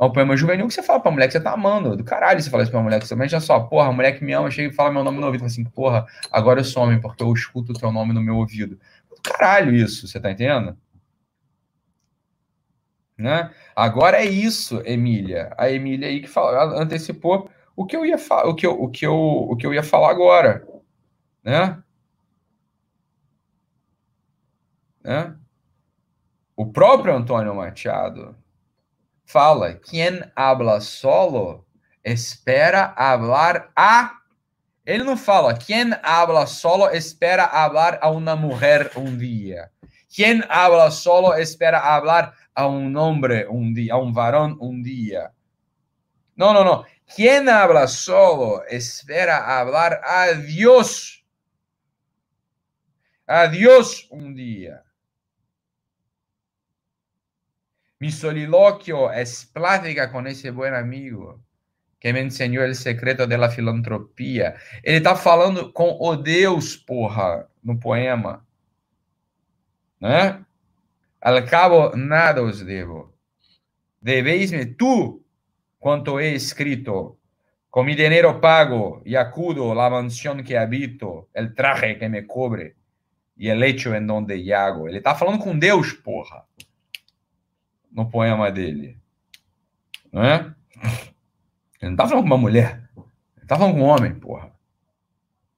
É 0.00 0.04
um 0.04 0.12
poema 0.12 0.36
juvenil 0.36 0.66
que 0.66 0.74
você 0.74 0.82
fala 0.82 0.98
pra 0.98 1.12
mulher 1.12 1.28
que 1.28 1.32
você 1.32 1.40
tá 1.40 1.52
amando. 1.52 1.96
Do 1.96 2.02
caralho 2.02 2.42
você 2.42 2.50
fala 2.50 2.64
isso 2.64 2.72
pra 2.72 2.82
mulher 2.82 2.98
que 2.98 3.06
você 3.06 3.14
Imagina 3.14 3.40
só, 3.40 3.60
porra, 3.60 3.88
a 3.88 3.92
mulher 3.92 4.18
que 4.18 4.24
me 4.24 4.32
ama 4.32 4.50
chega 4.50 4.68
e 4.68 4.74
fala 4.74 4.90
meu 4.90 5.04
nome 5.04 5.20
no 5.20 5.26
ouvido. 5.26 5.44
Assim, 5.44 5.64
porra, 5.64 6.04
agora 6.30 6.60
eu 6.60 6.64
sou 6.64 6.82
homem 6.82 7.00
porque 7.00 7.22
eu 7.22 7.32
escuto 7.32 7.72
o 7.72 7.78
teu 7.78 7.92
nome 7.92 8.12
no 8.12 8.20
meu 8.20 8.36
ouvido. 8.36 8.78
Do 9.08 9.22
caralho 9.22 9.72
isso, 9.72 10.08
você 10.08 10.18
tá 10.18 10.30
entendendo? 10.30 10.76
Né? 13.16 13.50
Agora 13.76 14.16
é 14.16 14.24
isso, 14.24 14.82
Emília. 14.84 15.54
A 15.56 15.70
Emília 15.70 16.08
aí 16.08 16.20
que 16.20 16.28
fala, 16.28 16.82
antecipou 16.82 17.48
o 17.76 17.86
que 17.86 17.96
eu 17.96 18.04
ia 18.04 18.18
falar, 18.18 18.48
o 18.48 18.54
que 18.56 18.66
eu, 18.66 18.72
o 18.72 18.90
que 18.90 19.06
eu, 19.06 19.14
o 19.14 19.56
que 19.56 19.66
eu 19.66 19.72
ia 19.72 19.82
falar 19.82 20.10
agora, 20.10 20.66
né? 21.44 21.80
Né? 25.02 25.36
O 26.56 26.70
próprio 26.72 27.14
Antônio 27.14 27.54
Machado 27.54 28.36
fala: 29.24 29.74
quem 29.74 30.22
habla 30.36 30.80
solo 30.80 31.66
espera 32.04 32.92
hablar 32.96 33.70
a. 33.74 34.18
Ele 34.84 35.04
não 35.04 35.16
fala: 35.16 35.54
quem 35.54 35.92
habla 36.02 36.46
solo 36.46 36.88
espera 36.90 37.44
hablar 37.44 37.98
a 38.02 38.10
uma 38.10 38.36
mulher 38.36 38.90
um 38.96 39.16
dia. 39.16 39.70
Quem 40.08 40.42
habla 40.48 40.90
solo 40.90 41.34
espera 41.34 41.78
hablar 41.80 42.34
a 42.54 42.66
un 42.66 42.94
hombre 42.96 43.46
un 43.48 43.72
día, 43.72 43.94
a 43.94 43.98
un 43.98 44.12
varón 44.12 44.58
un 44.60 44.82
día. 44.82 45.32
No, 46.36 46.52
no, 46.52 46.64
no. 46.64 46.84
Quien 47.14 47.48
habla 47.48 47.86
solo 47.86 48.62
espera 48.64 49.58
hablar 49.58 50.00
a 50.04 50.32
Dios. 50.32 51.24
A 53.26 53.46
Dios 53.46 54.06
un 54.10 54.34
día. 54.34 54.82
Mi 58.02 58.10
soliloquio 58.10 59.12
es 59.12 59.48
plática 59.54 60.10
con 60.10 60.26
ese 60.26 60.50
buen 60.50 60.74
amigo 60.74 61.40
que 62.00 62.12
me 62.12 62.18
ensinou 62.18 62.68
o 62.68 62.74
secreto 62.74 63.28
da 63.28 63.48
filantropia. 63.48 64.56
Ele 64.82 64.96
está 64.96 65.14
falando 65.14 65.72
com 65.72 65.96
o 66.00 66.16
Deus, 66.16 66.76
porra, 66.76 67.48
no 67.62 67.78
poema. 67.78 68.44
Né? 70.00 70.44
Al 71.20 71.46
cabo, 71.46 71.94
nada 71.94 72.42
os 72.42 72.64
debo. 72.64 73.14
Debéisme 74.00 74.66
tú 74.66 75.24
cuanto 75.78 76.18
he 76.18 76.34
escrito. 76.34 77.20
Con 77.70 77.86
mi 77.86 77.94
dinero 77.94 78.40
pago 78.40 79.00
y 79.04 79.14
acudo 79.14 79.76
la 79.76 79.88
mansión 79.88 80.42
que 80.42 80.58
habito, 80.58 81.28
el 81.32 81.54
traje 81.54 81.96
que 81.98 82.08
me 82.08 82.26
cobre 82.26 82.74
e 83.38 83.48
el 83.48 83.60
lecho 83.60 83.94
en 83.94 84.08
donde 84.08 84.42
yago. 84.42 84.88
Ele 84.88 84.98
está 84.98 85.14
falando 85.14 85.38
com 85.38 85.56
Deus, 85.56 85.94
porra, 85.94 86.44
no 87.92 88.08
poema 88.08 88.50
dele. 88.50 88.98
Não 90.12 90.24
é? 90.24 90.54
Ele 91.80 91.90
não 91.90 91.92
está 91.92 92.08
falando 92.08 92.22
com 92.22 92.26
uma 92.28 92.38
mulher. 92.38 92.82
Ele 92.96 93.42
está 93.42 93.56
falando 93.56 93.74
com 93.74 93.80
um 93.80 93.84
homem, 93.84 94.14
porra. 94.14 94.52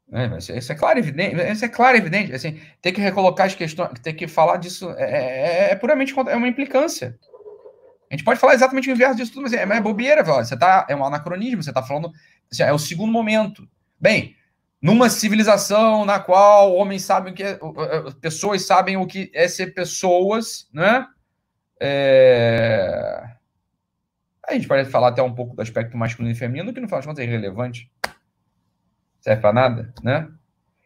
Né? 0.09 0.39
Isso 0.39 0.72
é 0.72 0.74
claro 0.74 0.99
evidente, 0.99 1.37
isso 1.51 1.64
é 1.64 1.68
claro 1.68 1.97
evidente. 1.97 2.32
Assim, 2.32 2.61
ter 2.80 2.93
que 2.93 3.01
recolocar 3.01 3.47
as 3.47 3.55
questões, 3.55 3.99
ter 4.01 4.12
que 4.12 4.28
falar 4.28 4.59
disso 4.59 4.91
é, 4.91 5.05
é, 5.05 5.70
é 5.72 5.74
puramente 5.74 6.14
é 6.28 6.37
uma 6.37 6.49
implicância. 6.49 7.18
A 8.11 8.14
gente 8.14 8.24
pode 8.24 8.39
falar 8.39 8.55
exatamente 8.55 8.89
o 8.89 8.93
inverso 8.93 9.16
disso 9.16 9.32
tudo, 9.32 9.43
mas 9.43 9.53
é, 9.53 9.62
é 9.62 9.80
bobeira, 9.80 10.22
você 10.22 10.57
tá, 10.57 10.87
é 10.89 10.95
um 10.95 11.05
anacronismo, 11.05 11.62
você 11.62 11.70
está 11.70 11.82
falando, 11.82 12.12
assim, 12.51 12.62
é 12.62 12.72
o 12.72 12.78
segundo 12.78 13.12
momento. 13.12 13.68
Bem, 13.99 14.37
numa 14.80 15.11
civilização 15.11 16.05
na 16.05 16.20
qual 16.20 16.74
homens 16.74 17.03
sabem 17.03 17.32
o 17.32 17.37
que 17.37 17.43
é, 17.43 17.59
pessoas 18.20 18.66
sabem 18.66 18.97
o 18.97 19.07
que 19.07 19.32
é 19.35 19.49
ser 19.49 19.74
pessoas, 19.74 20.68
né? 20.72 21.07
É... 21.85 23.30
A 24.47 24.53
gente 24.55 24.68
pode 24.68 24.89
falar 24.91 25.09
até 25.09 25.22
um 25.22 25.35
pouco 25.35 25.57
do 25.57 25.62
aspecto 25.62 25.97
masculino 25.97 26.35
e 26.35 26.39
feminino, 26.39 26.72
que 26.72 26.80
no 26.80 26.87
final 26.87 27.01
de 27.01 27.07
contas 27.07 27.24
é 27.24 27.26
irrelevante 27.26 27.91
serve 29.24 29.41
para 29.41 29.55
nada, 29.55 29.95
né? 30.03 30.28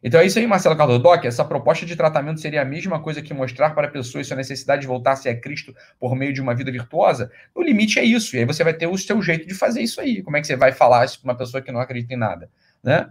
Então 0.01 0.21
é 0.21 0.27
isso 0.27 0.39
aí, 0.39 0.47
Marcelo 0.47 0.77
Cardoso. 0.77 1.01
Doc, 1.01 1.25
essa 1.25 1.45
proposta 1.45 1.85
de 1.85 1.97
tratamento 1.97 2.41
seria 2.41 2.63
a 2.63 2.65
mesma 2.65 3.03
coisa 3.03 3.21
que 3.21 3.35
mostrar 3.35 3.71
para 3.71 3.89
pessoas 3.89 4.29
sua 4.29 4.37
necessidade 4.37 4.83
de 4.83 4.87
voltar-se 4.87 5.29
a 5.29 5.39
Cristo 5.39 5.75
por 5.99 6.15
meio 6.15 6.33
de 6.33 6.41
uma 6.41 6.55
vida 6.55 6.71
virtuosa? 6.71 7.33
No 7.55 7.63
limite 7.63 7.99
é 7.99 8.05
isso. 8.05 8.37
E 8.37 8.39
aí 8.39 8.45
você 8.45 8.63
vai 8.63 8.73
ter 8.73 8.87
o 8.87 8.97
seu 8.97 9.21
jeito 9.21 9.45
de 9.45 9.55
fazer 9.55 9.83
isso 9.83 10.01
aí. 10.01 10.23
Como 10.23 10.37
é 10.37 10.41
que 10.41 10.47
você 10.47 10.55
vai 10.55 10.71
falar 10.71 11.05
isso 11.05 11.21
para 11.21 11.33
uma 11.33 11.37
pessoa 11.37 11.61
que 11.61 11.73
não 11.73 11.81
acredita 11.81 12.15
em 12.15 12.17
nada? 12.17 12.49
Né? 12.81 13.09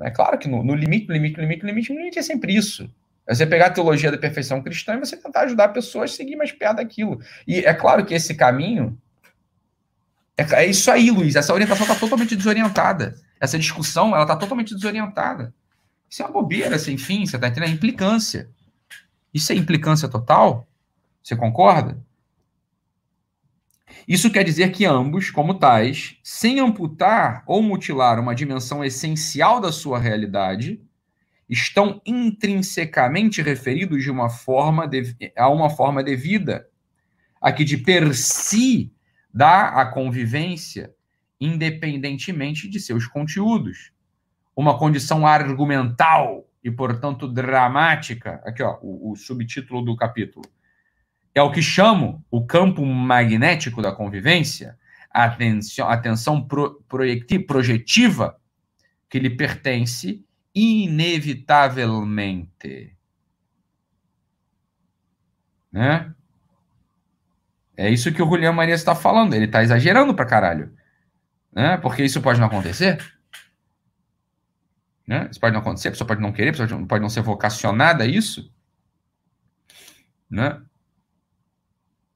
É 0.00 0.10
claro 0.10 0.38
que 0.38 0.48
no, 0.48 0.64
no 0.64 0.74
limite, 0.74 1.08
no 1.08 1.12
limite, 1.12 1.36
no 1.36 1.42
limite, 1.42 1.62
no 1.62 1.68
limite, 1.68 1.92
no 1.92 1.98
limite 1.98 2.18
é 2.18 2.22
sempre 2.22 2.56
isso. 2.56 2.90
É 3.30 3.34
você 3.34 3.46
pegar 3.46 3.66
a 3.66 3.70
teologia 3.70 4.10
da 4.10 4.18
perfeição 4.18 4.60
cristã 4.60 4.96
e 4.96 4.98
você 4.98 5.16
tentar 5.16 5.42
ajudar 5.42 5.68
pessoas 5.68 6.10
a 6.10 6.16
seguir 6.16 6.34
mais 6.34 6.50
perto 6.50 6.78
daquilo. 6.78 7.20
E 7.46 7.60
é 7.60 7.72
claro 7.72 8.04
que 8.04 8.12
esse 8.12 8.34
caminho. 8.34 9.00
É, 10.36 10.64
é 10.64 10.66
isso 10.66 10.90
aí, 10.90 11.12
Luiz. 11.12 11.36
Essa 11.36 11.54
orientação 11.54 11.84
está 11.84 11.94
totalmente 11.94 12.34
desorientada. 12.34 13.14
Essa 13.38 13.56
discussão 13.56 14.08
ela 14.16 14.22
está 14.22 14.34
totalmente 14.34 14.74
desorientada. 14.74 15.54
Isso 16.08 16.22
é 16.22 16.24
uma 16.24 16.32
bobeira 16.32 16.76
sem 16.76 16.98
fim, 16.98 17.24
você 17.24 17.36
está 17.36 17.46
entendendo? 17.46 17.70
É 17.70 17.72
implicância. 17.72 18.50
Isso 19.32 19.52
é 19.52 19.54
implicância 19.54 20.08
total? 20.08 20.66
Você 21.22 21.36
concorda? 21.36 22.04
Isso 24.08 24.28
quer 24.32 24.42
dizer 24.42 24.72
que 24.72 24.84
ambos, 24.84 25.30
como 25.30 25.54
tais, 25.54 26.16
sem 26.20 26.58
amputar 26.58 27.44
ou 27.46 27.62
mutilar 27.62 28.18
uma 28.18 28.34
dimensão 28.34 28.84
essencial 28.84 29.60
da 29.60 29.70
sua 29.70 30.00
realidade, 30.00 30.80
estão 31.50 32.00
intrinsecamente 32.06 33.42
referidos 33.42 34.04
de 34.04 34.10
uma 34.10 34.30
forma 34.30 34.86
de, 34.86 35.16
a 35.36 35.48
uma 35.48 35.68
forma 35.68 36.00
devida, 36.00 36.68
a 37.40 37.50
que 37.50 37.64
de 37.64 37.76
per 37.76 38.14
si 38.14 38.92
dá 39.34 39.68
a 39.68 39.86
convivência, 39.86 40.94
independentemente 41.40 42.68
de 42.68 42.78
seus 42.78 43.04
conteúdos. 43.06 43.92
Uma 44.54 44.78
condição 44.78 45.26
argumental 45.26 46.48
e, 46.62 46.70
portanto, 46.70 47.26
dramática. 47.26 48.40
Aqui, 48.44 48.62
ó, 48.62 48.78
o, 48.80 49.10
o 49.10 49.16
subtítulo 49.16 49.82
do 49.82 49.96
capítulo. 49.96 50.44
É 51.34 51.42
o 51.42 51.50
que 51.50 51.62
chamo 51.62 52.24
o 52.30 52.46
campo 52.46 52.84
magnético 52.84 53.82
da 53.82 53.90
convivência, 53.90 54.78
a 55.12 55.24
atenção, 55.24 55.88
atenção 55.88 56.46
pro, 56.46 56.84
projetiva 57.46 58.36
que 59.08 59.18
lhe 59.18 59.30
pertence 59.30 60.24
inevitavelmente. 60.54 62.96
Né? 65.72 66.12
É 67.76 67.88
isso 67.88 68.12
que 68.12 68.22
o 68.22 68.28
Julião 68.28 68.52
Maria 68.52 68.74
está 68.74 68.94
falando. 68.94 69.34
Ele 69.34 69.46
está 69.46 69.62
exagerando 69.62 70.14
para 70.14 70.26
caralho. 70.26 70.72
Né? 71.52 71.76
Porque 71.78 72.04
isso 72.04 72.20
pode 72.20 72.38
não 72.38 72.46
acontecer. 72.46 73.02
Né? 75.06 75.28
Isso 75.30 75.40
pode 75.40 75.52
não 75.52 75.60
acontecer, 75.60 75.88
a 75.88 75.90
pessoa 75.90 76.06
pode 76.06 76.20
não 76.20 76.32
querer, 76.32 76.50
a 76.50 76.52
pessoa 76.52 76.86
pode 76.86 77.02
não 77.02 77.08
ser 77.08 77.22
vocacionada 77.22 78.04
a 78.04 78.06
isso. 78.06 78.52
Né? 80.30 80.60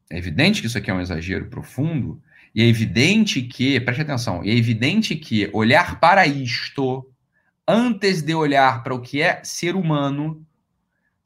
É 0.08 0.16
evidente 0.16 0.60
que 0.60 0.68
isso 0.68 0.78
aqui 0.78 0.90
é 0.90 0.94
um 0.94 1.00
exagero 1.00 1.46
profundo. 1.46 2.22
E 2.54 2.62
é 2.62 2.66
evidente 2.66 3.42
que, 3.42 3.80
preste 3.80 4.02
atenção, 4.02 4.44
é 4.44 4.50
evidente 4.50 5.16
que 5.16 5.50
olhar 5.52 5.98
para 5.98 6.24
isto 6.24 7.10
antes 7.66 8.22
de 8.22 8.34
olhar 8.34 8.82
para 8.82 8.94
o 8.94 9.00
que 9.00 9.20
é 9.20 9.42
ser 9.42 9.74
humano, 9.74 10.44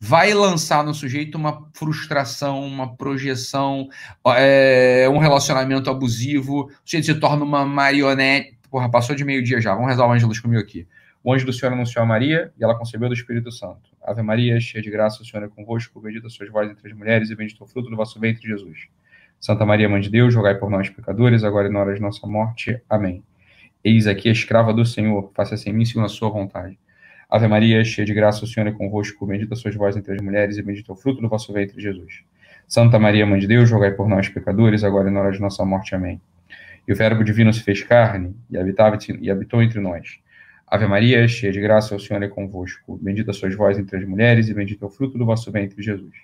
vai 0.00 0.32
lançar 0.32 0.84
no 0.84 0.94
sujeito 0.94 1.36
uma 1.36 1.68
frustração, 1.74 2.64
uma 2.64 2.96
projeção, 2.96 3.88
é, 4.36 5.08
um 5.10 5.18
relacionamento 5.18 5.90
abusivo, 5.90 6.66
o 6.66 6.70
sujeito 6.84 7.06
se 7.06 7.14
torna 7.14 7.44
uma 7.44 7.64
marionete. 7.64 8.56
Porra, 8.70 8.90
passou 8.90 9.16
de 9.16 9.24
meio-dia 9.24 9.60
já, 9.60 9.74
vamos 9.74 9.88
rezar 9.88 10.06
o 10.06 10.12
Ângelus 10.12 10.40
comigo 10.40 10.60
aqui. 10.60 10.86
O 11.24 11.32
anjo 11.32 11.44
do 11.44 11.52
Senhor 11.52 11.72
anunciou 11.72 12.02
a 12.02 12.06
Maria 12.06 12.52
e 12.58 12.62
ela 12.62 12.76
concebeu 12.76 13.08
do 13.08 13.14
Espírito 13.14 13.50
Santo. 13.50 13.90
Ave 14.02 14.22
Maria, 14.22 14.60
cheia 14.60 14.82
de 14.82 14.90
graça, 14.90 15.22
o 15.22 15.26
Senhor 15.26 15.44
é 15.44 15.48
convosco, 15.48 16.00
bendita 16.00 16.28
sois 16.28 16.50
vós 16.50 16.70
entre 16.70 16.88
as 16.88 16.96
mulheres 16.96 17.30
e 17.30 17.34
bendito 17.34 17.62
é 17.62 17.64
o 17.64 17.68
fruto 17.68 17.90
do 17.90 17.96
vosso 17.96 18.20
ventre, 18.20 18.46
Jesus. 18.46 18.86
Santa 19.40 19.66
Maria, 19.66 19.88
Mãe 19.88 20.00
de 20.00 20.10
Deus, 20.10 20.34
rogai 20.34 20.54
por 20.54 20.70
nós, 20.70 20.88
pecadores, 20.88 21.44
agora 21.44 21.68
e 21.68 21.72
na 21.72 21.80
hora 21.80 21.94
de 21.94 22.00
nossa 22.00 22.26
morte. 22.26 22.80
Amém. 22.88 23.22
Eis 23.84 24.06
aqui 24.06 24.28
a 24.28 24.32
escrava 24.32 24.72
do 24.72 24.84
Senhor, 24.84 25.30
faça-se 25.34 25.68
em 25.70 25.72
mim 25.72 25.84
segundo 25.84 26.06
a 26.06 26.08
sua 26.08 26.28
vontade. 26.28 26.78
Ave 27.30 27.46
Maria, 27.46 27.84
cheia 27.84 28.06
de 28.06 28.14
graça, 28.14 28.44
o 28.44 28.48
Senhor 28.48 28.66
é 28.66 28.72
convosco, 28.72 29.26
bendita 29.26 29.54
sois 29.54 29.74
vós 29.74 29.96
entre 29.96 30.14
as 30.14 30.20
mulheres 30.20 30.56
e 30.56 30.62
bendito 30.62 30.90
é 30.90 30.94
o 30.94 30.96
fruto 30.96 31.20
do 31.20 31.28
vosso 31.28 31.52
ventre, 31.52 31.80
Jesus. 31.80 32.24
Santa 32.66 32.98
Maria, 32.98 33.24
Mãe 33.26 33.38
de 33.38 33.46
Deus, 33.46 33.70
rogai 33.70 33.92
por 33.92 34.08
nós, 34.08 34.28
pecadores, 34.28 34.82
agora 34.82 35.08
e 35.08 35.12
na 35.12 35.20
hora 35.20 35.32
de 35.32 35.40
nossa 35.40 35.64
morte. 35.64 35.94
Amém. 35.94 36.20
E 36.86 36.92
o 36.92 36.96
Verbo 36.96 37.22
divino 37.22 37.52
se 37.52 37.62
fez 37.62 37.82
carne 37.82 38.34
e, 38.50 38.56
habitava, 38.56 38.98
e 39.20 39.30
habitou 39.30 39.62
entre 39.62 39.78
nós. 39.78 40.18
Ave 40.66 40.86
Maria, 40.86 41.26
cheia 41.28 41.52
de 41.52 41.60
graça, 41.60 41.94
o 41.94 42.00
Senhor 42.00 42.22
é 42.22 42.28
convosco. 42.28 42.98
Bendita 43.00 43.32
sois 43.32 43.54
vós 43.54 43.78
entre 43.78 43.96
as 43.96 44.04
mulheres 44.04 44.48
e 44.48 44.54
bendito 44.54 44.84
é 44.84 44.88
o 44.88 44.90
fruto 44.90 45.16
do 45.16 45.24
vosso 45.24 45.50
ventre, 45.52 45.82
Jesus. 45.82 46.14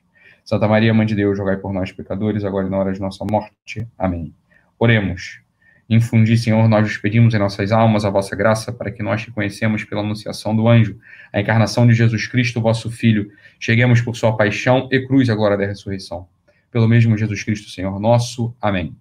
Santa 0.45 0.67
Maria, 0.67 0.93
Mãe 0.93 1.07
de 1.07 1.15
Deus, 1.15 1.39
rogai 1.39 1.57
por 1.57 1.73
nós, 1.73 1.93
pecadores, 1.93 2.45
agora 2.45 2.67
e 2.67 2.71
na 2.71 2.79
hora 2.79 2.93
de 2.93 3.01
nossa 3.01 3.25
morte. 3.31 3.87
Amém. 3.99 4.35
Oremos. 4.79 5.44
Infundi, 5.89 6.37
Senhor, 6.39 6.67
nós 6.67 6.89
vos 6.89 6.97
pedimos 6.97 7.35
em 7.35 7.39
nossas 7.39 7.71
almas 7.71 8.05
a 8.05 8.11
vossa 8.11 8.35
graça, 8.35 8.73
para 8.73 8.91
que 8.91 9.03
nós 9.03 9.23
te 9.23 9.31
conhecemos 9.31 9.85
pela 9.85 10.01
anunciação 10.01 10.57
do 10.57 10.67
anjo, 10.67 10.99
a 11.33 11.41
encarnação 11.41 11.87
de 11.87 11.93
Jesus 11.93 12.27
Cristo, 12.27 12.61
vosso 12.61 12.91
Filho, 12.91 13.31
cheguemos 13.61 14.01
por 14.01 14.17
sua 14.17 14.35
paixão 14.35 14.89
e 14.91 15.07
cruz 15.07 15.29
a 15.29 15.35
glória 15.35 15.59
da 15.59 15.67
ressurreição. 15.67 16.27
Pelo 16.71 16.89
mesmo 16.89 17.17
Jesus 17.19 17.43
Cristo, 17.43 17.71
Senhor 17.71 18.01
nosso. 18.01 18.55
Amém. 18.61 18.97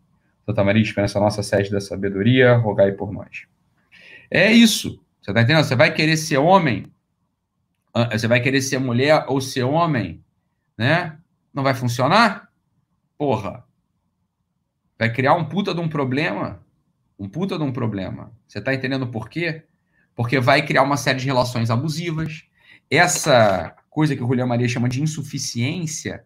Santa 0.46 0.64
Maria, 0.64 0.82
esperança 0.82 1.20
nossa 1.20 1.42
sede 1.42 1.72
da 1.72 1.80
sabedoria, 1.80 2.56
rogai 2.56 2.92
por 2.92 3.14
nós. 3.14 3.46
É 4.30 4.52
isso. 4.52 5.00
Você 5.22 5.32
está 5.32 5.42
entendendo? 5.42 5.64
Você 5.64 5.76
vai 5.76 5.94
querer 5.94 6.18
ser 6.18 6.38
homem, 6.38 6.92
você 8.12 8.28
vai 8.28 8.42
querer 8.42 8.62
ser 8.62 8.78
mulher 8.78 9.24
ou 9.28 9.40
ser 9.40 9.64
homem, 9.64 10.22
né? 10.78 11.18
Não 11.54 11.64
vai 11.64 11.74
funcionar? 11.74 12.50
Porra. 13.18 13.64
Vai 15.00 15.14
criar 15.14 15.36
um 15.36 15.46
puta 15.46 15.74
de 15.74 15.80
um 15.80 15.88
problema 15.88 16.62
um 17.18 17.28
puta 17.30 17.58
de 17.58 17.64
um 17.64 17.72
problema. 17.72 18.32
Você 18.48 18.60
está 18.60 18.74
entendendo 18.74 19.08
por 19.08 19.30
quê? 19.30 19.64
Porque 20.16 20.40
vai 20.40 20.66
criar 20.66 20.84
uma 20.84 20.98
série 20.98 21.20
de 21.20 21.26
relações 21.26 21.70
abusivas. 21.70 22.44
Essa 22.90 23.76
coisa 23.90 24.16
que 24.16 24.24
o 24.24 24.28
Julião 24.28 24.48
Maria 24.48 24.68
chama 24.68 24.90
de 24.90 25.02
insuficiência, 25.02 26.26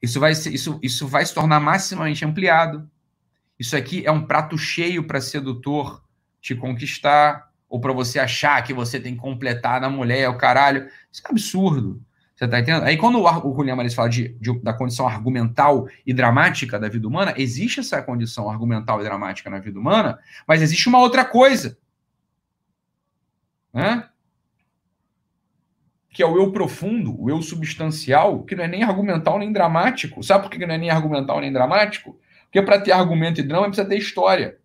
isso 0.00 0.20
vai, 0.20 0.32
isso, 0.32 0.78
isso 0.82 1.08
vai 1.08 1.24
se 1.24 1.34
tornar 1.34 1.60
maximamente 1.60 2.24
ampliado. 2.24 2.88
Isso 3.58 3.76
aqui 3.76 4.04
é 4.04 4.10
um 4.10 4.26
prato 4.26 4.58
cheio 4.58 5.06
para 5.06 5.20
sedutor 5.20 6.02
te 6.40 6.54
conquistar, 6.54 7.50
ou 7.68 7.80
para 7.80 7.92
você 7.92 8.18
achar 8.18 8.62
que 8.62 8.74
você 8.74 9.00
tem 9.00 9.14
que 9.14 9.20
completar 9.20 9.80
na 9.80 9.88
mulher, 9.88 10.28
o 10.28 10.36
caralho. 10.36 10.88
Isso 11.10 11.22
é 11.26 11.30
absurdo. 11.30 12.00
Você 12.34 12.48
tá 12.48 12.58
entendendo? 12.58 12.84
Aí 12.84 12.96
quando 12.96 13.20
o, 13.20 13.54
Julian 13.54 13.76
Maris 13.76 13.94
fala 13.94 14.08
de, 14.08 14.30
de, 14.40 14.58
da 14.60 14.72
condição 14.72 15.06
argumental 15.06 15.88
e 16.04 16.12
dramática 16.12 16.78
da 16.78 16.88
vida 16.88 17.06
humana, 17.06 17.32
existe 17.36 17.80
essa 17.80 18.02
condição 18.02 18.50
argumental 18.50 19.00
e 19.00 19.04
dramática 19.04 19.48
na 19.48 19.60
vida 19.60 19.78
humana, 19.78 20.18
mas 20.46 20.60
existe 20.60 20.88
uma 20.88 20.98
outra 20.98 21.24
coisa. 21.24 21.78
Né? 23.72 24.08
Que 26.10 26.22
é 26.22 26.26
o 26.26 26.36
eu 26.36 26.50
profundo, 26.50 27.20
o 27.20 27.30
eu 27.30 27.40
substancial, 27.40 28.42
que 28.42 28.56
não 28.56 28.64
é 28.64 28.68
nem 28.68 28.82
argumental 28.82 29.38
nem 29.38 29.52
dramático. 29.52 30.22
Sabe 30.22 30.42
por 30.42 30.50
que 30.50 30.66
não 30.66 30.74
é 30.74 30.78
nem 30.78 30.90
argumental 30.90 31.40
nem 31.40 31.52
dramático? 31.52 32.18
Porque 32.44 32.62
para 32.62 32.80
ter 32.80 32.92
argumento 32.92 33.40
e 33.40 33.44
drama 33.44 33.66
precisa 33.66 33.88
ter 33.88 33.96
história. 33.96 34.58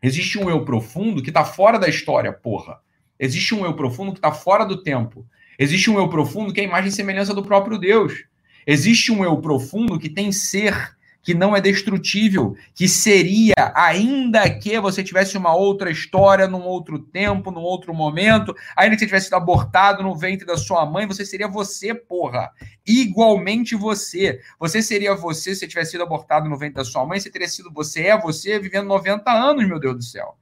Existe 0.00 0.38
um 0.38 0.48
eu 0.48 0.64
profundo 0.64 1.22
que 1.22 1.30
está 1.30 1.44
fora 1.44 1.78
da 1.78 1.88
história, 1.88 2.32
porra. 2.32 2.80
Existe 3.18 3.54
um 3.54 3.64
eu 3.64 3.74
profundo 3.74 4.12
que 4.12 4.18
está 4.18 4.30
fora 4.30 4.64
do 4.64 4.82
tempo. 4.82 5.26
Existe 5.58 5.90
um 5.90 5.98
eu 5.98 6.08
profundo 6.08 6.52
que 6.52 6.60
é 6.60 6.64
a 6.64 6.66
imagem 6.66 6.88
e 6.88 6.92
semelhança 6.92 7.32
do 7.32 7.42
próprio 7.42 7.78
Deus. 7.78 8.24
Existe 8.66 9.12
um 9.12 9.24
eu 9.24 9.36
profundo 9.38 9.98
que 9.98 10.08
tem 10.08 10.32
ser, 10.32 10.96
que 11.22 11.34
não 11.34 11.56
é 11.56 11.60
destrutível, 11.60 12.56
que 12.74 12.88
seria, 12.88 13.54
ainda 13.74 14.48
que 14.48 14.78
você 14.78 15.02
tivesse 15.02 15.36
uma 15.36 15.54
outra 15.54 15.90
história, 15.90 16.46
num 16.46 16.62
outro 16.62 16.98
tempo, 16.98 17.50
num 17.50 17.62
outro 17.62 17.92
momento, 17.94 18.54
ainda 18.76 18.94
que 18.94 19.00
você 19.00 19.06
tivesse 19.06 19.24
sido 19.26 19.34
abortado 19.34 20.02
no 20.02 20.14
ventre 20.14 20.46
da 20.46 20.56
sua 20.56 20.84
mãe, 20.86 21.06
você 21.06 21.24
seria 21.24 21.48
você, 21.48 21.92
porra. 21.94 22.50
Igualmente 22.86 23.74
você. 23.74 24.40
Você 24.58 24.82
seria 24.82 25.16
você 25.16 25.54
se 25.54 25.66
tivesse 25.66 25.92
sido 25.92 26.02
abortado 26.04 26.48
no 26.48 26.56
ventre 26.56 26.74
da 26.74 26.84
sua 26.84 27.04
mãe, 27.06 27.18
você 27.18 27.30
teria 27.30 27.48
sido 27.48 27.72
você, 27.72 28.02
é 28.02 28.20
você, 28.20 28.58
vivendo 28.58 28.86
90 28.86 29.30
anos, 29.30 29.66
meu 29.66 29.80
Deus 29.80 29.96
do 29.96 30.02
céu. 30.02 30.36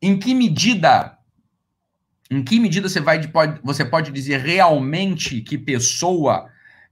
Em 0.00 0.18
que 0.18 0.34
medida 0.34 1.16
em 2.30 2.42
que 2.42 2.58
medida 2.58 2.88
você, 2.88 3.00
vai, 3.00 3.26
pode, 3.26 3.60
você 3.62 3.84
pode 3.84 4.10
dizer 4.10 4.40
realmente 4.40 5.40
que 5.40 5.58
pessoa 5.58 6.48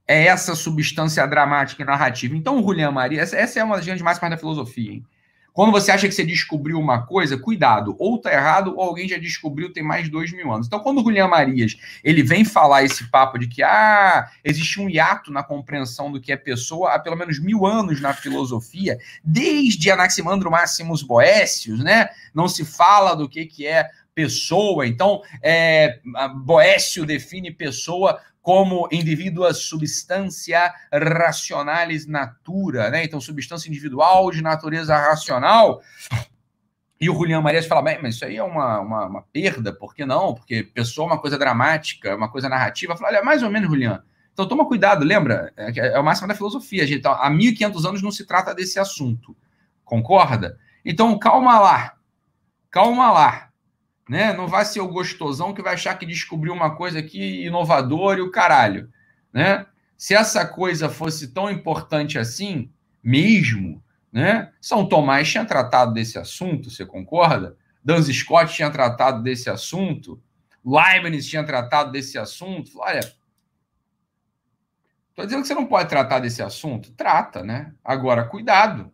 é 0.07 0.25
essa 0.25 0.55
substância 0.55 1.25
dramática 1.25 1.81
e 1.81 1.85
narrativa? 1.85 2.35
Então, 2.35 2.61
Julian 2.61 2.91
Maria, 2.91 3.21
essa, 3.21 3.35
essa 3.35 3.59
é 3.59 3.63
uma 3.63 3.75
das 3.75 3.85
grandes 3.85 4.03
máximas 4.03 4.31
da 4.31 4.37
filosofia. 4.37 4.93
Hein? 4.93 5.05
Quando 5.53 5.71
você 5.71 5.91
acha 5.91 6.07
que 6.07 6.13
você 6.13 6.23
descobriu 6.23 6.79
uma 6.79 7.05
coisa, 7.05 7.37
cuidado, 7.37 7.95
ou 7.99 8.15
está 8.15 8.31
errado, 8.31 8.73
ou 8.75 8.81
alguém 8.81 9.07
já 9.07 9.17
descobriu 9.17 9.71
tem 9.71 9.83
mais 9.83 10.05
de 10.05 10.11
dois 10.11 10.31
mil 10.31 10.51
anos. 10.51 10.67
Então, 10.67 10.79
quando 10.79 11.01
o 11.01 11.03
Julian 11.03 11.27
Marias 11.27 11.77
ele 12.03 12.23
vem 12.23 12.45
falar 12.45 12.83
esse 12.83 13.09
papo 13.09 13.37
de 13.37 13.47
que 13.47 13.61
ah, 13.61 14.29
existe 14.43 14.79
um 14.79 14.89
hiato 14.89 15.31
na 15.31 15.43
compreensão 15.43 16.11
do 16.11 16.21
que 16.21 16.31
é 16.31 16.37
pessoa 16.37 16.93
há 16.93 16.99
pelo 16.99 17.17
menos 17.17 17.37
mil 17.37 17.65
anos 17.65 17.99
na 17.99 18.13
filosofia, 18.13 18.97
desde 19.23 19.91
Anaximandro 19.91 20.49
Máximos 20.49 21.03
Boécios, 21.03 21.83
né? 21.83 22.09
Não 22.33 22.47
se 22.47 22.63
fala 22.63 23.13
do 23.13 23.27
que, 23.27 23.45
que 23.45 23.67
é 23.67 23.89
pessoa. 24.13 24.87
Então, 24.87 25.21
é, 25.41 25.99
Boécio 26.43 27.05
define 27.05 27.51
pessoa 27.51 28.19
como 28.41 28.87
indivíduos 28.91 29.57
substância 29.69 30.73
racionalis 30.91 32.07
natura, 32.07 32.89
né? 32.89 33.03
Então, 33.03 33.21
substância 33.21 33.69
individual 33.69 34.31
de 34.31 34.41
natureza 34.41 34.95
racional. 34.95 35.81
E 36.99 37.09
o 37.09 37.13
Julian 37.15 37.41
Marias 37.41 37.65
fala, 37.65 37.81
bem, 37.81 37.99
mas 38.01 38.15
isso 38.15 38.25
aí 38.25 38.37
é 38.37 38.43
uma, 38.43 38.79
uma, 38.79 39.05
uma, 39.05 39.21
perda, 39.23 39.73
por 39.73 39.95
que 39.95 40.05
não? 40.05 40.35
Porque 40.35 40.63
pessoa 40.63 41.07
é 41.07 41.13
uma 41.13 41.19
coisa 41.19 41.37
dramática, 41.37 42.15
uma 42.15 42.29
coisa 42.29 42.47
narrativa. 42.47 42.95
Fala, 42.95 43.09
olha, 43.09 43.23
mais 43.23 43.41
ou 43.41 43.49
menos, 43.49 43.69
Julian. 43.69 44.03
Então 44.33 44.47
toma 44.47 44.67
cuidado, 44.67 45.03
lembra? 45.03 45.51
É, 45.57 45.93
é 45.93 45.99
o 45.99 46.03
máximo 46.03 46.27
da 46.27 46.35
filosofia, 46.35 46.85
gente. 46.85 46.99
Então, 46.99 47.13
há 47.13 47.29
1500 47.29 47.85
anos 47.85 48.01
não 48.01 48.11
se 48.11 48.25
trata 48.25 48.53
desse 48.53 48.79
assunto. 48.79 49.35
Concorda? 49.83 50.57
Então, 50.85 51.17
calma 51.17 51.59
lá. 51.59 51.95
Calma 52.69 53.11
lá. 53.11 53.50
Né? 54.11 54.33
Não 54.33 54.45
vai 54.45 54.65
ser 54.65 54.81
o 54.81 54.89
gostosão 54.89 55.53
que 55.53 55.61
vai 55.61 55.75
achar 55.75 55.97
que 55.97 56.05
descobriu 56.05 56.51
uma 56.51 56.75
coisa 56.75 56.99
aqui 56.99 57.45
inovadora 57.45 58.19
e 58.19 58.21
o 58.21 58.29
caralho. 58.29 58.91
Né? 59.31 59.65
Se 59.95 60.13
essa 60.13 60.45
coisa 60.45 60.89
fosse 60.89 61.29
tão 61.29 61.49
importante 61.49 62.19
assim, 62.19 62.69
mesmo, 63.01 63.81
né? 64.11 64.51
São 64.59 64.85
Tomás 64.85 65.31
tinha 65.31 65.45
tratado 65.45 65.93
desse 65.93 66.19
assunto, 66.19 66.69
você 66.69 66.85
concorda? 66.85 67.55
Duns 67.81 68.07
Scott 68.07 68.53
tinha 68.53 68.69
tratado 68.69 69.23
desse 69.23 69.49
assunto, 69.49 70.21
Leibniz 70.61 71.25
tinha 71.25 71.45
tratado 71.45 71.93
desse 71.93 72.17
assunto. 72.17 72.81
Olha, 72.81 72.99
estou 75.09 75.23
dizendo 75.23 75.43
que 75.43 75.47
você 75.47 75.55
não 75.55 75.67
pode 75.67 75.87
tratar 75.87 76.19
desse 76.19 76.43
assunto? 76.43 76.91
Trata, 76.91 77.43
né? 77.43 77.73
Agora, 77.81 78.25
cuidado, 78.25 78.91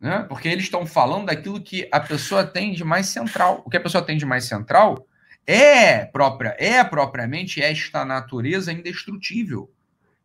né? 0.00 0.24
Porque 0.28 0.48
eles 0.48 0.64
estão 0.64 0.86
falando 0.86 1.26
daquilo 1.26 1.60
que 1.60 1.88
a 1.90 2.00
pessoa 2.00 2.44
tem 2.44 2.72
de 2.72 2.84
mais 2.84 3.06
central. 3.06 3.62
O 3.64 3.70
que 3.70 3.76
a 3.76 3.80
pessoa 3.80 4.04
tem 4.04 4.16
de 4.16 4.26
mais 4.26 4.44
central 4.44 5.06
é 5.46 6.04
própria, 6.04 6.54
é 6.58 6.84
propriamente 6.84 7.62
esta 7.62 8.04
natureza 8.04 8.72
indestrutível 8.72 9.70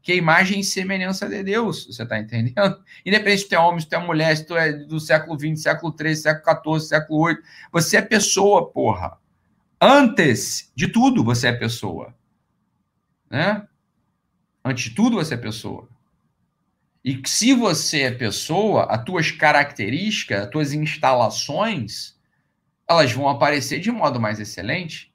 que 0.03 0.11
é 0.11 0.15
imagem 0.17 0.59
e 0.59 0.63
semelhança 0.65 1.29
de 1.29 1.41
Deus, 1.41 1.85
você 1.85 2.03
está 2.03 2.19
entendendo? 2.19 2.77
Independente 3.05 3.43
se 3.43 3.47
tu 3.47 3.55
é 3.55 3.59
homem, 3.59 3.79
se 3.79 3.87
tu 3.87 3.95
é 3.95 3.99
mulher, 3.99 4.35
se 4.35 4.45
tu 4.45 4.57
é 4.57 4.73
do 4.73 4.99
século 4.99 5.39
XX, 5.39 5.63
século 5.63 5.95
XIII, 5.97 6.15
século 6.17 6.77
XIV, 6.77 6.87
século 6.89 7.27
VIII, 7.27 7.37
você 7.71 7.97
é 7.97 8.01
pessoa, 8.01 8.69
porra. 8.69 9.17
Antes 9.79 10.69
de 10.75 10.89
tudo, 10.89 11.23
você 11.23 11.47
é 11.47 11.53
pessoa. 11.53 12.13
Né? 13.31 13.65
Antes 14.63 14.89
de 14.89 14.95
tudo, 14.95 15.15
você 15.15 15.35
é 15.35 15.37
pessoa. 15.37 15.87
E 17.03 17.21
se 17.25 17.53
você 17.53 18.03
é 18.03 18.11
pessoa, 18.11 18.85
as 18.85 19.03
tuas 19.03 19.31
características, 19.31 20.43
as 20.43 20.49
tuas 20.49 20.73
instalações, 20.73 22.17
elas 22.87 23.11
vão 23.11 23.27
aparecer 23.27 23.79
de 23.79 23.91
modo 23.91 24.19
mais 24.19 24.39
excelente 24.39 25.13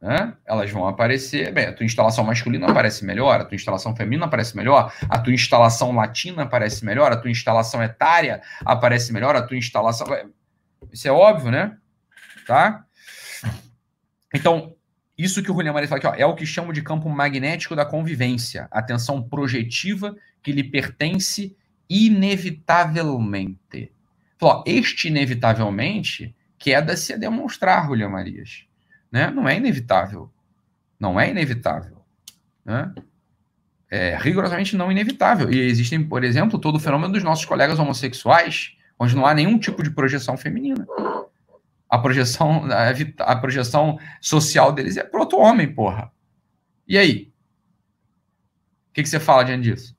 né? 0.00 0.34
elas 0.46 0.70
vão 0.70 0.86
aparecer. 0.86 1.52
Bem, 1.52 1.66
a 1.66 1.72
tua 1.72 1.84
instalação 1.84 2.24
masculina 2.24 2.70
aparece 2.70 3.04
melhor, 3.04 3.40
a 3.40 3.44
tua 3.44 3.56
instalação 3.56 3.94
feminina 3.94 4.26
aparece 4.26 4.56
melhor, 4.56 4.92
a 5.08 5.18
tua 5.18 5.32
instalação 5.32 5.92
latina 5.92 6.44
aparece 6.44 6.84
melhor, 6.84 7.12
a 7.12 7.16
tua 7.16 7.30
instalação 7.30 7.82
etária 7.82 8.40
aparece 8.64 9.12
melhor, 9.12 9.34
a 9.34 9.42
tua 9.42 9.56
instalação. 9.56 10.06
Isso 10.92 11.08
é 11.08 11.12
óbvio, 11.12 11.50
né? 11.50 11.76
Tá? 12.46 12.84
Então, 14.32 14.74
isso 15.18 15.42
que 15.42 15.50
o 15.50 15.54
Julián 15.54 15.72
Maria 15.72 15.88
fala 15.88 15.98
aqui, 15.98 16.06
ó, 16.06 16.14
é 16.14 16.24
o 16.24 16.34
que 16.34 16.46
chamo 16.46 16.72
de 16.72 16.80
campo 16.80 17.08
magnético 17.08 17.74
da 17.74 17.84
convivência, 17.84 18.68
a 18.70 18.80
tensão 18.80 19.20
projetiva 19.20 20.16
que 20.42 20.52
lhe 20.52 20.62
pertence 20.62 21.56
inevitavelmente. 21.90 23.90
Falou, 24.38 24.62
este 24.64 25.08
inevitavelmente 25.08 26.34
queda-se 26.56 27.12
a 27.12 27.16
demonstrar, 27.16 27.86
Julián 27.86 28.10
Marias 28.10 28.68
né? 29.10 29.30
Não 29.30 29.48
é 29.48 29.56
inevitável. 29.56 30.30
Não 31.00 31.18
é 31.18 31.30
inevitável. 31.30 31.98
Né? 32.64 32.92
É 33.90 34.16
rigorosamente 34.20 34.76
não 34.76 34.92
inevitável. 34.92 35.50
E 35.50 35.60
existem, 35.60 36.04
por 36.04 36.22
exemplo, 36.22 36.58
todo 36.58 36.76
o 36.76 36.80
fenômeno 36.80 37.14
dos 37.14 37.22
nossos 37.22 37.44
colegas 37.44 37.78
homossexuais, 37.78 38.76
onde 38.98 39.16
não 39.16 39.26
há 39.26 39.34
nenhum 39.34 39.58
tipo 39.58 39.82
de 39.82 39.90
projeção 39.90 40.36
feminina. 40.36 40.86
A 41.88 41.98
projeção, 41.98 42.64
a, 43.18 43.36
projeção 43.36 43.98
social 44.20 44.72
deles 44.72 44.96
é 44.96 45.04
para 45.04 45.20
outro 45.20 45.38
homem, 45.38 45.72
porra. 45.72 46.12
E 46.86 46.98
aí? 46.98 47.32
O 48.90 48.92
que, 48.92 49.02
que 49.02 49.08
você 49.08 49.18
fala 49.18 49.44
diante 49.44 49.62
disso? 49.62 49.96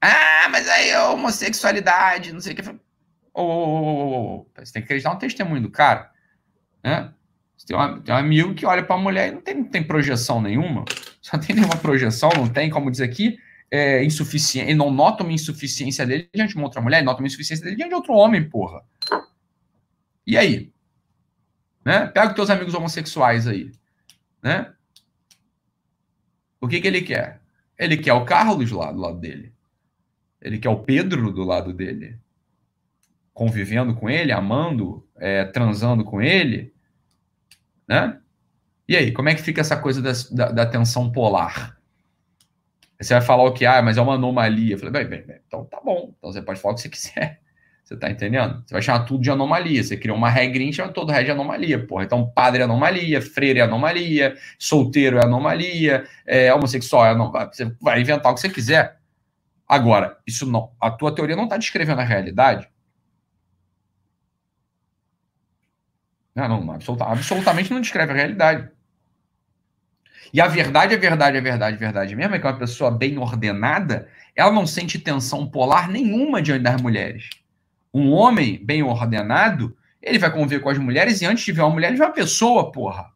Ah, 0.00 0.48
mas 0.50 0.68
aí 0.68 0.90
é 0.90 1.00
homossexualidade, 1.00 2.32
não 2.32 2.40
sei 2.40 2.52
o 2.52 2.56
que. 2.56 2.68
Oh, 3.34 3.42
oh, 3.42 4.36
oh, 4.40 4.46
Você 4.56 4.72
tem 4.72 4.82
que 4.82 4.86
acreditar 4.86 5.12
no 5.12 5.18
testemunho 5.18 5.62
do 5.62 5.70
cara. 5.70 6.10
Né? 6.82 7.12
tem, 7.66 7.76
uma, 7.76 8.00
tem 8.00 8.14
um 8.14 8.18
amigo 8.18 8.54
que 8.54 8.66
olha 8.66 8.82
para 8.82 8.96
a 8.96 8.98
mulher 8.98 9.28
e 9.28 9.32
não 9.32 9.40
tem, 9.40 9.54
não 9.54 9.64
tem 9.64 9.82
projeção 9.82 10.40
nenhuma. 10.40 10.84
Só 11.20 11.38
tem 11.38 11.54
nenhuma 11.56 11.76
projeção, 11.76 12.30
não 12.36 12.48
tem, 12.48 12.70
como 12.70 12.90
diz 12.90 13.00
aqui, 13.00 13.38
é, 13.70 14.02
insuficiente. 14.04 14.70
Ele 14.70 14.78
não 14.78 14.90
nota 14.90 15.22
uma 15.22 15.32
insuficiência 15.32 16.06
dele 16.06 16.28
diante 16.34 16.50
de 16.50 16.56
uma 16.56 16.64
outra 16.64 16.80
mulher, 16.80 16.98
ele 16.98 17.06
nota 17.06 17.20
uma 17.20 17.26
insuficiência 17.26 17.64
dele 17.64 17.76
diante 17.76 17.90
de 17.90 17.94
outro 17.94 18.14
homem, 18.14 18.48
porra. 18.48 18.82
E 20.28 20.36
aí? 20.36 20.70
Né? 21.84 22.06
Pega 22.06 22.28
os 22.28 22.34
teus 22.34 22.50
amigos 22.50 22.74
homossexuais 22.74 23.46
aí. 23.46 23.72
Né? 24.42 24.72
O 26.60 26.68
que, 26.68 26.80
que 26.80 26.86
ele 26.86 27.02
quer? 27.02 27.40
Ele 27.78 27.96
quer 27.96 28.12
o 28.12 28.24
Carlos 28.24 28.70
lá 28.70 28.92
do 28.92 29.00
lado 29.00 29.18
dele. 29.18 29.54
Ele 30.40 30.58
quer 30.58 30.68
o 30.68 30.82
Pedro 30.82 31.32
do 31.32 31.44
lado 31.44 31.72
dele. 31.72 32.18
Convivendo 33.32 33.94
com 33.94 34.10
ele, 34.10 34.32
amando, 34.32 35.08
é, 35.16 35.44
transando 35.44 36.04
com 36.04 36.20
ele 36.20 36.74
né? 37.88 38.20
E 38.86 38.96
aí, 38.96 39.12
como 39.12 39.28
é 39.28 39.34
que 39.34 39.42
fica 39.42 39.62
essa 39.62 39.76
coisa 39.76 40.02
da, 40.02 40.12
da, 40.30 40.52
da 40.52 40.66
tensão 40.66 41.10
polar? 41.10 41.78
Você 43.00 43.14
vai 43.14 43.22
falar 43.22 43.44
o 43.44 43.52
que? 43.52 43.64
Ah, 43.64 43.80
mas 43.80 43.96
é 43.96 44.02
uma 44.02 44.14
anomalia. 44.14 44.74
Eu 44.74 44.78
falei, 44.78 44.92
bem, 44.92 45.08
bem, 45.08 45.26
bem, 45.26 45.40
então 45.46 45.64
tá 45.64 45.80
bom. 45.80 46.14
Então 46.18 46.32
você 46.32 46.42
pode 46.42 46.60
falar 46.60 46.72
o 46.72 46.76
que 46.76 46.82
você 46.82 46.88
quiser. 46.88 47.40
Você 47.88 47.96
tá 47.96 48.10
entendendo? 48.10 48.62
Você 48.66 48.74
vai 48.74 48.82
chamar 48.82 49.04
tudo 49.06 49.22
de 49.22 49.30
anomalia. 49.30 49.82
Você 49.82 49.96
criou 49.96 50.14
uma 50.14 50.28
regrinha 50.28 50.68
e 50.68 50.74
chama 50.74 50.92
todo 50.92 51.10
resto 51.10 51.24
de 51.24 51.30
anomalia, 51.30 51.86
porra. 51.86 52.04
Então, 52.04 52.28
padre 52.28 52.60
é 52.60 52.64
anomalia, 52.64 53.22
freire 53.22 53.60
é 53.60 53.62
anomalia, 53.62 54.36
solteiro 54.58 55.16
é 55.16 55.24
anomalia, 55.24 56.06
é, 56.26 56.52
homossexual 56.52 57.06
é 57.06 57.10
anomalia. 57.12 57.50
Você 57.50 57.64
vai 57.80 57.98
inventar 57.98 58.30
o 58.30 58.34
que 58.34 58.42
você 58.42 58.50
quiser. 58.50 58.98
Agora, 59.66 60.18
isso 60.26 60.44
não. 60.44 60.70
A 60.78 60.90
tua 60.90 61.14
teoria 61.14 61.34
não 61.34 61.44
está 61.44 61.56
descrevendo 61.56 62.02
a 62.02 62.04
realidade. 62.04 62.68
Não, 66.34 66.62
não 66.62 66.74
absoluta, 66.74 67.04
absolutamente 67.04 67.72
não 67.72 67.80
descreve 67.80 68.12
a 68.12 68.16
realidade. 68.16 68.70
E 70.30 70.42
a 70.42 70.46
verdade, 70.46 70.94
a 70.94 70.98
verdade, 70.98 71.38
a 71.38 71.40
verdade, 71.40 71.76
a 71.76 71.78
verdade 71.78 72.14
mesmo 72.14 72.34
é 72.34 72.38
que 72.38 72.46
uma 72.46 72.58
pessoa 72.58 72.90
bem 72.90 73.16
ordenada, 73.16 74.10
ela 74.36 74.52
não 74.52 74.66
sente 74.66 74.98
tensão 74.98 75.48
polar 75.48 75.88
nenhuma 75.88 76.42
diante 76.42 76.62
das 76.62 76.82
mulheres. 76.82 77.30
Um 77.98 78.12
homem 78.12 78.64
bem 78.64 78.82
ordenado, 78.82 79.76
ele 80.00 80.18
vai 80.18 80.32
conviver 80.32 80.60
com 80.60 80.68
as 80.68 80.78
mulheres 80.78 81.20
e 81.20 81.26
antes 81.26 81.44
de 81.44 81.50
ver 81.50 81.62
uma 81.62 81.70
mulher, 81.70 81.88
ele 81.88 81.96
vê 81.96 82.04
uma 82.04 82.12
pessoa, 82.12 82.70
porra. 82.70 83.12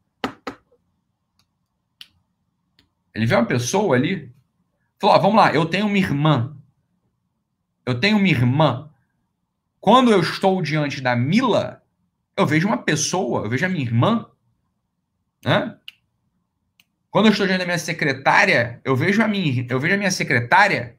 Ele 3.14 3.26
vê 3.26 3.36
uma 3.36 3.46
pessoa 3.46 3.94
ali. 3.94 4.34
Falou: 4.98 5.20
vamos 5.20 5.36
lá, 5.36 5.54
eu 5.54 5.66
tenho 5.66 5.86
uma 5.86 5.98
irmã. 5.98 6.56
Eu 7.86 8.00
tenho 8.00 8.16
uma 8.16 8.28
irmã. 8.28 8.90
Quando 9.78 10.10
eu 10.10 10.20
estou 10.20 10.60
diante 10.60 11.00
da 11.00 11.14
Mila, 11.14 11.82
eu 12.36 12.46
vejo 12.46 12.66
uma 12.66 12.78
pessoa, 12.78 13.44
eu 13.44 13.50
vejo 13.50 13.66
a 13.66 13.68
minha 13.68 13.84
irmã? 13.84 14.28
Quando 17.10 17.26
eu 17.26 17.32
estou 17.32 17.46
diante 17.46 17.60
da 17.60 17.66
minha 17.66 17.78
secretária, 17.78 18.80
eu 18.84 18.96
vejo 18.96 19.22
a 19.22 19.28
minha, 19.28 19.66
eu 19.68 19.78
vejo 19.78 19.94
a 19.94 19.98
minha 19.98 20.10
secretária. 20.10 20.96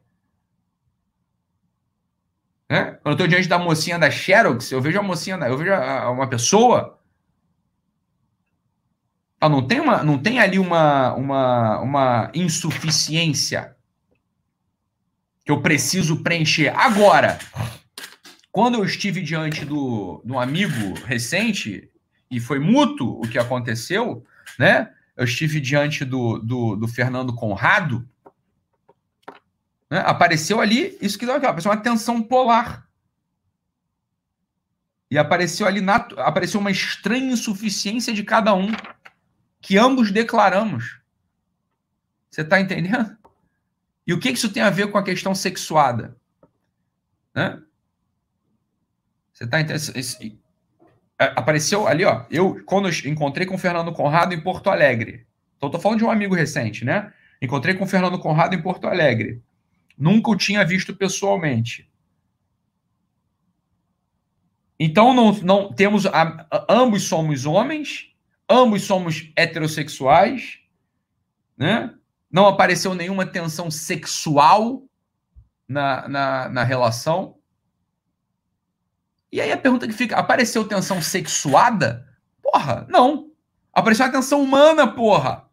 Né? 2.69 2.97
Quando 3.01 3.07
eu 3.07 3.11
estou 3.13 3.27
diante 3.27 3.47
da 3.47 3.59
mocinha 3.59 3.99
da 3.99 4.09
Xerox, 4.09 4.71
eu 4.71 4.81
vejo 4.81 4.99
a 4.99 5.03
mocinha, 5.03 5.35
eu 5.37 5.57
vejo 5.57 5.71
a, 5.71 6.03
a, 6.03 6.11
uma 6.11 6.27
pessoa. 6.27 6.99
Ah, 9.39 9.49
não 9.49 9.61
tem 9.65 9.79
uma, 9.79 10.03
não 10.03 10.17
tem 10.17 10.39
ali 10.39 10.57
uma, 10.57 11.13
uma, 11.13 11.79
uma 11.81 12.31
insuficiência 12.33 13.75
que 15.45 15.51
eu 15.51 15.61
preciso 15.61 16.23
preencher 16.23 16.69
agora. 16.69 17.37
Quando 18.51 18.75
eu 18.75 18.85
estive 18.85 19.21
diante 19.21 19.65
do, 19.65 20.21
do 20.23 20.39
amigo 20.39 20.93
recente, 21.05 21.89
e 22.33 22.39
foi 22.39 22.57
mútuo 22.57 23.21
o 23.21 23.27
que 23.27 23.37
aconteceu, 23.37 24.25
né? 24.57 24.89
Eu 25.15 25.25
estive 25.25 25.59
diante 25.59 26.03
do, 26.03 26.39
do, 26.39 26.75
do 26.75 26.87
Fernando 26.87 27.35
Conrado, 27.35 28.07
né? 29.93 30.01
apareceu 30.07 30.59
ali 30.59 30.97
isso 30.99 31.19
que 31.19 31.25
apareceu 31.29 31.69
uma 31.69 31.77
tensão 31.77 32.19
polar. 32.19 32.89
E 35.11 35.19
apareceu 35.19 35.67
ali 35.67 35.81
apareceu 36.17 36.59
uma 36.59 36.71
estranha 36.71 37.31
insuficiência 37.31 38.11
de 38.11 38.23
cada 38.23 38.55
um, 38.55 38.71
que 39.61 39.77
ambos 39.77 40.09
declaramos. 40.09 40.99
Você 42.27 42.41
está 42.41 42.59
entendendo? 42.59 43.15
E 44.07 44.15
o 44.15 44.19
que 44.19 44.31
isso 44.31 44.51
tem 44.51 44.63
a 44.63 44.71
ver 44.71 44.89
com 44.89 44.97
a 44.97 45.03
questão 45.03 45.35
sexuada? 45.35 46.17
Né? 47.35 47.61
Você 49.31 49.45
tá 49.45 49.61
entendendo? 49.61 50.39
Apareceu 51.19 51.87
ali, 51.87 52.03
ó. 52.03 52.25
Eu, 52.31 52.65
quando 52.65 52.89
eu 52.89 53.11
encontrei 53.11 53.45
com 53.45 53.53
o 53.53 53.59
Fernando 53.59 53.93
Conrado 53.93 54.33
em 54.33 54.41
Porto 54.41 54.71
Alegre. 54.71 55.27
Então, 55.55 55.69
tô 55.69 55.77
falando 55.77 55.99
de 55.99 56.03
um 56.03 56.09
amigo 56.09 56.33
recente, 56.33 56.83
né? 56.83 57.13
Encontrei 57.39 57.75
com 57.75 57.83
o 57.83 57.87
Fernando 57.87 58.17
Conrado 58.17 58.55
em 58.55 58.61
Porto 58.61 58.87
Alegre. 58.87 59.39
Nunca 59.97 60.31
o 60.31 60.35
tinha 60.35 60.65
visto 60.65 60.95
pessoalmente. 60.95 61.89
Então, 64.79 65.13
não, 65.13 65.31
não 65.31 65.73
temos. 65.73 66.05
A, 66.05 66.45
a, 66.51 66.65
ambos 66.69 67.03
somos 67.03 67.45
homens, 67.45 68.13
ambos 68.49 68.83
somos 68.83 69.31
heterossexuais, 69.35 70.59
né? 71.57 71.93
Não 72.31 72.47
apareceu 72.47 72.93
nenhuma 72.95 73.25
tensão 73.25 73.69
sexual 73.69 74.83
na, 75.67 76.07
na, 76.07 76.49
na 76.49 76.63
relação. 76.63 77.37
E 79.31 79.39
aí 79.39 79.51
a 79.51 79.57
pergunta 79.57 79.87
que 79.87 79.93
fica: 79.93 80.17
apareceu 80.17 80.67
tensão 80.67 81.01
sexuada? 81.01 82.07
Porra, 82.41 82.85
não. 82.89 83.31
Apareceu 83.71 84.05
a 84.05 84.11
tensão 84.11 84.41
humana, 84.43 84.87
porra. 84.87 85.47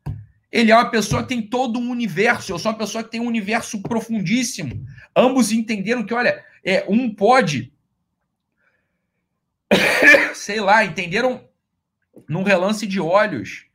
Ele 0.50 0.72
é 0.72 0.74
uma 0.74 0.90
pessoa 0.90 1.22
que 1.22 1.28
tem 1.28 1.42
todo 1.42 1.78
um 1.78 1.90
universo. 1.90 2.52
Eu 2.52 2.58
sou 2.58 2.72
uma 2.72 2.78
pessoa 2.78 3.04
que 3.04 3.10
tem 3.10 3.20
um 3.20 3.26
universo 3.26 3.80
profundíssimo. 3.82 4.84
Ambos 5.14 5.52
entenderam 5.52 6.04
que, 6.04 6.12
olha, 6.12 6.44
é, 6.64 6.84
um 6.88 7.14
pode. 7.14 7.72
sei 10.34 10.60
lá, 10.60 10.84
entenderam 10.84 11.48
num 12.28 12.42
relance 12.42 12.86
de 12.86 13.00
olhos. 13.00 13.66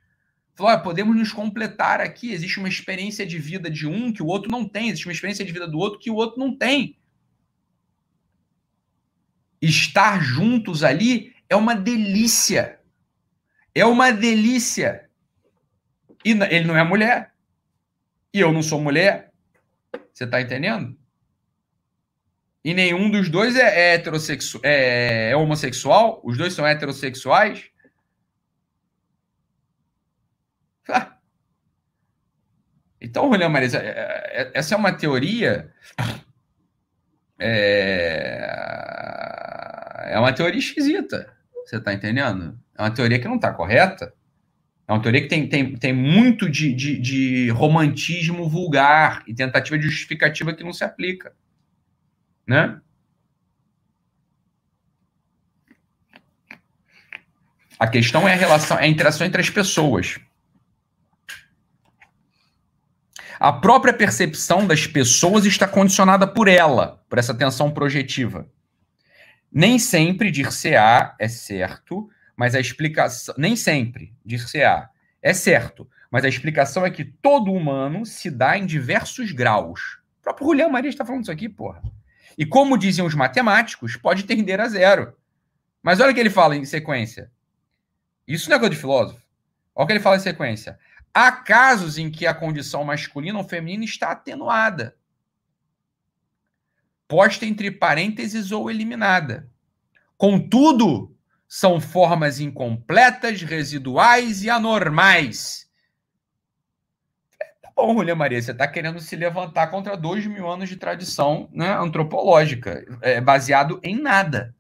Falou, 0.53 0.72
ah, 0.72 0.77
podemos 0.77 1.15
nos 1.15 1.31
completar 1.31 2.02
aqui. 2.02 2.31
Existe 2.31 2.60
uma 2.60 2.69
experiência 2.69 3.26
de 3.26 3.39
vida 3.39 3.69
de 3.69 3.88
um 3.88 4.11
que 4.11 4.23
o 4.23 4.27
outro 4.27 4.52
não 4.52 4.68
tem. 4.68 4.89
Existe 4.89 5.07
uma 5.07 5.14
experiência 5.14 5.45
de 5.45 5.52
vida 5.52 5.68
do 5.68 5.77
outro 5.77 5.99
que 5.99 6.11
o 6.11 6.15
outro 6.15 6.39
não 6.39 6.56
tem. 6.56 6.97
Estar 9.61 10.22
juntos 10.22 10.84
ali 10.84 11.34
é 11.49 11.56
uma 11.56 11.73
delícia. 11.73 12.80
É 13.73 13.85
uma 13.85 14.11
delícia. 14.11 15.05
E 16.26 16.31
ele 16.31 16.65
não 16.65 16.76
é 16.76 16.84
mulher. 16.84 17.31
E 18.34 18.39
eu 18.39 18.52
não 18.52 18.64
sou 18.64 18.81
mulher. 18.81 19.31
Você 20.11 20.26
tá 20.26 20.41
entendendo? 20.41 20.97
E 22.64 22.73
nenhum 22.73 23.11
dos 23.11 23.30
dois 23.30 23.56
é, 23.56 23.93
heterossexual, 23.93 24.61
é, 24.65 25.30
é 25.30 25.35
homossexual. 25.35 26.19
Os 26.23 26.35
dois 26.35 26.53
são 26.53 26.65
heterossexuais. 26.65 27.69
Então, 32.99 33.30
Julião 33.30 33.49
Marisa, 33.52 33.77
é, 33.77 34.41
é, 34.41 34.52
essa 34.56 34.73
é 34.73 34.77
uma 34.77 34.91
teoria. 34.91 35.72
É, 37.38 38.39
é 40.07 40.19
uma 40.19 40.34
teoria 40.34 40.57
esquisita. 40.57 41.31
Você 41.64 41.76
está 41.77 41.93
entendendo? 41.93 42.60
É 42.76 42.81
uma 42.81 42.89
teoria 42.89 43.19
que 43.19 43.27
não 43.27 43.35
está 43.35 43.53
correta. 43.53 44.11
É 44.88 44.94
uma 44.94 45.02
teoria 45.02 45.22
que 45.22 45.28
tem, 45.28 45.48
tem, 45.48 45.76
tem 45.76 45.94
muito 45.94 46.49
de, 46.49 46.72
de, 46.74 46.99
de 46.99 47.49
romantismo 47.49 48.48
vulgar 48.48 49.24
e 49.26 49.34
tentativa 49.34 49.78
de 49.78 49.90
justificativa 49.90 50.53
que 50.53 50.64
não 50.64 50.72
se 50.72 50.84
aplica. 50.84 51.34
Né? 52.45 52.80
A 57.80 57.88
questão 57.88 58.28
é 58.28 58.34
a 58.34 58.38
relação, 58.38 58.78
é 58.78 58.84
a 58.84 58.88
interação 58.88 59.26
entre 59.26 59.41
as 59.41 59.49
pessoas. 59.49 60.20
A 63.40 63.52
própria 63.52 63.94
percepção 63.94 64.66
das 64.66 64.88
pessoas 64.88 65.45
está 65.45 65.68
condicionada 65.68 66.26
por 66.26 66.48
ela, 66.48 67.03
por 67.10 67.18
essa 67.18 67.34
tensão 67.34 67.72
projetiva. 67.72 68.48
Nem 69.52 69.78
sempre 69.78 70.32
dir-se-á 70.32 71.16
é 71.20 71.28
certo, 71.28 72.10
mas 72.36 72.56
a 72.56 72.60
explicação. 72.60 73.36
Nem 73.38 73.56
sempre 73.56 74.14
dir-se-á 74.26 74.90
é 75.22 75.34
certo, 75.34 75.90
mas 76.12 76.24
a 76.24 76.30
explicação 76.30 76.86
é 76.86 76.91
que 76.91 77.03
todo 77.03 77.52
humano 77.52 78.06
se 78.06 78.30
dá 78.30 78.57
em 78.57 78.66
diversos 78.66 79.32
graus. 79.32 79.99
O 80.20 80.24
próprio 80.24 80.48
Julião 80.48 80.70
Maria 80.70 80.90
está 80.90 81.06
falando 81.06 81.24
isso 81.24 81.32
aqui, 81.32 81.49
porra. 81.49 81.82
E 82.38 82.45
como 82.45 82.78
diziam 82.78 83.07
os 83.07 83.16
matemáticos, 83.16 83.95
pode 83.95 84.24
tender 84.24 84.60
a 84.60 84.68
zero. 84.68 85.16
Mas 85.82 85.99
olha 85.99 86.12
o 86.12 86.14
que 86.14 86.20
ele 86.20 86.30
fala 86.30 86.56
em 86.56 86.66
sequência. 86.66 87.32
Isso 88.28 88.49
não 88.49 88.57
é 88.57 88.60
coisa 88.60 88.74
de 88.74 88.82
filósofo. 88.82 89.22
Olha 89.74 89.84
o 89.84 89.88
que 89.88 89.94
ele 89.94 89.99
fala 89.99 90.16
em 90.18 90.20
sequência. 90.20 90.78
Há 91.14 91.32
casos 91.32 91.98
em 91.98 92.12
que 92.12 92.28
a 92.28 92.34
condição 92.34 92.84
masculina 92.84 93.38
ou 93.38 93.44
feminina 93.44 93.86
está 93.86 94.12
atenuada, 94.12 94.98
posta 97.07 97.45
entre 97.45 97.72
parênteses 97.72 98.52
ou 98.52 98.70
eliminada. 98.70 99.49
Contudo, 100.18 101.14
são 101.47 101.80
formas 101.80 102.39
incompletas, 102.39 103.41
residuais 103.41 104.43
e 104.43 104.49
anormais. 104.49 105.69
Tá 107.61 107.72
bom, 107.76 107.93
Julia 107.93 108.15
Maria, 108.15 108.41
você 108.41 108.51
está 108.51 108.67
querendo 108.67 108.99
se 108.99 109.15
levantar 109.15 109.67
contra 109.67 109.95
dois 109.95 110.26
mil 110.26 110.49
anos 110.49 110.69
de 110.69 110.76
tradição 110.76 111.49
né, 111.53 111.73
antropológica, 111.73 112.85
é, 113.01 113.22
baseado 113.22 113.80
em 113.84 114.01
nada. 114.01 114.55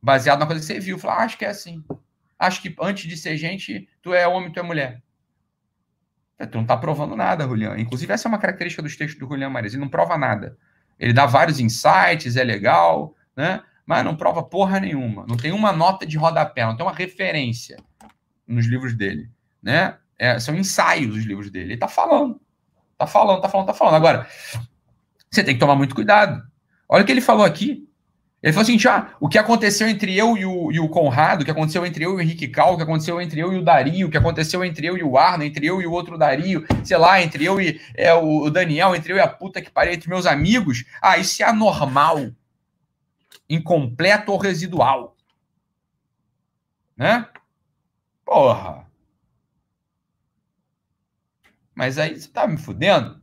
Baseado 0.00 0.40
na 0.40 0.46
coisa 0.46 0.60
que 0.60 0.66
você 0.66 0.78
viu. 0.78 0.98
Falar, 0.98 1.22
ah, 1.22 1.24
acho 1.24 1.36
que 1.36 1.44
é 1.44 1.48
assim. 1.48 1.84
Acho 2.38 2.62
que 2.62 2.74
antes 2.80 3.08
de 3.08 3.16
ser 3.16 3.36
gente, 3.36 3.88
tu 4.00 4.14
é 4.14 4.26
homem, 4.26 4.52
tu 4.52 4.60
é 4.60 4.62
mulher. 4.62 5.02
Tu 6.46 6.54
não 6.54 6.62
está 6.62 6.76
provando 6.76 7.16
nada, 7.16 7.44
Julião. 7.48 7.76
Inclusive, 7.76 8.12
essa 8.12 8.28
é 8.28 8.30
uma 8.30 8.38
característica 8.38 8.80
dos 8.80 8.96
textos 8.96 9.18
do 9.18 9.26
Julião 9.26 9.50
Mares. 9.50 9.74
Ele 9.74 9.82
não 9.82 9.88
prova 9.88 10.16
nada. 10.16 10.56
Ele 10.96 11.12
dá 11.12 11.26
vários 11.26 11.58
insights, 11.58 12.36
é 12.36 12.44
legal, 12.44 13.14
né? 13.36 13.60
Mas 13.88 14.04
não 14.04 14.14
prova 14.14 14.42
porra 14.42 14.78
nenhuma. 14.78 15.24
Não 15.26 15.34
tem 15.34 15.50
uma 15.50 15.72
nota 15.72 16.04
de 16.04 16.18
rodapé, 16.18 16.62
não 16.66 16.76
tem 16.76 16.84
uma 16.84 16.92
referência 16.92 17.78
nos 18.46 18.66
livros 18.66 18.94
dele, 18.94 19.30
né? 19.62 19.96
É, 20.18 20.38
são 20.38 20.54
ensaios 20.54 21.16
os 21.16 21.24
livros 21.24 21.50
dele. 21.50 21.68
Ele 21.68 21.74
está 21.74 21.88
falando. 21.88 22.38
Está 22.92 23.06
falando, 23.06 23.36
está 23.36 23.48
falando, 23.48 23.66
está 23.66 23.78
falando. 23.78 23.94
Agora, 23.94 24.28
você 25.30 25.42
tem 25.42 25.54
que 25.54 25.60
tomar 25.60 25.74
muito 25.74 25.94
cuidado. 25.94 26.42
Olha 26.86 27.02
o 27.02 27.06
que 27.06 27.12
ele 27.12 27.22
falou 27.22 27.46
aqui. 27.46 27.88
Ele 28.42 28.52
falou 28.52 28.64
assim: 28.64 28.78
ah, 28.86 29.14
o 29.18 29.26
que 29.26 29.38
aconteceu 29.38 29.88
entre 29.88 30.14
eu 30.14 30.36
e 30.36 30.44
o, 30.44 30.70
e 30.70 30.78
o 30.78 30.88
Conrado, 30.90 31.40
o 31.40 31.44
que 31.46 31.50
aconteceu 31.50 31.86
entre 31.86 32.04
eu 32.04 32.12
e 32.12 32.16
o 32.16 32.20
Henrique 32.20 32.46
Cal, 32.46 32.74
o 32.74 32.76
que 32.76 32.82
aconteceu 32.82 33.18
entre 33.22 33.40
eu 33.40 33.54
e 33.54 33.56
o 33.56 33.64
Dario, 33.64 34.08
o 34.08 34.10
que 34.10 34.18
aconteceu 34.18 34.62
entre 34.62 34.86
eu 34.86 34.98
e 34.98 35.02
o 35.02 35.16
Arno, 35.16 35.44
entre 35.44 35.64
eu 35.64 35.80
e 35.80 35.86
o 35.86 35.92
outro 35.92 36.18
Dario, 36.18 36.66
sei 36.84 36.98
lá, 36.98 37.22
entre 37.22 37.42
eu 37.42 37.58
e 37.58 37.80
é, 37.94 38.12
o 38.12 38.50
Daniel, 38.50 38.94
entre 38.94 39.14
eu 39.14 39.16
e 39.16 39.20
a 39.20 39.28
puta 39.28 39.62
que 39.62 39.70
parei, 39.70 39.94
entre 39.94 40.10
meus 40.10 40.26
amigos. 40.26 40.84
Ah, 41.00 41.16
isso 41.16 41.42
é 41.42 41.46
anormal, 41.46 42.18
incompleto 43.48 44.32
ou 44.32 44.38
residual. 44.38 45.16
Né? 46.96 47.28
Porra. 48.24 48.86
Mas 51.74 51.96
aí 51.98 52.18
você 52.18 52.28
tá 52.28 52.46
me 52.46 52.58
fudendo? 52.58 53.20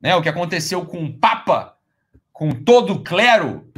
Né? 0.00 0.14
O 0.16 0.22
que 0.22 0.28
aconteceu 0.28 0.84
com 0.84 1.04
o 1.04 1.18
Papa, 1.18 1.78
com 2.32 2.50
todo 2.50 2.94
o 2.94 3.02
clero 3.02 3.68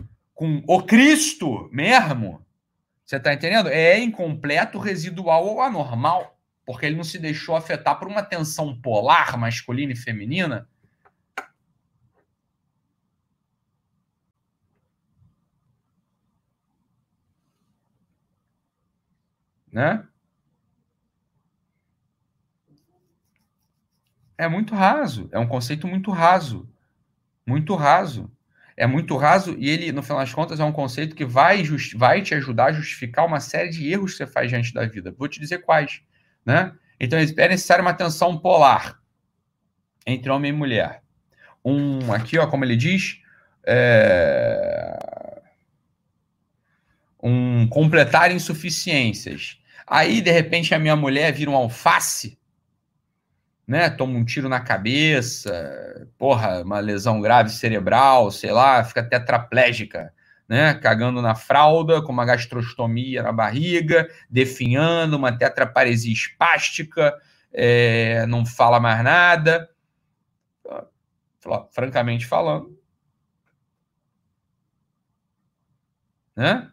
com 0.40 0.62
o 0.66 0.82
Cristo 0.82 1.68
mesmo, 1.70 2.42
você 3.04 3.16
está 3.16 3.34
entendendo? 3.34 3.68
É 3.68 3.98
incompleto, 3.98 4.78
residual 4.78 5.44
ou 5.44 5.60
anormal, 5.60 6.40
porque 6.64 6.86
ele 6.86 6.96
não 6.96 7.04
se 7.04 7.18
deixou 7.18 7.54
afetar 7.54 7.98
por 7.98 8.08
uma 8.08 8.22
tensão 8.22 8.74
polar 8.80 9.36
masculina 9.36 9.92
e 9.92 9.96
feminina. 9.96 10.66
Né? 19.72 20.06
É 24.36 24.48
muito 24.48 24.74
raso, 24.74 25.28
é 25.32 25.38
um 25.38 25.46
conceito 25.46 25.86
muito 25.86 26.10
raso, 26.10 26.68
muito 27.46 27.74
raso 27.74 28.30
é 28.80 28.86
muito 28.86 29.14
raso 29.14 29.54
e 29.58 29.68
ele, 29.68 29.92
no 29.92 30.02
final 30.02 30.20
das 30.20 30.32
contas, 30.32 30.58
é 30.58 30.64
um 30.64 30.72
conceito 30.72 31.14
que 31.14 31.22
vai, 31.22 31.62
just, 31.62 31.94
vai 31.98 32.22
te 32.22 32.34
ajudar 32.34 32.66
a 32.66 32.72
justificar 32.72 33.26
uma 33.26 33.38
série 33.38 33.68
de 33.68 33.86
erros 33.92 34.12
que 34.12 34.16
você 34.16 34.26
faz 34.26 34.48
diante 34.48 34.72
da 34.72 34.86
vida. 34.86 35.14
Vou 35.18 35.28
te 35.28 35.38
dizer 35.38 35.58
quais. 35.58 36.00
Né? 36.46 36.72
Então, 36.98 37.18
é 37.18 37.48
necessário 37.48 37.84
uma 37.84 37.92
tensão 37.92 38.38
polar 38.38 38.98
entre 40.06 40.30
homem 40.30 40.50
e 40.50 40.54
mulher. 40.54 41.02
Um, 41.62 42.10
aqui, 42.10 42.38
ó, 42.38 42.46
como 42.46 42.64
ele 42.64 42.74
diz, 42.74 43.20
é... 43.66 44.98
um 47.22 47.66
completar 47.68 48.32
insuficiências. 48.32 49.58
Aí, 49.86 50.20
de 50.20 50.30
repente, 50.30 50.74
a 50.74 50.78
minha 50.78 50.96
mulher 50.96 51.32
vira 51.32 51.50
um 51.50 51.56
alface 51.56 52.40
né, 53.70 53.88
toma 53.88 54.18
um 54.18 54.24
tiro 54.24 54.48
na 54.48 54.58
cabeça, 54.58 56.08
porra, 56.18 56.60
uma 56.64 56.80
lesão 56.80 57.20
grave 57.20 57.50
cerebral, 57.50 58.28
sei 58.32 58.50
lá, 58.50 58.82
fica 58.82 59.00
tetraplégica, 59.00 60.12
né, 60.48 60.74
cagando 60.74 61.22
na 61.22 61.36
fralda, 61.36 62.02
com 62.02 62.10
uma 62.10 62.24
gastrostomia 62.24 63.22
na 63.22 63.30
barriga, 63.30 64.10
definhando, 64.28 65.16
uma 65.16 65.30
tetraparesia 65.30 66.12
espástica, 66.12 67.14
é, 67.52 68.26
não 68.26 68.44
fala 68.44 68.80
mais 68.80 69.04
nada. 69.04 69.70
Francamente 71.70 72.26
falando. 72.26 72.76
Né? 76.34 76.68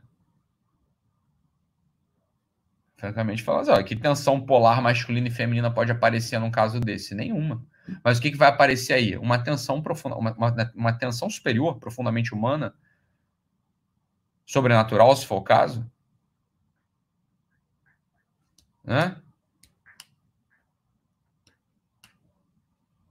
Francamente, 2.98 3.44
fala 3.44 3.62
assim, 3.62 3.72
ó, 3.72 3.82
que 3.84 3.96
tensão 3.96 4.42
polar 4.42 4.82
masculina 4.82 5.28
e 5.28 5.32
feminina 5.32 5.72
pode 5.72 5.92
aparecer 5.92 6.40
num 6.40 6.52
caso 6.52 6.80
desse? 6.80 7.14
Nenhuma. 7.14 7.64
Mas 8.04 8.18
o 8.18 8.22
que, 8.22 8.32
que 8.32 8.38
vai 8.38 8.50
aparecer 8.50 8.94
aí? 8.94 9.16
Uma 9.18 9.38
tensão 9.38 9.82
profunda, 9.82 10.16
uma, 10.18 10.34
uma, 10.34 10.72
uma 10.76 10.94
tensão 10.94 11.30
superior, 11.30 11.80
profundamente 11.80 12.34
humana, 12.34 12.74
sobrenatural, 14.46 15.16
se 15.16 15.26
for 15.26 15.38
o 15.38 15.44
caso. 15.44 15.90
Né? 18.84 19.16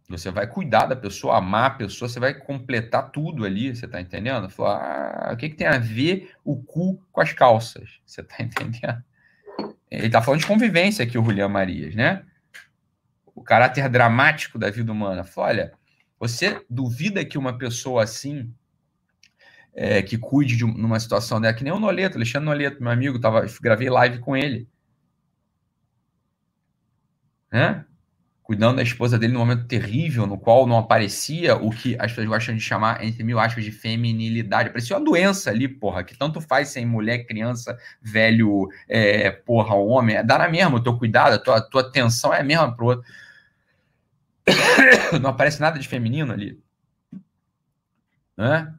Você 0.08 0.30
vai 0.30 0.46
cuidar 0.46 0.86
da 0.86 0.96
pessoa, 0.96 1.36
amar 1.36 1.66
a 1.66 1.74
pessoa, 1.74 2.08
você 2.08 2.20
vai 2.20 2.34
completar 2.34 3.10
tudo 3.10 3.44
ali, 3.44 3.74
você 3.74 3.88
tá 3.88 4.00
entendendo? 4.00 4.48
Falar, 4.48 5.28
ah, 5.28 5.32
o 5.32 5.36
que, 5.36 5.48
que 5.48 5.56
tem 5.56 5.66
a 5.66 5.78
ver 5.78 6.32
o 6.44 6.62
cu 6.62 7.02
com 7.10 7.20
as 7.20 7.32
calças? 7.32 8.00
Você 8.04 8.22
tá 8.22 8.36
entendendo? 8.42 9.02
Ele 9.90 10.10
tá 10.10 10.20
falando 10.20 10.40
de 10.40 10.46
convivência 10.46 11.04
aqui, 11.04 11.18
o 11.18 11.24
Julián 11.24 11.48
Marias, 11.48 11.94
né? 11.94 12.24
O 13.34 13.42
caráter 13.42 13.88
dramático 13.88 14.58
da 14.58 14.70
vida 14.70 14.90
humana. 14.90 15.22
Fala, 15.24 15.48
olha, 15.48 15.72
você 16.18 16.64
duvida 16.68 17.24
que 17.24 17.38
uma 17.38 17.56
pessoa 17.56 18.02
assim, 18.02 18.52
é, 19.74 20.02
que 20.02 20.18
cuide 20.18 20.56
de 20.56 20.64
uma 20.64 20.98
situação 20.98 21.40
dela, 21.40 21.54
que 21.54 21.62
nem 21.62 21.72
o 21.72 21.78
Noleto, 21.78 22.16
Alexandre 22.16 22.46
Noleto, 22.46 22.82
meu 22.82 22.90
amigo, 22.90 23.20
tava, 23.20 23.46
gravei 23.60 23.90
live 23.90 24.18
com 24.18 24.36
ele. 24.36 24.68
Né? 27.52 27.84
Cuidando 28.46 28.76
da 28.76 28.82
esposa 28.82 29.18
dele 29.18 29.32
num 29.32 29.40
momento 29.40 29.66
terrível, 29.66 30.24
no 30.24 30.38
qual 30.38 30.68
não 30.68 30.78
aparecia 30.78 31.56
o 31.56 31.68
que 31.68 31.96
as 31.98 32.12
pessoas 32.12 32.28
gostam 32.28 32.54
de 32.54 32.60
chamar, 32.60 33.04
entre 33.04 33.24
mil 33.24 33.40
aspas, 33.40 33.64
de 33.64 33.72
feminilidade. 33.72 34.70
Parecia 34.70 34.96
uma 34.96 35.04
doença 35.04 35.50
ali, 35.50 35.66
porra, 35.66 36.04
que 36.04 36.16
tanto 36.16 36.40
faz 36.40 36.68
sem 36.68 36.86
mulher, 36.86 37.26
criança, 37.26 37.76
velho, 38.00 38.68
é, 38.88 39.32
porra, 39.32 39.74
homem. 39.74 40.24
Dá 40.24 40.38
na 40.38 40.48
mesma, 40.48 40.76
o 40.76 40.82
teu 40.82 40.96
cuidado, 40.96 41.34
a 41.34 41.38
tua, 41.40 41.60
tua 41.60 41.80
atenção 41.80 42.32
é 42.32 42.38
a 42.38 42.44
mesma 42.44 42.72
pro 42.72 42.86
outro. 42.86 43.04
Não 45.20 45.30
aparece 45.30 45.60
nada 45.60 45.76
de 45.76 45.88
feminino 45.88 46.32
ali. 46.32 46.56
Né? 48.36 48.72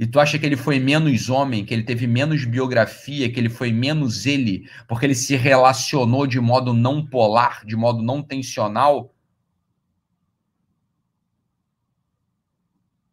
E 0.00 0.06
tu 0.06 0.18
acha 0.18 0.38
que 0.38 0.46
ele 0.46 0.56
foi 0.56 0.80
menos 0.80 1.28
homem, 1.28 1.62
que 1.62 1.74
ele 1.74 1.82
teve 1.82 2.06
menos 2.06 2.46
biografia, 2.46 3.30
que 3.30 3.38
ele 3.38 3.50
foi 3.50 3.70
menos 3.70 4.24
ele, 4.24 4.66
porque 4.88 5.04
ele 5.04 5.14
se 5.14 5.36
relacionou 5.36 6.26
de 6.26 6.40
modo 6.40 6.72
não 6.72 7.06
polar, 7.06 7.66
de 7.66 7.76
modo 7.76 8.02
não 8.02 8.22
tensional? 8.22 9.14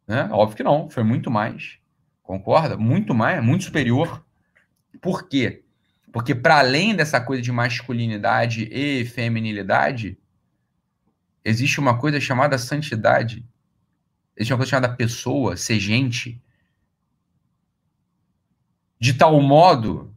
Né? 0.06 0.30
Óbvio 0.32 0.56
que 0.56 0.62
não, 0.62 0.88
foi 0.88 1.04
muito 1.04 1.30
mais. 1.30 1.78
Concorda? 2.22 2.78
Muito 2.78 3.14
mais, 3.14 3.44
muito 3.44 3.64
superior. 3.64 4.24
Por 5.02 5.28
quê? 5.28 5.62
Porque 6.10 6.34
para 6.34 6.60
além 6.60 6.96
dessa 6.96 7.20
coisa 7.20 7.42
de 7.42 7.52
masculinidade 7.52 8.66
e 8.72 9.04
feminilidade, 9.04 10.18
existe 11.44 11.78
uma 11.80 11.98
coisa 11.98 12.18
chamada 12.18 12.56
santidade. 12.56 13.44
Existe 14.34 14.54
uma 14.54 14.58
coisa 14.58 14.70
chamada 14.70 14.96
pessoa, 14.96 15.54
ser 15.54 15.78
gente 15.78 16.40
de 18.98 19.14
tal 19.14 19.40
modo 19.40 20.14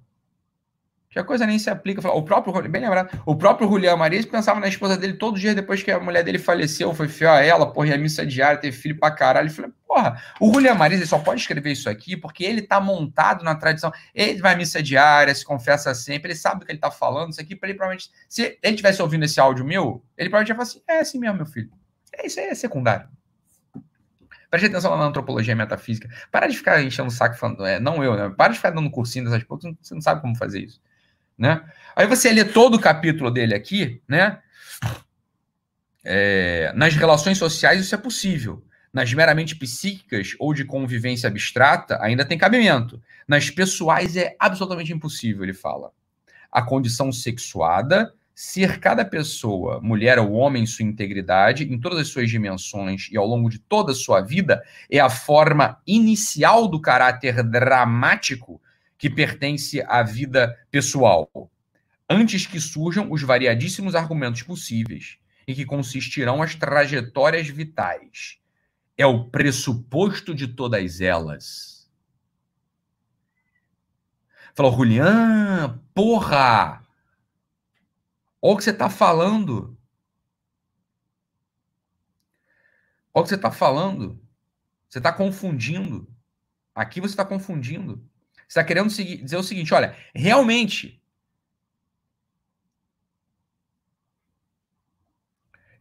que 1.12 1.20
a 1.20 1.24
coisa 1.26 1.46
nem 1.46 1.60
se 1.60 1.70
aplica. 1.70 2.10
O 2.10 2.24
próprio, 2.24 2.70
bem 2.70 2.82
lembrado, 2.82 3.22
o 3.26 3.36
próprio 3.36 3.68
Julián 3.68 3.98
Marias 3.98 4.26
pensava 4.26 4.62
na 4.62 4.70
esposa 4.70 4.98
dele 4.98 5.14
todo 5.14 5.38
dia 5.38 5.54
depois 5.54 5.84
que 5.84 5.92
a 5.92 6.00
mulher 6.00 6.24
dele 6.24 6.40
faleceu, 6.40 6.94
foi 6.94 7.10
fiel 7.10 7.32
a 7.32 7.42
ela, 7.42 7.72
porra, 7.72 7.88
e 7.88 7.94
a 7.94 7.98
missa 7.98 8.26
diária, 8.26 8.58
teve 8.58 8.76
filho 8.76 8.98
pra 8.98 9.12
caralho. 9.12 9.48
Ele 9.48 9.54
falou, 9.54 9.72
porra, 9.86 10.24
o 10.40 10.54
Julián 10.54 10.76
Marias 10.76 11.08
só 11.10 11.20
pode 11.20 11.42
escrever 11.42 11.74
isso 11.74 11.90
aqui 11.90 12.16
porque 12.16 12.46
ele 12.46 12.62
tá 12.62 12.80
montado 12.80 13.44
na 13.44 13.56
tradição. 13.56 13.92
Ele 14.16 14.40
vai 14.40 14.54
à 14.54 14.58
missa 14.58 14.82
diária, 14.82 15.36
se 15.36 15.44
confessa 15.44 15.94
sempre, 15.94 16.32
ele 16.32 16.40
sabe 16.40 16.64
o 16.64 16.66
que 16.66 16.72
ele 16.72 16.80
tá 16.80 16.90
falando. 16.90 17.32
Isso 17.32 17.42
aqui, 17.42 17.58
pra 17.58 17.68
ele 17.68 17.78
provavelmente. 17.78 18.10
Se 18.30 18.58
ele 18.64 18.78
tivesse 18.78 19.02
ouvindo 19.02 19.26
esse 19.26 19.38
áudio 19.38 19.66
meu, 19.66 20.02
ele 20.18 20.30
provavelmente 20.30 20.50
ia 20.50 20.56
falar 20.56 20.64
assim: 20.64 20.82
é 20.88 21.00
assim 21.00 21.20
mesmo, 21.20 21.36
meu 21.36 21.46
filho. 21.46 21.70
É 22.14 22.26
isso 22.26 22.40
aí, 22.40 22.46
é 22.46 22.56
secundário. 22.56 23.10
Preste 24.52 24.66
atenção 24.66 24.98
na 24.98 25.06
antropologia 25.06 25.56
metafísica. 25.56 26.10
Para 26.30 26.48
de 26.48 26.58
ficar 26.58 26.84
enchendo 26.84 27.08
o 27.08 27.12
saco 27.12 27.38
falando, 27.38 27.66
é, 27.66 27.80
não 27.80 28.04
eu, 28.04 28.18
né? 28.18 28.34
Para 28.36 28.52
de 28.52 28.58
ficar 28.58 28.72
dando 28.72 28.92
cursinho 28.92 29.24
dessas 29.24 29.44
coisas, 29.46 29.74
você 29.82 29.94
não 29.94 30.02
sabe 30.02 30.22
como 30.22 30.36
fazer 30.36 30.60
isso. 30.60 30.82
Né? 31.38 31.64
Aí 31.96 32.06
você 32.06 32.32
lê 32.34 32.44
todo 32.44 32.76
o 32.76 32.80
capítulo 32.80 33.32
dele 33.32 33.56
aqui, 33.56 34.02
né? 34.06 34.40
É, 36.04 36.74
nas 36.76 36.94
relações 36.94 37.38
sociais 37.38 37.80
isso 37.80 37.96
é 37.96 37.98
possível. 37.98 38.62
Nas 38.92 39.14
meramente 39.14 39.56
psíquicas 39.56 40.36
ou 40.38 40.54
de 40.54 40.66
convivência 40.66 41.28
abstrata, 41.28 41.98
ainda 42.02 42.26
tem 42.26 42.38
cabimento. 42.38 43.02
Nas 43.26 43.50
pessoais 43.50 44.18
é 44.18 44.36
absolutamente 44.38 44.92
impossível, 44.92 45.44
ele 45.44 45.54
fala. 45.54 45.94
A 46.52 46.62
condição 46.62 47.10
sexuada 47.10 48.14
ser 48.44 48.80
cada 48.80 49.06
pessoa, 49.06 49.80
mulher 49.84 50.18
ou 50.18 50.32
homem, 50.32 50.64
em 50.64 50.66
sua 50.66 50.84
integridade, 50.84 51.64
em 51.64 51.80
todas 51.80 52.00
as 52.00 52.08
suas 52.08 52.28
dimensões 52.28 53.08
e 53.12 53.16
ao 53.16 53.28
longo 53.28 53.48
de 53.48 53.60
toda 53.60 53.92
a 53.92 53.96
sua 53.96 54.20
vida, 54.20 54.64
é 54.90 55.00
a 55.00 55.12
forma 55.12 55.80
inicial 55.86 56.68
do 56.68 56.82
caráter 56.82 57.44
dramático 57.44 58.60
que 58.98 59.12
pertence 59.12 59.80
à 59.84 60.02
vida 60.02 60.58
pessoal, 60.72 61.30
antes 62.10 62.48
que 62.48 62.60
surjam 62.60 63.12
os 63.12 63.22
variadíssimos 63.22 63.94
argumentos 63.94 64.42
possíveis 64.42 65.20
e 65.48 65.54
que 65.54 65.64
consistirão 65.64 66.42
as 66.42 66.56
trajetórias 66.56 67.48
vitais. 67.48 68.40
É 68.98 69.06
o 69.06 69.26
pressuposto 69.26 70.34
de 70.34 70.48
todas 70.48 71.00
elas. 71.00 71.88
Falou, 74.56 74.76
Julian, 74.76 75.80
porra! 75.94 76.81
Olha 78.42 78.54
o 78.54 78.58
que 78.58 78.64
você 78.64 78.72
está 78.72 78.90
falando. 78.90 79.78
Olha 83.14 83.22
o 83.22 83.24
que 83.24 83.30
você 83.30 83.36
está 83.36 83.52
falando. 83.52 84.20
Você 84.90 84.98
está 84.98 85.14
confundindo. 85.14 86.08
Aqui 86.74 87.00
você 87.00 87.14
está 87.14 87.24
confundindo. 87.24 88.04
Você 88.48 88.60
está 88.60 88.64
querendo 88.64 88.90
dizer 88.90 89.38
o 89.38 89.44
seguinte: 89.44 89.74
olha, 89.74 89.96
realmente. 90.16 91.00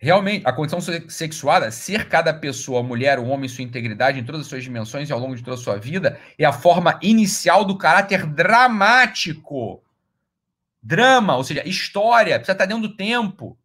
Realmente, 0.03 0.47
a 0.47 0.53
condição 0.53 0.81
sexuada, 1.11 1.71
ser 1.71 2.09
cada 2.09 2.33
pessoa, 2.33 2.83
mulher 2.83 3.19
ou 3.19 3.27
homem, 3.27 3.49
sua 3.51 3.65
integridade 3.65 4.19
em 4.19 4.25
todas 4.25 4.41
as 4.41 4.47
suas 4.47 4.65
dimensões 4.65 5.11
e 5.11 5.13
ao 5.13 5.19
longo 5.19 5.37
de 5.37 5.43
toda 5.43 5.57
a 5.57 5.63
sua 5.63 5.77
vida, 5.77 6.19
é 6.39 6.45
a 6.47 6.53
forma 6.55 6.99
inicial 7.03 7.67
do 7.67 7.77
caráter 7.77 8.27
dramático 8.27 9.83
drama, 10.83 11.37
ou 11.37 11.45
seja, 11.45 11.67
história, 11.67 12.37
precisa 12.39 12.53
estar 12.53 12.67
dentro 12.67 12.89
do 12.89 12.97
tempo. 12.97 13.59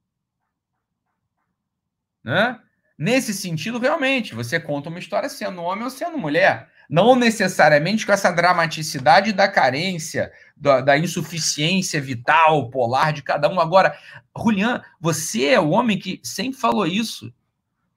Né? 2.24 2.60
Nesse 2.98 3.34
sentido, 3.34 3.78
realmente, 3.78 4.34
você 4.34 4.60
conta 4.60 4.90
uma 4.90 5.00
história 5.00 5.30
sendo 5.30 5.62
homem 5.62 5.84
ou 5.84 5.90
sendo 5.90 6.18
mulher. 6.18 6.70
Não 6.90 7.16
necessariamente 7.16 8.06
com 8.06 8.12
essa 8.12 8.32
dramaticidade 8.32 9.34
da 9.34 9.48
carência, 9.48 10.32
da, 10.56 10.82
da 10.82 10.98
insuficiência 10.98 12.00
vital, 12.00 12.70
polar 12.70 13.12
de 13.12 13.22
cada 13.22 13.50
um. 13.50 13.60
Agora, 13.60 13.98
Julian, 14.38 14.84
você 15.00 15.48
é 15.48 15.60
o 15.60 15.70
homem 15.70 15.98
que 15.98 16.20
sempre 16.24 16.60
falou 16.60 16.86
isso. 16.86 17.34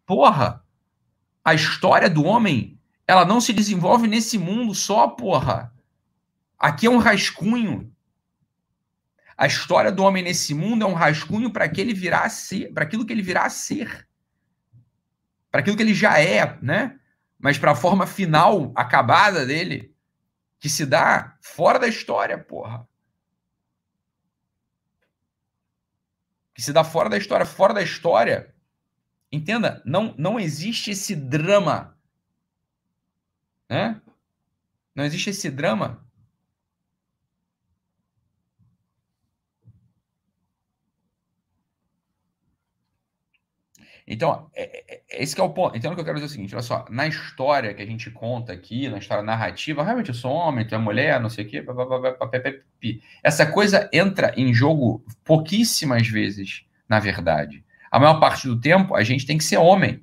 Porra, 0.07 0.65
a 1.45 1.55
história 1.55 2.09
do 2.09 2.25
homem, 2.25 2.79
ela 3.07 3.25
não 3.25 3.41
se 3.41 3.53
desenvolve 3.53 4.07
nesse 4.07 4.39
mundo 4.39 4.75
só, 4.75 5.09
porra. 5.09 5.73
Aqui 6.59 6.87
é 6.87 6.91
um 6.91 6.99
rascunho. 6.99 7.93
A 9.39 9.47
história 9.47 9.93
do 9.93 10.03
homem 10.03 10.21
nesse 10.21 10.53
mundo 10.53 10.85
é 10.85 10.89
um 10.89 10.95
rascunho 10.95 11.53
para 11.53 11.69
que 11.69 11.81
ele 11.81 11.95
virá 11.95 12.25
a 12.25 12.29
ser, 12.29 12.73
para 12.75 12.83
aquilo 12.83 13.07
que 13.07 13.13
ele 13.13 13.23
virá 13.23 13.45
a 13.45 13.51
ser. 13.51 14.09
Para 15.49 15.61
aquilo 15.61 15.77
que 15.77 15.83
ele 15.83 15.95
já 15.95 16.19
é, 16.19 16.59
né? 16.61 16.99
Mas 17.39 17.57
para 17.57 17.71
a 17.71 17.77
forma 17.77 18.05
final, 18.05 18.73
acabada 18.75 19.47
dele, 19.47 19.95
que 20.59 20.69
se 20.69 20.85
dá 20.85 21.39
fora 21.41 21.79
da 21.79 21.87
história, 21.87 22.37
porra. 22.37 22.85
Que 26.53 26.61
se 26.61 26.73
dá 26.73 26.83
fora 26.83 27.09
da 27.09 27.17
história, 27.17 27.47
fora 27.47 27.73
da 27.73 27.83
história. 27.83 28.53
Entenda, 29.31 29.81
não 29.87 30.17
não 30.19 30.41
existe 30.41 30.91
esse 30.91 31.15
drama, 31.15 31.97
né? 33.71 34.03
Não 34.97 35.05
existe 35.05 35.31
esse 35.31 35.49
drama 35.49 36.08
Então, 44.11 44.49
é, 44.55 44.63
é, 44.63 45.03
é, 45.11 45.23
esse 45.23 45.39
é 45.39 45.43
o 45.43 45.51
ponto. 45.51 45.77
Então, 45.77 45.93
o 45.93 45.95
que 45.95 46.01
eu 46.01 46.05
quero 46.05 46.17
dizer 46.17 46.25
é 46.25 46.31
o 46.31 46.33
seguinte: 46.33 46.55
olha 46.55 46.63
só, 46.63 46.87
na 46.89 47.07
história 47.07 47.75
que 47.75 47.83
a 47.83 47.87
gente 47.87 48.11
conta 48.11 48.55
aqui, 48.55 48.89
na 48.89 48.97
história 48.97 49.23
narrativa, 49.23 49.85
realmente 49.85 50.09
eu 50.09 50.15
sou 50.15 50.33
homem, 50.33 50.67
tu 50.67 50.75
é 50.75 50.79
mulher, 50.79 51.21
não 51.21 51.29
sei 51.29 51.45
o 51.45 51.49
quê, 51.49 51.63
essa 53.23 53.45
coisa 53.45 53.89
entra 53.93 54.33
em 54.35 54.55
jogo 54.55 55.05
pouquíssimas 55.23 56.09
vezes, 56.09 56.65
na 56.89 56.99
verdade. 56.99 57.63
A 57.91 57.99
maior 57.99 58.19
parte 58.19 58.49
do 58.49 58.59
tempo, 58.59 58.95
a 58.95 59.03
gente 59.03 59.27
tem 59.27 59.37
que 59.37 59.45
ser 59.45 59.59
homem. 59.59 60.03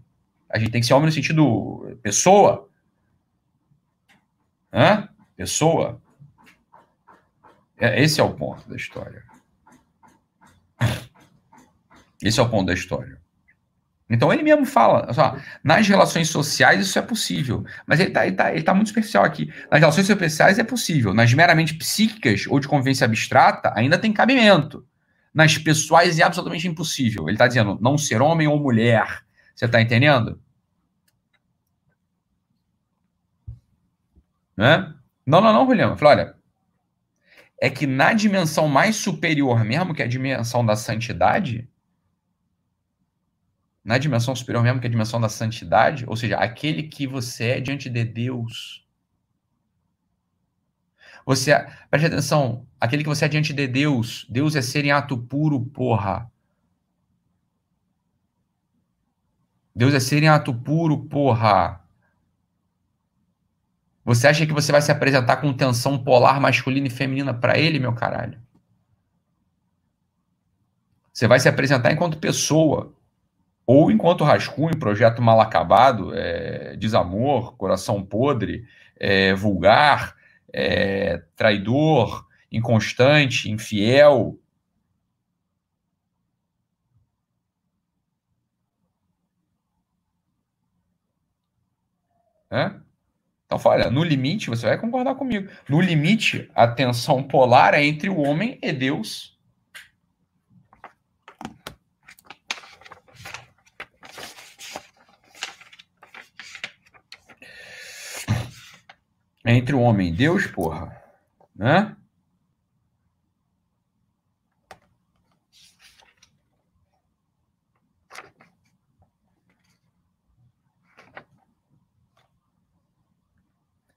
A 0.49 0.59
gente 0.59 0.71
tem 0.71 0.81
que 0.81 0.87
ser 0.87 0.93
homem 0.93 1.07
no 1.07 1.11
sentido 1.11 1.97
pessoa. 2.03 2.69
Hã? 4.71 5.09
Pessoa. 5.35 5.99
É, 7.77 8.03
esse 8.03 8.21
é 8.21 8.23
o 8.23 8.33
ponto 8.35 8.69
da 8.69 8.75
história. 8.75 9.23
Esse 12.21 12.39
é 12.39 12.43
o 12.43 12.49
ponto 12.49 12.65
da 12.67 12.73
história. 12.73 13.21
Então 14.09 14.31
ele 14.31 14.43
mesmo 14.43 14.65
fala, 14.65 15.11
só, 15.13 15.35
nas 15.63 15.87
relações 15.87 16.29
sociais 16.29 16.79
isso 16.79 16.99
é 16.99 17.01
possível, 17.01 17.65
mas 17.87 17.99
ele 17.99 18.09
está 18.09 18.27
ele 18.27 18.35
tá, 18.35 18.53
ele 18.53 18.63
tá 18.63 18.73
muito 18.73 18.89
superficial 18.89 19.23
aqui. 19.23 19.51
Nas 19.71 19.79
relações 19.79 20.05
sociais 20.05 20.59
é 20.59 20.63
possível, 20.63 21.13
nas 21.13 21.33
meramente 21.33 21.73
psíquicas 21.73 22.45
ou 22.47 22.59
de 22.59 22.67
convivência 22.67 23.05
abstrata 23.05 23.73
ainda 23.75 23.97
tem 23.97 24.13
cabimento. 24.13 24.85
Nas 25.33 25.57
pessoais 25.57 26.19
é 26.19 26.23
absolutamente 26.23 26.67
impossível. 26.67 27.23
Ele 27.23 27.33
está 27.33 27.47
dizendo 27.47 27.77
não 27.81 27.97
ser 27.97 28.21
homem 28.21 28.47
ou 28.47 28.59
mulher. 28.59 29.25
Você 29.53 29.65
está 29.65 29.81
entendendo? 29.81 30.39
Né? 34.55 34.93
Não, 35.25 35.41
não, 35.41 35.51
não, 35.51 35.65
Juliano. 35.65 35.97
Falei, 35.97 36.25
olha, 36.25 36.35
é 37.59 37.69
que 37.69 37.85
na 37.87 38.13
dimensão 38.13 38.67
mais 38.67 38.95
superior 38.95 39.63
mesmo, 39.65 39.93
que 39.93 40.01
é 40.01 40.05
a 40.05 40.07
dimensão 40.07 40.65
da 40.65 40.75
santidade, 40.75 41.67
na 43.85 43.99
dimensão 43.99 44.35
superior 44.35 44.63
mesmo, 44.63 44.79
que 44.79 44.87
é 44.87 44.89
a 44.89 44.91
dimensão 44.91 45.21
da 45.21 45.29
santidade, 45.29 46.05
ou 46.07 46.15
seja, 46.15 46.37
aquele 46.37 46.83
que 46.83 47.05
você 47.05 47.51
é 47.51 47.61
diante 47.61 47.87
de 47.87 48.03
Deus. 48.03 48.83
Você, 51.23 51.51
preste 51.89 52.07
atenção, 52.07 52.67
aquele 52.81 53.03
que 53.03 53.09
você 53.09 53.25
é 53.25 53.27
diante 53.27 53.53
de 53.53 53.67
Deus, 53.67 54.25
Deus 54.27 54.55
é 54.55 54.61
ser 54.61 54.85
em 54.85 54.91
ato 54.91 55.15
puro, 55.17 55.63
porra. 55.67 56.31
Deus 59.75 59.93
é 59.93 59.99
ser 59.99 60.23
em 60.23 60.29
ato 60.29 60.53
puro, 60.53 61.05
porra. 61.05 61.79
Você 64.03 64.27
acha 64.27 64.47
que 64.47 64.53
você 64.53 64.71
vai 64.71 64.81
se 64.81 64.91
apresentar 64.91 65.37
com 65.37 65.53
tensão 65.53 66.03
polar 66.03 66.39
masculina 66.39 66.87
e 66.87 66.91
feminina 66.91 67.33
para 67.33 67.57
ele, 67.57 67.79
meu 67.79 67.93
caralho? 67.93 68.39
Você 71.13 71.27
vai 71.27 71.39
se 71.39 71.47
apresentar 71.47 71.91
enquanto 71.91 72.17
pessoa. 72.19 72.94
Ou 73.67 73.91
enquanto 73.91 74.23
rascunho, 74.23 74.77
projeto 74.77 75.21
mal 75.21 75.41
acabado, 75.41 76.13
é, 76.15 76.75
desamor, 76.77 77.55
coração 77.57 78.03
podre, 78.03 78.63
é, 78.97 79.33
vulgar, 79.33 80.15
é, 80.53 81.23
traidor, 81.35 82.27
inconstante, 82.51 83.49
infiel. 83.51 84.37
Então, 93.45 93.59
olha, 93.71 93.89
no 93.91 94.03
limite, 94.03 94.49
você 94.49 94.67
vai 94.67 94.77
concordar 94.77 95.15
comigo. 95.15 95.49
No 95.69 95.79
limite, 95.81 96.49
a 96.55 96.67
tensão 96.67 97.23
polar 97.23 97.73
é 97.73 97.83
entre 97.83 98.09
o 98.09 98.19
homem 98.19 98.57
e 98.61 98.71
Deus. 98.71 99.34
Entre 109.45 109.75
o 109.75 109.79
homem 109.79 110.09
e 110.09 110.11
Deus, 110.11 110.47
porra, 110.47 110.95
né? 111.55 111.95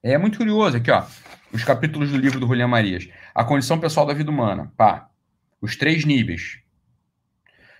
É 0.01 0.17
muito 0.17 0.37
curioso 0.37 0.77
aqui, 0.77 0.89
ó. 0.89 1.05
Os 1.51 1.63
capítulos 1.63 2.11
do 2.11 2.17
livro 2.17 2.39
do 2.39 2.47
Julián 2.47 2.67
Marias. 2.67 3.09
A 3.35 3.43
condição 3.43 3.79
pessoal 3.79 4.05
da 4.05 4.13
vida 4.13 4.31
humana. 4.31 4.71
Pá. 4.77 5.09
Os 5.61 5.75
três 5.75 6.05
níveis. 6.05 6.59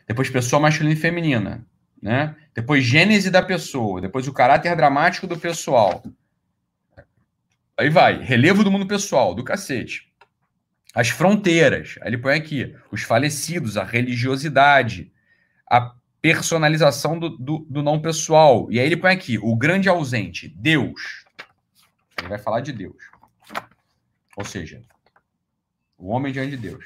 Depois 0.05 0.29
pessoa 0.29 0.59
masculina 0.59 0.93
e 0.93 0.97
feminina. 0.97 1.65
Né? 2.01 2.35
Depois 2.53 2.83
gênese 2.83 3.31
da 3.31 3.41
pessoa. 3.41 4.01
Depois 4.01 4.27
o 4.27 4.33
caráter 4.33 4.75
dramático 4.75 5.27
do 5.27 5.39
pessoal. 5.39 6.03
Aí 7.79 7.89
vai, 7.89 8.21
relevo 8.21 8.61
do 8.61 8.69
mundo 8.69 8.85
pessoal, 8.85 9.33
do 9.33 9.41
cacete. 9.41 10.11
As 10.93 11.07
fronteiras, 11.07 11.97
aí 12.01 12.09
ele 12.09 12.17
põe 12.17 12.35
aqui, 12.35 12.75
os 12.91 13.03
falecidos, 13.03 13.77
a 13.77 13.85
religiosidade, 13.85 15.09
a 15.65 15.95
personalização 16.21 17.17
do, 17.17 17.29
do, 17.29 17.59
do, 17.69 17.81
não 17.81 18.01
pessoal. 18.01 18.69
E 18.69 18.81
aí 18.81 18.85
ele 18.85 18.97
põe 18.97 19.13
aqui, 19.13 19.37
o 19.37 19.55
grande 19.55 19.87
ausente, 19.87 20.49
Deus. 20.49 21.25
Ele 22.17 22.27
vai 22.27 22.37
falar 22.37 22.59
de 22.59 22.73
Deus. 22.73 22.97
Ou 24.35 24.43
seja, 24.43 24.81
o 25.97 26.09
homem 26.09 26.33
diante 26.33 26.51
de 26.51 26.57
Deus. 26.57 26.83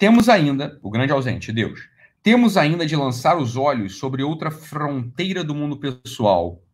Temos 0.00 0.30
ainda, 0.30 0.80
o 0.82 0.88
grande 0.88 1.12
ausente, 1.12 1.52
Deus, 1.52 1.86
temos 2.22 2.56
ainda 2.56 2.86
de 2.86 2.96
lançar 2.96 3.36
os 3.36 3.54
olhos 3.54 3.96
sobre 3.96 4.22
outra 4.22 4.50
fronteira 4.50 5.44
do 5.44 5.54
mundo 5.54 5.76
pessoal. 5.76 6.64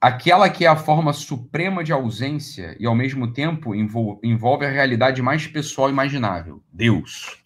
Aquela 0.00 0.48
que 0.48 0.64
é 0.64 0.68
a 0.68 0.76
forma 0.76 1.12
suprema 1.12 1.82
de 1.82 1.92
ausência 1.92 2.76
e, 2.78 2.86
ao 2.86 2.94
mesmo 2.94 3.32
tempo, 3.32 3.74
envolve 3.74 4.64
a 4.64 4.70
realidade 4.70 5.20
mais 5.20 5.48
pessoal 5.48 5.90
imaginável: 5.90 6.62
Deus. 6.72 7.42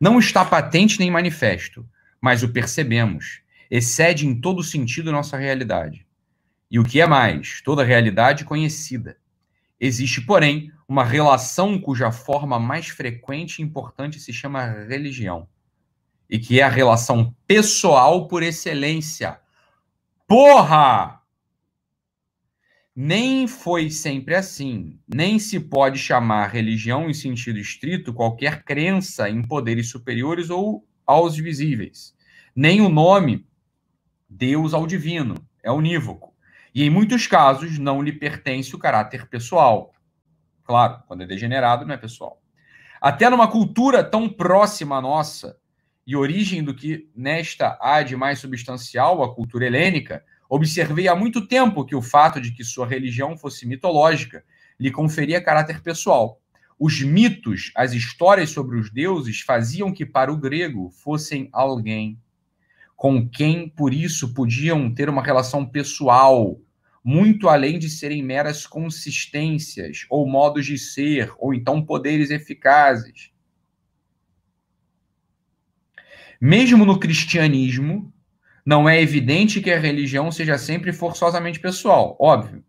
Não 0.00 0.18
está 0.18 0.44
patente 0.44 0.98
nem 0.98 1.08
manifesto, 1.08 1.88
mas 2.20 2.42
o 2.42 2.52
percebemos. 2.52 3.42
Excede 3.70 4.26
em 4.26 4.40
todo 4.40 4.64
sentido 4.64 5.12
nossa 5.12 5.36
realidade. 5.36 6.04
E 6.68 6.80
o 6.80 6.84
que 6.84 7.00
é 7.00 7.06
mais, 7.06 7.62
toda 7.62 7.84
realidade 7.84 8.44
conhecida 8.44 9.16
Existe, 9.80 10.20
porém, 10.20 10.72
uma 10.88 11.04
relação 11.04 11.78
cuja 11.80 12.10
forma 12.10 12.58
mais 12.58 12.88
frequente 12.88 13.58
e 13.58 13.62
importante 13.62 14.18
se 14.18 14.32
chama 14.32 14.64
religião, 14.64 15.48
e 16.28 16.38
que 16.38 16.60
é 16.60 16.64
a 16.64 16.68
relação 16.68 17.34
pessoal 17.46 18.26
por 18.26 18.42
excelência. 18.42 19.38
Porra! 20.26 21.22
Nem 22.94 23.46
foi 23.46 23.90
sempre 23.90 24.34
assim, 24.34 24.98
nem 25.06 25.38
se 25.38 25.60
pode 25.60 25.98
chamar 25.98 26.48
religião 26.48 27.08
em 27.08 27.14
sentido 27.14 27.58
estrito 27.58 28.12
qualquer 28.12 28.64
crença 28.64 29.30
em 29.30 29.40
poderes 29.40 29.88
superiores 29.88 30.50
ou 30.50 30.84
aos 31.06 31.36
visíveis. 31.36 32.12
Nem 32.56 32.80
o 32.80 32.88
nome 32.88 33.46
Deus 34.28 34.74
ao 34.74 34.84
divino, 34.84 35.36
é 35.62 35.70
unívoco 35.70 36.34
e 36.78 36.84
em 36.84 36.90
muitos 36.90 37.26
casos 37.26 37.76
não 37.76 38.00
lhe 38.00 38.12
pertence 38.12 38.72
o 38.72 38.78
caráter 38.78 39.26
pessoal. 39.26 39.92
Claro, 40.62 41.02
quando 41.08 41.24
é 41.24 41.26
degenerado, 41.26 41.84
não 41.84 41.92
é 41.92 41.96
pessoal. 41.96 42.40
Até 43.00 43.28
numa 43.28 43.50
cultura 43.50 44.04
tão 44.04 44.28
próxima 44.28 44.96
à 44.96 45.00
nossa 45.00 45.58
e 46.06 46.14
origem 46.14 46.62
do 46.62 46.72
que 46.72 47.10
nesta 47.16 47.76
há 47.80 48.00
de 48.04 48.14
mais 48.14 48.38
substancial, 48.38 49.24
a 49.24 49.34
cultura 49.34 49.66
helênica, 49.66 50.22
observei 50.48 51.08
há 51.08 51.16
muito 51.16 51.48
tempo 51.48 51.84
que 51.84 51.96
o 51.96 52.00
fato 52.00 52.40
de 52.40 52.52
que 52.52 52.62
sua 52.62 52.86
religião 52.86 53.36
fosse 53.36 53.66
mitológica 53.66 54.44
lhe 54.78 54.92
conferia 54.92 55.42
caráter 55.42 55.82
pessoal. 55.82 56.40
Os 56.78 57.02
mitos, 57.02 57.72
as 57.74 57.92
histórias 57.92 58.50
sobre 58.50 58.78
os 58.78 58.88
deuses 58.88 59.40
faziam 59.40 59.92
que 59.92 60.06
para 60.06 60.32
o 60.32 60.36
grego 60.36 60.90
fossem 60.90 61.48
alguém 61.52 62.20
com 62.98 63.28
quem, 63.28 63.68
por 63.68 63.94
isso, 63.94 64.34
podiam 64.34 64.92
ter 64.92 65.08
uma 65.08 65.22
relação 65.22 65.64
pessoal, 65.64 66.60
muito 67.10 67.48
além 67.48 67.78
de 67.78 67.88
serem 67.88 68.22
meras 68.22 68.66
consistências 68.66 70.04
ou 70.10 70.28
modos 70.28 70.66
de 70.66 70.76
ser, 70.76 71.32
ou 71.38 71.54
então 71.54 71.82
poderes 71.82 72.30
eficazes. 72.30 73.32
Mesmo 76.38 76.84
no 76.84 77.00
cristianismo, 77.00 78.12
não 78.62 78.86
é 78.86 79.00
evidente 79.00 79.62
que 79.62 79.70
a 79.70 79.80
religião 79.80 80.30
seja 80.30 80.58
sempre 80.58 80.92
forçosamente 80.92 81.58
pessoal, 81.58 82.14
óbvio. 82.20 82.62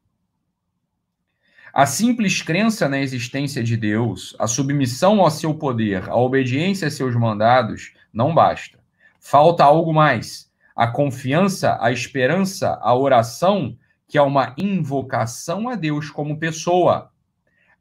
A 1.74 1.86
simples 1.86 2.42
crença 2.42 2.88
na 2.88 3.02
existência 3.02 3.62
de 3.62 3.76
Deus, 3.76 4.38
a 4.40 4.48
submissão 4.48 5.20
ao 5.20 5.30
seu 5.30 5.54
poder, 5.54 6.10
a 6.10 6.16
obediência 6.16 6.88
a 6.88 6.92
seus 6.92 7.14
mandados, 7.14 7.94
não 8.14 8.34
basta. 8.34 8.80
Falta 9.20 9.66
algo 9.66 9.94
mais. 9.94 10.50
A 10.74 10.88
confiança, 10.88 11.78
a 11.82 11.92
esperança, 11.92 12.80
a 12.82 12.96
oração 12.96 13.78
que 14.10 14.18
é 14.18 14.22
uma 14.24 14.56
invocação 14.58 15.70
a 15.70 15.76
Deus 15.76 16.10
como 16.10 16.40
pessoa, 16.40 17.12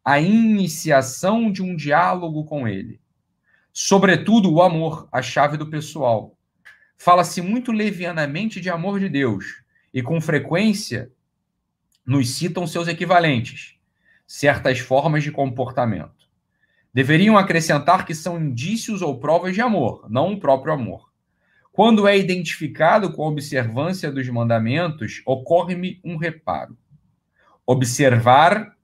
a 0.05 0.21
iniciação 0.21 1.51
de 1.51 1.63
um 1.63 1.75
diálogo 1.75 2.45
com 2.45 2.69
Ele. 2.69 3.01
Sobretudo, 3.73 4.53
o 4.53 4.61
amor, 4.61 5.09
a 5.11 5.23
chave 5.23 5.57
do 5.57 5.71
pessoal. 5.71 6.37
Fala-se 6.99 7.41
muito 7.41 7.73
levianamente 7.73 8.61
de 8.61 8.69
amor 8.69 9.01
de 9.01 9.09
Deus 9.09 9.63
e, 9.93 10.03
com 10.03 10.21
frequência, 10.21 11.11
nos 12.05 12.29
citam 12.29 12.67
seus 12.67 12.89
equivalentes, 12.89 13.77
certas 14.27 14.81
formas 14.81 15.25
de 15.25 15.33
comportamento. 15.33 16.29
Deveriam 16.93 17.39
acrescentar 17.39 18.05
que 18.05 18.15
são 18.15 18.39
indícios 18.39 19.01
ou 19.01 19.19
provas 19.19 19.55
de 19.55 19.63
amor, 19.63 20.07
não 20.11 20.35
o 20.35 20.41
próprio 20.41 20.75
amor. 20.75 21.08
Quando 21.79 22.09
é 22.09 22.19
identificado 22.19 23.13
com 23.13 23.23
a 23.23 23.29
observância 23.29 24.11
dos 24.11 24.29
mandamentos, 24.29 25.23
ocorre-me 25.25 26.01
um 26.03 26.17
reparo. 26.17 26.77
Observar 27.65 28.77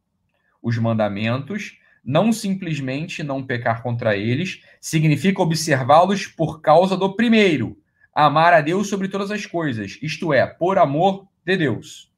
os 0.63 0.79
mandamentos, 0.79 1.77
não 2.05 2.33
simplesmente 2.33 3.25
não 3.25 3.45
pecar 3.45 3.83
contra 3.83 4.17
eles, 4.17 4.63
significa 4.81 5.43
observá-los 5.43 6.29
por 6.29 6.61
causa 6.61 6.97
do 6.97 7.17
primeiro, 7.17 7.77
amar 8.15 8.53
a 8.53 8.61
Deus 8.61 8.89
sobre 8.89 9.09
todas 9.09 9.33
as 9.33 9.45
coisas, 9.45 9.99
isto 10.01 10.33
é, 10.33 10.47
por 10.47 10.79
amor 10.79 11.27
de 11.45 11.57
Deus. 11.57 12.13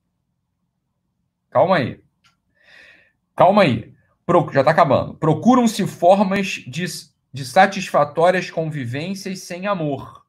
Calma 1.49 1.79
aí. 1.79 2.01
Calma 3.35 3.63
aí. 3.63 3.95
Pro, 4.27 4.47
já 4.53 4.61
está 4.61 4.73
acabando. 4.73 5.15
Procuram-se 5.15 5.87
formas 5.87 6.63
de, 6.67 6.85
de 7.33 7.47
satisfatórias 7.47 8.51
convivências 8.51 9.39
sem 9.39 9.67
amor. 9.67 10.26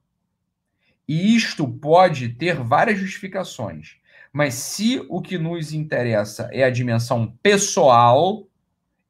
E 1.08 1.36
isto 1.36 1.68
pode 1.68 2.30
ter 2.30 2.56
várias 2.56 3.00
justificações. 3.00 3.98
Mas 4.34 4.56
se 4.56 5.04
o 5.08 5.22
que 5.22 5.38
nos 5.38 5.74
interessa 5.74 6.50
é 6.52 6.64
a 6.64 6.70
dimensão 6.70 7.34
pessoal, 7.42 8.46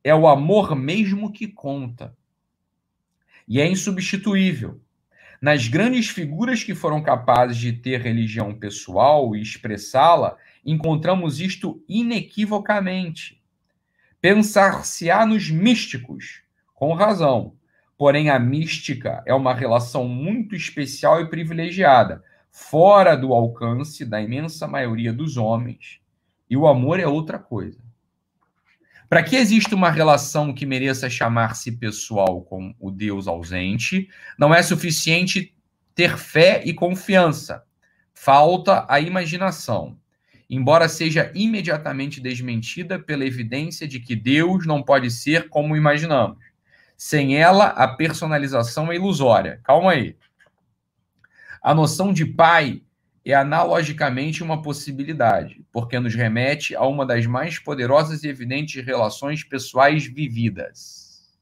é 0.04 0.14
o 0.14 0.28
amor 0.28 0.76
mesmo 0.76 1.32
que 1.32 1.48
conta. 1.48 2.16
E 3.48 3.60
é 3.60 3.68
insubstituível. 3.68 4.80
Nas 5.42 5.68
grandes 5.68 6.08
figuras 6.08 6.64
que 6.64 6.74
foram 6.74 7.02
capazes 7.02 7.58
de 7.58 7.74
ter 7.74 8.02
religião 8.02 8.54
pessoal 8.54 9.36
e 9.36 9.42
expressá-la, 9.42 10.38
encontramos 10.66 11.40
isto 11.40 11.84
inequivocamente. 11.90 13.42
Pensar-se-á 14.22 15.26
nos 15.26 15.50
místicos, 15.50 16.42
com 16.74 16.94
razão. 16.94 17.57
Porém, 17.98 18.30
a 18.30 18.38
mística 18.38 19.24
é 19.26 19.34
uma 19.34 19.54
relação 19.54 20.08
muito 20.08 20.56
especial 20.56 21.20
e 21.20 21.30
privilegiada, 21.30 22.24
fora 22.52 23.16
do 23.16 23.34
alcance 23.34 24.06
da 24.06 24.22
imensa 24.22 24.68
maioria 24.68 25.12
dos 25.12 25.36
homens. 25.36 26.00
E 26.50 26.56
o 26.56 26.68
amor 26.68 27.00
é 27.00 27.08
outra 27.08 27.40
coisa. 27.40 27.80
Para 29.10 29.24
que 29.24 29.36
exista 29.36 29.74
uma 29.74 29.90
relação 29.90 30.54
que 30.54 30.66
mereça 30.66 31.10
chamar-se 31.10 31.72
pessoal 31.72 32.42
com 32.42 32.76
o 32.80 32.92
Deus 32.92 33.28
ausente, 33.28 34.10
não 34.38 34.54
é 34.54 34.62
suficiente 34.62 35.56
ter 35.96 36.18
fé 36.18 36.62
e 36.66 36.74
confiança. 36.74 37.64
Falta 38.14 38.86
a 38.90 39.00
imaginação, 39.00 39.98
embora 40.50 40.90
seja 40.90 41.32
imediatamente 41.34 42.20
desmentida 42.20 43.00
pela 43.00 43.26
evidência 43.26 43.88
de 43.88 44.00
que 44.00 44.16
Deus 44.16 44.66
não 44.66 44.84
pode 44.84 45.10
ser 45.10 45.48
como 45.50 45.76
imaginamos. 45.76 46.38
Sem 46.98 47.38
ela, 47.38 47.68
a 47.68 47.88
personalização 47.88 48.92
é 48.92 48.96
ilusória. 48.96 49.62
Calma 49.64 49.92
aí. 49.92 50.18
A 51.62 51.76
noção 51.76 52.12
de 52.12 52.26
pai 52.26 52.82
é 53.24 53.34
analogicamente 53.34 54.42
uma 54.42 54.62
possibilidade, 54.62 55.64
porque 55.72 56.00
nos 56.00 56.16
remete 56.16 56.76
a 56.76 56.86
uma 56.86 57.06
das 57.06 57.26
mais 57.26 57.60
poderosas 57.60 58.24
e 58.24 58.30
evidentes 58.30 58.84
relações 58.84 59.44
pessoais 59.44 60.06
vividas. 60.06 61.38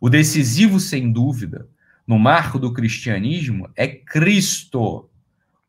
O 0.00 0.10
decisivo, 0.10 0.80
sem 0.80 1.12
dúvida, 1.12 1.68
no 2.06 2.18
marco 2.18 2.58
do 2.58 2.72
cristianismo 2.72 3.70
é 3.76 3.86
Cristo, 3.86 5.08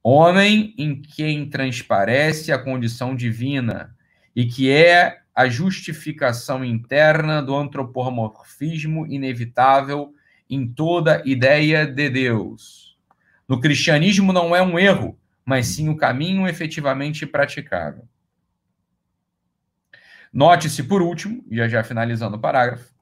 homem 0.02 0.74
em 0.78 1.02
quem 1.02 1.50
transparece 1.50 2.52
a 2.52 2.58
condição 2.58 3.16
divina 3.16 3.96
e 4.36 4.46
que 4.46 4.72
é 4.72 5.22
a 5.36 5.50
justificação 5.50 6.64
interna 6.64 7.42
do 7.42 7.56
antropomorfismo 7.56 9.06
inevitável 9.06 10.14
em 10.50 10.68
toda 10.68 11.22
ideia 11.26 11.86
de 11.86 12.10
Deus 12.10 12.86
no 13.48 13.60
cristianismo 13.60 14.34
não 14.34 14.56
é 14.56 14.62
um 14.62 14.78
erro, 14.78 15.20
mas 15.46 15.68
sim 15.68 15.90
o 15.90 15.96
caminho 15.96 16.48
efetivamente 16.48 17.26
praticável. 17.26 18.08
Note-se, 20.34 20.84
por 20.84 21.02
último, 21.02 21.46
e 21.50 21.70
já 21.70 21.84
finalizando 21.84 22.38
o 22.38 22.40
parágrafo, 22.40 22.94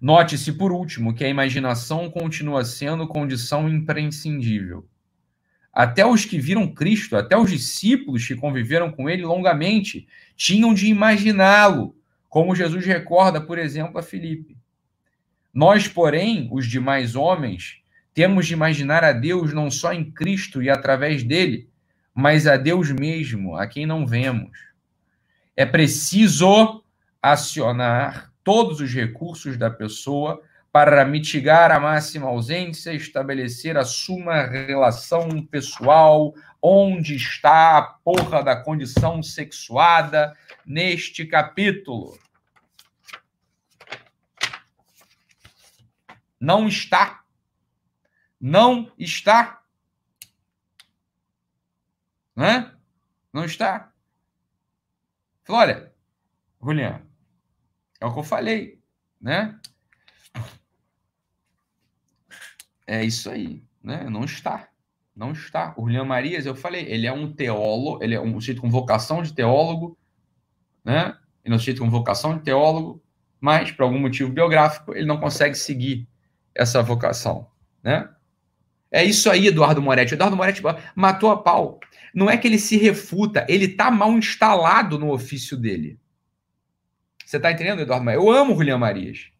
note-se, 0.00 0.52
por 0.52 0.72
último, 0.72 1.12
que 1.14 1.24
a 1.24 1.28
imaginação 1.28 2.10
continua 2.10 2.64
sendo 2.64 3.06
condição 3.06 3.68
imprescindível. 3.68 4.88
Até 5.72 6.04
os 6.04 6.24
que 6.24 6.38
viram 6.38 6.68
Cristo, 6.68 7.16
até 7.16 7.36
os 7.36 7.50
discípulos 7.50 8.26
que 8.26 8.36
conviveram 8.36 8.92
com 8.92 9.08
ele 9.08 9.24
longamente, 9.24 10.06
tinham 10.36 10.74
de 10.74 10.86
imaginá-lo, 10.86 11.96
como 12.28 12.54
Jesus 12.54 12.84
recorda, 12.84 13.40
por 13.40 13.58
exemplo, 13.58 13.98
a 13.98 14.02
Filipe. 14.02 14.56
Nós, 15.52 15.88
porém, 15.88 16.48
os 16.52 16.66
demais 16.66 17.14
homens, 17.14 17.82
temos 18.14 18.46
de 18.46 18.52
imaginar 18.52 19.02
a 19.02 19.12
Deus 19.12 19.54
não 19.54 19.70
só 19.70 19.92
em 19.92 20.10
Cristo 20.10 20.62
e 20.62 20.68
através 20.68 21.22
dele, 21.22 21.68
mas 22.14 22.46
a 22.46 22.56
Deus 22.56 22.90
mesmo, 22.90 23.56
a 23.56 23.66
quem 23.66 23.86
não 23.86 24.06
vemos. 24.06 24.50
É 25.56 25.64
preciso 25.64 26.82
acionar 27.22 28.30
todos 28.44 28.80
os 28.80 28.92
recursos 28.92 29.56
da 29.56 29.70
pessoa 29.70 30.42
para 30.72 31.04
mitigar 31.04 31.70
a 31.70 31.78
máxima 31.78 32.28
ausência, 32.28 32.94
estabelecer 32.94 33.76
a 33.76 33.84
suma 33.84 34.46
relação 34.46 35.44
pessoal, 35.44 36.34
onde 36.60 37.14
está 37.14 37.76
a 37.78 37.82
porra 37.82 38.42
da 38.42 38.56
condição 38.56 39.22
sexuada 39.22 40.34
neste 40.64 41.26
capítulo. 41.26 42.18
Não 46.40 46.66
está 46.66 47.22
não 48.42 48.92
está. 48.98 49.62
Né? 52.34 52.74
Não 53.32 53.44
está. 53.44 53.92
Falou, 55.44 55.62
olha, 55.62 55.94
Juliano, 56.60 57.08
é 58.00 58.06
o 58.06 58.12
que 58.12 58.18
eu 58.18 58.24
falei, 58.24 58.82
né? 59.20 59.60
É 62.92 63.02
isso 63.02 63.30
aí, 63.30 63.62
né? 63.82 64.06
Não 64.10 64.22
está. 64.22 64.68
Não 65.16 65.32
está. 65.32 65.72
O 65.78 65.84
Julian 65.84 66.04
Marias, 66.04 66.44
eu 66.44 66.54
falei, 66.54 66.84
ele 66.86 67.06
é 67.06 67.12
um 67.12 67.32
teólogo, 67.32 68.04
ele 68.04 68.14
é 68.14 68.20
um 68.20 68.34
sujeito 68.34 68.60
com 68.60 68.68
vocação 68.68 69.22
de 69.22 69.32
teólogo, 69.32 69.96
né? 70.84 71.16
Ele 71.42 71.54
é 71.54 71.56
um 71.56 71.58
sujeito 71.58 71.80
com 71.80 71.88
vocação 71.88 72.36
de 72.36 72.44
teólogo, 72.44 73.02
mas 73.40 73.70
por 73.70 73.84
algum 73.84 73.98
motivo 73.98 74.30
biográfico 74.30 74.94
ele 74.94 75.06
não 75.06 75.18
consegue 75.18 75.54
seguir 75.54 76.06
essa 76.54 76.82
vocação, 76.82 77.46
né? 77.82 78.10
É 78.90 79.02
isso 79.02 79.30
aí, 79.30 79.46
Eduardo 79.46 79.80
Moretti. 79.80 80.12
Eduardo 80.12 80.36
Moretti 80.36 80.60
matou 80.94 81.30
a 81.30 81.42
pau. 81.42 81.80
Não 82.14 82.28
é 82.28 82.36
que 82.36 82.46
ele 82.46 82.58
se 82.58 82.76
refuta, 82.76 83.46
ele 83.48 83.68
tá 83.68 83.90
mal 83.90 84.12
instalado 84.18 84.98
no 84.98 85.10
ofício 85.10 85.56
dele. 85.56 85.98
Você 87.24 87.40
tá 87.40 87.50
entendendo, 87.50 87.80
Eduardo? 87.80 88.10
Eu 88.10 88.30
amo 88.30 88.52
o 88.52 88.56
Julian 88.56 88.76
Marias. 88.76 89.30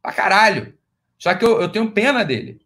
Pra 0.00 0.14
caralho. 0.14 0.74
Só 1.18 1.34
que 1.34 1.44
eu, 1.44 1.60
eu 1.60 1.68
tenho 1.68 1.92
pena 1.92 2.24
dele. 2.24 2.62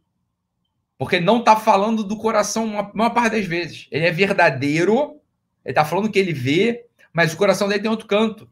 Porque 0.98 1.20
não 1.20 1.42
tá 1.42 1.56
falando 1.56 2.02
do 2.02 2.16
coração 2.16 2.64
uma, 2.64 2.90
uma 2.92 3.10
parte 3.10 3.32
das 3.32 3.44
vezes. 3.44 3.86
Ele 3.90 4.06
é 4.06 4.10
verdadeiro, 4.10 5.20
ele 5.64 5.74
tá 5.74 5.84
falando 5.84 6.06
o 6.06 6.10
que 6.10 6.18
ele 6.18 6.32
vê, 6.32 6.86
mas 7.12 7.34
o 7.34 7.36
coração 7.36 7.68
dele 7.68 7.82
tem 7.82 7.90
outro 7.90 8.06
canto. 8.06 8.48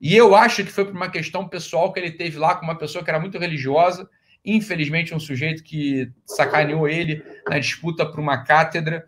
E 0.00 0.16
eu 0.16 0.34
acho 0.36 0.64
que 0.64 0.70
foi 0.70 0.84
por 0.84 0.94
uma 0.94 1.10
questão 1.10 1.48
pessoal 1.48 1.92
que 1.92 1.98
ele 1.98 2.12
teve 2.12 2.38
lá 2.38 2.54
com 2.54 2.64
uma 2.64 2.76
pessoa 2.76 3.02
que 3.02 3.10
era 3.10 3.18
muito 3.18 3.38
religiosa 3.38 4.08
Infelizmente, 4.44 5.14
um 5.14 5.20
sujeito 5.20 5.62
que 5.62 6.10
sacaneou 6.24 6.88
ele 6.88 7.22
na 7.46 7.58
disputa 7.58 8.06
por 8.06 8.20
uma 8.20 8.44
cátedra. 8.44 9.06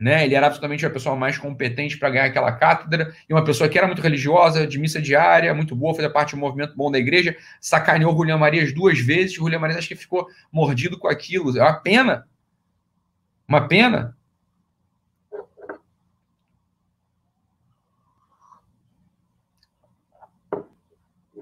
Né? 0.00 0.24
Ele 0.24 0.34
era 0.34 0.46
absolutamente 0.46 0.86
a 0.86 0.90
pessoa 0.90 1.16
mais 1.16 1.36
competente 1.36 1.98
para 1.98 2.10
ganhar 2.10 2.26
aquela 2.26 2.52
cátedra, 2.52 3.12
e 3.28 3.32
uma 3.34 3.42
pessoa 3.42 3.68
que 3.68 3.76
era 3.76 3.86
muito 3.86 4.02
religiosa, 4.02 4.66
de 4.66 4.78
missa 4.78 5.02
diária, 5.02 5.52
muito 5.52 5.74
boa, 5.74 5.94
fazia 5.94 6.10
parte 6.10 6.36
do 6.36 6.38
movimento 6.38 6.76
bom 6.76 6.90
da 6.90 6.98
igreja, 6.98 7.36
sacaneou 7.60 8.16
Julian 8.16 8.38
Marias 8.38 8.72
duas 8.72 8.98
vezes. 8.98 9.34
Julian 9.34 9.58
Marias 9.58 9.78
acho 9.78 9.88
que 9.88 9.96
ficou 9.96 10.28
mordido 10.52 10.98
com 10.98 11.08
aquilo. 11.08 11.56
É 11.58 11.62
uma 11.62 11.80
pena. 11.80 12.28
Uma 13.48 13.66
pena. 13.66 14.17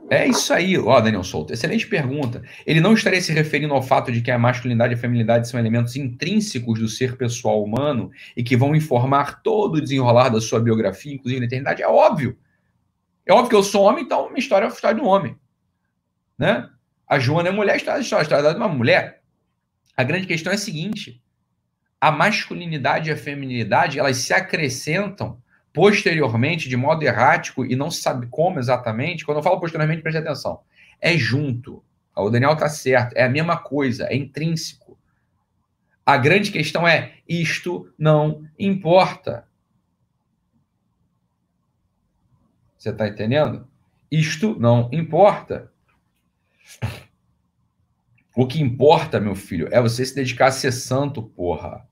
É 0.09 0.27
isso 0.27 0.53
aí, 0.53 0.79
ó, 0.79 1.01
Daniel 1.01 1.25
Souto. 1.25 1.53
Excelente 1.53 1.87
pergunta. 1.87 2.41
Ele 2.65 2.81
não 2.81 2.95
estaria 2.95 3.21
se 3.21 3.33
referindo 3.33 3.75
ao 3.75 3.83
fato 3.83 4.13
de 4.13 4.21
que 4.21 4.31
a 4.31 4.39
masculinidade 4.39 4.95
e 4.95 4.97
a 4.97 4.99
feminilidade 4.99 5.49
são 5.49 5.59
elementos 5.59 5.97
intrínsecos 5.97 6.79
do 6.79 6.89
ser 6.89 7.17
pessoal 7.17 7.63
humano 7.63 8.11
e 8.37 8.43
que 8.43 8.57
vão 8.57 8.75
informar 8.77 9.43
todo 9.43 9.77
o 9.77 9.81
desenrolar 9.81 10.29
da 10.29 10.41
sua 10.41 10.61
biografia, 10.61 11.13
inclusive 11.13 11.41
na 11.41 11.47
eternidade? 11.47 11.83
É 11.83 11.89
óbvio. 11.89 12.39
É 13.27 13.33
óbvio 13.33 13.51
que 13.51 13.57
eu 13.57 13.63
sou 13.65 13.83
homem, 13.83 14.05
então 14.05 14.29
minha 14.29 14.39
história 14.39 14.67
é 14.67 14.69
a 14.69 14.73
história 14.73 14.97
de 14.97 15.03
um 15.03 15.09
homem. 15.09 15.37
Né? 16.39 16.69
A 17.09 17.19
Joana 17.19 17.49
é 17.49 17.53
mulher, 17.53 17.73
a 17.73 17.77
história, 17.77 17.99
a 17.99 18.23
história 18.23 18.51
de 18.53 18.57
uma 18.57 18.69
mulher. 18.69 19.23
A 19.97 20.05
grande 20.05 20.27
questão 20.29 20.53
é 20.53 20.55
a 20.55 20.59
seguinte: 20.59 21.21
a 22.01 22.13
masculinidade 22.13 23.11
e 23.11 23.13
a 23.13 23.17
feminilidade 23.17 23.99
elas 23.99 24.19
se 24.19 24.33
acrescentam 24.33 25.43
posteriormente, 25.77 26.71
de 26.71 26.77
modo 26.77 27.03
errático, 27.03 27.63
e 27.63 27.77
não 27.77 27.91
sabe 27.91 28.27
como 28.29 28.59
exatamente, 28.59 29.27
quando 29.27 29.37
eu 29.37 29.43
falo 29.43 29.61
posteriormente, 29.61 30.01
preste 30.01 30.17
atenção, 30.17 30.63
é 30.99 31.19
junto. 31.19 31.85
O 32.17 32.31
Daniel 32.31 32.55
está 32.55 32.67
certo, 32.67 33.15
é 33.15 33.25
a 33.25 33.29
mesma 33.29 33.59
coisa, 33.59 34.07
é 34.07 34.17
intrínseco. 34.17 34.99
A 36.05 36.17
grande 36.17 36.51
questão 36.51 36.89
é: 36.89 37.19
isto 37.29 37.93
não 37.99 38.49
importa. 38.59 39.47
Você 42.79 42.89
está 42.89 43.07
entendendo? 43.07 43.69
Isto 44.11 44.59
não 44.59 44.89
importa. 44.91 45.71
O 48.35 48.47
que 48.47 48.63
importa, 48.63 49.21
meu 49.21 49.35
filho, 49.35 49.69
é 49.71 49.79
você 49.79 50.07
se 50.07 50.15
dedicar 50.15 50.47
a 50.47 50.53
ser 50.53 50.73
santo, 50.73 51.23
porra. 51.23 51.87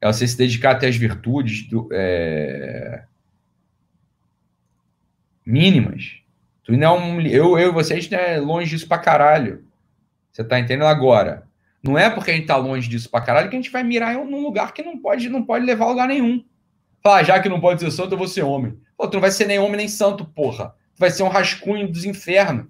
É 0.00 0.06
você 0.06 0.26
se 0.26 0.36
dedicar 0.36 0.72
até 0.72 0.88
as 0.88 0.96
virtudes 0.96 1.68
do, 1.68 1.88
é... 1.92 3.04
mínimas. 5.44 6.20
Tu 6.64 6.72
não, 6.76 7.20
eu, 7.20 7.58
eu 7.58 7.70
e 7.70 7.72
vocês 7.72 8.10
né, 8.10 8.38
longe 8.38 8.70
disso 8.70 8.88
pra 8.88 8.98
caralho. 8.98 9.64
Você 10.32 10.44
tá 10.44 10.58
entendendo 10.58 10.86
agora? 10.86 11.46
Não 11.82 11.96
é 11.96 12.10
porque 12.10 12.30
a 12.32 12.34
gente 12.34 12.46
tá 12.46 12.56
longe 12.56 12.88
disso 12.88 13.08
pra 13.08 13.20
caralho 13.20 13.48
que 13.48 13.56
a 13.56 13.58
gente 13.58 13.70
vai 13.70 13.84
mirar 13.84 14.14
em 14.14 14.18
um 14.18 14.42
lugar 14.42 14.74
que 14.74 14.82
não 14.82 14.98
pode, 14.98 15.28
não 15.28 15.44
pode 15.44 15.64
levar 15.64 15.84
a 15.84 15.88
lugar 15.88 16.08
nenhum. 16.08 16.44
Falar, 17.02 17.22
já 17.22 17.40
que 17.40 17.48
não 17.48 17.60
pode 17.60 17.80
ser 17.80 17.90
santo, 17.92 18.14
eu 18.14 18.18
vou 18.18 18.26
ser 18.26 18.42
homem. 18.42 18.76
Pô, 18.96 19.06
tu 19.06 19.14
não 19.14 19.20
vai 19.20 19.30
ser 19.30 19.46
nem 19.46 19.60
homem 19.60 19.76
nem 19.76 19.88
santo, 19.88 20.24
porra. 20.24 20.74
Tu 20.96 20.98
vai 20.98 21.10
ser 21.10 21.22
um 21.22 21.28
rascunho 21.28 21.88
dos 21.88 22.04
infernos. 22.04 22.66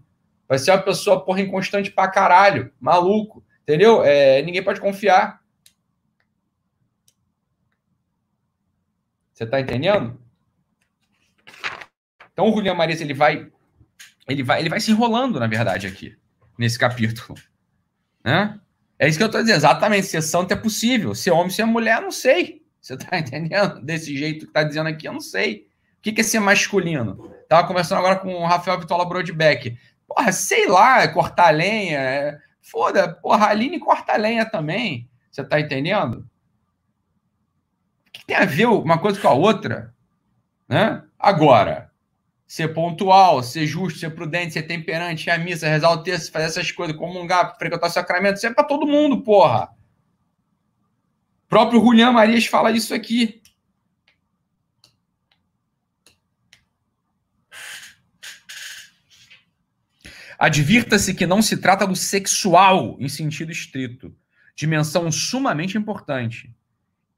Vai 0.46 0.58
ser 0.58 0.72
uma 0.72 0.78
pessoa, 0.78 1.24
porra, 1.24 1.40
inconstante 1.40 1.90
pra 1.90 2.08
caralho. 2.08 2.70
Maluco. 2.78 3.42
Entendeu? 3.62 4.04
É, 4.04 4.42
ninguém 4.42 4.62
pode 4.62 4.80
confiar. 4.80 5.40
Você 9.36 9.44
tá 9.44 9.60
entendendo? 9.60 10.18
Então 12.32 12.48
o 12.48 12.52
Julian 12.56 12.72
Marias, 12.72 13.02
ele 13.02 13.12
vai 13.12 13.46
ele 14.26 14.42
vai 14.42 14.60
ele 14.60 14.70
vai 14.70 14.80
se 14.80 14.90
enrolando, 14.90 15.38
na 15.38 15.46
verdade, 15.46 15.86
aqui 15.86 16.16
nesse 16.58 16.78
capítulo, 16.78 17.38
né? 18.24 18.58
É 18.98 19.06
isso 19.06 19.18
que 19.18 19.22
eu 19.22 19.26
estou 19.26 19.42
dizendo, 19.42 19.58
exatamente, 19.58 20.06
ser 20.06 20.22
santo 20.22 20.52
é 20.52 20.56
possível, 20.56 21.14
ser 21.14 21.32
homem, 21.32 21.50
ser 21.50 21.66
mulher, 21.66 22.00
não 22.00 22.10
sei. 22.10 22.62
Você 22.80 22.94
está 22.94 23.16
entendendo? 23.20 23.84
Desse 23.84 24.16
jeito 24.16 24.46
que 24.46 24.50
está 24.50 24.62
dizendo 24.62 24.88
aqui, 24.88 25.06
eu 25.06 25.12
não 25.12 25.20
sei. 25.20 25.68
O 25.98 26.00
que 26.00 26.18
é 26.18 26.24
ser 26.24 26.40
masculino? 26.40 27.30
Tava 27.46 27.68
conversando 27.68 27.98
agora 27.98 28.16
com 28.16 28.32
o 28.32 28.46
Rafael 28.46 28.80
Vitola 28.80 29.04
Brodbeck. 29.04 29.76
Porra, 30.08 30.32
sei 30.32 30.66
lá, 30.66 31.02
é 31.02 31.08
cortar 31.08 31.50
lenha. 31.50 31.98
É... 31.98 32.38
Foda, 32.62 33.12
porra, 33.12 33.48
Aline 33.48 33.78
corta 33.78 34.16
lenha 34.16 34.46
também. 34.46 35.10
Você 35.30 35.44
tá 35.44 35.60
entendendo? 35.60 36.26
Que 38.16 38.26
tem 38.26 38.36
a 38.36 38.44
ver 38.44 38.66
uma 38.66 38.98
coisa 38.98 39.20
com 39.20 39.28
a 39.28 39.32
outra? 39.32 39.94
Né? 40.68 41.02
Agora, 41.18 41.90
ser 42.46 42.72
pontual, 42.72 43.42
ser 43.42 43.66
justo, 43.66 43.98
ser 43.98 44.10
prudente, 44.10 44.54
ser 44.54 44.62
temperante, 44.62 45.26
ir 45.26 45.30
à 45.30 45.38
missa, 45.38 45.68
rezar 45.68 45.90
o 45.90 46.02
texto, 46.02 46.32
fazer 46.32 46.46
essas 46.46 46.70
coisas, 46.72 46.96
comungar, 46.96 47.56
frequentar 47.58 47.88
o 47.88 47.90
sacramento, 47.90 48.36
isso 48.36 48.46
é 48.46 48.54
para 48.54 48.64
todo 48.64 48.86
mundo, 48.86 49.22
porra. 49.22 49.68
O 51.44 51.48
próprio 51.48 51.80
Julián 51.80 52.12
Marias 52.12 52.46
fala 52.46 52.70
isso 52.70 52.94
aqui. 52.94 53.42
Advirta-se 60.38 61.14
que 61.14 61.26
não 61.26 61.40
se 61.40 61.56
trata 61.56 61.86
do 61.86 61.96
sexual 61.96 62.96
em 62.98 63.08
sentido 63.08 63.50
estrito, 63.50 64.14
dimensão 64.54 65.10
sumamente 65.10 65.78
importante 65.78 66.54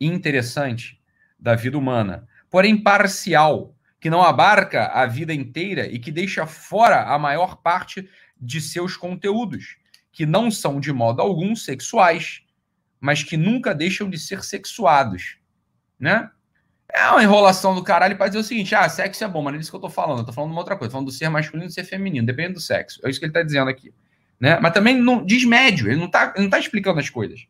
interessante 0.00 1.00
da 1.38 1.54
vida 1.54 1.78
humana, 1.78 2.26
porém 2.50 2.76
parcial, 2.76 3.74
que 4.00 4.10
não 4.10 4.22
abarca 4.22 4.86
a 4.86 5.06
vida 5.06 5.34
inteira 5.34 5.86
e 5.86 5.98
que 5.98 6.12
deixa 6.12 6.46
fora 6.46 7.02
a 7.02 7.18
maior 7.18 7.56
parte 7.56 8.08
de 8.40 8.60
seus 8.60 8.96
conteúdos, 8.96 9.76
que 10.12 10.24
não 10.24 10.50
são 10.50 10.80
de 10.80 10.92
modo 10.92 11.20
algum 11.20 11.54
sexuais, 11.56 12.42
mas 13.00 13.22
que 13.22 13.36
nunca 13.36 13.74
deixam 13.74 14.08
de 14.08 14.18
ser 14.18 14.42
sexuados, 14.42 15.38
né? 15.98 16.30
É 16.90 17.06
uma 17.10 17.22
enrolação 17.22 17.74
do 17.74 17.82
caralho 17.82 18.16
para 18.16 18.28
dizer 18.28 18.38
o 18.38 18.44
seguinte: 18.44 18.74
ah, 18.74 18.88
sexo 18.88 19.22
é 19.22 19.28
bom, 19.28 19.42
mas 19.42 19.52
não 19.52 19.56
é 19.56 19.60
disso 19.60 19.70
que 19.70 19.76
eu 19.76 19.80
tô 19.80 19.90
falando. 19.90 20.20
Eu 20.20 20.24
tô 20.24 20.32
falando 20.32 20.50
de 20.50 20.54
uma 20.54 20.60
outra 20.60 20.76
coisa, 20.76 20.90
falando 20.90 21.06
do 21.06 21.12
ser 21.12 21.28
masculino 21.28 21.66
e 21.66 21.68
do 21.68 21.74
ser 21.74 21.84
feminino, 21.84 22.26
dependendo 22.26 22.54
do 22.54 22.60
sexo. 22.60 23.00
É 23.04 23.10
isso 23.10 23.20
que 23.20 23.26
ele 23.26 23.32
tá 23.32 23.42
dizendo 23.42 23.68
aqui. 23.68 23.92
Né? 24.40 24.58
Mas 24.58 24.72
também 24.72 24.98
não 24.98 25.24
diz 25.24 25.44
médio, 25.44 25.88
ele 25.88 26.00
não 26.00 26.08
tá, 26.08 26.32
ele 26.34 26.44
não 26.44 26.50
tá 26.50 26.58
explicando 26.58 26.98
as 26.98 27.10
coisas. 27.10 27.46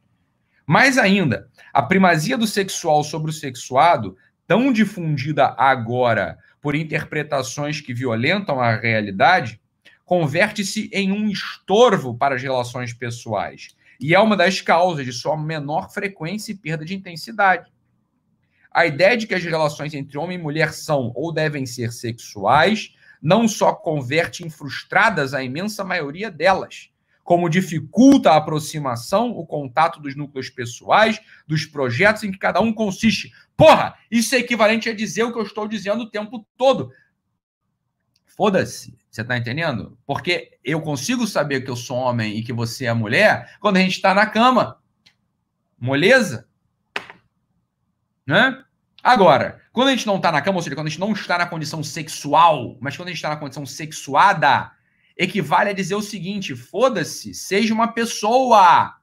Mais 0.68 0.98
ainda, 0.98 1.48
a 1.72 1.80
primazia 1.80 2.36
do 2.36 2.46
sexual 2.46 3.02
sobre 3.02 3.30
o 3.30 3.32
sexuado 3.32 4.18
tão 4.46 4.70
difundida 4.70 5.54
agora 5.56 6.36
por 6.60 6.74
interpretações 6.74 7.80
que 7.80 7.94
violentam 7.94 8.60
a 8.60 8.76
realidade, 8.76 9.58
converte-se 10.04 10.90
em 10.92 11.10
um 11.10 11.30
estorvo 11.30 12.14
para 12.14 12.34
as 12.34 12.42
relações 12.42 12.92
pessoais 12.92 13.74
e 13.98 14.14
é 14.14 14.20
uma 14.20 14.36
das 14.36 14.60
causas 14.60 15.06
de 15.06 15.12
sua 15.12 15.38
menor 15.38 15.90
frequência 15.90 16.52
e 16.52 16.54
perda 16.54 16.84
de 16.84 16.94
intensidade. 16.94 17.72
A 18.70 18.84
ideia 18.84 19.16
de 19.16 19.26
que 19.26 19.34
as 19.34 19.42
relações 19.42 19.94
entre 19.94 20.18
homem 20.18 20.38
e 20.38 20.42
mulher 20.42 20.74
são 20.74 21.12
ou 21.14 21.32
devem 21.32 21.64
ser 21.64 21.94
sexuais 21.94 22.94
não 23.22 23.48
só 23.48 23.72
converte 23.72 24.44
em 24.44 24.50
frustradas 24.50 25.32
a 25.32 25.42
imensa 25.42 25.82
maioria 25.82 26.30
delas, 26.30 26.90
como 27.28 27.50
dificulta 27.50 28.30
a 28.30 28.36
aproximação, 28.38 29.32
o 29.32 29.44
contato 29.44 30.00
dos 30.00 30.16
núcleos 30.16 30.48
pessoais, 30.48 31.20
dos 31.46 31.66
projetos 31.66 32.24
em 32.24 32.32
que 32.32 32.38
cada 32.38 32.58
um 32.58 32.72
consiste. 32.72 33.34
Porra, 33.54 33.96
isso 34.10 34.34
é 34.34 34.38
equivalente 34.38 34.88
a 34.88 34.94
dizer 34.94 35.24
o 35.24 35.32
que 35.34 35.38
eu 35.38 35.42
estou 35.42 35.68
dizendo 35.68 36.04
o 36.04 36.10
tempo 36.10 36.46
todo. 36.56 36.90
Foda-se, 38.24 38.96
você 39.10 39.22
tá 39.22 39.36
entendendo? 39.36 39.98
Porque 40.06 40.58
eu 40.64 40.80
consigo 40.80 41.26
saber 41.26 41.60
que 41.60 41.70
eu 41.70 41.76
sou 41.76 41.98
homem 41.98 42.34
e 42.34 42.42
que 42.42 42.50
você 42.50 42.86
é 42.86 42.94
mulher 42.94 43.58
quando 43.60 43.76
a 43.76 43.80
gente 43.80 43.96
está 43.96 44.14
na 44.14 44.24
cama. 44.24 44.78
Moleza? 45.78 46.48
Né? 48.26 48.64
Agora, 49.02 49.60
quando 49.70 49.88
a 49.88 49.90
gente 49.90 50.06
não 50.06 50.16
está 50.16 50.32
na 50.32 50.40
cama, 50.40 50.56
ou 50.56 50.62
seja, 50.62 50.74
quando 50.74 50.86
a 50.86 50.88
gente 50.88 50.98
não 50.98 51.12
está 51.12 51.36
na 51.36 51.46
condição 51.46 51.84
sexual, 51.84 52.78
mas 52.80 52.96
quando 52.96 53.08
a 53.08 53.10
gente 53.10 53.18
está 53.18 53.28
na 53.28 53.36
condição 53.36 53.66
sexuada, 53.66 54.72
equivale 55.18 55.70
a 55.70 55.74
dizer 55.74 55.96
o 55.96 56.02
seguinte: 56.02 56.54
foda-se, 56.54 57.34
seja 57.34 57.74
uma 57.74 57.88
pessoa. 57.88 58.94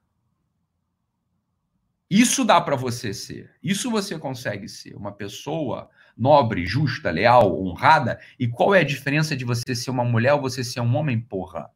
Isso 2.08 2.44
dá 2.44 2.60
para 2.60 2.76
você 2.76 3.12
ser. 3.12 3.50
Isso 3.62 3.90
você 3.90 4.18
consegue 4.18 4.68
ser. 4.68 4.96
Uma 4.96 5.12
pessoa 5.12 5.90
nobre, 6.16 6.64
justa, 6.64 7.10
leal, 7.10 7.60
honrada. 7.60 8.18
E 8.38 8.48
qual 8.48 8.74
é 8.74 8.80
a 8.80 8.84
diferença 8.84 9.36
de 9.36 9.44
você 9.44 9.74
ser 9.74 9.90
uma 9.90 10.04
mulher 10.04 10.32
ou 10.32 10.40
você 10.40 10.64
ser 10.64 10.80
um 10.80 10.96
homem, 10.96 11.20
porra? 11.20 11.68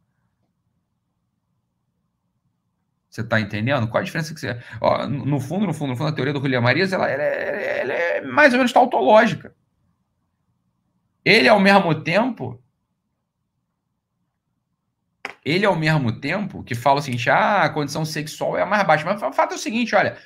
Você 3.11 3.25
tá 3.25 3.41
entendendo? 3.41 3.89
Qual 3.89 4.01
a 4.01 4.05
diferença 4.05 4.33
que 4.33 4.39
você. 4.39 4.57
Ó, 4.81 5.05
no 5.09 5.41
fundo, 5.41 5.67
no 5.67 5.75
fundo, 5.75 5.91
no 5.91 5.97
fundo, 5.97 6.11
a 6.11 6.13
teoria 6.13 6.33
do 6.33 6.41
Julián 6.41 6.61
Marias 6.61 6.93
ela, 6.93 7.09
ela, 7.09 7.23
é, 7.23 7.81
ela 7.81 7.93
é 7.93 8.21
mais 8.21 8.53
ou 8.53 8.59
menos 8.59 8.73
tautológica. 8.73 9.53
Ele, 11.25 11.49
ao 11.49 11.59
mesmo 11.59 11.93
tempo, 12.03 12.63
ele, 15.45 15.65
ao 15.65 15.77
mesmo 15.77 16.13
tempo, 16.21 16.63
que 16.63 16.75
fala 16.75 17.01
o 17.01 17.03
seguinte: 17.03 17.31
ah, 17.31 17.63
a 17.63 17.71
condição 17.71 18.05
sexual 18.05 18.57
é 18.59 18.63
a 18.63 18.67
mais 18.67 18.87
baixa. 18.87 19.05
Mas 19.05 19.23
o 19.23 19.33
fato 19.33 19.53
é 19.53 19.57
o 19.57 19.59
seguinte: 19.59 19.95
olha, 19.95 20.17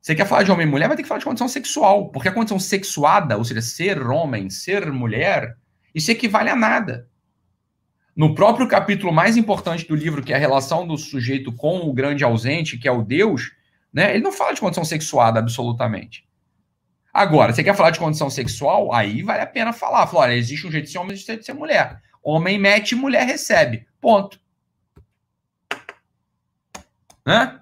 você 0.00 0.14
quer 0.14 0.26
falar 0.26 0.42
de 0.42 0.52
homem 0.52 0.66
e 0.66 0.70
mulher, 0.70 0.86
vai 0.86 0.96
ter 0.96 1.02
que 1.02 1.08
falar 1.08 1.18
de 1.18 1.24
condição 1.24 1.48
sexual. 1.48 2.10
Porque 2.10 2.28
a 2.28 2.32
condição 2.32 2.58
sexuada, 2.58 3.36
ou 3.36 3.44
seja, 3.44 3.62
ser 3.62 4.02
homem, 4.02 4.50
ser 4.50 4.92
mulher, 4.92 5.56
isso 5.94 6.10
equivale 6.10 6.50
a 6.50 6.56
nada. 6.56 7.08
No 8.14 8.34
próprio 8.34 8.68
capítulo 8.68 9.12
mais 9.12 9.36
importante 9.36 9.88
do 9.88 9.96
livro, 9.96 10.22
que 10.22 10.32
é 10.32 10.36
a 10.36 10.38
relação 10.38 10.86
do 10.86 10.96
sujeito 10.96 11.52
com 11.52 11.80
o 11.80 11.92
grande 11.92 12.22
ausente, 12.22 12.78
que 12.78 12.86
é 12.86 12.92
o 12.92 13.02
Deus, 13.02 13.50
né, 13.92 14.14
ele 14.14 14.22
não 14.22 14.30
fala 14.30 14.54
de 14.54 14.60
condição 14.60 14.84
sexuada 14.84 15.40
absolutamente. 15.40 16.24
Agora, 17.12 17.52
você 17.52 17.64
quer 17.64 17.74
falar 17.74 17.90
de 17.90 17.98
condição 17.98 18.28
sexual? 18.28 18.92
Aí 18.92 19.22
vale 19.22 19.40
a 19.40 19.46
pena 19.46 19.72
falar. 19.72 20.06
Falar, 20.06 20.24
olha, 20.26 20.34
existe 20.34 20.66
um 20.66 20.70
jeito 20.70 20.84
de 20.84 20.90
ser 20.90 20.98
homem 20.98 21.12
e 21.12 21.14
um 21.14 21.16
jeito 21.16 21.40
de 21.40 21.46
ser 21.46 21.54
mulher. 21.54 22.00
Homem 22.22 22.58
mete, 22.58 22.94
mulher 22.94 23.24
recebe. 23.26 23.86
Ponto. 24.00 24.43
Né? 27.26 27.60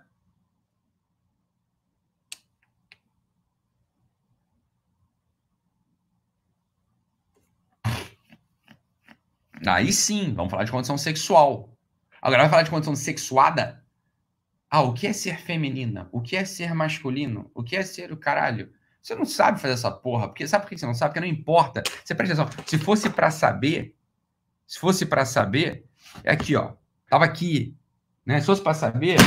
Aí 9.66 9.92
sim, 9.92 10.34
vamos 10.34 10.50
falar 10.50 10.64
de 10.64 10.72
condição 10.72 10.98
sexual. 10.98 11.76
Agora 12.20 12.42
vai 12.42 12.50
falar 12.50 12.62
de 12.62 12.70
condição 12.70 12.96
sexuada? 12.96 13.84
Ah, 14.68 14.82
o 14.82 14.92
que 14.94 15.06
é 15.06 15.12
ser 15.12 15.38
feminina? 15.38 16.08
O 16.10 16.20
que 16.20 16.36
é 16.36 16.44
ser 16.44 16.74
masculino? 16.74 17.50
O 17.54 17.62
que 17.62 17.76
é 17.76 17.82
ser 17.82 18.12
o 18.12 18.16
caralho? 18.16 18.72
Você 19.00 19.14
não 19.14 19.24
sabe 19.24 19.60
fazer 19.60 19.74
essa 19.74 19.90
porra, 19.90 20.28
porque 20.28 20.46
sabe 20.46 20.64
por 20.64 20.70
que 20.70 20.78
você 20.78 20.86
não 20.86 20.94
sabe? 20.94 21.12
Porque 21.12 21.20
não 21.20 21.32
importa. 21.32 21.82
Você 22.04 22.14
presta 22.14 22.42
atenção. 22.42 22.64
Se 22.66 22.78
fosse 22.78 23.10
para 23.10 23.30
saber, 23.30 23.96
se 24.66 24.78
fosse 24.78 25.04
para 25.06 25.24
saber, 25.24 25.84
é 26.24 26.32
aqui, 26.32 26.56
ó. 26.56 26.74
Tava 27.08 27.24
aqui, 27.24 27.76
né? 28.24 28.40
Se 28.40 28.46
fosse 28.46 28.62
para 28.62 28.74
saber, 28.74 29.18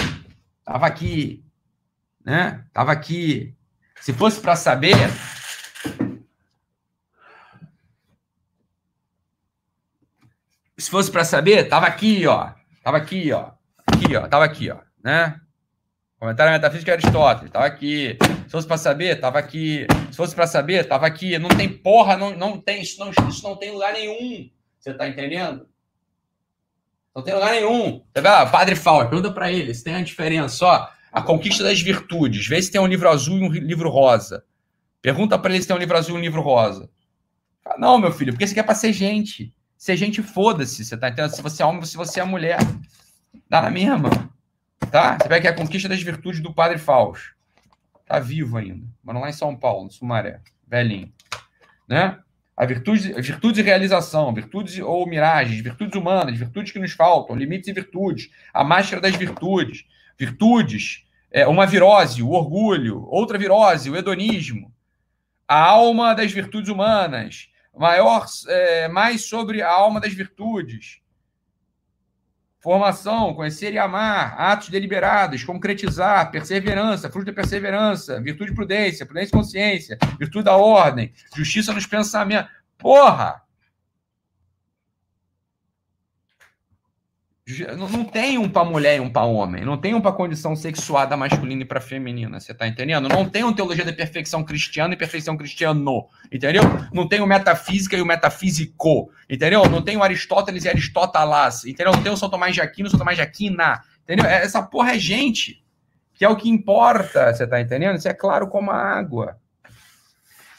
Tava 0.65 0.87
aqui, 0.87 1.45
né? 2.23 2.65
Tava 2.73 2.91
aqui. 2.91 3.55
Se 4.01 4.11
fosse 4.11 4.41
para 4.41 4.55
saber, 4.55 4.95
se 10.75 10.89
fosse 10.89 11.11
para 11.11 11.23
saber, 11.23 11.69
tava 11.69 11.85
aqui, 11.85 12.25
ó. 12.25 12.51
Tava 12.83 12.97
aqui, 12.97 13.31
ó. 13.31 13.51
Aqui, 13.85 14.15
ó. 14.15 14.27
Tava 14.27 14.43
aqui, 14.45 14.71
ó, 14.71 14.79
né? 15.03 15.39
Comentário 16.19 16.53
metafísico 16.53 16.85
de 16.85 16.91
Aristóteles, 16.91 17.51
tava 17.51 17.65
aqui. 17.65 18.17
Se 18.45 18.49
fosse 18.49 18.67
para 18.67 18.77
saber, 18.77 19.19
tava 19.19 19.37
aqui. 19.37 19.85
Se 20.09 20.17
fosse 20.17 20.33
para 20.33 20.47
saber, 20.47 20.87
tava 20.87 21.05
aqui. 21.05 21.37
Não 21.37 21.49
tem 21.49 21.69
porra, 21.69 22.17
não, 22.17 22.35
não 22.35 22.59
tem, 22.59 22.81
isso 22.81 22.99
não, 22.99 23.11
isso 23.29 23.43
não 23.43 23.55
tem 23.55 23.71
lugar 23.71 23.93
nenhum. 23.93 24.49
Você 24.79 24.93
tá 24.93 25.07
entendendo? 25.07 25.67
Não 27.15 27.23
tem 27.23 27.33
lugar 27.33 27.51
nenhum. 27.51 28.01
Tá 28.11 28.19
vendo? 28.19 28.51
Padre 28.51 28.75
Fausto, 28.75 29.09
pergunta 29.09 29.31
para 29.31 29.51
ele 29.51 29.73
se 29.73 29.83
tem 29.83 29.95
a 29.95 30.01
diferença, 30.01 30.65
ó. 30.65 30.89
A 31.11 31.21
conquista 31.21 31.63
das 31.63 31.81
virtudes. 31.81 32.45
Vê 32.45 32.61
se 32.61 32.69
tem 32.69 32.81
um 32.81 32.87
livro 32.87 33.09
azul 33.09 33.37
e 33.37 33.41
um 33.41 33.49
livro 33.49 33.89
rosa. 33.89 34.43
Pergunta 35.01 35.39
para 35.39 35.53
ele 35.53 35.61
se 35.61 35.67
tem 35.67 35.75
um 35.75 35.79
livro 35.79 35.97
azul 35.97 36.15
e 36.15 36.19
um 36.19 36.21
livro 36.21 36.41
rosa. 36.41 36.89
Não, 37.77 37.97
meu 37.97 38.11
filho, 38.11 38.33
porque 38.33 38.45
você 38.45 38.53
quer 38.53 38.63
para 38.63 38.75
ser 38.75 38.91
gente. 38.91 39.53
Ser 39.77 39.95
gente, 39.95 40.21
foda-se. 40.21 40.83
Você 40.83 40.97
tá 40.97 41.07
entendendo? 41.07 41.31
Se 41.31 41.41
você 41.41 41.63
é 41.63 41.65
homem, 41.65 41.83
se 41.85 41.95
você 41.95 42.19
é 42.19 42.23
mulher. 42.25 42.59
Dá 43.49 43.61
na 43.61 43.69
mesma. 43.69 44.09
Tá? 44.91 45.17
Você 45.17 45.29
pega 45.29 45.35
aqui 45.35 45.47
a 45.47 45.55
conquista 45.55 45.87
das 45.87 46.01
virtudes 46.01 46.41
do 46.41 46.53
Padre 46.53 46.77
Fausto. 46.77 47.33
Tá 48.05 48.19
vivo 48.19 48.57
ainda. 48.57 48.85
Mas 49.01 49.15
lá 49.15 49.29
em 49.29 49.33
São 49.33 49.55
Paulo, 49.55 49.85
no 49.85 49.91
Sumaré. 49.91 50.41
Velhinho. 50.67 51.11
Né? 51.87 52.19
A 52.57 52.65
virtude, 52.65 53.13
virtudes 53.21 53.59
e 53.59 53.61
realização, 53.61 54.33
virtudes 54.33 54.79
ou 54.79 55.05
miragens, 55.05 55.61
virtudes 55.61 55.95
humanas, 55.99 56.37
virtudes 56.37 56.71
que 56.71 56.79
nos 56.79 56.93
faltam, 56.93 57.35
limites 57.35 57.67
e 57.67 57.73
virtudes, 57.73 58.29
a 58.53 58.63
máscara 58.63 59.01
das 59.01 59.15
virtudes, 59.15 59.85
virtudes, 60.17 61.05
é, 61.29 61.45
uma 61.45 61.65
virose, 61.65 62.23
o 62.23 62.31
orgulho, 62.31 63.05
outra 63.09 63.37
virose, 63.37 63.89
o 63.89 63.95
hedonismo, 63.97 64.73
a 65.45 65.59
alma 65.59 66.13
das 66.13 66.31
virtudes 66.31 66.69
humanas, 66.69 67.49
maior, 67.77 68.25
é, 68.47 68.87
mais 68.87 69.25
sobre 69.25 69.61
a 69.61 69.69
alma 69.69 69.99
das 69.99 70.13
virtudes, 70.13 71.01
Formação, 72.65 73.31
conhecer 73.35 73.73
e 73.73 73.77
amar, 73.77 74.33
atos 74.39 74.69
deliberados, 74.69 75.43
concretizar, 75.43 76.31
perseverança, 76.31 77.11
fruto 77.11 77.27
da 77.27 77.31
perseverança, 77.31 78.19
virtude 78.19 78.49
de 78.49 78.55
prudência, 78.55 79.05
prudência 79.05 79.29
e 79.29 79.37
consciência, 79.37 79.97
virtude 80.17 80.45
da 80.45 80.57
ordem, 80.57 81.13
justiça 81.35 81.71
nos 81.71 81.85
pensamentos. 81.85 82.51
Porra! 82.75 83.44
Não, 87.77 87.87
não 87.87 88.03
tem 88.03 88.39
um 88.39 88.49
para 88.49 88.65
mulher 88.65 88.97
e 88.97 88.99
um 88.99 89.09
para 89.09 89.23
homem. 89.25 89.63
Não 89.63 89.77
tem 89.77 89.93
um 89.93 90.01
para 90.01 90.11
condição 90.11 90.55
sexuada 90.55 91.15
masculina 91.15 91.61
e 91.61 91.65
para 91.65 91.79
feminina. 91.79 92.39
Você 92.39 92.55
tá 92.55 92.67
entendendo? 92.67 93.07
Não 93.07 93.29
tem 93.29 93.43
um 93.43 93.53
teologia 93.53 93.85
da 93.85 93.93
perfeição 93.93 94.43
cristiana 94.43 94.95
e 94.95 94.97
perfeição 94.97 95.37
cristiano. 95.37 96.07
Entendeu? 96.31 96.63
Não 96.91 97.07
tem 97.07 97.21
o 97.21 97.27
metafísica 97.27 97.95
e 97.95 98.01
o 98.01 98.05
metafísico. 98.05 99.11
Entendeu? 99.29 99.63
Não 99.69 99.83
tem 99.83 99.95
o 99.95 100.01
Aristóteles 100.01 100.65
e 100.65 100.69
Aristótelas. 100.69 101.65
Entendeu? 101.65 101.93
Não 101.93 102.01
tem 102.01 102.11
o 102.11 102.17
São 102.17 102.31
Tomás 102.31 102.55
de 102.55 102.61
Aquino 102.61 102.87
e 102.87 102.89
São 102.89 102.97
Tomás 102.97 103.15
de 103.15 103.21
Aquina. 103.21 103.83
Entendeu? 104.03 104.25
É, 104.25 104.43
essa 104.43 104.63
porra 104.63 104.95
é 104.95 104.99
gente. 104.99 105.63
Que 106.15 106.25
é 106.25 106.29
o 106.29 106.35
que 106.35 106.49
importa. 106.49 107.31
Você 107.31 107.45
tá 107.45 107.61
entendendo? 107.61 107.95
Isso 107.95 108.07
é 108.07 108.13
claro 108.13 108.47
como 108.47 108.71
a 108.71 108.77
água. 108.77 109.39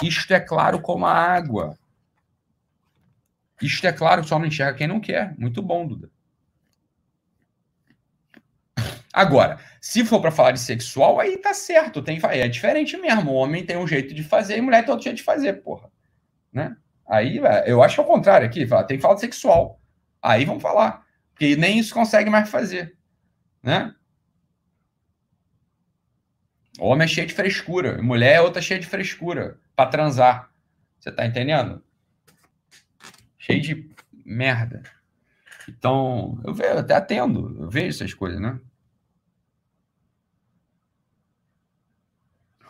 Isto 0.01 0.33
é 0.33 0.39
claro 0.39 0.81
como 0.81 1.05
a 1.05 1.13
água. 1.13 1.77
Isto 3.61 3.89
é 3.89 3.93
claro, 3.93 4.23
só 4.23 4.39
não 4.39 4.47
enxerga 4.47 4.79
quem 4.79 4.87
não 4.87 5.01
quer. 5.01 5.35
Muito 5.37 5.61
bom, 5.63 5.85
Duda. 5.85 6.11
Agora, 9.17 9.59
se 9.81 10.05
for 10.05 10.21
para 10.21 10.31
falar 10.31 10.51
de 10.51 10.61
sexual, 10.61 11.19
aí 11.19 11.39
tá 11.39 11.55
certo, 11.55 12.03
tem, 12.03 12.21
é 12.23 12.47
diferente 12.49 12.99
mesmo. 12.99 13.31
O 13.31 13.37
homem 13.37 13.65
tem 13.65 13.75
um 13.75 13.87
jeito 13.87 14.13
de 14.13 14.23
fazer 14.23 14.59
e 14.59 14.61
mulher 14.61 14.83
tem 14.83 14.91
outro 14.91 15.05
jeito 15.05 15.17
de 15.17 15.23
fazer, 15.23 15.55
porra. 15.63 15.91
Né? 16.53 16.77
Aí, 17.09 17.39
é, 17.39 17.65
eu 17.67 17.83
acho 17.83 17.95
que 17.95 18.01
é 18.03 18.05
o 18.05 18.07
contrário 18.07 18.47
aqui, 18.47 18.67
tem 18.87 18.99
que 18.99 19.01
falar 19.01 19.15
de 19.15 19.23
sexual. 19.23 19.81
Aí 20.21 20.45
vamos 20.45 20.63
falar. 20.63 21.03
Porque 21.33 21.57
nem 21.57 21.79
isso 21.79 21.95
consegue 21.95 22.29
mais 22.29 22.51
fazer. 22.51 22.95
Né? 23.63 23.95
O 26.79 26.89
homem 26.89 27.07
é 27.07 27.09
cheio 27.09 27.27
de 27.27 27.33
frescura, 27.33 28.03
mulher 28.03 28.35
é 28.35 28.41
outra 28.43 28.61
cheia 28.61 28.79
de 28.79 28.87
frescura 28.87 29.59
para 29.75 29.89
transar. 29.89 30.51
Você 31.01 31.11
tá 31.11 31.25
entendendo? 31.25 31.83
Cheio 33.39 33.63
de 33.63 33.91
merda. 34.27 34.83
Então, 35.67 36.39
eu, 36.45 36.53
vejo, 36.53 36.79
até 36.79 36.95
atendo, 36.95 37.57
eu 37.63 37.71
vejo 37.71 37.89
essas 37.89 38.13
coisas, 38.13 38.39
né? 38.39 38.61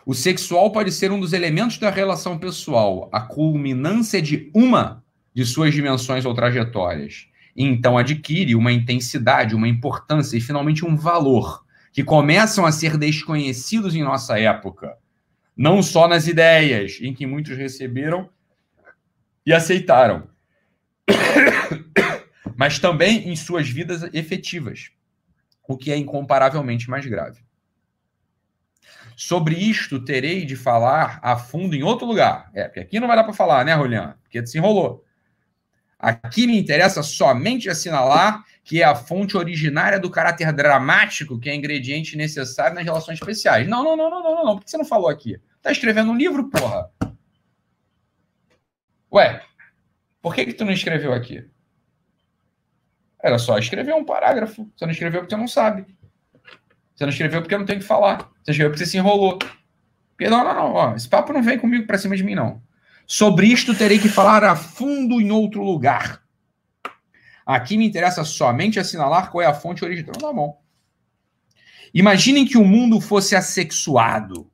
O 0.07 0.13
sexual 0.13 0.71
pode 0.71 0.89
ser 0.93 1.11
um 1.11 1.19
dos 1.19 1.33
elementos 1.33 1.77
da 1.79 1.89
relação 1.89 2.39
pessoal, 2.39 3.09
a 3.11 3.19
culminância 3.19 4.21
de 4.21 4.49
uma 4.55 5.03
de 5.33 5.45
suas 5.45 5.73
dimensões 5.73 6.23
ou 6.23 6.33
trajetórias. 6.33 7.27
E 7.53 7.65
então 7.65 7.97
adquire 7.97 8.55
uma 8.55 8.71
intensidade, 8.71 9.53
uma 9.53 9.67
importância 9.67 10.37
e 10.37 10.39
finalmente 10.39 10.85
um 10.85 10.95
valor 10.95 11.65
que 11.91 12.05
começam 12.05 12.65
a 12.65 12.71
ser 12.71 12.97
desconhecidos 12.97 13.95
em 13.95 14.01
nossa 14.01 14.39
época. 14.39 14.97
Não 15.57 15.83
só 15.83 16.07
nas 16.07 16.25
ideias, 16.25 16.99
em 17.01 17.13
que 17.13 17.27
muitos 17.27 17.57
receberam 17.57 18.29
e 19.45 19.51
aceitaram, 19.51 20.29
mas 22.55 22.79
também 22.79 23.27
em 23.27 23.35
suas 23.35 23.67
vidas 23.67 24.03
efetivas, 24.13 24.89
o 25.67 25.75
que 25.75 25.91
é 25.91 25.97
incomparavelmente 25.97 26.89
mais 26.89 27.05
grave. 27.05 27.45
Sobre 29.19 29.55
isto 29.55 29.99
terei 30.05 30.45
de 30.45 30.55
falar 30.55 31.19
a 31.23 31.35
fundo 31.35 31.75
em 31.75 31.81
outro 31.81 32.05
lugar. 32.05 32.51
É, 32.53 32.65
porque 32.65 32.81
aqui 32.81 32.99
não 32.99 33.07
vai 33.07 33.17
dar 33.17 33.23
para 33.23 33.33
falar, 33.33 33.65
né, 33.65 33.75
Julian? 33.75 34.15
Porque 34.21 34.45
se 34.45 34.59
enrolou. 34.59 35.03
Aqui 35.97 36.45
me 36.45 36.55
interessa 36.55 37.01
somente 37.01 37.67
assinalar 37.67 38.45
que 38.63 38.83
é 38.83 38.85
a 38.85 38.93
fonte 38.93 39.35
originária 39.35 39.99
do 39.99 40.11
caráter 40.11 40.53
dramático 40.53 41.39
que 41.39 41.49
é 41.49 41.55
ingrediente 41.55 42.15
necessário 42.15 42.75
nas 42.75 42.83
relações 42.83 43.19
especiais. 43.19 43.67
Não, 43.67 43.83
não, 43.83 43.97
não, 43.97 44.07
não, 44.11 44.21
não, 44.21 44.45
não. 44.45 44.55
Por 44.55 44.65
que 44.65 44.69
você 44.69 44.77
não 44.77 44.85
falou 44.85 45.09
aqui? 45.09 45.41
Tá 45.63 45.71
escrevendo 45.71 46.11
um 46.11 46.15
livro, 46.15 46.47
porra. 46.51 46.91
Ué, 49.11 49.41
por 50.21 50.35
que, 50.35 50.45
que 50.45 50.53
tu 50.53 50.63
não 50.63 50.71
escreveu 50.71 51.11
aqui? 51.11 51.43
Era 53.19 53.39
só 53.39 53.57
escrever 53.57 53.95
um 53.95 54.05
parágrafo. 54.05 54.71
Você 54.75 54.85
não 54.85 54.91
escreveu 54.91 55.21
porque 55.21 55.33
você 55.33 55.41
não 55.41 55.47
sabe. 55.47 55.87
Você 56.97 57.05
não 57.05 57.11
escreveu 57.11 57.41
porque 57.41 57.55
não 57.55 57.65
tenho 57.65 57.79
que 57.79 57.85
falar. 57.85 58.17
Você 58.43 58.51
escreveu 58.51 58.71
porque 58.71 58.83
você 58.83 58.89
se 58.89 58.97
enrolou. 58.97 59.37
Porque, 59.37 60.27
não, 60.27 60.43
não, 60.43 60.55
não. 60.55 60.73
Ó, 60.73 60.95
esse 60.95 61.07
papo 61.07 61.31
não 61.31 61.43
vem 61.43 61.59
comigo 61.59 61.85
para 61.85 61.99
cima 61.99 62.17
de 62.17 62.23
mim, 62.23 62.33
não. 62.33 62.59
Sobre 63.05 63.45
isto 63.45 63.75
terei 63.75 63.99
que 63.99 64.09
falar 64.09 64.43
a 64.43 64.55
fundo 64.55 65.21
em 65.21 65.31
outro 65.31 65.63
lugar. 65.63 66.23
Aqui 67.45 67.77
me 67.77 67.85
interessa 67.87 68.23
somente 68.23 68.79
assinalar 68.79 69.29
qual 69.29 69.43
é 69.43 69.45
a 69.45 69.53
fonte 69.53 69.85
original. 69.85 70.15
Tá 70.19 70.33
bom. 70.33 70.59
Imaginem 71.93 72.45
que 72.45 72.57
o 72.57 72.65
mundo 72.65 72.99
fosse 72.99 73.35
assexuado. 73.35 74.49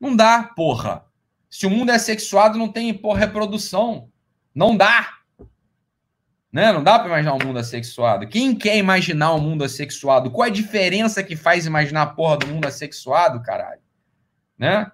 Não 0.00 0.16
dá, 0.16 0.42
porra. 0.42 1.04
Se 1.48 1.66
o 1.66 1.70
mundo 1.70 1.92
é 1.92 1.98
sexuado, 1.98 2.58
não 2.58 2.68
tem, 2.68 2.92
porra, 2.92 3.20
reprodução. 3.20 4.10
Não 4.52 4.76
dá. 4.76 5.21
Né? 6.52 6.70
Não 6.70 6.82
dá 6.82 6.98
para 6.98 7.08
imaginar 7.08 7.34
um 7.34 7.46
mundo 7.46 7.58
assexuado. 7.58 8.28
Quem 8.28 8.54
quer 8.54 8.76
imaginar 8.76 9.34
um 9.34 9.40
mundo 9.40 9.64
assexuado? 9.64 10.30
Qual 10.30 10.44
é 10.44 10.50
a 10.50 10.52
diferença 10.52 11.22
que 11.22 11.34
faz 11.34 11.64
imaginar 11.64 12.02
a 12.02 12.06
porra 12.06 12.36
do 12.36 12.46
mundo 12.46 12.66
assexuado, 12.66 13.42
caralho? 13.42 13.80
Né? 14.58 14.90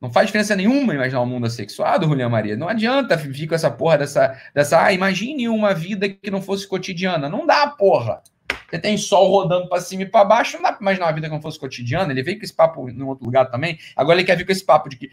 Não 0.00 0.10
faz 0.10 0.26
diferença 0.26 0.56
nenhuma 0.56 0.92
imaginar 0.92 1.22
um 1.22 1.26
mundo 1.26 1.46
assexuado, 1.46 2.06
Juliana 2.06 2.28
Maria. 2.28 2.56
Não 2.56 2.68
adianta 2.68 3.16
vir 3.16 3.46
com 3.46 3.54
essa 3.54 3.70
porra 3.70 3.98
dessa, 3.98 4.38
dessa. 4.52 4.84
Ah, 4.84 4.92
imagine 4.92 5.48
uma 5.48 5.72
vida 5.72 6.08
que 6.08 6.30
não 6.32 6.42
fosse 6.42 6.66
cotidiana. 6.66 7.28
Não 7.28 7.46
dá, 7.46 7.68
porra. 7.68 8.22
Você 8.68 8.78
tem 8.80 8.98
sol 8.98 9.30
rodando 9.30 9.68
para 9.68 9.80
cima 9.80 10.02
e 10.02 10.06
para 10.06 10.24
baixo, 10.24 10.56
não 10.56 10.64
dá 10.64 10.72
para 10.72 10.82
imaginar 10.82 11.06
uma 11.06 11.12
vida 11.12 11.28
que 11.28 11.32
não 11.32 11.40
fosse 11.40 11.60
cotidiana. 11.60 12.12
Ele 12.12 12.24
veio 12.24 12.38
com 12.38 12.44
esse 12.44 12.52
papo 12.52 12.90
em 12.90 13.02
outro 13.02 13.24
lugar 13.24 13.48
também. 13.48 13.78
Agora 13.94 14.18
ele 14.18 14.26
quer 14.26 14.36
vir 14.36 14.44
com 14.44 14.52
esse 14.52 14.64
papo 14.64 14.88
de 14.88 14.96
que. 14.96 15.10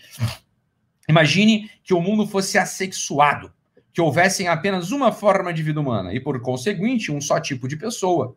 Imagine 1.07 1.69
que 1.83 1.93
o 1.93 2.01
mundo 2.01 2.25
fosse 2.25 2.57
assexuado 2.57 3.53
que 3.93 4.01
houvessem 4.01 4.47
apenas 4.47 4.91
uma 4.91 5.11
forma 5.11 5.53
de 5.53 5.63
vida 5.63 5.79
humana 5.79 6.13
e, 6.13 6.19
por 6.19 6.39
conseguinte, 6.41 7.11
um 7.11 7.19
só 7.19 7.39
tipo 7.39 7.67
de 7.67 7.75
pessoa. 7.75 8.35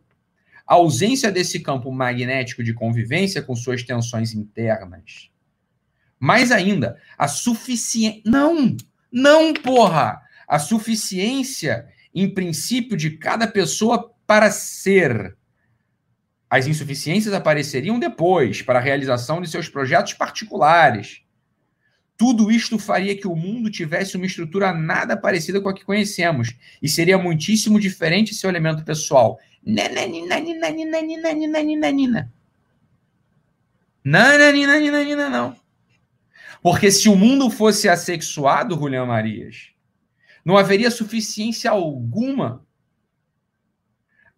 A 0.67 0.75
ausência 0.75 1.31
desse 1.31 1.59
campo 1.59 1.91
magnético 1.91 2.63
de 2.63 2.73
convivência 2.73 3.41
com 3.41 3.55
suas 3.55 3.83
tensões 3.83 4.33
internas. 4.33 5.29
Mais 6.19 6.51
ainda, 6.51 6.99
a 7.17 7.27
suficiência. 7.27 8.21
Não! 8.25 8.75
Não, 9.11 9.53
porra! 9.53 10.21
A 10.47 10.59
suficiência, 10.59 11.87
em 12.13 12.31
princípio, 12.33 12.97
de 12.97 13.11
cada 13.11 13.47
pessoa 13.47 14.11
para 14.25 14.51
ser. 14.51 15.37
As 16.49 16.67
insuficiências 16.67 17.33
apareceriam 17.33 17.99
depois, 17.99 18.61
para 18.61 18.79
a 18.79 18.81
realização 18.81 19.41
de 19.41 19.49
seus 19.49 19.67
projetos 19.67 20.13
particulares 20.13 21.24
tudo 22.17 22.49
isto 22.49 22.79
faria 22.79 23.15
que 23.15 23.27
o 23.27 23.35
mundo 23.35 23.69
tivesse 23.69 24.15
uma 24.15 24.25
estrutura 24.25 24.73
nada 24.73 25.17
parecida 25.17 25.59
com 25.59 25.67
a 25.67 25.73
que 25.73 25.83
conhecemos 25.83 26.55
e 26.81 26.87
seria 26.87 27.17
muitíssimo 27.17 27.79
diferente 27.79 28.33
seu 28.33 28.49
elemento 28.49 28.83
pessoal. 28.83 29.39
Nananina, 34.03 35.29
não. 35.29 35.55
Porque 36.61 36.89
se 36.91 37.09
o 37.09 37.15
mundo 37.15 37.49
fosse 37.49 37.89
assexuado, 37.89 38.75
Julião 38.75 39.05
Marias, 39.05 39.71
Não 40.43 40.57
haveria 40.57 40.91
suficiência 40.91 41.71
alguma. 41.71 42.63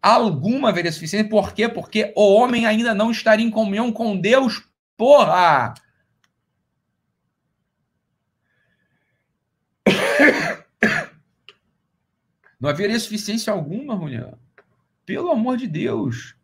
Alguma 0.02 0.70
haveria 0.70 0.92
suficiência. 0.92 1.30
Por 1.30 1.54
quê? 1.54 1.68
Porque 1.68 2.14
o 2.16 2.34
homem 2.34 2.66
ainda 2.66 2.96
não 2.96 3.12
estaria 3.12 3.46
em 3.46 3.52
comunhão 3.52 3.92
com 3.92 4.16
Deus. 4.16 4.64
Porra! 4.96 5.74
Não 12.60 12.70
haveria 12.70 13.00
suficiência 13.00 13.54
alguma, 13.54 13.96
Julian. 13.96 14.34
Pelo 15.06 15.32
amor 15.32 15.58
de 15.58 15.68
Deus. 15.68 16.36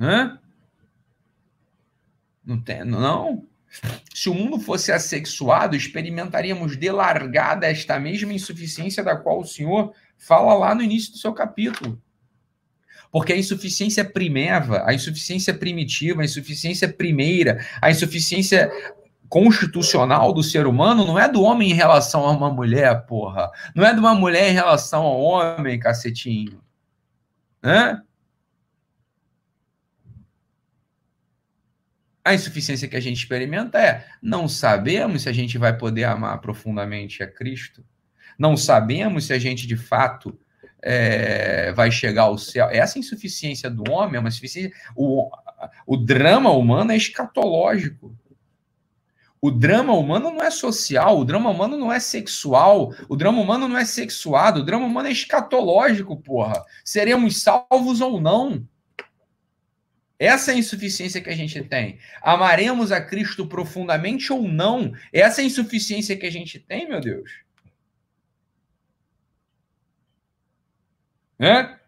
Hã? 0.00 0.38
Não 2.44 2.60
tem, 2.60 2.84
não. 2.84 3.46
Se 4.14 4.28
o 4.28 4.34
mundo 4.34 4.58
fosse 4.58 4.90
assexuado, 4.90 5.76
experimentaríamos 5.76 6.76
de 6.76 6.90
largada 6.90 7.66
esta 7.66 8.00
mesma 8.00 8.32
insuficiência 8.32 9.02
da 9.02 9.16
qual 9.16 9.40
o 9.40 9.46
Senhor 9.46 9.92
fala 10.16 10.54
lá 10.54 10.74
no 10.74 10.82
início 10.82 11.12
do 11.12 11.18
seu 11.18 11.32
capítulo. 11.32 12.00
Porque 13.10 13.32
a 13.32 13.36
insuficiência 13.36 14.04
primeva, 14.04 14.82
a 14.86 14.92
insuficiência 14.92 15.54
primitiva, 15.54 16.22
a 16.22 16.24
insuficiência 16.24 16.88
primeira, 16.88 17.64
a 17.80 17.90
insuficiência 17.90 18.70
constitucional 19.28 20.32
do 20.32 20.42
ser 20.42 20.66
humano 20.66 21.06
não 21.06 21.18
é 21.18 21.28
do 21.30 21.42
homem 21.42 21.70
em 21.70 21.74
relação 21.74 22.24
a 22.24 22.30
uma 22.32 22.50
mulher, 22.50 23.06
porra. 23.06 23.50
Não 23.74 23.84
é 23.84 23.92
de 23.92 24.00
uma 24.00 24.14
mulher 24.14 24.50
em 24.50 24.54
relação 24.54 25.02
ao 25.02 25.20
homem, 25.20 25.78
cacetinho. 25.78 26.60
Hã? 27.62 28.02
A 32.24 32.34
insuficiência 32.34 32.88
que 32.88 32.96
a 32.96 33.00
gente 33.00 33.16
experimenta 33.16 33.78
é 33.78 34.06
não 34.22 34.48
sabemos 34.48 35.22
se 35.22 35.28
a 35.28 35.32
gente 35.32 35.56
vai 35.56 35.76
poder 35.76 36.04
amar 36.04 36.40
profundamente 36.40 37.22
a 37.22 37.26
Cristo. 37.26 37.84
Não 38.38 38.56
sabemos 38.56 39.26
se 39.26 39.32
a 39.32 39.38
gente 39.38 39.66
de 39.66 39.76
fato 39.76 40.38
é, 40.82 41.72
vai 41.72 41.90
chegar 41.90 42.22
ao 42.22 42.38
céu. 42.38 42.68
Essa 42.70 42.98
insuficiência 42.98 43.70
do 43.70 43.90
homem 43.90 44.16
é 44.16 44.20
uma 44.20 44.28
insuficiência. 44.28 44.72
O, 44.94 45.30
o 45.86 45.96
drama 45.96 46.50
humano 46.50 46.92
é 46.92 46.96
escatológico. 46.96 48.14
O 49.40 49.50
drama 49.50 49.92
humano 49.92 50.30
não 50.32 50.42
é 50.42 50.50
social, 50.50 51.18
o 51.18 51.24
drama 51.24 51.50
humano 51.50 51.76
não 51.76 51.92
é 51.92 52.00
sexual, 52.00 52.92
o 53.08 53.16
drama 53.16 53.40
humano 53.40 53.68
não 53.68 53.78
é 53.78 53.84
sexuado, 53.84 54.60
o 54.60 54.64
drama 54.64 54.86
humano 54.86 55.08
é 55.08 55.12
escatológico, 55.12 56.16
porra. 56.16 56.64
Seremos 56.84 57.40
salvos 57.40 58.00
ou 58.00 58.20
não? 58.20 58.66
Essa 60.18 60.50
é 60.50 60.54
a 60.54 60.58
insuficiência 60.58 61.20
que 61.20 61.30
a 61.30 61.36
gente 61.36 61.62
tem. 61.62 62.00
Amaremos 62.20 62.90
a 62.90 63.00
Cristo 63.00 63.46
profundamente 63.46 64.32
ou 64.32 64.48
não? 64.48 64.92
Essa 65.12 65.40
é 65.40 65.44
a 65.44 65.46
insuficiência 65.46 66.16
que 66.16 66.26
a 66.26 66.32
gente 66.32 66.58
tem, 66.58 66.88
meu 66.88 67.00
Deus. 67.00 67.30
Né? 71.38 71.78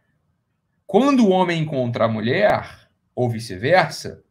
Quando 0.87 1.27
o 1.27 1.31
homem 1.31 1.61
encontra 1.61 2.05
a 2.05 2.09
mulher, 2.09 2.89
ou 3.15 3.29
vice-versa, 3.29 4.23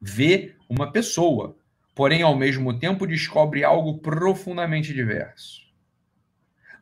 vê 0.00 0.56
uma 0.68 0.90
pessoa 0.90 1.59
porém 1.94 2.22
ao 2.22 2.36
mesmo 2.36 2.78
tempo 2.78 3.06
descobre 3.06 3.64
algo 3.64 3.98
profundamente 3.98 4.92
diverso. 4.92 5.60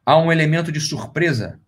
Há 0.05 0.16
um 0.16 0.32
elemento 0.32 0.72
de 0.72 0.80
surpresa 0.80 1.60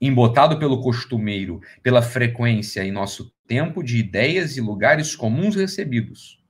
embotado 0.00 0.58
pelo 0.58 0.82
costumeiro, 0.82 1.60
pela 1.82 2.02
frequência 2.02 2.84
em 2.84 2.92
nosso 2.92 3.32
tempo 3.46 3.82
de 3.82 3.96
ideias 3.96 4.56
e 4.56 4.60
lugares 4.60 5.16
comuns 5.16 5.54
recebidos. 5.54 6.42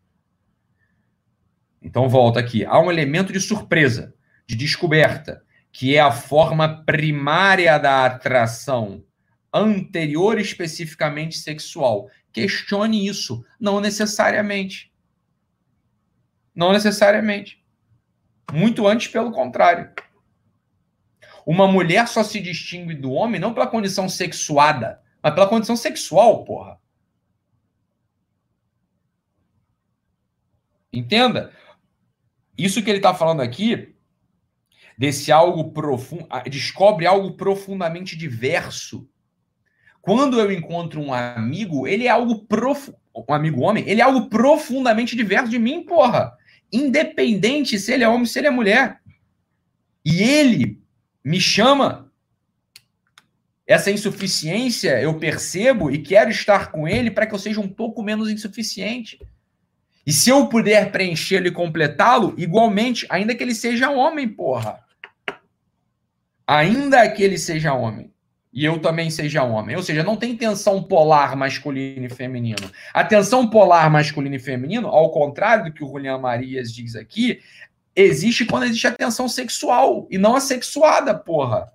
Então 1.80 2.08
volta 2.08 2.40
aqui, 2.40 2.64
há 2.64 2.80
um 2.80 2.90
elemento 2.90 3.32
de 3.32 3.40
surpresa, 3.40 4.14
de 4.46 4.56
descoberta, 4.56 5.42
que 5.70 5.94
é 5.94 6.00
a 6.00 6.10
forma 6.10 6.84
primária 6.84 7.78
da 7.78 8.06
atração, 8.06 9.04
anterior 9.52 10.38
especificamente 10.40 11.36
sexual. 11.38 12.08
Questione 12.32 13.06
isso, 13.06 13.44
não 13.60 13.80
necessariamente. 13.80 14.92
Não 16.56 16.72
necessariamente. 16.72 17.62
Muito 18.50 18.86
antes, 18.86 19.08
pelo 19.08 19.30
contrário. 19.30 19.92
Uma 21.44 21.68
mulher 21.68 22.08
só 22.08 22.24
se 22.24 22.40
distingue 22.40 22.94
do 22.94 23.12
homem 23.12 23.38
não 23.38 23.52
pela 23.52 23.66
condição 23.66 24.08
sexuada, 24.08 25.02
mas 25.22 25.34
pela 25.34 25.46
condição 25.48 25.76
sexual, 25.76 26.44
porra. 26.44 26.80
Entenda? 30.90 31.52
Isso 32.56 32.82
que 32.82 32.88
ele 32.88 32.98
está 32.98 33.12
falando 33.12 33.42
aqui, 33.42 33.94
desse 34.96 35.30
algo 35.30 35.72
profundo, 35.72 36.26
descobre 36.50 37.04
algo 37.04 37.36
profundamente 37.36 38.16
diverso. 38.16 39.06
Quando 40.00 40.40
eu 40.40 40.50
encontro 40.50 41.02
um 41.02 41.12
amigo, 41.12 41.86
ele 41.86 42.06
é 42.06 42.10
algo 42.10 42.46
profundo. 42.46 42.96
Um 43.28 43.32
amigo 43.32 43.60
homem, 43.60 43.84
ele 43.88 44.00
é 44.00 44.04
algo 44.04 44.28
profundamente 44.28 45.14
diverso 45.16 45.50
de 45.50 45.58
mim, 45.58 45.84
porra 45.84 46.36
independente 46.76 47.78
se 47.78 47.92
ele 47.92 48.04
é 48.04 48.08
homem, 48.08 48.26
se 48.26 48.38
ele 48.38 48.48
é 48.48 48.50
mulher. 48.50 49.00
E 50.04 50.22
ele 50.22 50.80
me 51.24 51.40
chama. 51.40 52.10
Essa 53.66 53.90
insuficiência 53.90 55.00
eu 55.00 55.18
percebo 55.18 55.90
e 55.90 55.98
quero 55.98 56.30
estar 56.30 56.70
com 56.70 56.86
ele 56.86 57.10
para 57.10 57.26
que 57.26 57.34
eu 57.34 57.38
seja 57.38 57.60
um 57.60 57.68
pouco 57.68 58.02
menos 58.02 58.30
insuficiente. 58.30 59.20
E 60.06 60.12
se 60.12 60.30
eu 60.30 60.48
puder 60.48 60.92
preenchê-lo 60.92 61.48
e 61.48 61.50
completá-lo, 61.50 62.32
igualmente, 62.38 63.04
ainda 63.10 63.34
que 63.34 63.42
ele 63.42 63.54
seja 63.56 63.90
homem, 63.90 64.28
porra. 64.28 64.78
Ainda 66.46 67.10
que 67.10 67.24
ele 67.24 67.38
seja 67.38 67.74
homem 67.74 68.14
e 68.56 68.64
eu 68.64 68.80
também 68.80 69.10
seja 69.10 69.42
homem. 69.42 69.76
Ou 69.76 69.82
seja, 69.82 70.02
não 70.02 70.16
tem 70.16 70.34
tensão 70.34 70.82
polar 70.82 71.36
masculino 71.36 72.06
e 72.06 72.08
feminino. 72.08 72.72
A 72.94 73.04
tensão 73.04 73.50
polar 73.50 73.90
masculino 73.90 74.34
e 74.34 74.38
feminino, 74.38 74.88
ao 74.88 75.10
contrário 75.10 75.66
do 75.66 75.72
que 75.72 75.84
o 75.84 75.86
Julian 75.86 76.16
Marias 76.16 76.72
diz 76.72 76.96
aqui, 76.96 77.38
existe 77.94 78.46
quando 78.46 78.62
existe 78.62 78.86
a 78.86 78.92
tensão 78.92 79.28
sexual 79.28 80.08
e 80.10 80.16
não 80.16 80.34
a 80.34 80.40
sexuada, 80.40 81.14
porra. 81.14 81.70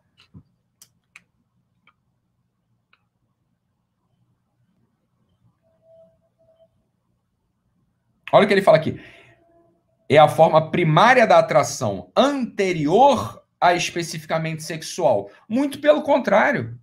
Olha 8.31 8.45
o 8.45 8.47
que 8.47 8.53
ele 8.55 8.63
fala 8.63 8.77
aqui. 8.77 8.99
É 10.09 10.17
a 10.17 10.27
forma 10.27 10.71
primária 10.71 11.27
da 11.27 11.37
atração 11.37 12.11
anterior 12.17 13.40
a 13.61 13.75
especificamente 13.75 14.63
sexual. 14.63 15.29
Muito 15.47 15.79
pelo 15.79 16.01
contrário. 16.01 16.77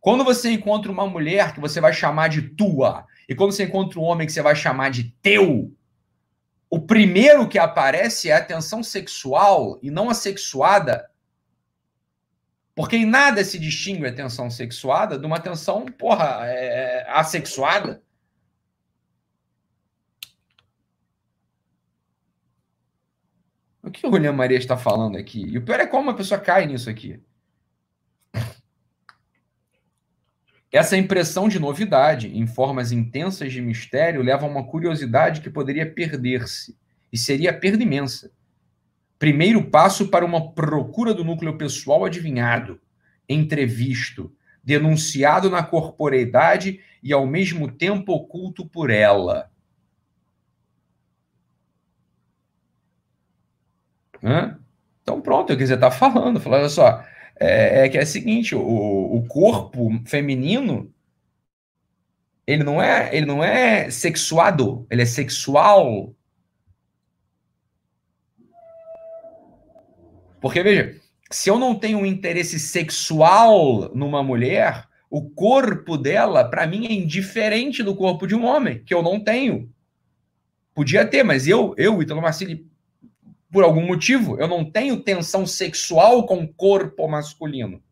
Quando 0.00 0.24
você 0.24 0.50
encontra 0.50 0.90
uma 0.90 1.06
mulher 1.06 1.52
que 1.52 1.60
você 1.60 1.78
vai 1.78 1.92
chamar 1.92 2.28
de 2.28 2.40
tua, 2.40 3.06
e 3.28 3.34
quando 3.34 3.52
você 3.52 3.64
encontra 3.64 4.00
um 4.00 4.04
homem 4.04 4.26
que 4.26 4.32
você 4.32 4.40
vai 4.40 4.56
chamar 4.56 4.90
de 4.90 5.14
teu, 5.22 5.70
o 6.70 6.80
primeiro 6.80 7.46
que 7.46 7.58
aparece 7.58 8.30
é 8.30 8.34
a 8.34 8.40
sexual 8.82 9.78
e 9.82 9.90
não 9.90 10.08
a 10.08 10.14
sexuada. 10.14 11.10
Porque 12.74 12.96
em 12.96 13.04
nada 13.04 13.44
se 13.44 13.58
distingue 13.58 14.06
a 14.06 14.14
tensão 14.14 14.48
sexuada 14.48 15.18
de 15.18 15.26
uma 15.26 15.38
tensão, 15.38 15.84
porra, 15.84 16.46
é, 16.46 17.04
assexuada. 17.10 18.02
O 23.90 23.92
que 23.92 24.06
o 24.06 24.10
William 24.12 24.32
Maria 24.32 24.56
está 24.56 24.76
falando 24.76 25.18
aqui? 25.18 25.44
E 25.48 25.58
o 25.58 25.62
pior 25.62 25.80
é 25.80 25.86
como 25.86 26.04
uma 26.04 26.14
pessoa 26.14 26.38
cai 26.38 26.64
nisso 26.64 26.88
aqui. 26.88 27.20
Essa 30.70 30.96
impressão 30.96 31.48
de 31.48 31.58
novidade 31.58 32.28
em 32.28 32.46
formas 32.46 32.92
intensas 32.92 33.52
de 33.52 33.60
mistério 33.60 34.22
leva 34.22 34.46
a 34.46 34.48
uma 34.48 34.62
curiosidade 34.62 35.40
que 35.40 35.50
poderia 35.50 35.92
perder-se, 35.92 36.78
e 37.12 37.18
seria 37.18 37.52
perda 37.52 37.82
imensa. 37.82 38.30
Primeiro 39.18 39.68
passo 39.68 40.06
para 40.06 40.24
uma 40.24 40.52
procura 40.52 41.12
do 41.12 41.24
núcleo 41.24 41.58
pessoal 41.58 42.04
adivinhado, 42.04 42.80
entrevisto, 43.28 44.32
denunciado 44.62 45.50
na 45.50 45.64
corporeidade 45.64 46.78
e 47.02 47.12
ao 47.12 47.26
mesmo 47.26 47.68
tempo 47.68 48.12
oculto 48.12 48.64
por 48.64 48.88
ela. 48.88 49.50
Hã? 54.22 54.58
Então, 55.02 55.20
pronto, 55.20 55.50
é 55.50 55.54
o 55.54 55.58
que 55.58 55.66
você 55.66 55.74
está 55.74 55.90
falando. 55.90 56.40
Falando, 56.40 56.60
olha 56.60 56.68
só, 56.68 57.04
é, 57.38 57.86
é, 57.86 57.88
que 57.88 57.98
é 57.98 58.02
o 58.02 58.06
seguinte: 58.06 58.54
o, 58.54 58.60
o 58.60 59.24
corpo 59.26 59.90
feminino 60.04 60.92
ele 62.46 62.64
não 62.64 62.82
é 62.82 63.14
ele 63.14 63.26
não 63.26 63.42
é 63.44 63.90
sexuado, 63.90 64.86
ele 64.90 65.02
é 65.02 65.06
sexual. 65.06 66.14
Porque 70.40 70.62
veja, 70.62 70.98
se 71.30 71.50
eu 71.50 71.58
não 71.58 71.74
tenho 71.74 71.98
um 71.98 72.06
interesse 72.06 72.58
sexual 72.58 73.94
numa 73.94 74.22
mulher, 74.22 74.88
o 75.08 75.28
corpo 75.30 75.96
dela 75.96 76.44
para 76.44 76.66
mim 76.66 76.86
é 76.86 76.92
indiferente 76.92 77.82
do 77.82 77.94
corpo 77.94 78.26
de 78.26 78.34
um 78.34 78.44
homem, 78.44 78.82
que 78.84 78.94
eu 78.94 79.02
não 79.02 79.20
tenho. 79.20 79.70
Podia 80.74 81.04
ter, 81.04 81.22
mas 81.22 81.46
eu, 81.46 81.74
eu, 81.76 82.00
Italo 82.00 82.22
Marcili, 82.22 82.69
por 83.52 83.64
algum 83.64 83.86
motivo, 83.86 84.38
eu 84.38 84.46
não 84.46 84.70
tenho 84.70 85.02
tensão 85.02 85.46
sexual 85.46 86.26
com 86.26 86.42
o 86.44 86.52
corpo 86.52 87.08
masculino. 87.08 87.82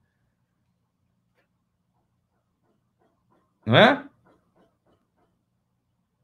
Não 3.67 3.77
é? 3.77 4.05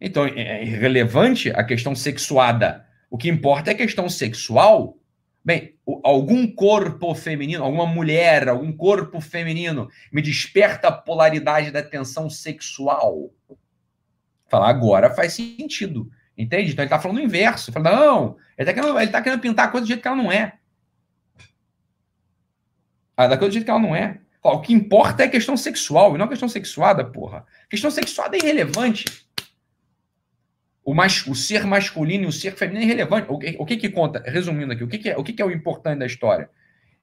Então, 0.00 0.26
é 0.26 0.62
irrelevante 0.62 1.50
a 1.50 1.64
questão 1.64 1.94
sexuada. 1.94 2.86
O 3.10 3.18
que 3.18 3.28
importa 3.28 3.70
é 3.70 3.74
a 3.74 3.76
questão 3.76 4.08
sexual. 4.08 4.98
Bem, 5.44 5.76
algum 6.02 6.46
corpo 6.46 7.14
feminino, 7.14 7.62
alguma 7.62 7.86
mulher, 7.86 8.48
algum 8.48 8.72
corpo 8.72 9.20
feminino 9.20 9.88
me 10.10 10.22
desperta 10.22 10.88
a 10.88 10.92
polaridade 10.92 11.70
da 11.70 11.82
tensão 11.82 12.30
sexual. 12.30 13.30
Falar 14.48 14.70
agora 14.70 15.14
faz 15.14 15.34
sentido. 15.34 16.10
Entende? 16.36 16.72
Então 16.72 16.82
ele 16.82 16.86
está 16.86 16.98
falando 16.98 17.18
o 17.18 17.22
inverso. 17.22 17.72
Fala, 17.72 17.90
não, 17.90 18.36
ele 18.58 18.68
está 18.68 18.72
querendo, 18.72 19.10
tá 19.10 19.22
querendo 19.22 19.40
pintar 19.40 19.66
a 19.66 19.70
coisa 19.70 19.84
do 19.84 19.88
jeito 19.88 20.02
que 20.02 20.08
ela 20.08 20.16
não 20.16 20.30
é. 20.30 20.54
Ah, 23.16 23.28
da 23.28 23.38
coisa 23.38 23.50
do 23.50 23.52
jeito 23.54 23.64
que 23.64 23.70
ela 23.70 23.80
não 23.80 23.94
é. 23.94 24.20
Fala, 24.42 24.56
o 24.56 24.60
que 24.60 24.72
importa 24.72 25.22
é 25.22 25.26
a 25.26 25.30
questão 25.30 25.56
sexual, 25.56 26.14
e 26.14 26.18
não 26.18 26.26
a 26.26 26.28
questão 26.28 26.48
sexuada, 26.48 27.04
porra. 27.04 27.46
A 27.64 27.68
questão 27.68 27.90
sexuada 27.90 28.36
é 28.36 28.40
irrelevante. 28.40 29.04
O, 30.84 30.92
mas, 30.92 31.26
o 31.26 31.34
ser 31.34 31.64
masculino 31.64 32.24
e 32.24 32.26
o 32.26 32.32
ser 32.32 32.54
feminino 32.54 32.82
é 32.82 32.84
irrelevante. 32.84 33.26
O 33.30 33.38
que, 33.38 33.56
o 33.58 33.64
que, 33.64 33.76
que 33.76 33.88
conta? 33.88 34.22
Resumindo 34.26 34.72
aqui, 34.72 34.84
o 34.84 34.88
que, 34.88 34.98
que 34.98 35.10
é, 35.10 35.16
o 35.16 35.24
que, 35.24 35.32
que 35.32 35.40
é 35.40 35.44
o 35.44 35.50
importante 35.50 36.00
da 36.00 36.06
história? 36.06 36.50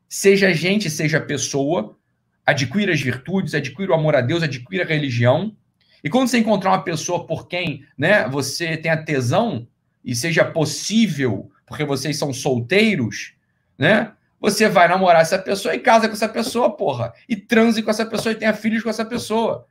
Seja 0.07 0.53
gente, 0.53 0.89
seja 0.89 1.19
pessoa, 1.19 1.97
adquira 2.45 2.93
as 2.93 3.01
virtudes, 3.01 3.55
adquira 3.55 3.91
o 3.91 3.95
amor 3.95 4.15
a 4.15 4.21
Deus, 4.21 4.43
adquira 4.43 4.83
a 4.83 4.87
religião, 4.87 5.55
e 6.03 6.09
quando 6.09 6.27
você 6.27 6.37
encontrar 6.37 6.71
uma 6.71 6.83
pessoa 6.83 7.25
por 7.25 7.47
quem 7.47 7.85
né, 7.97 8.27
você 8.27 8.75
tem 8.77 8.91
a 8.91 9.03
tesão, 9.03 9.67
e 10.03 10.15
seja 10.15 10.43
possível, 10.43 11.51
porque 11.65 11.83
vocês 11.83 12.17
são 12.17 12.33
solteiros, 12.33 13.33
né? 13.77 14.13
Você 14.39 14.67
vai 14.67 14.87
namorar 14.87 15.21
essa 15.21 15.37
pessoa 15.37 15.75
e 15.75 15.79
casa 15.79 16.07
com 16.07 16.13
essa 16.13 16.27
pessoa, 16.27 16.75
porra. 16.75 17.13
E 17.29 17.35
transe 17.35 17.83
com 17.83 17.91
essa 17.91 18.05
pessoa 18.05 18.33
e 18.33 18.35
tenha 18.35 18.53
filhos 18.53 18.81
com 18.81 18.89
essa 18.89 19.05
pessoa. 19.05 19.67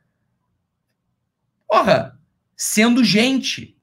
Porra, 1.67 2.17
sendo 2.55 3.03
gente. 3.03 3.77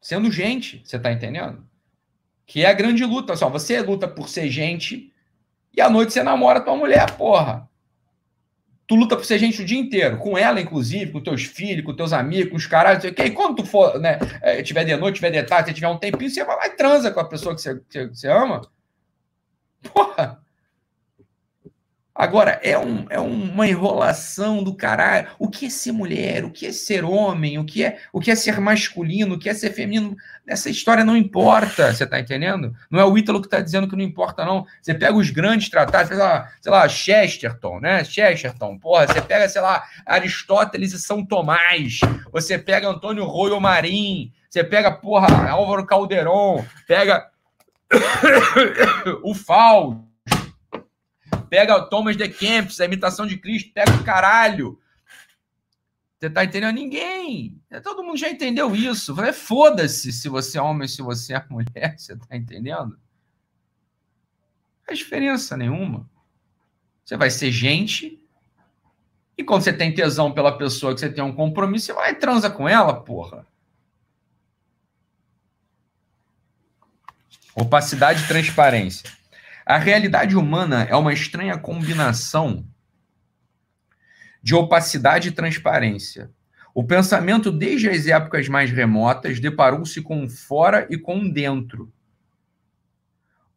Sendo 0.00 0.30
gente, 0.32 0.82
você 0.84 0.98
tá 0.98 1.12
entendendo? 1.12 1.64
Que 2.44 2.64
é 2.64 2.68
a 2.68 2.72
grande 2.72 3.04
luta. 3.04 3.36
Só, 3.36 3.48
você 3.48 3.80
luta 3.80 4.08
por 4.08 4.28
ser 4.28 4.50
gente 4.50 5.12
e 5.72 5.80
à 5.80 5.88
noite 5.88 6.12
você 6.12 6.20
namora 6.24 6.60
tua 6.60 6.76
mulher, 6.76 7.16
porra. 7.16 7.69
Tu 8.90 8.96
luta 8.96 9.14
por 9.14 9.24
ser 9.24 9.38
gente 9.38 9.62
o 9.62 9.64
dia 9.64 9.78
inteiro, 9.78 10.16
com 10.18 10.36
ela, 10.36 10.60
inclusive, 10.60 11.12
com 11.12 11.20
teus 11.20 11.44
filhos, 11.44 11.84
com 11.84 11.94
teus 11.94 12.12
amigos, 12.12 12.50
com 12.50 12.56
os 12.56 12.66
caras, 12.66 13.04
e 13.04 13.30
quando 13.30 13.54
tu 13.54 13.64
for, 13.64 14.00
né, 14.00 14.18
é, 14.42 14.64
tiver 14.64 14.82
de 14.82 14.96
noite, 14.96 15.14
tiver 15.14 15.30
de 15.30 15.44
tarde, 15.44 15.72
tiver 15.72 15.86
um 15.86 15.96
tempinho, 15.96 16.28
você 16.28 16.42
vai 16.42 16.56
lá 16.56 16.66
e 16.66 16.70
transa 16.70 17.12
com 17.12 17.20
a 17.20 17.24
pessoa 17.24 17.54
que 17.54 17.62
você, 17.62 17.80
que 17.88 18.06
você 18.08 18.26
ama. 18.26 18.62
Porra! 19.94 20.42
Agora, 22.20 22.60
é, 22.62 22.76
um, 22.76 23.06
é 23.08 23.18
uma 23.18 23.66
enrolação 23.66 24.62
do 24.62 24.74
caralho. 24.74 25.28
O 25.38 25.48
que 25.48 25.64
é 25.64 25.70
ser 25.70 25.90
mulher? 25.90 26.44
O 26.44 26.50
que 26.50 26.66
é 26.66 26.70
ser 26.70 27.02
homem? 27.02 27.58
O 27.58 27.64
que 27.64 27.82
é, 27.82 27.96
o 28.12 28.20
que 28.20 28.30
é 28.30 28.34
ser 28.34 28.60
masculino? 28.60 29.36
O 29.36 29.38
que 29.38 29.48
é 29.48 29.54
ser 29.54 29.70
feminino? 29.70 30.14
Essa 30.46 30.68
história 30.68 31.02
não 31.02 31.16
importa, 31.16 31.94
você 31.94 32.04
está 32.04 32.20
entendendo? 32.20 32.76
Não 32.90 33.00
é 33.00 33.04
o 33.06 33.16
Ítalo 33.16 33.40
que 33.40 33.46
está 33.46 33.62
dizendo 33.62 33.88
que 33.88 33.96
não 33.96 34.04
importa, 34.04 34.44
não. 34.44 34.66
Você 34.82 34.92
pega 34.92 35.14
os 35.14 35.30
grandes 35.30 35.70
tratados, 35.70 36.08
sei 36.08 36.18
lá, 36.18 36.50
sei 36.60 36.70
lá, 36.70 36.86
Chesterton, 36.86 37.80
né? 37.80 38.04
Chesterton, 38.04 38.76
porra, 38.76 39.06
você 39.06 39.22
pega, 39.22 39.48
sei 39.48 39.62
lá, 39.62 39.82
Aristóteles 40.04 40.92
e 40.92 41.00
São 41.00 41.24
Tomás, 41.24 42.00
você 42.30 42.58
pega 42.58 42.86
Antônio 42.86 43.24
Royo 43.24 43.58
Marim, 43.58 44.30
você 44.50 44.62
pega, 44.62 44.90
porra, 44.90 45.48
Álvaro 45.48 45.86
Calderon, 45.86 46.66
pega 46.86 47.30
o 49.24 49.34
Fausto, 49.34 50.09
Pega 51.50 51.76
o 51.76 51.86
Thomas 51.88 52.16
de 52.16 52.28
Kempis, 52.28 52.80
a 52.80 52.84
imitação 52.84 53.26
de 53.26 53.36
Cristo, 53.36 53.72
pega 53.74 53.92
o 53.92 54.04
caralho. 54.04 54.80
Você 56.16 56.30
tá 56.30 56.44
entendendo? 56.44 56.76
Ninguém. 56.76 57.60
Todo 57.82 58.04
mundo 58.04 58.16
já 58.16 58.30
entendeu 58.30 58.76
isso. 58.76 59.16
Foda-se 59.34 60.12
se 60.12 60.28
você 60.28 60.58
é 60.58 60.62
homem, 60.62 60.86
se 60.86 61.02
você 61.02 61.34
é 61.34 61.44
mulher. 61.50 61.98
Você 61.98 62.16
tá 62.16 62.36
entendendo? 62.36 62.90
Não 62.90 62.98
faz 64.86 64.98
diferença 64.98 65.56
nenhuma. 65.56 66.08
Você 67.04 67.16
vai 67.16 67.30
ser 67.30 67.50
gente. 67.50 68.22
E 69.36 69.42
quando 69.42 69.62
você 69.62 69.72
tem 69.72 69.92
tesão 69.92 70.30
pela 70.32 70.56
pessoa 70.56 70.94
que 70.94 71.00
você 71.00 71.10
tem 71.10 71.24
um 71.24 71.34
compromisso, 71.34 71.86
você 71.86 71.92
vai 71.94 72.12
e 72.12 72.14
transa 72.14 72.48
com 72.48 72.68
ela, 72.68 73.02
porra. 73.02 73.44
Opacidade 77.56 78.22
e 78.22 78.28
transparência. 78.28 79.10
A 79.64 79.78
realidade 79.78 80.36
humana 80.36 80.84
é 80.84 80.96
uma 80.96 81.12
estranha 81.12 81.58
combinação 81.58 82.66
de 84.42 84.54
opacidade 84.54 85.28
e 85.28 85.32
transparência. 85.32 86.30
O 86.74 86.84
pensamento, 86.84 87.50
desde 87.50 87.88
as 87.88 88.06
épocas 88.06 88.48
mais 88.48 88.70
remotas, 88.70 89.40
deparou-se 89.40 90.00
com 90.02 90.28
fora 90.28 90.86
e 90.88 90.96
com 90.96 91.28
dentro. 91.28 91.92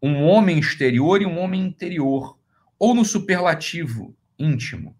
Um 0.01 0.23
homem 0.23 0.59
exterior 0.59 1.21
e 1.21 1.25
um 1.25 1.39
homem 1.39 1.61
interior, 1.61 2.38
ou 2.77 2.93
no 2.93 3.05
superlativo, 3.05 4.15
íntimo. 4.38 4.95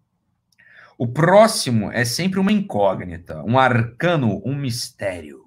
O 0.96 1.08
próximo 1.08 1.90
é 1.90 2.04
sempre 2.04 2.38
uma 2.38 2.52
incógnita, 2.52 3.42
um 3.42 3.58
arcano, 3.58 4.40
um 4.44 4.54
mistério. 4.54 5.44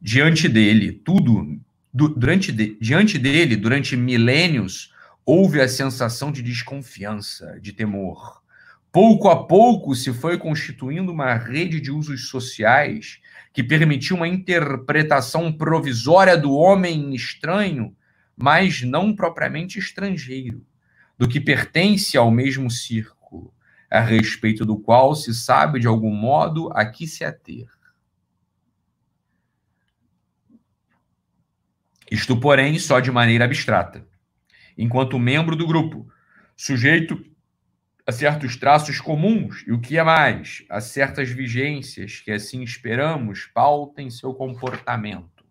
Diante 0.00 0.48
dele, 0.48 0.92
tudo 0.92 1.58
durante 1.92 2.52
de, 2.52 2.76
diante 2.80 3.18
dele, 3.18 3.56
durante 3.56 3.96
milênios, 3.96 4.94
houve 5.24 5.60
a 5.60 5.68
sensação 5.68 6.30
de 6.32 6.42
desconfiança, 6.42 7.58
de 7.60 7.72
temor. 7.72 8.40
Pouco 8.92 9.28
a 9.28 9.46
pouco 9.46 9.94
se 9.94 10.12
foi 10.12 10.36
constituindo 10.36 11.12
uma 11.12 11.34
rede 11.34 11.80
de 11.80 11.90
usos 11.90 12.28
sociais 12.28 13.20
que 13.52 13.62
permitiu 13.62 14.16
uma 14.16 14.26
interpretação 14.26 15.52
provisória 15.52 16.36
do 16.36 16.52
homem 16.54 17.14
estranho, 17.14 17.94
mas 18.36 18.82
não 18.82 19.14
propriamente 19.14 19.78
estrangeiro, 19.78 20.64
do 21.18 21.28
que 21.28 21.40
pertence 21.40 22.16
ao 22.16 22.30
mesmo 22.30 22.70
círculo, 22.70 23.52
a 23.90 24.00
respeito 24.00 24.64
do 24.64 24.76
qual 24.76 25.14
se 25.14 25.34
sabe 25.34 25.78
de 25.80 25.86
algum 25.86 26.14
modo 26.14 26.70
a 26.72 26.84
que 26.84 27.06
se 27.06 27.24
ater. 27.24 27.66
Isto, 32.10 32.38
porém, 32.38 32.78
só 32.78 32.98
de 32.98 33.10
maneira 33.10 33.44
abstrata. 33.44 34.04
Enquanto 34.76 35.18
membro 35.18 35.54
do 35.54 35.66
grupo, 35.66 36.08
sujeito 36.56 37.24
a 38.06 38.12
certos 38.12 38.56
traços 38.56 39.00
comuns 39.00 39.62
e 39.66 39.72
o 39.72 39.80
que 39.80 39.96
é 39.96 40.02
mais, 40.02 40.64
a 40.68 40.80
certas 40.80 41.28
vigências 41.30 42.20
que 42.20 42.32
assim 42.32 42.62
esperamos 42.62 43.46
pautem 43.54 44.10
seu 44.10 44.34
comportamento. 44.34 45.44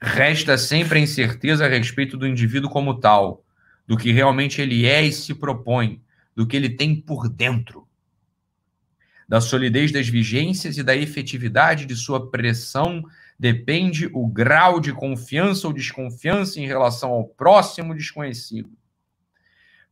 Resta 0.00 0.56
sempre 0.56 1.00
a 1.00 1.02
incerteza 1.02 1.64
a 1.64 1.68
respeito 1.68 2.16
do 2.16 2.26
indivíduo 2.26 2.70
como 2.70 3.00
tal, 3.00 3.44
do 3.86 3.96
que 3.96 4.12
realmente 4.12 4.60
ele 4.60 4.86
é 4.86 5.02
e 5.02 5.12
se 5.12 5.34
propõe, 5.34 6.00
do 6.36 6.46
que 6.46 6.56
ele 6.56 6.70
tem 6.70 6.94
por 6.94 7.28
dentro, 7.28 7.88
da 9.28 9.40
solidez 9.40 9.90
das 9.90 10.08
vigências 10.08 10.78
e 10.78 10.82
da 10.84 10.94
efetividade 10.94 11.84
de 11.84 11.96
sua 11.96 12.30
pressão 12.30 13.02
depende 13.38 14.10
o 14.12 14.26
grau 14.26 14.80
de 14.80 14.92
confiança 14.92 15.66
ou 15.66 15.72
desconfiança 15.72 16.58
em 16.60 16.66
relação 16.66 17.10
ao 17.10 17.24
próximo 17.24 17.94
desconhecido. 17.94 18.70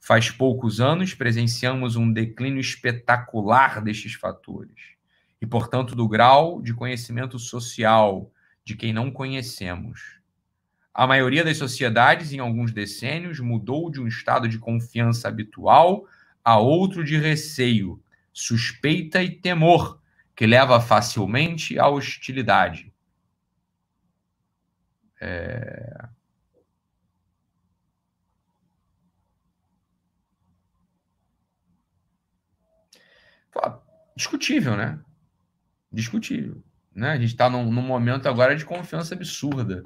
Faz 0.01 0.31
poucos 0.31 0.81
anos 0.81 1.15
presenciamos 1.15 1.97
um 1.97 2.13
declínio 2.13 2.61
espetacular 2.61 3.83
destes 3.83 4.15
fatores 4.15 4.97
e, 5.41 5.47
portanto, 5.47 5.95
do 5.95 6.09
grau 6.09 6.61
de 6.61 6.75
conhecimento 6.75 7.39
social 7.39 8.31
de 8.65 8.75
quem 8.75 8.93
não 8.93 9.11
conhecemos. 9.11 10.17
A 10.93 11.07
maioria 11.07 11.45
das 11.45 11.59
sociedades, 11.59 12.33
em 12.33 12.39
alguns 12.39 12.73
decênios, 12.73 13.39
mudou 13.39 13.91
de 13.91 14.01
um 14.01 14.09
estado 14.09 14.49
de 14.49 14.59
confiança 14.59 15.29
habitual 15.29 16.07
a 16.43 16.59
outro 16.59 17.05
de 17.05 17.19
receio, 17.19 18.03
suspeita 18.33 19.23
e 19.23 19.31
temor, 19.31 20.01
que 20.35 20.47
leva 20.47 20.81
facilmente 20.81 21.79
à 21.79 21.89
hostilidade. 21.89 22.93
É... 25.21 26.09
Discutível, 34.17 34.77
né? 34.77 34.99
Discutível. 35.93 36.63
Né? 36.95 37.11
A 37.11 37.17
gente 37.17 37.33
está 37.33 37.51
num, 37.51 37.71
num, 37.71 37.83
momento 37.83 38.27
agora 38.27 38.57
de 38.57 38.65
confiança 38.65 39.15
absurda. 39.15 39.85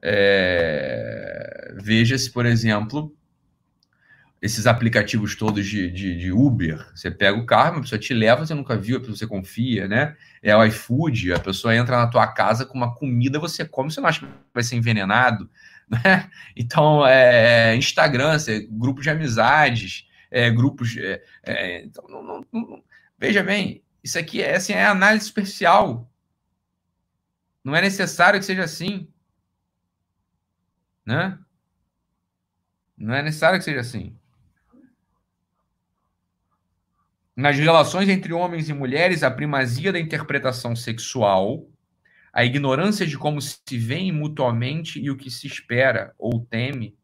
É... 0.00 1.74
Veja-se, 1.82 2.30
por 2.30 2.46
exemplo, 2.46 3.16
esses 4.42 4.66
aplicativos 4.66 5.36
todos 5.36 5.64
de, 5.64 5.88
de, 5.88 6.18
de, 6.18 6.32
Uber. 6.32 6.84
Você 6.92 7.12
pega 7.12 7.38
o 7.38 7.46
carro, 7.46 7.78
a 7.78 7.80
pessoa 7.80 7.98
te 7.98 8.12
leva, 8.12 8.44
você 8.44 8.52
nunca 8.52 8.76
viu, 8.76 8.96
a 8.96 9.00
pessoa 9.00 9.16
você 9.16 9.26
confia, 9.26 9.86
né? 9.86 10.16
É 10.42 10.54
o 10.56 10.64
iFood, 10.64 11.32
a 11.32 11.38
pessoa 11.38 11.76
entra 11.76 11.96
na 11.96 12.08
tua 12.08 12.26
casa 12.26 12.66
com 12.66 12.76
uma 12.76 12.92
comida, 12.92 13.38
você 13.38 13.64
come, 13.64 13.92
você 13.92 14.00
não 14.00 14.08
acha 14.08 14.26
que 14.26 14.32
vai 14.52 14.64
ser 14.64 14.74
envenenado, 14.74 15.48
né? 15.88 16.28
Então, 16.56 17.06
é, 17.06 17.76
Instagram, 17.76 18.36
você, 18.36 18.66
grupo 18.68 19.00
de 19.00 19.10
amizades, 19.10 20.08
é, 20.28 20.50
grupos. 20.50 20.96
É, 20.96 21.22
é, 21.44 21.84
então, 21.84 22.04
não, 22.08 22.22
não, 22.24 22.46
não, 22.52 22.84
veja 23.16 23.44
bem, 23.44 23.84
isso 24.02 24.18
aqui 24.18 24.42
é, 24.42 24.56
assim, 24.56 24.72
é 24.72 24.84
análise 24.84 25.26
superficial. 25.26 26.10
Não 27.62 27.76
é 27.76 27.80
necessário 27.80 28.40
que 28.40 28.46
seja 28.46 28.64
assim. 28.64 29.08
Né? 31.06 31.38
Não 32.98 33.14
é 33.14 33.22
necessário 33.22 33.60
que 33.60 33.64
seja 33.64 33.80
assim. 33.80 34.18
Nas 37.34 37.58
relações 37.58 38.10
entre 38.10 38.32
homens 38.34 38.68
e 38.68 38.74
mulheres, 38.74 39.22
a 39.22 39.30
primazia 39.30 39.90
da 39.90 39.98
interpretação 39.98 40.76
sexual, 40.76 41.66
a 42.30 42.44
ignorância 42.44 43.06
de 43.06 43.16
como 43.16 43.40
se 43.40 43.58
veem 43.70 44.12
mutuamente 44.12 45.00
e 45.00 45.10
o 45.10 45.16
que 45.16 45.30
se 45.30 45.46
espera 45.46 46.14
ou 46.18 46.40
teme 46.40 46.94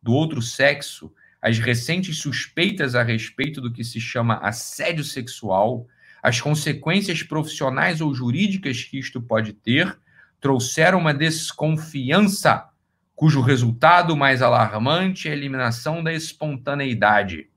do 0.00 0.12
outro 0.12 0.40
sexo, 0.40 1.12
as 1.40 1.58
recentes 1.58 2.18
suspeitas 2.18 2.94
a 2.94 3.02
respeito 3.02 3.60
do 3.60 3.72
que 3.72 3.82
se 3.82 4.00
chama 4.00 4.36
assédio 4.36 5.02
sexual, 5.02 5.88
as 6.22 6.40
consequências 6.40 7.24
profissionais 7.24 8.00
ou 8.00 8.14
jurídicas 8.14 8.84
que 8.84 9.00
isto 9.00 9.20
pode 9.20 9.52
ter, 9.52 9.98
trouxeram 10.40 10.98
uma 11.00 11.12
desconfiança 11.12 12.68
cujo 13.16 13.40
resultado 13.40 14.16
mais 14.16 14.42
alarmante 14.42 15.26
é 15.28 15.32
a 15.32 15.34
eliminação 15.34 16.02
da 16.04 16.12
espontaneidade. 16.12 17.51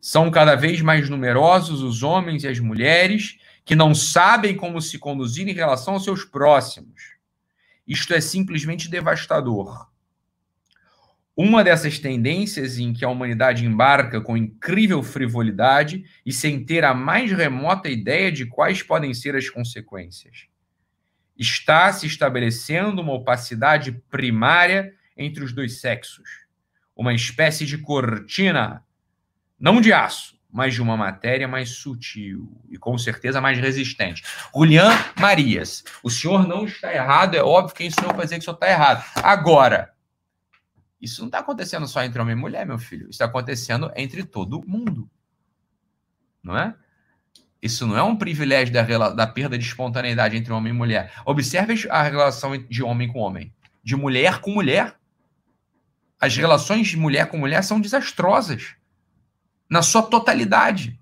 São 0.00 0.30
cada 0.30 0.54
vez 0.54 0.80
mais 0.80 1.08
numerosos 1.08 1.82
os 1.82 2.02
homens 2.02 2.44
e 2.44 2.48
as 2.48 2.58
mulheres 2.58 3.38
que 3.64 3.74
não 3.74 3.94
sabem 3.94 4.56
como 4.56 4.80
se 4.80 4.98
conduzir 4.98 5.46
em 5.48 5.52
relação 5.52 5.94
aos 5.94 6.04
seus 6.04 6.24
próximos. 6.24 7.16
Isto 7.86 8.14
é 8.14 8.20
simplesmente 8.20 8.88
devastador. 8.88 9.88
Uma 11.36 11.62
dessas 11.62 11.98
tendências 11.98 12.78
em 12.78 12.92
que 12.92 13.04
a 13.04 13.08
humanidade 13.08 13.64
embarca 13.64 14.20
com 14.20 14.36
incrível 14.36 15.02
frivolidade 15.02 16.04
e 16.24 16.32
sem 16.32 16.64
ter 16.64 16.84
a 16.84 16.94
mais 16.94 17.32
remota 17.32 17.88
ideia 17.88 18.30
de 18.30 18.46
quais 18.46 18.82
podem 18.82 19.14
ser 19.14 19.36
as 19.36 19.48
consequências 19.48 20.50
está 21.40 21.90
se 21.90 22.06
estabelecendo 22.06 23.00
uma 23.00 23.14
opacidade 23.14 23.92
primária 24.10 24.92
entre 25.16 25.42
os 25.42 25.54
dois 25.54 25.80
sexos, 25.80 26.28
uma 26.94 27.14
espécie 27.14 27.64
de 27.64 27.78
cortina, 27.78 28.84
não 29.60 29.80
de 29.80 29.92
aço, 29.92 30.40
mas 30.52 30.74
de 30.74 30.82
uma 30.82 30.96
matéria 30.96 31.46
mais 31.46 31.70
sutil 31.70 32.50
e 32.68 32.76
com 32.76 32.96
certeza 32.98 33.40
mais 33.40 33.58
resistente. 33.58 34.24
Julian 34.54 34.90
Marias, 35.18 35.84
o 36.02 36.10
senhor 36.10 36.48
não 36.48 36.64
está 36.64 36.92
errado, 36.92 37.34
é 37.36 37.42
óbvio 37.42 37.76
que 37.76 37.90
senhor 37.90 38.14
vai 38.14 38.24
dizer 38.24 38.36
que 38.36 38.40
o 38.40 38.44
senhor 38.44 38.54
está 38.54 38.68
errado. 38.68 39.04
Agora, 39.22 39.92
isso 41.00 41.20
não 41.20 41.28
está 41.28 41.38
acontecendo 41.38 41.86
só 41.86 42.02
entre 42.02 42.20
homem 42.20 42.36
e 42.36 42.38
mulher, 42.38 42.66
meu 42.66 42.78
filho, 42.78 43.02
isso 43.02 43.10
está 43.10 43.26
acontecendo 43.26 43.92
entre 43.94 44.24
todo 44.24 44.66
mundo. 44.66 45.08
Não 46.42 46.56
é? 46.56 46.74
Isso 47.62 47.86
não 47.86 47.96
é 47.96 48.02
um 48.02 48.16
privilégio 48.16 48.72
da, 48.72 49.10
da 49.10 49.26
perda 49.26 49.58
de 49.58 49.64
espontaneidade 49.64 50.36
entre 50.36 50.52
homem 50.52 50.72
e 50.72 50.76
mulher. 50.76 51.12
Observe 51.26 51.86
a 51.90 52.02
relação 52.02 52.56
de 52.56 52.82
homem 52.82 53.06
com 53.06 53.18
homem, 53.18 53.54
de 53.84 53.94
mulher 53.94 54.40
com 54.40 54.50
mulher. 54.50 54.96
As 56.18 56.36
relações 56.36 56.88
de 56.88 56.96
mulher 56.96 57.26
com 57.28 57.36
mulher 57.36 57.62
são 57.62 57.80
desastrosas, 57.80 58.74
na 59.70 59.82
sua 59.82 60.02
totalidade. 60.02 60.98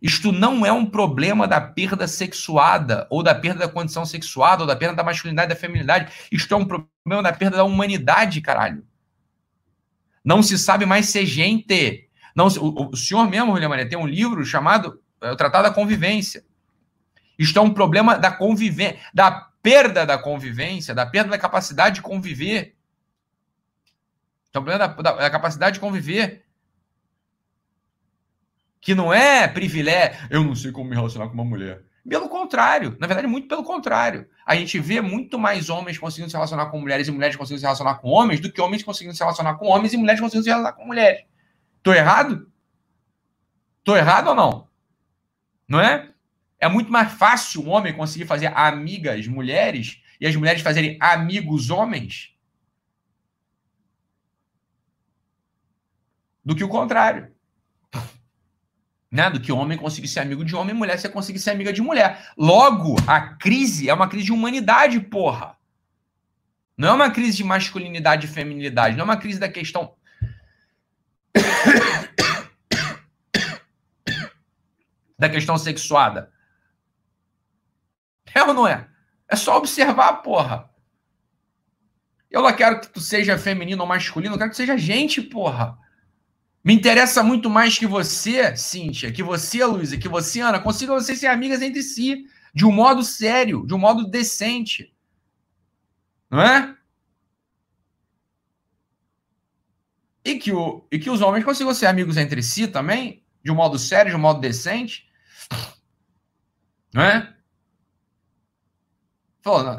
Isto 0.00 0.30
não 0.30 0.66
é 0.66 0.70
um 0.70 0.84
problema 0.84 1.48
da 1.48 1.58
perda 1.58 2.06
sexuada, 2.06 3.06
ou 3.08 3.22
da 3.22 3.34
perda 3.34 3.60
da 3.60 3.72
condição 3.72 4.04
sexuada, 4.04 4.62
ou 4.62 4.66
da 4.66 4.76
perda 4.76 4.96
da 4.96 5.02
masculinidade 5.02 5.48
da 5.48 5.56
feminilidade. 5.56 6.12
Isto 6.30 6.52
é 6.52 6.56
um 6.58 6.64
problema 6.66 7.22
da 7.22 7.32
perda 7.32 7.56
da 7.56 7.64
humanidade, 7.64 8.42
caralho. 8.42 8.84
Não 10.22 10.42
se 10.42 10.58
sabe 10.58 10.84
mais 10.84 11.08
ser 11.08 11.24
gente. 11.24 12.08
Não, 12.36 12.48
o, 12.48 12.90
o 12.90 12.96
senhor 12.96 13.28
mesmo, 13.30 13.52
William 13.52 13.70
Maria, 13.70 13.88
tem 13.88 13.98
um 13.98 14.06
livro 14.06 14.44
chamado 14.44 15.00
é 15.24 15.32
o 15.32 15.36
Tratado 15.36 15.68
da 15.68 15.74
Convivência. 15.74 16.44
Isto 17.38 17.58
é 17.58 17.62
um 17.62 17.72
problema 17.72 18.18
da 18.18 18.30
convivência, 18.30 19.00
da 19.12 19.30
perda 19.62 20.04
da 20.04 20.18
convivência, 20.18 20.94
da 20.94 21.06
perda 21.06 21.30
da 21.30 21.38
capacidade 21.38 21.96
de 21.96 22.02
conviver. 22.02 22.76
É 24.52 24.58
um 24.58 24.62
problema 24.62 24.86
da, 24.86 24.86
da, 24.88 25.12
da 25.12 25.30
capacidade 25.30 25.74
de 25.74 25.80
conviver. 25.80 26.43
Que 28.84 28.94
não 28.94 29.10
é 29.10 29.48
privilégio. 29.48 30.28
Eu 30.28 30.44
não 30.44 30.54
sei 30.54 30.70
como 30.70 30.90
me 30.90 30.94
relacionar 30.94 31.28
com 31.28 31.32
uma 31.32 31.44
mulher. 31.44 31.82
Pelo 32.06 32.28
contrário, 32.28 32.94
na 33.00 33.06
verdade, 33.06 33.26
muito 33.26 33.48
pelo 33.48 33.64
contrário. 33.64 34.28
A 34.44 34.54
gente 34.54 34.78
vê 34.78 35.00
muito 35.00 35.38
mais 35.38 35.70
homens 35.70 35.96
conseguindo 35.96 36.28
se 36.28 36.36
relacionar 36.36 36.66
com 36.66 36.78
mulheres 36.78 37.08
e 37.08 37.10
mulheres 37.10 37.34
conseguindo 37.34 37.60
se 37.60 37.64
relacionar 37.64 37.94
com 37.94 38.10
homens 38.10 38.40
do 38.40 38.52
que 38.52 38.60
homens 38.60 38.82
conseguindo 38.82 39.16
se 39.16 39.22
relacionar 39.22 39.54
com 39.54 39.68
homens 39.68 39.94
e 39.94 39.96
mulheres 39.96 40.20
conseguindo 40.20 40.44
se 40.44 40.50
relacionar 40.50 40.76
com 40.76 40.84
mulheres. 40.84 41.24
Tô 41.82 41.94
errado? 41.94 42.52
Tô 43.82 43.96
errado 43.96 44.28
ou 44.28 44.34
não? 44.34 44.68
Não 45.66 45.80
é? 45.80 46.10
É 46.60 46.68
muito 46.68 46.92
mais 46.92 47.10
fácil 47.10 47.62
um 47.62 47.70
homem 47.70 47.94
conseguir 47.94 48.26
fazer 48.26 48.52
amigas 48.54 49.26
mulheres 49.26 50.02
e 50.20 50.26
as 50.26 50.36
mulheres 50.36 50.60
fazerem 50.60 50.98
amigos 51.00 51.70
homens 51.70 52.36
do 56.44 56.54
que 56.54 56.62
o 56.62 56.68
contrário. 56.68 57.33
Né? 59.14 59.30
Do 59.30 59.40
que 59.40 59.52
homem 59.52 59.78
conseguir 59.78 60.08
ser 60.08 60.18
amigo 60.18 60.44
de 60.44 60.56
homem, 60.56 60.74
mulher 60.74 60.98
você 60.98 61.08
conseguir 61.08 61.38
ser 61.38 61.52
amiga 61.52 61.72
de 61.72 61.80
mulher. 61.80 62.32
Logo, 62.36 62.96
a 63.06 63.36
crise 63.36 63.88
é 63.88 63.94
uma 63.94 64.08
crise 64.08 64.24
de 64.24 64.32
humanidade, 64.32 64.98
porra. 64.98 65.56
Não 66.76 66.88
é 66.88 66.92
uma 66.92 67.12
crise 67.12 67.36
de 67.36 67.44
masculinidade 67.44 68.26
e 68.26 68.28
feminilidade, 68.28 68.96
não 68.96 69.02
é 69.02 69.04
uma 69.04 69.16
crise 69.16 69.38
da 69.38 69.48
questão 69.48 69.94
da 75.16 75.28
questão 75.28 75.56
sexuada. 75.56 76.32
É 78.34 78.42
ou 78.42 78.52
não 78.52 78.66
é? 78.66 78.88
É 79.28 79.36
só 79.36 79.58
observar, 79.58 80.22
porra. 80.22 80.68
Eu 82.28 82.42
não 82.42 82.52
quero 82.52 82.80
que 82.80 82.88
tu 82.88 83.00
seja 83.00 83.38
feminino 83.38 83.80
ou 83.80 83.88
masculino, 83.88 84.34
eu 84.34 84.38
quero 84.38 84.50
que 84.50 84.56
tu 84.56 84.58
seja 84.58 84.76
gente, 84.76 85.22
porra. 85.22 85.78
Me 86.64 86.72
interessa 86.72 87.22
muito 87.22 87.50
mais 87.50 87.78
que 87.78 87.86
você, 87.86 88.56
Cíntia, 88.56 89.12
que 89.12 89.22
você, 89.22 89.62
Luísa, 89.66 89.98
que 89.98 90.08
você, 90.08 90.40
Ana, 90.40 90.58
consigam 90.58 90.94
vocês 90.98 91.20
ser 91.20 91.26
amigas 91.26 91.60
entre 91.60 91.82
si, 91.82 92.24
de 92.54 92.64
um 92.64 92.72
modo 92.72 93.02
sério, 93.02 93.66
de 93.66 93.74
um 93.74 93.78
modo 93.78 94.08
decente. 94.08 94.94
Não 96.30 96.40
é? 96.40 96.74
E 100.24 100.38
que, 100.38 100.52
o, 100.52 100.86
e 100.90 100.98
que 100.98 101.10
os 101.10 101.20
homens 101.20 101.44
consigam 101.44 101.74
ser 101.74 101.84
amigos 101.84 102.16
entre 102.16 102.42
si 102.42 102.66
também, 102.66 103.22
de 103.44 103.52
um 103.52 103.54
modo 103.54 103.78
sério, 103.78 104.10
de 104.10 104.16
um 104.16 104.20
modo 104.20 104.40
decente. 104.40 105.06
Não 106.94 107.02
é? 107.02 107.34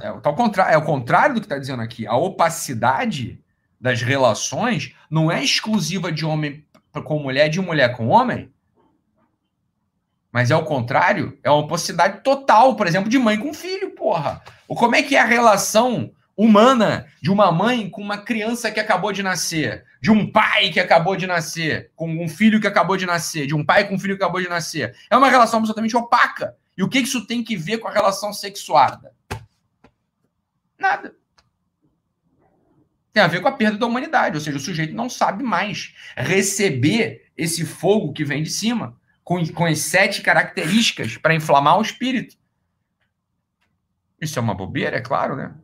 É, 0.04 0.20
tá 0.22 0.32
contrário, 0.34 0.74
é 0.76 0.78
o 0.78 0.86
contrário 0.86 1.34
do 1.34 1.42
que 1.42 1.46
está 1.46 1.58
dizendo 1.58 1.82
aqui. 1.82 2.06
A 2.06 2.16
opacidade 2.16 3.44
das 3.82 4.04
relações 4.04 4.94
não 5.10 5.32
é 5.32 5.44
exclusiva 5.44 6.12
de 6.12 6.24
homem 6.24 6.65
com 7.02 7.20
mulher, 7.20 7.50
de 7.50 7.62
mulher 7.62 7.96
com 7.96 8.08
homem. 8.08 8.52
Mas 10.32 10.52
é 10.52 10.56
o 10.56 10.66
contrário, 10.66 11.40
é 11.44 11.50
uma 11.50 11.60
opacidade 11.60 12.22
total, 12.22 12.76
por 12.76 12.88
exemplo, 12.88 13.10
de 13.10 13.18
mãe 13.18 13.38
com 13.38 13.54
filho, 13.54 13.92
porra. 13.92 14.42
Ou 14.68 14.76
como 14.76 14.96
é 14.96 15.02
que 15.02 15.16
é 15.16 15.20
a 15.20 15.26
relação 15.26 16.12
humana 16.36 17.08
de 17.22 17.32
uma 17.32 17.52
mãe 17.52 17.90
com 17.90 18.02
uma 18.02 18.18
criança 18.18 18.70
que 18.70 18.80
acabou 18.80 19.14
de 19.14 19.24
nascer, 19.24 19.86
de 20.02 20.12
um 20.12 20.30
pai 20.30 20.70
que 20.70 20.80
acabou 20.80 21.16
de 21.16 21.26
nascer, 21.26 21.92
com 21.96 22.10
um 22.10 22.28
filho 22.28 22.60
que 22.60 22.68
acabou 22.68 22.98
de 22.98 23.06
nascer, 23.06 23.48
de 23.48 23.56
um 23.56 23.66
pai 23.66 23.88
com 23.88 23.96
um 23.96 24.00
filho 24.00 24.18
que 24.18 24.24
acabou 24.24 24.42
de 24.42 24.50
nascer. 24.50 24.94
É 25.10 25.16
uma 25.16 25.30
relação 25.30 25.60
absolutamente 25.60 25.96
opaca. 25.96 26.56
E 26.78 26.84
o 26.84 26.90
que 26.90 27.00
isso 27.00 27.26
tem 27.26 27.42
que 27.44 27.56
ver 27.56 27.78
com 27.78 27.88
a 27.88 27.94
relação 27.94 28.34
sexuada? 28.34 29.14
Nada. 30.78 31.16
Tem 33.16 33.24
a 33.24 33.28
ver 33.28 33.40
com 33.40 33.48
a 33.48 33.54
perda 33.54 33.78
da 33.78 33.86
humanidade, 33.86 34.36
ou 34.36 34.42
seja, 34.42 34.58
o 34.58 34.60
sujeito 34.60 34.94
não 34.94 35.10
sabe 35.10 35.42
mais 35.42 35.96
receber 36.18 37.32
esse 37.38 37.66
fogo 37.66 38.12
que 38.12 38.26
vem 38.26 38.44
de 38.44 38.50
cima, 38.50 39.00
com, 39.24 39.42
com 39.54 39.64
as 39.64 39.80
sete 39.80 40.22
características 40.22 41.16
para 41.16 41.34
inflamar 41.34 41.80
o 41.80 41.82
espírito. 41.82 42.36
Isso 44.20 44.38
é 44.38 44.42
uma 44.42 44.54
bobeira, 44.54 44.98
é 44.98 45.02
claro, 45.02 45.38
né? 45.38 45.56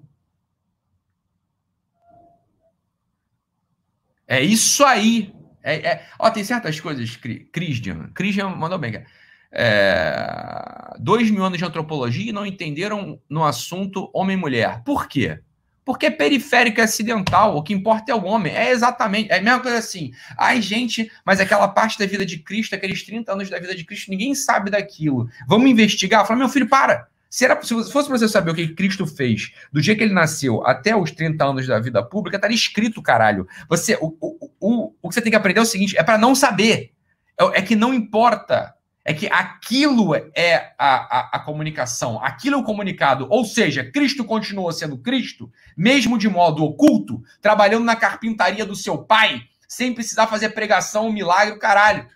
É 4.25 4.39
isso 4.39 4.85
aí. 4.85 5.35
É, 5.61 5.75
é... 5.75 6.07
Ó, 6.17 6.29
tem 6.29 6.45
certas 6.45 6.79
coisas, 6.79 7.17
Christian. 7.51 8.13
Christian 8.15 8.47
mandou 8.55 8.79
bem. 8.79 9.05
É... 9.51 10.95
Dois 10.99 11.29
mil 11.29 11.43
anos 11.43 11.57
de 11.57 11.65
antropologia 11.65 12.29
e 12.29 12.33
não 12.33 12.45
entenderam 12.45 13.21
no 13.29 13.43
assunto 13.43 14.09
homem-mulher. 14.13 14.83
Por 14.85 15.09
quê? 15.09 15.41
Porque 15.83 16.11
periférico, 16.11 16.79
é 16.79 16.83
acidental. 16.83 17.57
O 17.57 17.63
que 17.63 17.73
importa 17.73 18.11
é 18.11 18.15
o 18.15 18.23
homem. 18.23 18.53
É 18.53 18.71
exatamente. 18.71 19.31
É 19.31 19.39
a 19.39 19.41
mesma 19.41 19.59
coisa 19.59 19.77
assim. 19.77 20.11
Ai, 20.37 20.61
gente, 20.61 21.11
mas 21.25 21.39
aquela 21.39 21.67
parte 21.67 21.97
da 21.97 22.05
vida 22.05 22.25
de 22.25 22.37
Cristo, 22.37 22.75
aqueles 22.75 23.03
30 23.03 23.31
anos 23.31 23.49
da 23.49 23.59
vida 23.59 23.75
de 23.75 23.83
Cristo, 23.83 24.11
ninguém 24.11 24.35
sabe 24.35 24.69
daquilo. 24.69 25.27
Vamos 25.47 25.69
investigar? 25.69 26.25
Fala, 26.25 26.39
meu 26.39 26.49
filho, 26.49 26.69
para. 26.69 27.07
Se, 27.29 27.45
era, 27.45 27.59
se 27.63 27.73
fosse 27.91 28.09
você 28.09 28.27
saber 28.27 28.51
o 28.51 28.53
que 28.53 28.67
Cristo 28.67 29.07
fez 29.07 29.53
do 29.71 29.81
dia 29.81 29.95
que 29.95 30.03
ele 30.03 30.13
nasceu 30.13 30.65
até 30.67 30.93
os 30.93 31.11
30 31.11 31.43
anos 31.43 31.65
da 31.65 31.79
vida 31.79 32.03
pública, 32.03 32.35
estaria 32.35 32.55
escrito, 32.55 33.01
caralho. 33.01 33.47
Você, 33.69 33.97
o, 34.01 34.13
o, 34.19 34.51
o, 34.59 34.93
o 35.01 35.07
que 35.07 35.15
você 35.15 35.21
tem 35.21 35.31
que 35.31 35.37
aprender 35.37 35.59
é 35.59 35.63
o 35.63 35.65
seguinte: 35.65 35.97
é 35.97 36.03
para 36.03 36.17
não 36.17 36.35
saber. 36.35 36.91
É, 37.39 37.59
é 37.59 37.61
que 37.61 37.75
não 37.75 37.93
importa 37.93 38.75
é 39.03 39.13
que 39.13 39.27
aquilo 39.27 40.15
é 40.35 40.73
a, 40.77 40.95
a, 40.95 41.29
a, 41.33 41.39
comunicação, 41.39 42.23
aquilo 42.23 42.55
é 42.55 42.59
o 42.59 42.63
comunicado. 42.63 43.25
Ou 43.29 43.43
seja, 43.43 43.83
Cristo 43.83 44.23
continua 44.23 44.71
sendo 44.71 44.97
Cristo, 44.97 45.51
mesmo 45.75 46.17
de 46.17 46.29
modo 46.29 46.63
oculto, 46.63 47.21
trabalhando 47.41 47.83
na 47.83 47.95
carpintaria 47.95 48.65
do 48.65 48.75
seu 48.75 48.99
pai, 48.99 49.41
sem 49.67 49.93
precisar 49.93 50.27
fazer 50.27 50.49
pregação, 50.49 51.11
milagre, 51.11 51.57
caralho. 51.57 52.07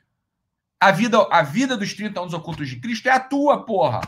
A 0.79 0.91
vida, 0.91 1.27
a 1.31 1.41
vida 1.41 1.75
dos 1.75 1.93
30 1.93 2.19
anos 2.19 2.33
ocultos 2.33 2.69
de 2.69 2.75
Cristo 2.75 3.07
é 3.07 3.11
a 3.11 3.19
tua, 3.19 3.65
porra. 3.65 4.01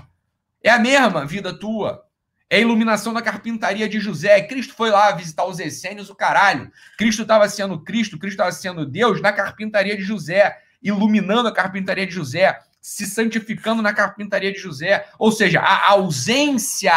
É 0.64 0.70
a 0.70 0.78
mesma 0.78 1.26
vida 1.26 1.58
tua. 1.58 2.04
É 2.49 2.58
a 2.58 2.60
iluminação 2.60 3.14
da 3.14 3.22
carpintaria 3.22 3.90
de 3.90 3.99
José. 3.99 4.41
Cristo 4.44 4.74
foi 4.76 4.91
lá 4.91 5.12
visitar 5.12 5.45
os 5.45 5.60
essênios, 5.60 6.10
o 6.10 6.16
caralho. 6.16 6.72
Cristo 6.98 7.24
estava 7.24 7.49
sendo 7.49 7.84
Cristo, 7.84 8.20
Cristo 8.20 8.36
estava 8.36 8.52
sendo 8.52 8.86
Deus 8.86 9.22
na 9.22 9.34
carpintaria 9.34 9.98
de 9.98 10.04
José, 10.04 10.58
iluminando 10.82 11.48
a 11.48 11.54
carpintaria 11.54 12.06
de 12.06 12.14
José 12.14 12.58
se 12.82 13.06
santificando 13.06 13.82
na 13.82 13.94
carpintaria 13.94 14.52
de 14.52 14.60
José. 14.60 15.08
Ou 15.20 15.32
seja, 15.32 15.60
a 15.60 15.91
ausência, 15.91 16.94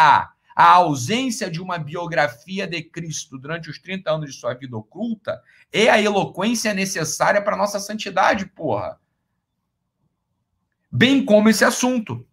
a 0.55 0.71
ausência 0.73 1.49
de 1.49 1.61
uma 1.61 1.77
biografia 1.77 2.67
de 2.67 2.81
Cristo 2.81 3.37
durante 3.37 3.69
os 3.69 3.79
30 3.79 4.11
anos 4.11 4.31
de 4.31 4.39
sua 4.39 4.53
vida 4.53 4.77
oculta 4.77 5.41
é 5.71 5.89
a 5.89 6.01
eloquência 6.01 6.73
necessária 6.73 7.41
para 7.41 7.57
nossa 7.57 7.79
santidade, 7.79 8.45
porra. 8.45 8.99
Bem 10.91 11.23
como 11.23 11.49
esse 11.49 11.63
assunto. 11.63 12.27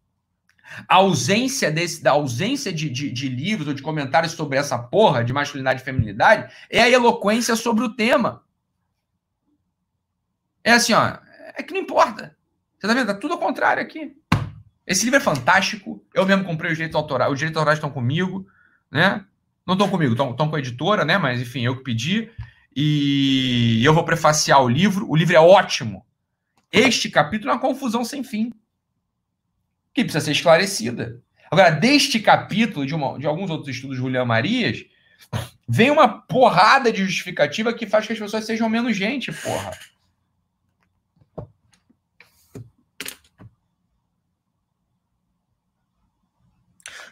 A 0.86 0.96
ausência 0.96 1.70
desse, 1.70 2.02
da 2.02 2.10
ausência 2.10 2.72
de, 2.72 2.90
de, 2.90 3.10
de, 3.10 3.28
livros 3.28 3.68
ou 3.68 3.74
de 3.74 3.82
comentários 3.82 4.32
sobre 4.32 4.58
essa 4.58 4.78
porra 4.78 5.24
de 5.24 5.32
masculinidade 5.32 5.80
e 5.80 5.84
feminilidade 5.84 6.52
é 6.68 6.82
a 6.82 6.90
eloquência 6.90 7.56
sobre 7.56 7.84
o 7.84 7.94
tema. 7.94 8.44
É 10.62 10.72
assim, 10.72 10.92
ó, 10.92 11.18
é 11.56 11.62
que 11.62 11.72
não 11.72 11.80
importa. 11.80 12.36
Você 12.78 12.86
tá 12.86 12.94
vendo? 12.94 13.06
Tá 13.08 13.14
tudo 13.14 13.34
ao 13.34 13.40
contrário 13.40 13.82
aqui. 13.82 14.16
Esse 14.86 15.04
livro 15.04 15.18
é 15.18 15.22
fantástico. 15.22 16.02
Eu 16.14 16.24
mesmo 16.24 16.44
comprei 16.44 16.70
os 16.70 16.78
direitos 16.78 16.96
autorais. 16.96 17.32
Os 17.32 17.38
direitos 17.38 17.58
autorais 17.58 17.78
estão 17.78 17.90
comigo, 17.90 18.46
né? 18.90 19.24
Não 19.66 19.74
estão 19.74 19.88
comigo, 19.88 20.12
estão, 20.12 20.48
com 20.48 20.56
a 20.56 20.58
editora, 20.58 21.04
né? 21.04 21.18
Mas 21.18 21.40
enfim, 21.40 21.62
eu 21.62 21.76
que 21.76 21.82
pedi. 21.82 22.30
E 22.74 23.82
eu 23.84 23.92
vou 23.92 24.04
prefaciar 24.04 24.62
o 24.62 24.68
livro. 24.68 25.10
O 25.10 25.16
livro 25.16 25.34
é 25.34 25.40
ótimo. 25.40 26.06
Este 26.72 27.10
capítulo 27.10 27.50
é 27.50 27.54
uma 27.54 27.60
confusão 27.60 28.04
sem 28.04 28.22
fim. 28.22 28.52
Que 29.92 30.04
precisa 30.04 30.24
ser 30.24 30.32
esclarecida. 30.32 31.20
Agora, 31.50 31.70
deste 31.70 32.20
capítulo, 32.20 32.86
de, 32.86 32.94
uma, 32.94 33.18
de 33.18 33.26
alguns 33.26 33.50
outros 33.50 33.74
estudos 33.74 33.96
de 33.96 34.02
Julião 34.02 34.24
Marias, 34.24 34.84
vem 35.68 35.90
uma 35.90 36.06
porrada 36.06 36.92
de 36.92 37.04
justificativa 37.04 37.72
que 37.72 37.86
faz 37.86 38.06
que 38.06 38.12
as 38.12 38.18
pessoas 38.18 38.44
sejam 38.44 38.68
menos 38.68 38.96
gente, 38.96 39.32
porra. 39.32 39.72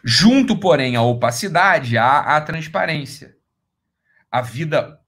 Junto, 0.09 0.57
porém, 0.57 0.95
à 0.95 1.01
opacidade, 1.01 1.97
há 1.97 2.37
a 2.37 2.39
transparência. 2.39 3.35
A 4.31 4.41
vida 4.41 5.01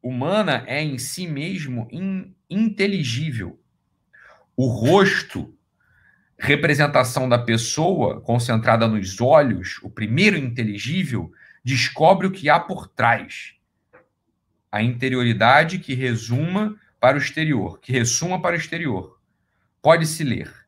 humana 0.00 0.62
é 0.68 0.80
em 0.80 0.98
si 0.98 1.26
mesmo 1.26 1.88
inteligível. 2.48 3.60
O 4.56 4.68
rosto, 4.68 5.52
representação 6.38 7.28
da 7.28 7.40
pessoa, 7.40 8.20
concentrada 8.20 8.86
nos 8.86 9.20
olhos, 9.20 9.80
o 9.82 9.90
primeiro 9.90 10.36
inteligível, 10.36 11.32
descobre 11.64 12.28
o 12.28 12.30
que 12.30 12.48
há 12.48 12.60
por 12.60 12.86
trás. 12.86 13.54
A 14.70 14.80
interioridade 14.80 15.80
que 15.80 15.92
resuma 15.92 16.76
para 17.00 17.16
o 17.16 17.20
exterior, 17.20 17.80
que 17.80 17.90
ressuma 17.90 18.40
para 18.40 18.54
o 18.54 18.58
exterior. 18.60 19.20
Pode-se 19.82 20.22
ler 20.22 20.65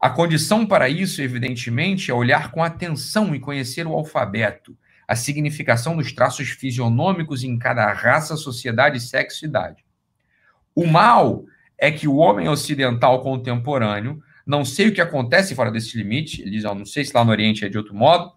a 0.00 0.10
condição 0.10 0.66
para 0.66 0.88
isso, 0.88 1.22
evidentemente, 1.22 2.10
é 2.10 2.14
olhar 2.14 2.50
com 2.50 2.62
atenção 2.62 3.34
e 3.34 3.40
conhecer 3.40 3.86
o 3.86 3.92
alfabeto, 3.92 4.76
a 5.06 5.16
significação 5.16 5.96
dos 5.96 6.12
traços 6.12 6.50
fisionômicos 6.50 7.44
em 7.44 7.58
cada 7.58 7.90
raça, 7.92 8.36
sociedade, 8.36 9.00
sexo 9.00 9.44
e 9.44 9.48
idade. 9.48 9.84
O 10.74 10.86
mal 10.86 11.44
é 11.78 11.90
que 11.90 12.08
o 12.08 12.16
homem 12.16 12.48
ocidental 12.48 13.22
contemporâneo, 13.22 14.22
não 14.46 14.64
sei 14.64 14.88
o 14.88 14.94
que 14.94 15.00
acontece 15.00 15.54
fora 15.54 15.70
desse 15.70 15.96
limite, 15.96 16.42
ele 16.42 16.60
não 16.60 16.84
sei 16.84 17.04
se 17.04 17.14
lá 17.14 17.24
no 17.24 17.30
Oriente 17.30 17.64
é 17.64 17.68
de 17.68 17.78
outro 17.78 17.94
modo, 17.94 18.32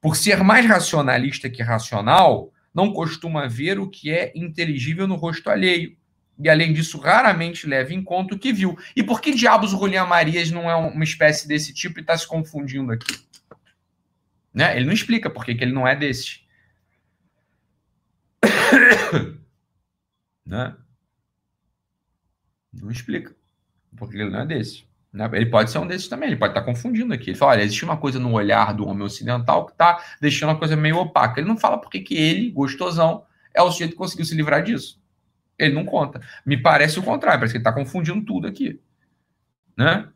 por 0.00 0.16
ser 0.16 0.42
mais 0.42 0.66
racionalista 0.66 1.48
que 1.48 1.62
racional, 1.62 2.52
não 2.74 2.92
costuma 2.92 3.46
ver 3.46 3.78
o 3.78 3.88
que 3.88 4.10
é 4.10 4.32
inteligível 4.34 5.06
no 5.06 5.14
rosto 5.14 5.48
alheio, 5.48 5.96
e 6.42 6.48
além 6.48 6.72
disso, 6.72 6.98
raramente 6.98 7.66
leva 7.66 7.94
em 7.94 8.02
conta 8.02 8.34
o 8.34 8.38
que 8.38 8.52
viu. 8.52 8.76
E 8.96 9.02
por 9.02 9.20
que 9.20 9.32
diabos 9.32 9.72
o 9.72 9.78
Julián 9.78 10.06
Marias 10.06 10.50
não 10.50 10.68
é 10.68 10.74
uma 10.74 11.04
espécie 11.04 11.46
desse 11.46 11.72
tipo 11.72 12.00
e 12.00 12.02
está 12.02 12.18
se 12.18 12.26
confundindo 12.26 12.90
aqui? 12.90 13.14
Né? 14.52 14.76
Ele 14.76 14.86
não 14.86 14.92
explica 14.92 15.30
por 15.30 15.44
que, 15.44 15.54
que 15.54 15.62
ele 15.62 15.72
não 15.72 15.86
é 15.86 15.94
desse. 15.94 16.40
né? 20.44 20.76
Não 22.72 22.90
explica. 22.90 23.34
Porque 23.96 24.16
ele 24.16 24.30
não 24.30 24.40
é 24.40 24.46
desse. 24.46 24.84
Né? 25.12 25.30
Ele 25.34 25.46
pode 25.46 25.70
ser 25.70 25.78
um 25.78 25.86
desses 25.86 26.08
também, 26.08 26.28
ele 26.28 26.38
pode 26.38 26.52
estar 26.52 26.62
tá 26.62 26.66
confundindo 26.66 27.14
aqui. 27.14 27.30
Ele 27.30 27.38
fala: 27.38 27.52
olha, 27.52 27.62
existe 27.62 27.84
uma 27.84 27.96
coisa 27.96 28.18
no 28.18 28.32
olhar 28.32 28.74
do 28.74 28.86
homem 28.86 29.04
ocidental 29.04 29.66
que 29.66 29.72
está 29.72 30.02
deixando 30.20 30.50
a 30.50 30.56
coisa 30.56 30.74
meio 30.74 30.96
opaca. 30.98 31.38
Ele 31.38 31.48
não 31.48 31.56
fala 31.56 31.78
porque 31.78 32.00
que 32.00 32.16
ele, 32.16 32.50
gostosão, 32.50 33.24
é 33.54 33.62
o 33.62 33.70
sujeito 33.70 33.92
que 33.92 33.98
conseguiu 33.98 34.24
se 34.24 34.34
livrar 34.34 34.62
disso. 34.62 35.01
Ele 35.64 35.74
não 35.74 35.84
conta. 35.84 36.20
Me 36.44 36.56
parece 36.56 36.98
o 36.98 37.02
contrário, 37.02 37.38
parece 37.38 37.52
que 37.52 37.58
ele 37.58 37.62
está 37.62 37.72
confundindo 37.72 38.24
tudo 38.24 38.46
aqui. 38.46 38.80
Né? 39.76 40.08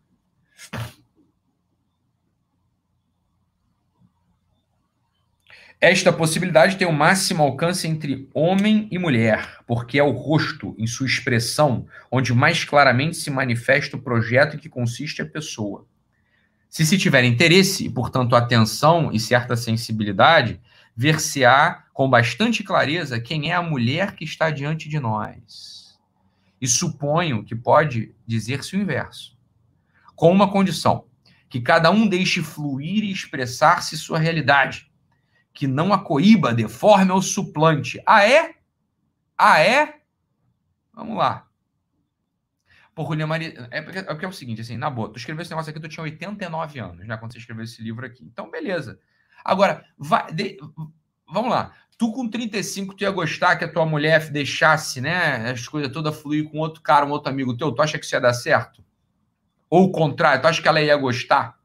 Esta 5.80 6.10
possibilidade 6.12 6.76
tem 6.76 6.86
o 6.86 6.92
máximo 6.92 7.42
alcance 7.42 7.86
entre 7.86 8.28
homem 8.32 8.88
e 8.90 8.98
mulher, 8.98 9.58
porque 9.66 9.98
é 9.98 10.02
o 10.02 10.10
rosto, 10.10 10.74
em 10.78 10.86
sua 10.86 11.06
expressão, 11.06 11.86
onde 12.10 12.32
mais 12.32 12.64
claramente 12.64 13.16
se 13.16 13.30
manifesta 13.30 13.96
o 13.96 14.02
projeto 14.02 14.56
em 14.56 14.58
que 14.58 14.70
consiste 14.70 15.20
a 15.20 15.26
pessoa. 15.26 15.86
Se 16.68 16.84
se 16.84 16.96
tiver 16.98 17.24
interesse, 17.24 17.86
e, 17.86 17.90
portanto, 17.90 18.34
atenção 18.34 19.12
e 19.12 19.20
certa 19.20 19.54
sensibilidade, 19.54 20.60
ver-se-á 20.96 21.84
com 21.92 22.08
bastante 22.08 22.64
clareza 22.64 23.20
quem 23.20 23.50
é 23.50 23.54
a 23.54 23.62
mulher 23.62 24.16
que 24.16 24.24
está 24.24 24.50
diante 24.50 24.88
de 24.88 24.98
nós. 24.98 25.98
E 26.60 26.66
suponho 26.66 27.44
que 27.44 27.54
pode 27.54 28.14
dizer-se 28.26 28.74
o 28.74 28.80
inverso, 28.80 29.38
com 30.14 30.32
uma 30.32 30.50
condição: 30.50 31.06
que 31.50 31.60
cada 31.60 31.90
um 31.90 32.08
deixe 32.08 32.42
fluir 32.42 33.04
e 33.04 33.12
expressar-se 33.12 33.98
sua 33.98 34.18
realidade, 34.18 34.90
que 35.52 35.66
não 35.66 35.92
a 35.92 35.98
coíba, 36.02 36.54
deforme 36.54 37.12
ou 37.12 37.20
suplante. 37.20 38.02
Ah, 38.06 38.26
é? 38.26 38.54
Ah, 39.36 39.60
é? 39.60 40.00
Vamos 40.94 41.18
lá. 41.18 41.46
Por 42.94 43.06
Juliana 43.06 43.26
Maria. 43.26 43.68
É 43.70 43.82
porque, 43.82 43.98
é 43.98 44.02
porque, 44.02 44.24
é 44.24 44.28
o 44.28 44.32
seguinte, 44.32 44.62
assim, 44.62 44.78
na 44.78 44.88
boa, 44.88 45.12
tu 45.12 45.18
escreveu 45.18 45.42
esse 45.42 45.50
negócio 45.50 45.68
aqui, 45.68 45.78
tu 45.78 45.88
tinha 45.88 46.02
89 46.04 46.78
anos, 46.78 47.06
né? 47.06 47.18
Quando 47.18 47.32
você 47.32 47.38
escreveu 47.38 47.64
esse 47.64 47.82
livro 47.82 48.06
aqui. 48.06 48.24
Então, 48.24 48.50
beleza. 48.50 48.98
Agora, 49.44 49.84
vai, 49.98 50.32
de, 50.32 50.58
vamos 51.30 51.50
lá. 51.50 51.72
Tu 51.98 52.12
com 52.12 52.28
35, 52.28 52.94
tu 52.94 53.02
ia 53.02 53.10
gostar 53.10 53.56
que 53.56 53.64
a 53.64 53.72
tua 53.72 53.86
mulher 53.86 54.30
deixasse, 54.30 55.00
né, 55.00 55.50
as 55.50 55.66
coisas 55.66 55.90
todas 55.90 56.14
fluir 56.20 56.50
com 56.50 56.58
outro 56.58 56.82
cara, 56.82 57.06
um 57.06 57.10
outro 57.10 57.30
amigo 57.30 57.56
teu? 57.56 57.72
Tu 57.72 57.82
acha 57.82 57.98
que 57.98 58.04
isso 58.04 58.14
ia 58.14 58.20
dar 58.20 58.34
certo? 58.34 58.84
Ou 59.70 59.84
o 59.84 59.92
contrário, 59.92 60.42
tu 60.42 60.46
acha 60.46 60.60
que 60.60 60.68
ela 60.68 60.80
ia 60.80 60.96
gostar? 60.96 61.56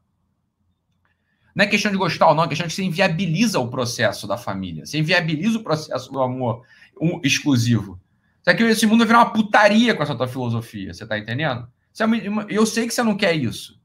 Não 1.54 1.64
é 1.64 1.68
questão 1.68 1.92
de 1.92 1.98
gostar 1.98 2.28
ou 2.28 2.34
não, 2.34 2.44
é 2.44 2.48
questão 2.48 2.66
de 2.66 2.70
que 2.70 2.76
você 2.76 2.82
inviabiliza 2.82 3.58
o 3.60 3.68
processo 3.68 4.26
da 4.26 4.38
família. 4.38 4.86
Você 4.86 4.98
inviabiliza 4.98 5.58
o 5.58 5.62
processo 5.62 6.10
do 6.10 6.22
amor 6.22 6.64
um, 7.00 7.20
exclusivo. 7.22 8.00
Só 8.42 8.54
que 8.54 8.62
esse 8.62 8.86
mundo 8.86 9.00
vai 9.00 9.08
virar 9.08 9.18
uma 9.20 9.32
putaria 9.32 9.94
com 9.94 10.02
essa 10.02 10.14
tua 10.14 10.26
filosofia, 10.26 10.92
você 10.92 11.06
tá 11.06 11.18
entendendo? 11.18 11.68
É 12.00 12.54
eu 12.54 12.64
sei 12.64 12.86
que 12.86 12.94
você 12.94 13.02
não 13.02 13.16
quer 13.16 13.34
isso. 13.34 13.78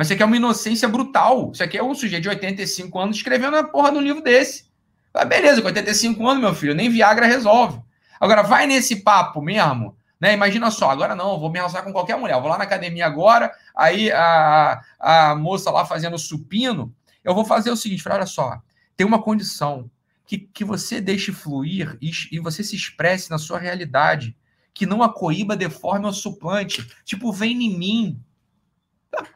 Mas 0.00 0.08
você 0.08 0.16
quer 0.16 0.24
uma 0.24 0.36
inocência 0.36 0.88
brutal. 0.88 1.48
Você 1.48 1.68
quer 1.68 1.82
um 1.82 1.94
sujeito 1.94 2.22
de 2.22 2.30
85 2.30 2.98
anos 2.98 3.16
escrevendo 3.18 3.58
a 3.58 3.64
porra 3.64 3.92
de 3.92 3.98
um 3.98 4.00
livro 4.00 4.22
desse. 4.22 4.64
Ah, 5.12 5.26
beleza, 5.26 5.60
com 5.60 5.68
85 5.68 6.26
anos, 6.26 6.42
meu 6.42 6.54
filho, 6.54 6.74
nem 6.74 6.88
Viagra 6.88 7.26
resolve. 7.26 7.82
Agora, 8.18 8.40
vai 8.40 8.66
nesse 8.66 9.02
papo 9.02 9.42
mesmo, 9.42 9.94
né? 10.18 10.32
Imagina 10.32 10.70
só, 10.70 10.90
agora 10.90 11.14
não, 11.14 11.38
vou 11.38 11.50
me 11.50 11.58
relacionar 11.58 11.84
com 11.84 11.92
qualquer 11.92 12.16
mulher. 12.16 12.32
Eu 12.32 12.40
vou 12.40 12.48
lá 12.48 12.56
na 12.56 12.64
academia 12.64 13.04
agora, 13.04 13.52
aí 13.76 14.10
a, 14.10 14.80
a 14.98 15.34
moça 15.34 15.70
lá 15.70 15.84
fazendo 15.84 16.16
supino, 16.18 16.94
eu 17.22 17.34
vou 17.34 17.44
fazer 17.44 17.70
o 17.70 17.76
seguinte, 17.76 18.02
olha 18.08 18.24
só, 18.24 18.58
tem 18.96 19.06
uma 19.06 19.20
condição 19.20 19.90
que, 20.24 20.38
que 20.38 20.64
você 20.64 20.98
deixe 20.98 21.30
fluir 21.30 21.98
e, 22.00 22.10
e 22.32 22.38
você 22.38 22.64
se 22.64 22.74
expresse 22.74 23.28
na 23.28 23.36
sua 23.36 23.58
realidade. 23.58 24.34
Que 24.72 24.86
não 24.86 25.02
a 25.02 25.12
coíba 25.12 25.54
deforme 25.54 26.06
ou 26.06 26.12
suplante. 26.14 26.90
Tipo, 27.04 27.30
vem 27.30 27.64
em 27.64 27.76
mim. 27.76 28.18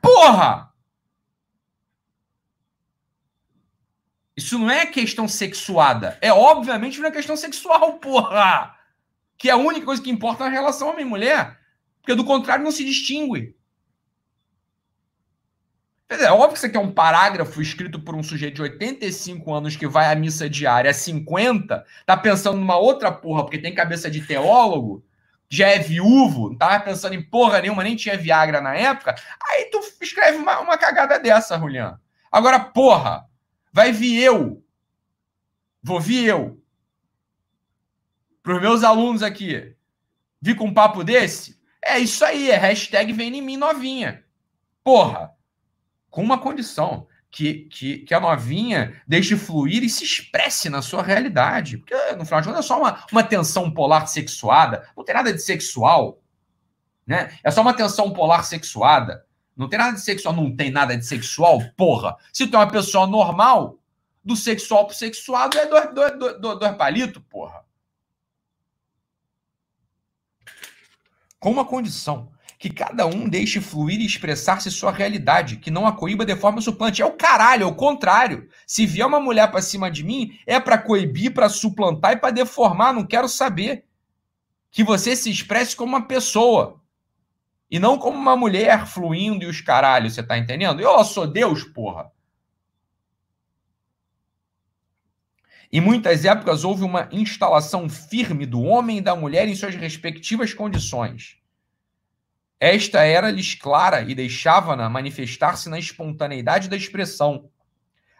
Porra! 0.00 0.72
Isso 4.36 4.58
não 4.58 4.70
é 4.70 4.86
questão 4.86 5.28
sexuada. 5.28 6.18
É 6.20 6.32
obviamente 6.32 6.98
uma 6.98 7.10
questão 7.10 7.36
sexual, 7.36 7.94
porra! 7.94 8.76
Que 9.38 9.48
é 9.48 9.52
a 9.52 9.56
única 9.56 9.86
coisa 9.86 10.02
que 10.02 10.10
importa 10.10 10.44
na 10.44 10.50
relação 10.50 10.90
homem-mulher. 10.90 11.58
Porque 12.00 12.14
do 12.14 12.24
contrário 12.24 12.64
não 12.64 12.72
se 12.72 12.84
distingue. 12.84 13.56
É 16.08 16.30
óbvio 16.30 16.50
que 16.50 16.58
isso 16.58 16.66
aqui 16.66 16.76
é 16.76 16.80
um 16.80 16.92
parágrafo 16.92 17.60
escrito 17.62 17.98
por 17.98 18.14
um 18.14 18.22
sujeito 18.22 18.56
de 18.56 18.62
85 18.62 19.52
anos 19.52 19.76
que 19.76 19.86
vai 19.86 20.12
à 20.12 20.14
missa 20.14 20.48
diária 20.48 20.90
a 20.90 20.94
50, 20.94 21.84
tá 22.04 22.16
pensando 22.16 22.58
numa 22.58 22.76
outra 22.76 23.10
porra, 23.10 23.42
porque 23.42 23.58
tem 23.58 23.74
cabeça 23.74 24.10
de 24.10 24.20
teólogo, 24.20 25.04
já 25.54 25.68
é 25.68 25.78
viúvo, 25.78 26.50
não 26.50 26.56
tava 26.56 26.82
pensando 26.84 27.14
em 27.14 27.22
porra 27.22 27.60
nenhuma, 27.60 27.84
nem 27.84 27.94
tinha 27.94 28.18
Viagra 28.18 28.60
na 28.60 28.74
época. 28.74 29.14
Aí 29.48 29.66
tu 29.66 29.80
escreve 30.00 30.38
uma, 30.38 30.58
uma 30.58 30.76
cagada 30.76 31.18
dessa, 31.18 31.58
Julian. 31.58 32.00
Agora, 32.30 32.58
porra, 32.58 33.28
vai 33.72 33.92
vir 33.92 34.20
eu. 34.20 34.64
Vou 35.80 36.00
vir 36.00 36.26
eu. 36.26 36.60
Para 38.42 38.56
os 38.56 38.60
meus 38.60 38.82
alunos 38.82 39.22
aqui, 39.22 39.76
vir 40.42 40.56
com 40.56 40.66
um 40.66 40.74
papo 40.74 41.04
desse? 41.04 41.60
É 41.80 41.98
isso 42.00 42.24
aí, 42.24 42.50
é 42.50 42.56
hashtag 42.56 43.12
vem 43.12 43.36
em 43.36 43.42
mim 43.42 43.56
novinha. 43.56 44.24
Porra, 44.82 45.32
com 46.10 46.22
uma 46.22 46.38
condição. 46.38 47.06
Que, 47.36 47.64
que, 47.64 47.98
que 47.98 48.14
a 48.14 48.20
novinha 48.20 49.02
deixe 49.08 49.36
fluir 49.36 49.82
e 49.82 49.90
se 49.90 50.04
expresse 50.04 50.70
na 50.70 50.80
sua 50.80 51.02
realidade. 51.02 51.78
Porque, 51.78 51.92
no 52.12 52.24
final 52.24 52.40
de 52.40 52.46
contas, 52.46 52.64
é 52.64 52.68
só 52.68 52.78
uma, 52.78 53.04
uma 53.10 53.24
tensão 53.24 53.72
polar 53.72 54.06
sexuada. 54.06 54.88
Não 54.96 55.04
tem 55.04 55.16
nada 55.16 55.32
de 55.32 55.42
sexual. 55.42 56.22
Né? 57.04 57.36
É 57.42 57.50
só 57.50 57.60
uma 57.60 57.74
tensão 57.74 58.12
polar 58.12 58.44
sexuada. 58.44 59.26
Não 59.56 59.68
tem 59.68 59.80
nada 59.80 59.94
de 59.94 60.00
sexual. 60.00 60.32
Não 60.32 60.54
tem 60.54 60.70
nada 60.70 60.96
de 60.96 61.04
sexual, 61.04 61.60
porra. 61.76 62.16
Se 62.32 62.46
tu 62.46 62.54
é 62.54 62.60
uma 62.60 62.70
pessoa 62.70 63.04
normal, 63.04 63.80
do 64.22 64.36
sexual 64.36 64.86
pro 64.86 64.94
sexuado 64.94 65.58
é 65.58 65.66
dois, 65.66 65.92
dois, 65.92 66.18
dois, 66.18 66.58
dois 66.60 66.76
palitos, 66.76 67.20
porra. 67.28 67.64
Com 71.40 71.50
uma 71.50 71.64
condição 71.64 72.32
que 72.64 72.70
cada 72.70 73.04
um 73.04 73.28
deixe 73.28 73.60
fluir 73.60 74.00
e 74.00 74.06
expressar-se 74.06 74.70
sua 74.70 74.90
realidade, 74.90 75.58
que 75.58 75.70
não 75.70 75.86
a 75.86 75.92
coíba 75.92 76.24
de 76.24 76.34
forma 76.34 76.62
suplante. 76.62 77.02
É 77.02 77.04
o 77.04 77.12
caralho, 77.12 77.64
é 77.64 77.66
o 77.66 77.74
contrário. 77.74 78.48
Se 78.66 78.86
vier 78.86 79.06
uma 79.06 79.20
mulher 79.20 79.50
para 79.50 79.60
cima 79.60 79.90
de 79.90 80.02
mim, 80.02 80.38
é 80.46 80.58
para 80.58 80.78
coibir, 80.78 81.34
para 81.34 81.50
suplantar 81.50 82.12
e 82.12 82.16
para 82.16 82.30
deformar, 82.32 82.94
não 82.94 83.04
quero 83.04 83.28
saber. 83.28 83.84
Que 84.70 84.82
você 84.82 85.14
se 85.14 85.30
expresse 85.30 85.76
como 85.76 85.94
uma 85.94 86.08
pessoa 86.08 86.80
e 87.70 87.78
não 87.78 87.98
como 87.98 88.16
uma 88.16 88.34
mulher 88.34 88.86
fluindo 88.86 89.44
e 89.44 89.46
os 89.46 89.60
caralhos, 89.60 90.14
você 90.14 90.22
tá 90.22 90.38
entendendo? 90.38 90.80
Eu 90.80 91.04
sou 91.04 91.26
Deus, 91.26 91.64
porra. 91.64 92.10
Em 95.70 95.82
muitas 95.82 96.24
épocas 96.24 96.64
houve 96.64 96.82
uma 96.82 97.10
instalação 97.12 97.90
firme 97.90 98.46
do 98.46 98.62
homem 98.62 98.98
e 98.98 99.02
da 99.02 99.14
mulher 99.14 99.46
em 99.46 99.54
suas 99.54 99.74
respectivas 99.74 100.54
condições. 100.54 101.43
Esta 102.64 103.02
era-lhes 103.02 103.54
clara 103.54 104.00
e 104.00 104.14
deixava-na 104.14 104.88
manifestar-se 104.88 105.68
na 105.68 105.78
espontaneidade 105.78 106.66
da 106.66 106.74
expressão, 106.74 107.50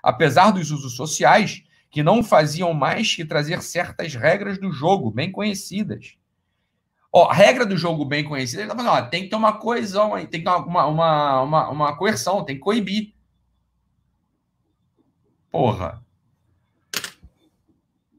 apesar 0.03 0.51
dos 0.51 0.71
usos 0.71 0.95
sociais, 0.95 1.65
que 1.91 2.03
não 2.03 2.23
faziam 2.23 2.75
mais 2.75 3.15
que 3.17 3.25
trazer 3.25 3.63
certas 3.63 4.15
regras 4.15 4.59
do 4.59 4.71
jogo 4.71 5.11
bem 5.11 5.33
conhecidas. 5.33 6.19
Ó, 7.11 7.31
a 7.31 7.33
regra 7.33 7.65
do 7.65 7.75
jogo 7.75 8.05
bem 8.05 8.23
conhecida, 8.23 8.61
ele 8.61 8.69
tá 8.69 8.77
falando, 8.77 8.93
ó, 8.93 9.09
tem 9.09 9.23
que 9.23 9.31
ter 9.31 9.37
uma 9.37 9.55
coesão, 9.55 10.11
tem 10.11 10.27
que 10.27 10.43
ter 10.43 10.51
uma, 10.51 10.85
uma, 10.89 11.41
uma, 11.41 11.71
uma 11.71 11.97
coerção, 11.97 12.45
tem 12.45 12.57
que 12.57 12.61
coibir. 12.61 13.15
Porra. 15.51 16.05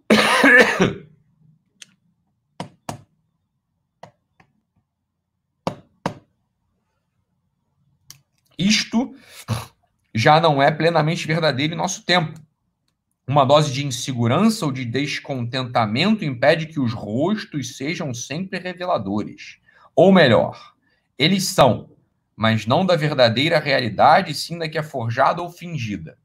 Isto 8.58 9.16
já 10.14 10.40
não 10.40 10.62
é 10.62 10.72
plenamente 10.72 11.28
verdadeiro 11.28 11.74
em 11.74 11.78
nosso 11.78 12.04
tempo. 12.06 12.40
Uma 13.28 13.44
dose 13.44 13.74
de 13.74 13.86
insegurança 13.86 14.66
ou 14.66 14.72
de 14.72 14.86
descontentamento 14.86 16.24
impede 16.24 16.68
que 16.68 16.80
os 16.80 16.94
rostos 16.94 17.76
sejam 17.76 18.14
sempre 18.14 18.60
reveladores. 18.60 19.58
Ou 19.96 20.12
melhor, 20.12 20.74
eles 21.18 21.46
são, 21.46 21.90
mas 22.36 22.66
não 22.66 22.86
da 22.86 22.96
verdadeira 22.96 23.60
realidade, 23.60 24.34
sim 24.34 24.58
da 24.60 24.70
que 24.70 24.78
é 24.78 24.84
forjada 24.84 25.42
ou 25.42 25.50
fingida. 25.50 26.18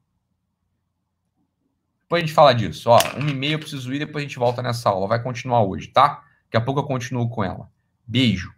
Depois 2.02 2.23
a 2.23 2.27
gente 2.27 2.35
fala 2.35 2.52
disso. 2.52 2.90
Ó, 2.90 2.98
uma 3.16 3.31
e 3.31 3.35
meia 3.35 3.52
eu 3.52 3.59
preciso 3.61 3.94
ir, 3.94 4.01
depois 4.01 4.23
a 4.23 4.27
gente 4.27 4.39
volta 4.39 4.61
nessa 4.61 4.90
aula. 4.90 5.07
Vai 5.07 5.23
continuar 5.23 5.62
hoje, 5.62 5.89
tá? 5.89 6.24
Daqui 6.44 6.57
a 6.57 6.61
pouco 6.61 6.81
eu 6.81 6.85
continuo 6.85 7.31
com 7.31 7.44
ela. 7.44 7.70
Beijo. 8.05 8.52